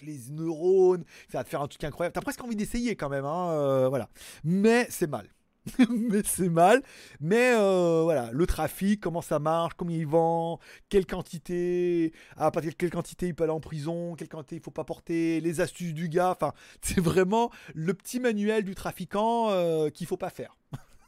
Les 0.02 0.18
neurones, 0.30 1.04
ça 1.30 1.38
va 1.38 1.44
te 1.44 1.48
faire 1.48 1.62
un 1.62 1.68
truc 1.68 1.82
incroyable. 1.84 2.12
T'as 2.12 2.20
presque 2.20 2.42
envie 2.44 2.56
d'essayer 2.56 2.96
quand 2.96 3.08
même, 3.08 3.24
hein, 3.24 3.50
euh, 3.52 3.88
voilà. 3.88 4.10
Mais 4.42 4.86
c'est 4.90 5.06
mal. 5.06 5.33
mais 5.88 6.22
c'est 6.24 6.48
mal. 6.48 6.82
Mais 7.20 7.54
euh, 7.54 8.02
voilà, 8.02 8.30
le 8.32 8.46
trafic, 8.46 9.00
comment 9.00 9.22
ça 9.22 9.38
marche, 9.38 9.74
combien 9.76 9.96
il 9.96 10.06
vend, 10.06 10.60
quelle 10.88 11.06
quantité, 11.06 12.12
à 12.36 12.50
partir 12.50 12.72
de 12.72 12.76
quelle 12.76 12.90
quantité 12.90 13.26
il 13.26 13.34
peut 13.34 13.44
aller 13.44 13.52
en 13.52 13.60
prison, 13.60 14.14
quelle 14.14 14.28
quantité 14.28 14.56
il 14.56 14.62
faut 14.62 14.70
pas 14.70 14.84
porter, 14.84 15.40
les 15.40 15.60
astuces 15.60 15.94
du 15.94 16.08
gars. 16.08 16.30
Enfin, 16.30 16.52
c'est 16.82 17.00
vraiment 17.00 17.50
le 17.74 17.94
petit 17.94 18.20
manuel 18.20 18.64
du 18.64 18.74
trafiquant 18.74 19.50
euh, 19.50 19.90
qu'il 19.90 20.06
faut 20.06 20.16
pas 20.16 20.30
faire. 20.30 20.56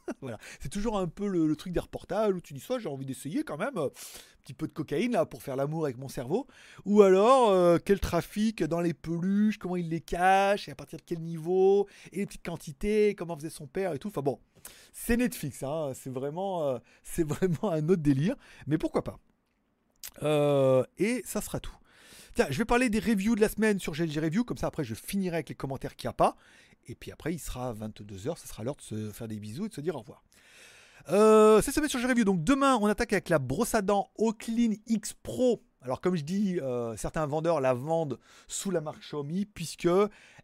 c'est 0.59 0.69
toujours 0.69 0.97
un 0.97 1.07
peu 1.07 1.27
le, 1.27 1.55
truc 1.55 1.73
des 1.73 1.79
reportages 1.79 2.33
où 2.33 2.41
tu 2.41 2.53
dis 2.53 2.59
soit 2.59 2.79
j'ai 2.79 2.89
envie 2.89 3.05
d'essayer 3.05 3.43
quand 3.43 3.57
même 3.57 3.77
euh, 3.77 3.87
un 3.87 4.41
petit 4.43 4.53
peu 4.53 4.67
de 4.67 4.73
cocaïne 4.73 5.11
là 5.11 5.25
pour 5.25 5.43
faire 5.43 5.55
l'amour 5.55 5.85
avec 5.85 5.97
mon 5.97 6.07
cerveau, 6.07 6.47
ou 6.85 7.01
alors 7.01 7.49
euh, 7.49 7.77
quel 7.83 7.99
trafic 7.99 8.63
dans 8.63 8.81
les 8.81 8.93
peluches, 8.93 9.57
comment 9.57 9.75
il 9.75 9.89
les 9.89 10.01
cache 10.01 10.67
et 10.67 10.71
à 10.71 10.75
partir 10.75 10.97
de 10.99 11.03
quel 11.05 11.19
niveau 11.19 11.87
et 12.11 12.17
les 12.17 12.25
petites 12.25 12.45
quantités, 12.45 13.15
comment 13.15 13.35
faisait 13.35 13.49
son 13.49 13.67
père 13.67 13.93
et 13.93 13.99
tout. 13.99 14.09
Enfin 14.09 14.21
bon, 14.21 14.39
c'est 14.93 15.17
Netflix, 15.17 15.63
hein, 15.63 15.91
c'est 15.93 16.11
vraiment, 16.11 16.67
euh, 16.67 16.79
c'est 17.03 17.27
vraiment 17.27 17.71
un 17.71 17.87
autre 17.89 18.01
délire, 18.01 18.35
mais 18.67 18.77
pourquoi 18.77 19.03
pas. 19.03 19.19
Et 20.97 21.21
ça 21.25 21.41
sera 21.41 21.59
tout. 21.59 21.77
Tiens, 22.37 22.45
je 22.51 22.57
vais 22.59 22.65
parler 22.65 22.89
des 22.89 22.99
reviews 22.99 23.35
de 23.35 23.41
la 23.41 23.49
semaine 23.49 23.79
sur 23.79 23.93
GLG 23.93 24.19
Review, 24.19 24.43
comme 24.43 24.57
ça 24.57 24.67
après 24.67 24.83
je 24.83 24.93
finirai 24.93 25.37
avec 25.37 25.49
les 25.49 25.55
commentaires 25.55 25.95
qu'il 25.95 26.07
n'y 26.07 26.11
a 26.11 26.13
pas. 26.13 26.37
Et 26.87 26.95
puis 26.95 27.11
après, 27.11 27.33
il 27.33 27.39
sera 27.39 27.73
22h, 27.73 28.37
ça 28.37 28.47
sera 28.47 28.63
l'heure 28.63 28.75
de 28.75 28.81
se 28.81 29.11
faire 29.11 29.27
des 29.27 29.39
bisous 29.39 29.65
et 29.65 29.69
de 29.69 29.73
se 29.73 29.81
dire 29.81 29.95
au 29.95 29.99
revoir. 29.99 30.23
Euh, 31.09 31.61
cette 31.61 31.73
semaine 31.73 31.89
sur 31.89 32.01
Review, 32.01 32.25
donc 32.25 32.43
demain 32.43 32.77
on 32.81 32.87
attaque 32.87 33.13
avec 33.13 33.29
la 33.29 33.39
brosse 33.39 33.75
à 33.75 33.81
dents 33.81 34.09
Oaklyn 34.17 34.73
X 34.87 35.13
Pro. 35.13 35.63
Alors 35.81 36.01
comme 36.01 36.17
je 36.17 36.23
dis, 36.23 36.59
euh, 36.59 36.97
certains 36.97 37.25
vendeurs 37.25 37.61
la 37.61 37.73
vendent 37.73 38.19
sous 38.47 38.71
la 38.71 38.81
marque 38.81 38.99
Xiaomi 38.99 39.45
puisque 39.45 39.87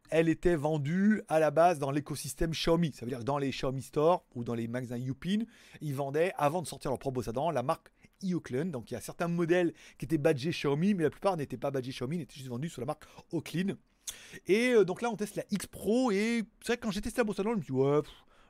elle 0.10 0.30
était 0.30 0.56
vendue 0.56 1.22
à 1.28 1.40
la 1.40 1.52
base 1.52 1.80
dans 1.80 1.92
l'écosystème 1.92 2.52
Xiaomi. 2.52 2.94
Ça 2.94 3.06
veut 3.06 3.10
dire 3.10 3.20
que 3.20 3.26
dans 3.26 3.40
les 3.40 3.50
Xiaomi 3.50 3.82
Store 3.82 4.24
ou 4.36 4.46
dans 4.46 4.54
les 4.54 4.70
magasins 4.70 4.98
Youpin, 4.98 5.40
ils 5.82 5.96
vendaient 5.96 6.32
avant 6.38 6.62
de 6.62 6.68
sortir 6.68 6.92
leur 6.92 7.00
propre 7.00 7.16
brosse 7.16 7.28
à 7.28 7.34
dents 7.34 7.52
la 7.52 7.64
marque 7.64 7.90
Oaklyn. 8.32 8.66
Donc 8.66 8.90
il 8.90 8.94
y 8.94 8.98
a 8.98 9.02
certains 9.02 9.28
modèles 9.28 9.74
qui 9.98 10.06
étaient 10.06 10.18
badgés 10.18 10.52
Xiaomi, 10.52 10.94
mais 10.94 11.04
la 11.04 11.10
plupart 11.10 11.36
n'étaient 11.36 11.58
pas 11.58 11.72
badgés 11.72 11.92
Xiaomi, 11.92 12.18
ils 12.18 12.22
étaient 12.22 12.36
juste 12.36 12.48
vendus 12.48 12.70
sous 12.70 12.80
la 12.80 12.86
marque 12.86 13.04
Oaklyn. 13.34 13.76
Et 14.48 14.72
euh, 14.72 14.84
donc 14.84 15.02
là, 15.02 15.10
on 15.10 15.16
teste 15.16 15.36
la 15.36 15.44
X 15.52 15.68
Pro. 15.68 16.12
Et 16.12 16.44
c'est 16.62 16.68
vrai 16.68 16.78
que 16.78 16.84
quand 16.84 16.92
j'ai 16.92 17.02
testé 17.02 17.22
à 17.22 17.24
dents, 17.24 17.34
je 17.36 17.42
me 17.50 17.62
suis 17.62 17.74
dit, 17.74 17.80
ouais, 17.80 18.02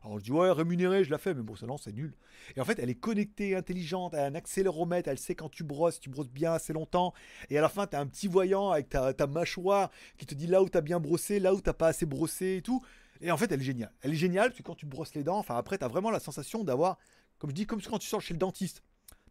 alors 0.04 0.20
je 0.20 0.24
dis, 0.24 0.32
ouais, 0.32 0.52
rémunéré, 0.52 1.04
je 1.04 1.12
la 1.12 1.18
fais, 1.18 1.34
mais 1.34 1.44
dents, 1.44 1.78
c'est 1.78 1.94
nul. 1.94 2.14
Et 2.58 2.62
en 2.62 2.66
fait, 2.66 2.78
elle 2.80 2.90
est 2.90 2.96
connectée, 2.96 3.56
intelligente, 3.56 4.14
elle 4.14 4.20
a 4.20 4.26
un 4.26 4.36
accéléromètre, 4.36 5.08
elle 5.08 5.18
sait 5.18 5.36
quand 5.36 5.50
tu 5.50 5.64
brosses, 5.64 6.00
tu 6.00 6.10
brosses 6.10 6.30
bien 6.30 6.52
assez 6.52 6.74
longtemps. 6.74 7.14
Et 7.50 7.58
à 7.58 7.62
la 7.62 7.70
fin, 7.70 7.88
tu 7.88 7.96
as 7.96 8.02
un 8.02 8.08
petit 8.08 8.28
voyant 8.28 8.72
avec 8.72 8.90
ta, 8.90 9.14
ta 9.14 9.28
mâchoire 9.28 9.92
qui 10.18 10.26
te 10.26 10.36
dit 10.36 10.48
là 10.48 10.62
où 10.62 10.68
tu 10.68 10.78
as 10.78 10.82
bien 10.82 11.00
brossé, 11.00 11.40
là 11.40 11.54
où 11.54 11.62
tu 11.62 11.72
pas 11.72 11.88
assez 11.88 12.06
brossé 12.06 12.58
et 12.58 12.62
tout. 12.62 12.84
Et 13.22 13.32
en 13.32 13.38
fait, 13.38 13.50
elle 13.52 13.62
est 13.62 13.64
géniale. 13.64 13.94
Elle 14.02 14.12
est 14.12 14.18
géniale 14.18 14.50
parce 14.50 14.58
que 14.58 14.64
quand 14.64 14.76
tu 14.76 14.86
brosses 14.86 15.16
les 15.16 15.24
dents, 15.24 15.38
enfin 15.38 15.56
après, 15.56 15.78
tu 15.78 15.86
as 15.86 15.88
vraiment 15.88 16.12
la 16.12 16.20
sensation 16.20 16.66
d'avoir, 16.66 16.98
comme 17.38 17.52
je 17.52 17.56
dis, 17.56 17.66
comme 17.66 17.82
quand 17.82 18.00
tu 18.00 18.08
sors 18.08 18.22
chez 18.22 18.34
le 18.34 18.40
dentiste. 18.40 18.84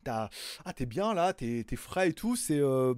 Ah 0.07 0.73
t'es 0.75 0.87
bien 0.87 1.15
là, 1.15 1.33
t'es 1.33 1.65
frais 1.77 2.11
et 2.11 2.13
tout, 2.13 2.37
c'est 2.37 2.59
euh, 2.59 2.95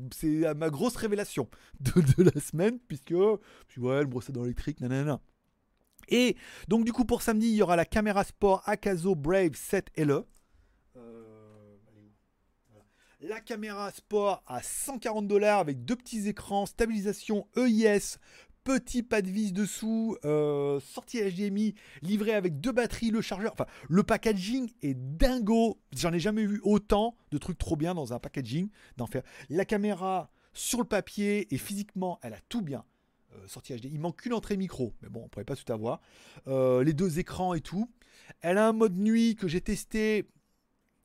ma 0.56 0.70
grosse 0.70 0.96
révélation 0.96 1.48
de, 1.80 2.22
la 2.22 2.40
semaine 2.40 2.78
puisque 2.78 3.14
puis 3.68 3.80
ouais 3.80 4.02
le 4.02 4.32
dents 4.32 4.44
électrique 4.44 4.80
nanana. 4.80 5.20
Et 6.08 6.36
donc 6.68 6.84
du 6.84 6.92
coup 6.92 7.04
pour 7.04 7.22
samedi 7.22 7.48
il 7.48 7.54
y 7.54 7.62
aura 7.62 7.76
la 7.76 7.84
caméra 7.84 8.24
sport 8.24 8.62
Akazo 8.66 9.14
Brave 9.14 9.54
7 9.54 9.90
LE. 9.96 10.24
Euh. 10.96 11.76
La 13.20 13.40
caméra 13.40 13.90
sport 13.90 14.42
à 14.46 14.62
140 14.62 15.26
dollars 15.26 15.60
avec 15.60 15.84
deux 15.84 15.96
petits 15.96 16.28
écrans, 16.28 16.66
stabilisation 16.66 17.46
EIS, 17.56 18.18
petit 18.64 19.02
pas 19.02 19.22
de 19.22 19.28
vis 19.28 19.52
dessous, 19.52 20.16
euh, 20.24 20.80
sortie 20.80 21.20
HDMI, 21.20 21.74
livré 22.02 22.34
avec 22.34 22.60
deux 22.60 22.72
batteries, 22.72 23.10
le 23.10 23.20
chargeur. 23.20 23.52
Enfin, 23.52 23.66
le 23.88 24.02
packaging 24.02 24.70
est 24.82 24.94
dingo. 24.94 25.78
J'en 25.94 26.12
ai 26.12 26.18
jamais 26.18 26.46
vu 26.46 26.60
autant 26.64 27.14
de 27.30 27.38
trucs 27.38 27.58
trop 27.58 27.76
bien 27.76 27.94
dans 27.94 28.12
un 28.12 28.18
packaging. 28.18 28.70
D'en 28.96 29.06
faire. 29.06 29.22
La 29.50 29.64
caméra 29.64 30.30
sur 30.54 30.78
le 30.78 30.84
papier 30.84 31.52
et 31.52 31.58
physiquement, 31.58 32.18
elle 32.22 32.32
a 32.34 32.40
tout 32.48 32.62
bien. 32.62 32.84
Euh, 33.34 33.46
sortie 33.46 33.74
HD. 33.74 33.86
Il 33.86 34.00
manque 34.00 34.22
qu'une 34.22 34.32
entrée 34.32 34.56
micro, 34.56 34.94
mais 35.02 35.08
bon, 35.08 35.22
on 35.24 35.28
pourrait 35.28 35.44
pas 35.44 35.56
tout 35.56 35.70
avoir. 35.72 36.00
Euh, 36.46 36.82
les 36.82 36.92
deux 36.92 37.18
écrans 37.18 37.54
et 37.54 37.60
tout. 37.60 37.90
Elle 38.40 38.58
a 38.58 38.68
un 38.68 38.72
mode 38.72 38.96
nuit 38.96 39.36
que 39.36 39.48
j'ai 39.48 39.60
testé. 39.60 40.28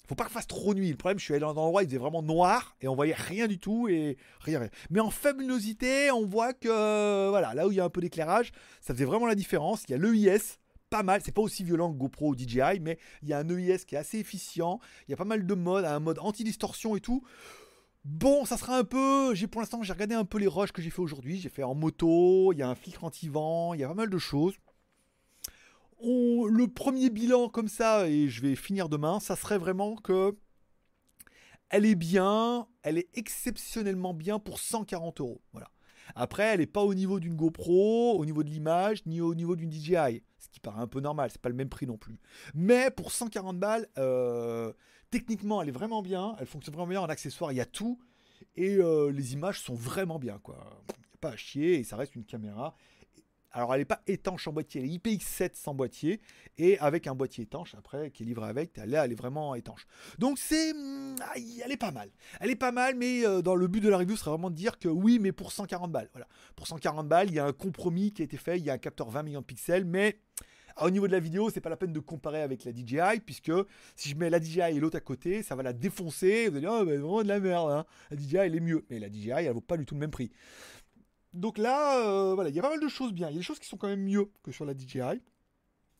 Faut 0.10 0.16
pas 0.16 0.26
que 0.26 0.32
fasse 0.32 0.48
trop 0.48 0.74
nuit. 0.74 0.90
Le 0.90 0.98
problème, 0.98 1.20
je 1.20 1.26
suis 1.26 1.36
allé 1.36 1.42
dans 1.42 1.52
un 1.52 1.62
endroit, 1.62 1.84
il 1.84 1.86
faisait 1.86 2.00
vraiment 2.00 2.24
noir 2.24 2.76
et 2.82 2.88
on 2.88 2.96
voyait 2.96 3.14
rien 3.14 3.46
du 3.46 3.60
tout 3.60 3.88
et 3.88 4.18
rien. 4.40 4.58
rien. 4.58 4.70
Mais 4.90 5.00
en 5.02 5.12
fabuleusité, 5.12 6.10
on 6.10 6.26
voit 6.26 6.54
que 6.54 6.68
euh, 6.68 7.28
voilà, 7.30 7.54
là 7.54 7.68
où 7.68 7.72
il 7.72 7.78
y 7.78 7.80
a 7.80 7.84
un 7.84 7.92
peu 7.92 8.02
d'éclairage, 8.02 8.52
ça 8.82 8.96
faisait 8.96 9.06
vraiment 9.06 9.28
la 9.28 9.36
différence. 9.36 9.84
Il 9.88 9.92
y 9.92 9.94
a 9.94 9.98
l'EIS, 10.00 10.58
pas 10.90 11.04
mal. 11.04 11.22
C'est 11.24 11.32
pas 11.32 11.44
aussi 11.44 11.64
violent 11.64 11.94
que 11.94 11.98
GoPro 12.00 12.30
ou 12.30 12.36
DJI, 12.36 12.80
mais 12.82 12.98
il 13.22 13.30
y 13.30 13.34
a 13.34 13.38
un 13.38 13.48
EIS 13.48 13.86
qui 13.86 13.94
est 13.94 14.00
assez 14.00 14.18
efficient. 14.18 14.80
Il 15.08 15.12
y 15.12 15.14
a 15.14 15.18
pas 15.18 15.26
mal 15.26 15.46
de 15.46 15.54
modes, 15.54 15.86
un 15.86 16.00
mode 16.00 16.18
anti-distorsion 16.18 16.96
et 16.96 17.02
tout. 17.02 17.24
Bon, 18.04 18.46
ça 18.46 18.58
sera 18.58 18.80
un 18.80 18.86
peu. 18.86 19.36
J'ai 19.36 19.46
pour 19.46 19.62
l'instant, 19.62 19.84
j'ai 19.84 19.94
regardé 19.94 20.16
un 20.16 20.26
peu 20.26 20.40
les 20.40 20.48
rushs 20.48 20.72
que 20.72 20.82
j'ai 20.82 20.90
fait 20.90 21.02
aujourd'hui. 21.02 21.40
J'ai 21.40 21.50
fait 21.50 21.62
en 21.62 21.76
moto. 21.76 22.52
Il 22.52 22.58
y 22.58 22.64
a 22.64 22.68
un 22.68 22.74
filtre 22.74 23.04
anti-vent. 23.04 23.76
Il 23.76 23.82
y 23.82 23.84
a 23.84 23.88
pas 23.88 23.94
mal 23.94 24.10
de 24.10 24.18
choses. 24.18 24.56
Le 26.02 26.66
premier 26.68 27.10
bilan 27.10 27.50
comme 27.50 27.68
ça, 27.68 28.08
et 28.08 28.30
je 28.30 28.42
vais 28.42 28.56
finir 28.56 28.90
demain, 28.90 29.20
ça 29.20 29.36
serait 29.36 29.58
vraiment 29.58 29.96
que 29.96 30.38
elle 31.70 31.86
est 31.86 31.96
bien, 31.96 32.68
elle 32.82 32.98
est 32.98 33.10
exceptionnellement 33.14 34.14
bien 34.14 34.40
pour 34.40 34.60
140 34.60 35.22
euros. 35.22 35.42
Voilà. 35.52 35.70
Après, 36.16 36.44
elle 36.44 36.60
n'est 36.60 36.66
pas 36.66 36.84
au 36.84 36.94
niveau 36.96 37.20
d'une 37.20 37.36
GoPro, 37.36 38.18
au 38.18 38.26
niveau 38.26 38.44
de 38.44 38.50
l'image, 38.50 39.06
ni 39.06 39.22
au 39.22 39.36
niveau 39.36 39.56
d'une 39.56 39.72
DJI. 39.72 40.24
Ce 40.40 40.50
qui 40.50 40.60
paraît 40.60 40.82
un 40.82 40.88
peu 40.88 41.00
normal, 41.00 41.30
c'est 41.32 41.42
pas 41.42 41.50
le 41.50 41.56
même 41.56 41.70
prix 41.70 41.86
non 41.86 41.98
plus. 41.98 42.20
Mais 42.56 42.90
pour 42.90 43.12
140 43.12 43.60
balles, 43.60 43.88
euh, 43.98 44.74
techniquement, 45.12 45.62
elle 45.62 45.70
est 45.70 45.74
vraiment 45.74 46.02
bien. 46.02 46.36
Elle 46.40 46.48
fonctionne 46.48 46.74
vraiment 46.74 46.90
bien 46.90 47.02
en 47.02 47.10
accessoire, 47.10 47.52
il 47.52 47.56
y 47.56 47.62
a 47.62 47.66
tout. 47.66 48.00
Et 48.56 48.78
euh, 48.78 49.12
les 49.12 49.34
images 49.34 49.62
sont 49.62 49.76
vraiment 49.76 50.18
bien, 50.18 50.40
quoi. 50.40 50.82
Il 50.90 51.02
n'y 51.02 51.14
a 51.14 51.18
pas 51.22 51.30
à 51.30 51.38
chier, 51.38 51.76
et 51.80 51.84
ça 51.84 51.98
reste 51.98 52.16
une 52.16 52.26
caméra. 52.26 52.76
Alors, 53.52 53.74
elle 53.74 53.82
n'est 53.82 53.86
pas 53.86 54.02
étanche 54.06 54.48
en 54.48 54.54
boîtier, 54.54 54.82
elle 54.82 54.88
est 54.92 54.98
IPX7 54.98 55.52
sans 55.56 55.74
boîtier, 55.74 56.22
et 56.60 56.78
avec 56.80 57.08
un 57.08 57.16
boîtier 57.16 57.46
étanche, 57.46 57.74
après, 57.76 58.12
qui 58.12 58.22
est 58.22 58.26
livré 58.28 58.48
avec, 58.48 58.78
là, 58.78 59.06
elle 59.06 59.12
est 59.12 59.16
vraiment 59.16 59.56
étanche. 59.56 59.88
Donc, 60.20 60.38
c'est. 60.38 60.72
aïe, 61.34 61.62
Elle 61.66 61.72
est 61.72 61.78
pas 61.78 61.92
mal. 61.92 62.10
Elle 62.42 62.52
est 62.52 62.56
pas 62.56 62.72
mal, 62.72 62.96
mais 62.96 63.26
euh, 63.26 63.42
dans 63.42 63.56
le 63.56 63.68
but 63.68 63.82
de 63.82 63.90
la 63.90 63.98
review, 63.98 64.16
ce 64.16 64.22
serait 64.22 64.32
vraiment 64.32 64.52
de 64.52 64.56
dire 64.56 64.78
que 64.78 64.88
oui, 64.88 65.18
mais 65.20 65.32
pour 65.32 65.52
140 65.52 65.92
balles. 65.92 66.10
Voilà. 66.14 66.28
Pour 66.56 66.68
140 66.68 67.08
balles, 67.08 67.30
il 67.30 67.34
y 67.36 67.40
a 67.40 67.46
un 67.46 67.54
compromis 67.54 68.12
qui 68.12 68.22
a 68.22 68.26
été 68.26 68.38
fait, 68.38 68.60
il 68.60 68.66
y 68.66 68.70
a 68.70 68.74
un 68.74 68.78
capteur 68.78 69.10
20 69.10 69.24
millions 69.24 69.42
de 69.42 69.46
pixels, 69.46 69.84
mais. 69.86 70.20
ah, 70.76 70.86
Au 70.86 70.92
niveau 70.92 71.08
de 71.08 71.12
la 71.12 71.20
vidéo, 71.20 71.50
c'est 71.50 71.60
pas 71.62 71.70
la 71.70 71.78
peine 71.78 71.92
de 71.92 72.00
comparer 72.00 72.42
avec 72.44 72.64
la 72.66 72.72
DJI, 72.72 73.20
puisque 73.26 73.52
si 73.96 74.10
je 74.10 74.16
mets 74.16 74.30
la 74.30 74.40
DJI 74.40 74.62
et 74.62 74.80
l'autre 74.80 74.98
à 74.98 75.02
côté, 75.02 75.42
ça 75.42 75.56
va 75.56 75.64
la 75.64 75.74
défoncer. 75.74 76.50
Vous 76.50 76.52
allez 76.58 76.62
dire, 76.68 76.72
oh, 76.72 76.86
mais 76.86 76.98
vraiment 76.98 77.24
de 77.24 77.28
la 77.28 77.40
merde. 77.40 77.72
hein. 77.72 77.86
La 78.12 78.18
DJI, 78.18 78.38
elle 78.38 78.56
est 78.56 78.60
mieux. 78.60 78.86
Mais 78.92 79.00
la 79.00 79.10
DJI, 79.10 79.32
elle 79.32 79.52
vaut 79.54 79.60
pas 79.62 79.76
du 79.78 79.86
tout 79.88 79.96
le 79.96 80.02
même 80.02 80.12
prix. 80.12 80.32
Donc 81.34 81.58
là, 81.58 82.00
euh, 82.00 82.34
voilà, 82.34 82.50
il 82.50 82.56
y 82.56 82.60
a 82.60 82.62
pas 82.62 82.70
mal 82.70 82.80
de 82.80 82.88
choses 82.88 83.14
bien. 83.14 83.28
Il 83.30 83.34
y 83.34 83.36
a 83.36 83.40
des 83.40 83.44
choses 83.44 83.60
qui 83.60 83.68
sont 83.68 83.78
quand 83.78 83.88
même 83.88 84.04
mieux 84.04 84.30
que 84.44 84.52
sur 84.52 84.66
la 84.66 84.74
DJI. 84.74 85.22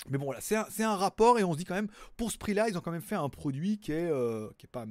Mais 0.10 0.18
bon, 0.18 0.34
c'est 0.40 0.56
un, 0.56 0.66
un 0.80 0.96
rapport 0.96 1.40
et 1.40 1.44
on 1.44 1.54
se 1.54 1.58
dit 1.58 1.66
quand 1.66 1.76
même, 1.76 1.90
pour 2.16 2.32
ce 2.32 2.38
prix-là, 2.38 2.70
ils 2.70 2.78
ont 2.78 2.82
quand 2.82 2.92
même 2.92 3.02
fait 3.02 3.16
un 3.16 3.30
produit 3.30 3.80
qui 3.80 3.92
est, 3.92 4.10
euh, 4.10 4.50
qui 4.58 4.66
est 4.66 4.72
pas 4.72 4.86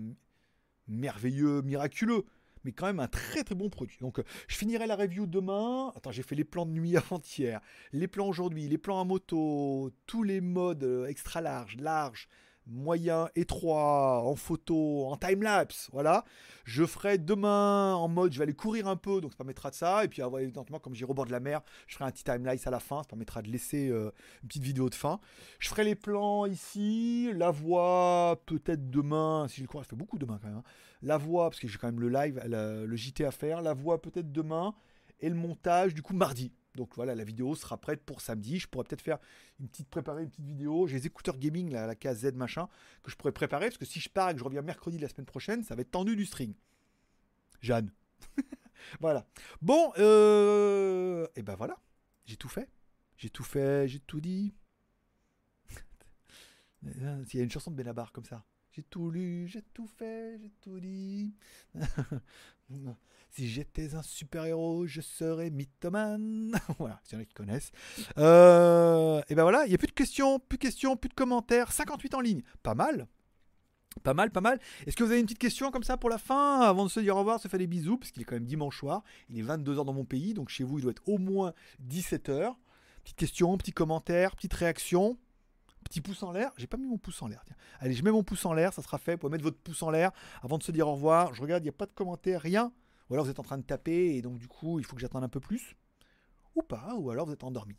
merveilleux, 0.87 1.63
miraculeux. 1.63 2.25
mais 2.63 2.73
quand 2.73 2.87
même 2.87 3.01
un 3.01 3.09
très 3.09 3.43
très 3.43 3.55
bon 3.55 3.71
produit. 3.71 3.97
Donc 4.01 4.19
euh, 4.19 4.25
je 4.49 4.57
finirai 4.57 4.87
la 4.87 4.97
review 4.97 5.27
demain. 5.27 5.93
Attends, 5.97 6.13
j'ai 6.13 6.23
fait 6.23 6.35
les 6.35 6.45
plans 6.45 6.67
de 6.67 6.73
nuit 6.73 6.97
avant-hier, 6.97 7.61
les 7.93 8.07
plans 8.07 8.29
aujourd'hui, 8.29 8.69
les 8.69 8.79
plans 8.79 9.01
à 9.01 9.05
moto, 9.05 9.91
tous 10.07 10.23
les 10.23 10.41
modes 10.41 11.07
extra 11.09 11.41
large, 11.41 11.77
large, 11.79 12.29
moyen, 12.69 13.29
étroit, 13.35 14.23
en 14.25 14.37
photo, 14.37 15.07
en 15.07 15.17
time-lapse, 15.17 15.89
voilà. 15.93 16.25
Je 16.65 16.85
ferai 16.85 17.19
demain 17.19 17.95
en 17.95 18.09
mode, 18.09 18.33
je 18.33 18.39
vais 18.39 18.43
aller 18.45 18.53
courir 18.55 18.87
un 18.89 18.97
peu, 18.97 19.21
donc 19.21 19.33
ça 19.33 19.39
permettra 19.39 19.71
de 19.71 19.75
ça. 19.75 20.05
Et 20.05 20.09
puis, 20.09 20.21
avoir, 20.23 20.43
évidemment, 20.43 20.79
comme 20.79 20.95
j'ai 20.95 21.05
rebord 21.05 21.27
de 21.27 21.33
la 21.33 21.41
mer, 21.41 21.63
je 21.87 21.95
ferai 21.95 22.05
un 22.05 22.11
petit 22.11 22.25
time-lapse 22.25 22.67
à 22.67 22.71
la 22.71 22.81
fin, 22.81 22.99
ça 23.03 23.09
permettra 23.09 23.43
de 23.43 23.49
laisser 23.49 23.89
euh, 23.89 24.13
une 24.43 24.49
petite 24.49 24.63
vidéo 24.63 24.91
de 24.91 24.95
fin. 24.95 25.19
Je 25.59 25.69
ferai 25.69 25.85
les 25.85 25.95
plans 25.95 26.47
ici, 26.47 27.31
la 27.35 27.51
voix 27.51 28.43
peut-être 28.47 28.91
demain, 28.91 29.47
si 29.49 29.63
je 29.63 29.67
crois, 29.67 29.83
je 29.83 29.89
fais 29.89 29.97
beaucoup 29.97 30.19
demain 30.19 30.39
quand 30.41 30.49
même. 30.49 30.59
hein. 30.59 30.63
La 31.03 31.17
voix, 31.17 31.49
parce 31.49 31.61
que 31.61 31.69
j'ai 31.69 31.79
quand 31.79 31.87
même 31.89 32.01
le 32.01 32.09
live, 32.09 32.41
le 32.47 32.97
JT 32.97 33.25
à 33.25 33.31
faire, 33.31 33.63
la 33.63 33.73
voix 33.73 34.03
peut-être 34.03 34.33
demain, 34.33 34.75
et 35.21 35.29
le 35.29 35.35
montage 35.37 35.95
du 35.95 36.03
coup 36.03 36.15
mardi. 36.15 36.53
Donc 36.75 36.95
voilà, 36.95 37.15
la 37.15 37.25
vidéo 37.25 37.55
sera 37.55 37.77
prête 37.77 38.03
pour 38.05 38.21
samedi. 38.21 38.59
Je 38.59 38.69
pourrais 38.69 38.85
peut-être 38.85 39.03
faire 39.03 39.19
une 39.59 39.69
petite 39.69 39.89
préparer 39.89 40.23
une 40.23 40.31
petite 40.31 40.45
vidéo. 40.45 40.87
J'ai 40.87 40.97
les 40.97 41.07
écouteurs 41.07 41.37
gaming, 41.37 41.71
la 41.71 41.95
KZ 41.95 42.33
machin, 42.35 42.69
que 43.03 43.11
je 43.11 43.17
pourrais 43.17 43.33
préparer 43.33 43.67
parce 43.67 43.79
que 43.79 43.85
si 43.85 44.01
je 44.01 44.09
pars 44.09 44.31
et 44.31 44.33
que 44.35 44.39
je 44.39 44.45
reviens 44.45 44.63
mercredi 44.63 44.97
de 44.97 45.03
la 45.03 45.09
semaine 45.09 45.27
prochaine, 45.27 45.65
ça 45.65 45.75
va 45.75 45.83
être 45.83 45.91
tendu 45.91 46.15
du 46.15 46.25
string. 46.25 46.55
Jeanne. 47.61 47.93
voilà. 49.01 49.27
Bon, 49.61 49.93
euh... 49.99 51.27
et 51.35 51.43
ben 51.43 51.57
voilà, 51.57 51.79
j'ai 52.27 52.37
tout 52.37 52.49
fait. 52.49 52.69
J'ai 53.17 53.31
tout 53.31 53.45
fait, 53.45 53.89
j'ai 53.89 54.01
tout 54.01 54.21
dit. 54.21 54.55
Il 56.83 57.35
y 57.35 57.41
a 57.41 57.43
une 57.43 57.51
chanson 57.51 57.71
de 57.71 57.77
Benabar 57.77 58.13
comme 58.13 58.25
ça. 58.25 58.45
J'ai 58.71 58.85
tout 58.85 59.11
lu, 59.11 59.49
j'ai 59.49 59.63
tout 59.75 59.89
fait, 59.89 60.39
j'ai 60.39 60.51
tout 60.61 60.79
dit. 60.79 61.35
si 63.31 63.49
j'étais 63.49 63.95
un 63.95 64.03
super-héros, 64.03 64.87
je 64.87 65.01
serais 65.01 65.51
mythomane. 65.51 66.59
voilà, 66.79 67.01
s'il 67.05 67.17
y 67.17 67.21
en 67.21 67.23
a 67.23 67.25
qui 67.25 67.35
connaissent. 67.35 67.73
Euh, 68.19 69.21
et 69.29 69.35
ben 69.35 69.43
voilà, 69.43 69.65
il 69.67 69.69
n'y 69.69 69.75
a 69.75 69.79
plus 69.79 69.87
de 69.87 69.93
questions, 69.93 70.39
plus 70.39 70.59
de 70.59 70.63
questions, 70.63 70.97
plus 70.97 71.09
de 71.09 71.15
commentaires. 71.15 71.73
58 71.73 72.15
en 72.15 72.21
ligne. 72.21 72.43
Pas 72.63 72.75
mal. 72.75 73.07
Pas 74.03 74.15
mal, 74.15 74.31
pas 74.31 74.41
mal. 74.41 74.61
Est-ce 74.87 74.97
que 74.97 75.05
vous 75.05 75.11
avez 75.11 75.21
une 75.21 75.27
petite 75.27 75.39
question 75.39 75.71
comme 75.71 75.83
ça 75.83 75.97
pour 75.97 76.11
la 76.11 76.19
fin 76.19 76.61
Avant 76.61 76.85
de 76.85 76.91
se 76.91 77.01
dire 77.01 77.17
au 77.17 77.21
revoir, 77.21 77.41
se 77.41 77.49
faire 77.49 77.59
des 77.59 77.67
bisous, 77.67 77.97
parce 77.97 78.11
qu'il 78.11 78.23
est 78.23 78.25
quand 78.25 78.37
même 78.37 78.45
dimanche 78.45 78.79
soir. 78.79 79.03
Il 79.29 79.39
est 79.39 79.43
22h 79.43 79.85
dans 79.85 79.93
mon 79.93 80.05
pays, 80.05 80.35
donc 80.35 80.49
chez 80.49 80.65
vous, 80.65 80.79
il 80.79 80.83
doit 80.83 80.93
être 80.93 81.09
au 81.09 81.19
moins 81.19 81.53
17h. 81.89 82.55
Petite 83.03 83.17
question, 83.17 83.57
petit 83.57 83.73
commentaire, 83.73 84.37
petite 84.37 84.55
réaction. 84.55 85.19
Petit 85.89 86.01
pouce 86.01 86.23
en 86.23 86.33
l'air. 86.33 86.53
J'ai 86.57 86.67
pas 86.67 86.77
mis 86.77 86.87
mon 86.87 86.99
pouce 86.99 87.23
en 87.23 87.29
l'air. 87.29 87.43
Allez, 87.81 87.95
je 87.95 88.03
mets 88.03 88.11
mon 88.11 88.23
pouce 88.23 88.45
en 88.45 88.53
l'air, 88.53 88.73
ça 88.73 88.83
sera 88.83 88.99
fait. 88.99 89.13
Vous 89.13 89.19
pouvez 89.19 89.33
mettre 89.33 89.45
votre 89.45 89.59
pouce 89.59 89.83
en 89.83 89.91
l'air 89.91 90.11
avant 90.43 90.59
de 90.59 90.63
se 90.63 90.73
dire 90.73 90.87
au 90.89 90.93
revoir. 90.93 91.35
Je 91.35 91.41
regarde, 91.41 91.63
il 91.63 91.67
n'y 91.67 91.71
a 91.71 91.73
pas 91.73 91.87
de 91.87 91.93
commentaire, 91.93 92.41
rien. 92.43 92.73
Ou 93.09 93.15
alors 93.15 93.25
vous 93.25 93.31
êtes 93.31 93.39
en 93.39 93.45
train 93.45 93.59
de 93.59 93.63
taper 93.63 94.17
et 94.17 94.23
donc 94.23 94.39
du 94.39 94.49
coup, 94.49 94.79
il 94.79 94.85
faut 94.85 94.95
que 94.95 95.01
j'attende 95.01 95.25
un 95.25 95.29
peu 95.29 95.41
plus. 95.41 95.77
Ou 96.55 96.63
pas, 96.63 96.95
ou 96.97 97.11
alors 97.11 97.27
vous 97.27 97.33
êtes 97.33 97.45
endormi. 97.45 97.77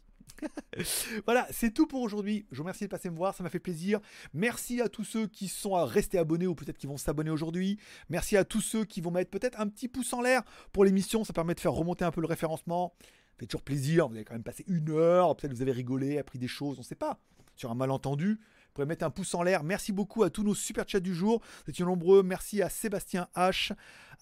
voilà, 1.26 1.48
c'est 1.52 1.72
tout 1.74 1.86
pour 1.86 2.02
aujourd'hui. 2.02 2.46
Je 2.52 2.58
vous 2.58 2.64
remercie 2.64 2.86
de 2.86 2.90
passer 2.90 3.10
me 3.10 3.16
voir, 3.16 3.36
ça 3.36 3.44
m'a 3.44 3.50
fait 3.50 3.60
plaisir. 3.60 4.00
Merci 4.34 4.82
à 4.82 4.90
tous 4.90 5.04
ceux 5.04 5.28
qui 5.28 5.48
sont 5.48 5.74
restés 5.86 6.18
abonnés 6.18 6.48
ou 6.48 6.56
peut-être 6.56 6.78
qui 6.78 6.88
vont 6.88 6.98
s'abonner 6.98 7.30
aujourd'hui. 7.30 7.78
Merci 8.10 8.38
à 8.38 8.44
tous 8.44 8.62
ceux 8.62 8.86
qui 8.86 9.02
vont 9.02 9.12
mettre 9.12 9.32
peut-être 9.32 9.60
un 9.60 9.68
petit 9.68 9.88
pouce 9.88 10.14
en 10.14 10.22
l'air 10.22 10.44
pour 10.72 10.86
l'émission, 10.86 11.24
ça 11.24 11.34
permet 11.34 11.56
de 11.56 11.60
faire 11.60 11.74
remonter 11.74 12.06
un 12.06 12.12
peu 12.12 12.22
le 12.22 12.28
référencement. 12.28 12.94
Ça 13.02 13.40
fait 13.40 13.46
toujours 13.46 13.64
plaisir, 13.64 14.08
vous 14.08 14.16
avez 14.16 14.26
quand 14.26 14.34
même 14.34 14.44
passé 14.44 14.66
une 14.68 14.90
heure, 14.90 15.36
peut-être 15.36 15.54
vous 15.54 15.62
avez 15.62 15.72
rigolé, 15.72 16.18
appris 16.18 16.40
des 16.40 16.48
choses, 16.48 16.78
on 16.78 16.82
ne 16.82 16.86
sait 16.86 16.96
pas. 16.96 17.20
Sur 17.60 17.72
un 17.72 17.76
malentendu, 17.76 18.36
vous 18.36 18.74
pouvez 18.74 18.88
mettre 18.88 19.04
un 19.04 19.10
pouce 19.10 19.36
en 19.36 19.44
l'air. 19.44 19.66
Merci 19.66 19.92
beaucoup 19.92 20.24
à 20.24 20.30
tous 20.30 20.44
nos 20.44 20.56
super 20.56 20.88
chats 20.88 21.02
du 21.02 21.14
jour. 21.14 21.42
Vous 21.66 21.72
étiez 21.72 21.84
nombreux. 21.84 22.24
Merci 22.24 22.62
à 22.62 22.70
Sébastien 22.70 23.28
H, 23.36 23.74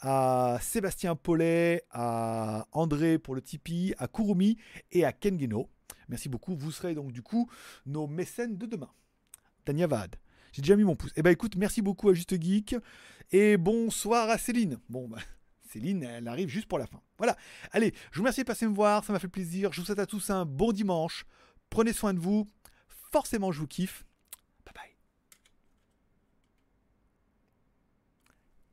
à 0.02 0.58
Sébastien 0.60 1.16
Paulet, 1.16 1.84
à 1.92 2.66
André 2.72 3.20
pour 3.20 3.36
le 3.36 3.44
Tipeee, 3.44 3.94
à 4.00 4.08
Kurumi 4.08 4.58
et 4.92 5.06
à 5.06 5.12
Kengeno. 5.12 5.70
Merci 6.10 6.30
beaucoup. 6.30 6.56
Vous 6.56 6.72
serez 6.72 6.96
donc 6.96 7.12
du 7.12 7.22
coup 7.22 7.48
nos 7.86 8.08
mécènes 8.08 8.58
de 8.58 8.66
demain. 8.66 8.90
Tania 9.66 9.86
Vad. 9.86 10.16
J'ai 10.52 10.64
déjà 10.64 10.76
mis 10.76 10.84
mon 10.84 10.96
pouce. 10.96 11.14
Eh 11.16 11.22
ben 11.22 11.30
écoute, 11.30 11.58
merci 11.58 11.84
beaucoup 11.84 12.10
à 12.10 12.16
Juste 12.16 12.42
Geek. 12.42 12.76
Et 13.32 13.56
bonsoir 13.58 14.32
à 14.32 14.40
Céline. 14.40 14.80
Bon, 14.90 15.08
bah, 15.08 15.20
Céline, 15.72 16.02
elle 16.02 16.28
arrive 16.28 16.50
juste 16.50 16.66
pour 16.66 16.80
la 16.80 16.88
fin. 16.88 17.02
Voilà. 17.20 17.38
Allez, 17.72 17.94
je 18.10 18.18
vous 18.18 18.24
remercie 18.24 18.42
de 18.42 18.48
passer 18.48 18.66
me 18.68 18.74
voir. 18.74 19.04
Ça 19.06 19.14
m'a 19.14 19.20
fait 19.20 19.28
plaisir. 19.28 19.74
Je 19.74 19.82
vous 19.82 19.86
souhaite 19.86 20.00
à 20.00 20.08
tous 20.08 20.32
un 20.32 20.44
bon 20.44 20.72
dimanche. 20.72 21.28
Prenez 21.70 21.94
soin 21.94 22.16
de 22.16 22.20
vous. 22.20 22.50
Forcément, 23.12 23.52
je 23.52 23.60
vous 23.60 23.68
kiffe. 23.68 24.06
Bye 24.66 24.74
bye. 24.74 24.96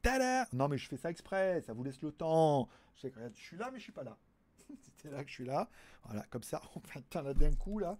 Tada 0.03 0.49
Non, 0.53 0.69
mais 0.69 0.79
je 0.79 0.89
fais 0.89 0.97
ça 0.97 1.11
exprès. 1.11 1.63
Ça 1.63 1.73
vous 1.73 1.85
laisse 1.85 2.03
le 2.03 2.13
temps. 2.13 2.69
Je, 2.97 3.09
suis 3.35 3.57
là, 3.57 3.71
mais 3.71 3.79
je 3.79 3.85
suis 3.85 3.93
pas 3.93 4.05
là. 4.05 4.17
C'était 4.81 5.11
là 5.11 5.23
que 5.25 5.29
je 5.29 5.35
suis 5.35 5.45
là. 5.45 5.69
Voilà, 6.05 6.23
comme 6.31 6.43
ça. 6.43 6.61
On 6.75 6.81
fait 6.81 7.17
un 7.17 7.23
là 7.23 7.35
d'un 7.35 7.55
coup, 7.55 7.79
là. 7.79 7.99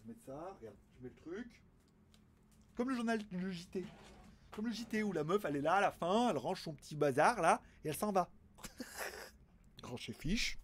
Je 0.00 0.08
mets 0.08 0.18
ça. 0.26 0.56
Regarde, 0.58 0.76
je 0.98 1.04
mets 1.04 1.10
le 1.10 1.14
truc. 1.14 1.62
Comme 2.74 2.90
le 2.90 2.96
journal, 2.96 3.20
le 3.32 3.50
JT. 3.50 3.84
Comme 4.50 4.66
le 4.66 4.72
JT 4.72 5.02
où 5.02 5.12
la 5.12 5.24
meuf, 5.24 5.44
elle 5.44 5.56
est 5.56 5.62
là 5.62 5.74
à 5.74 5.80
la 5.80 5.90
fin, 5.90 6.30
elle 6.30 6.38
range 6.38 6.62
son 6.62 6.72
petit 6.74 6.94
bazar 6.94 7.40
là, 7.40 7.60
et 7.84 7.88
elle 7.88 7.96
s'en 7.96 8.12
va. 8.12 8.28
range 9.82 10.06
ses 10.06 10.12
fiches. 10.12 10.58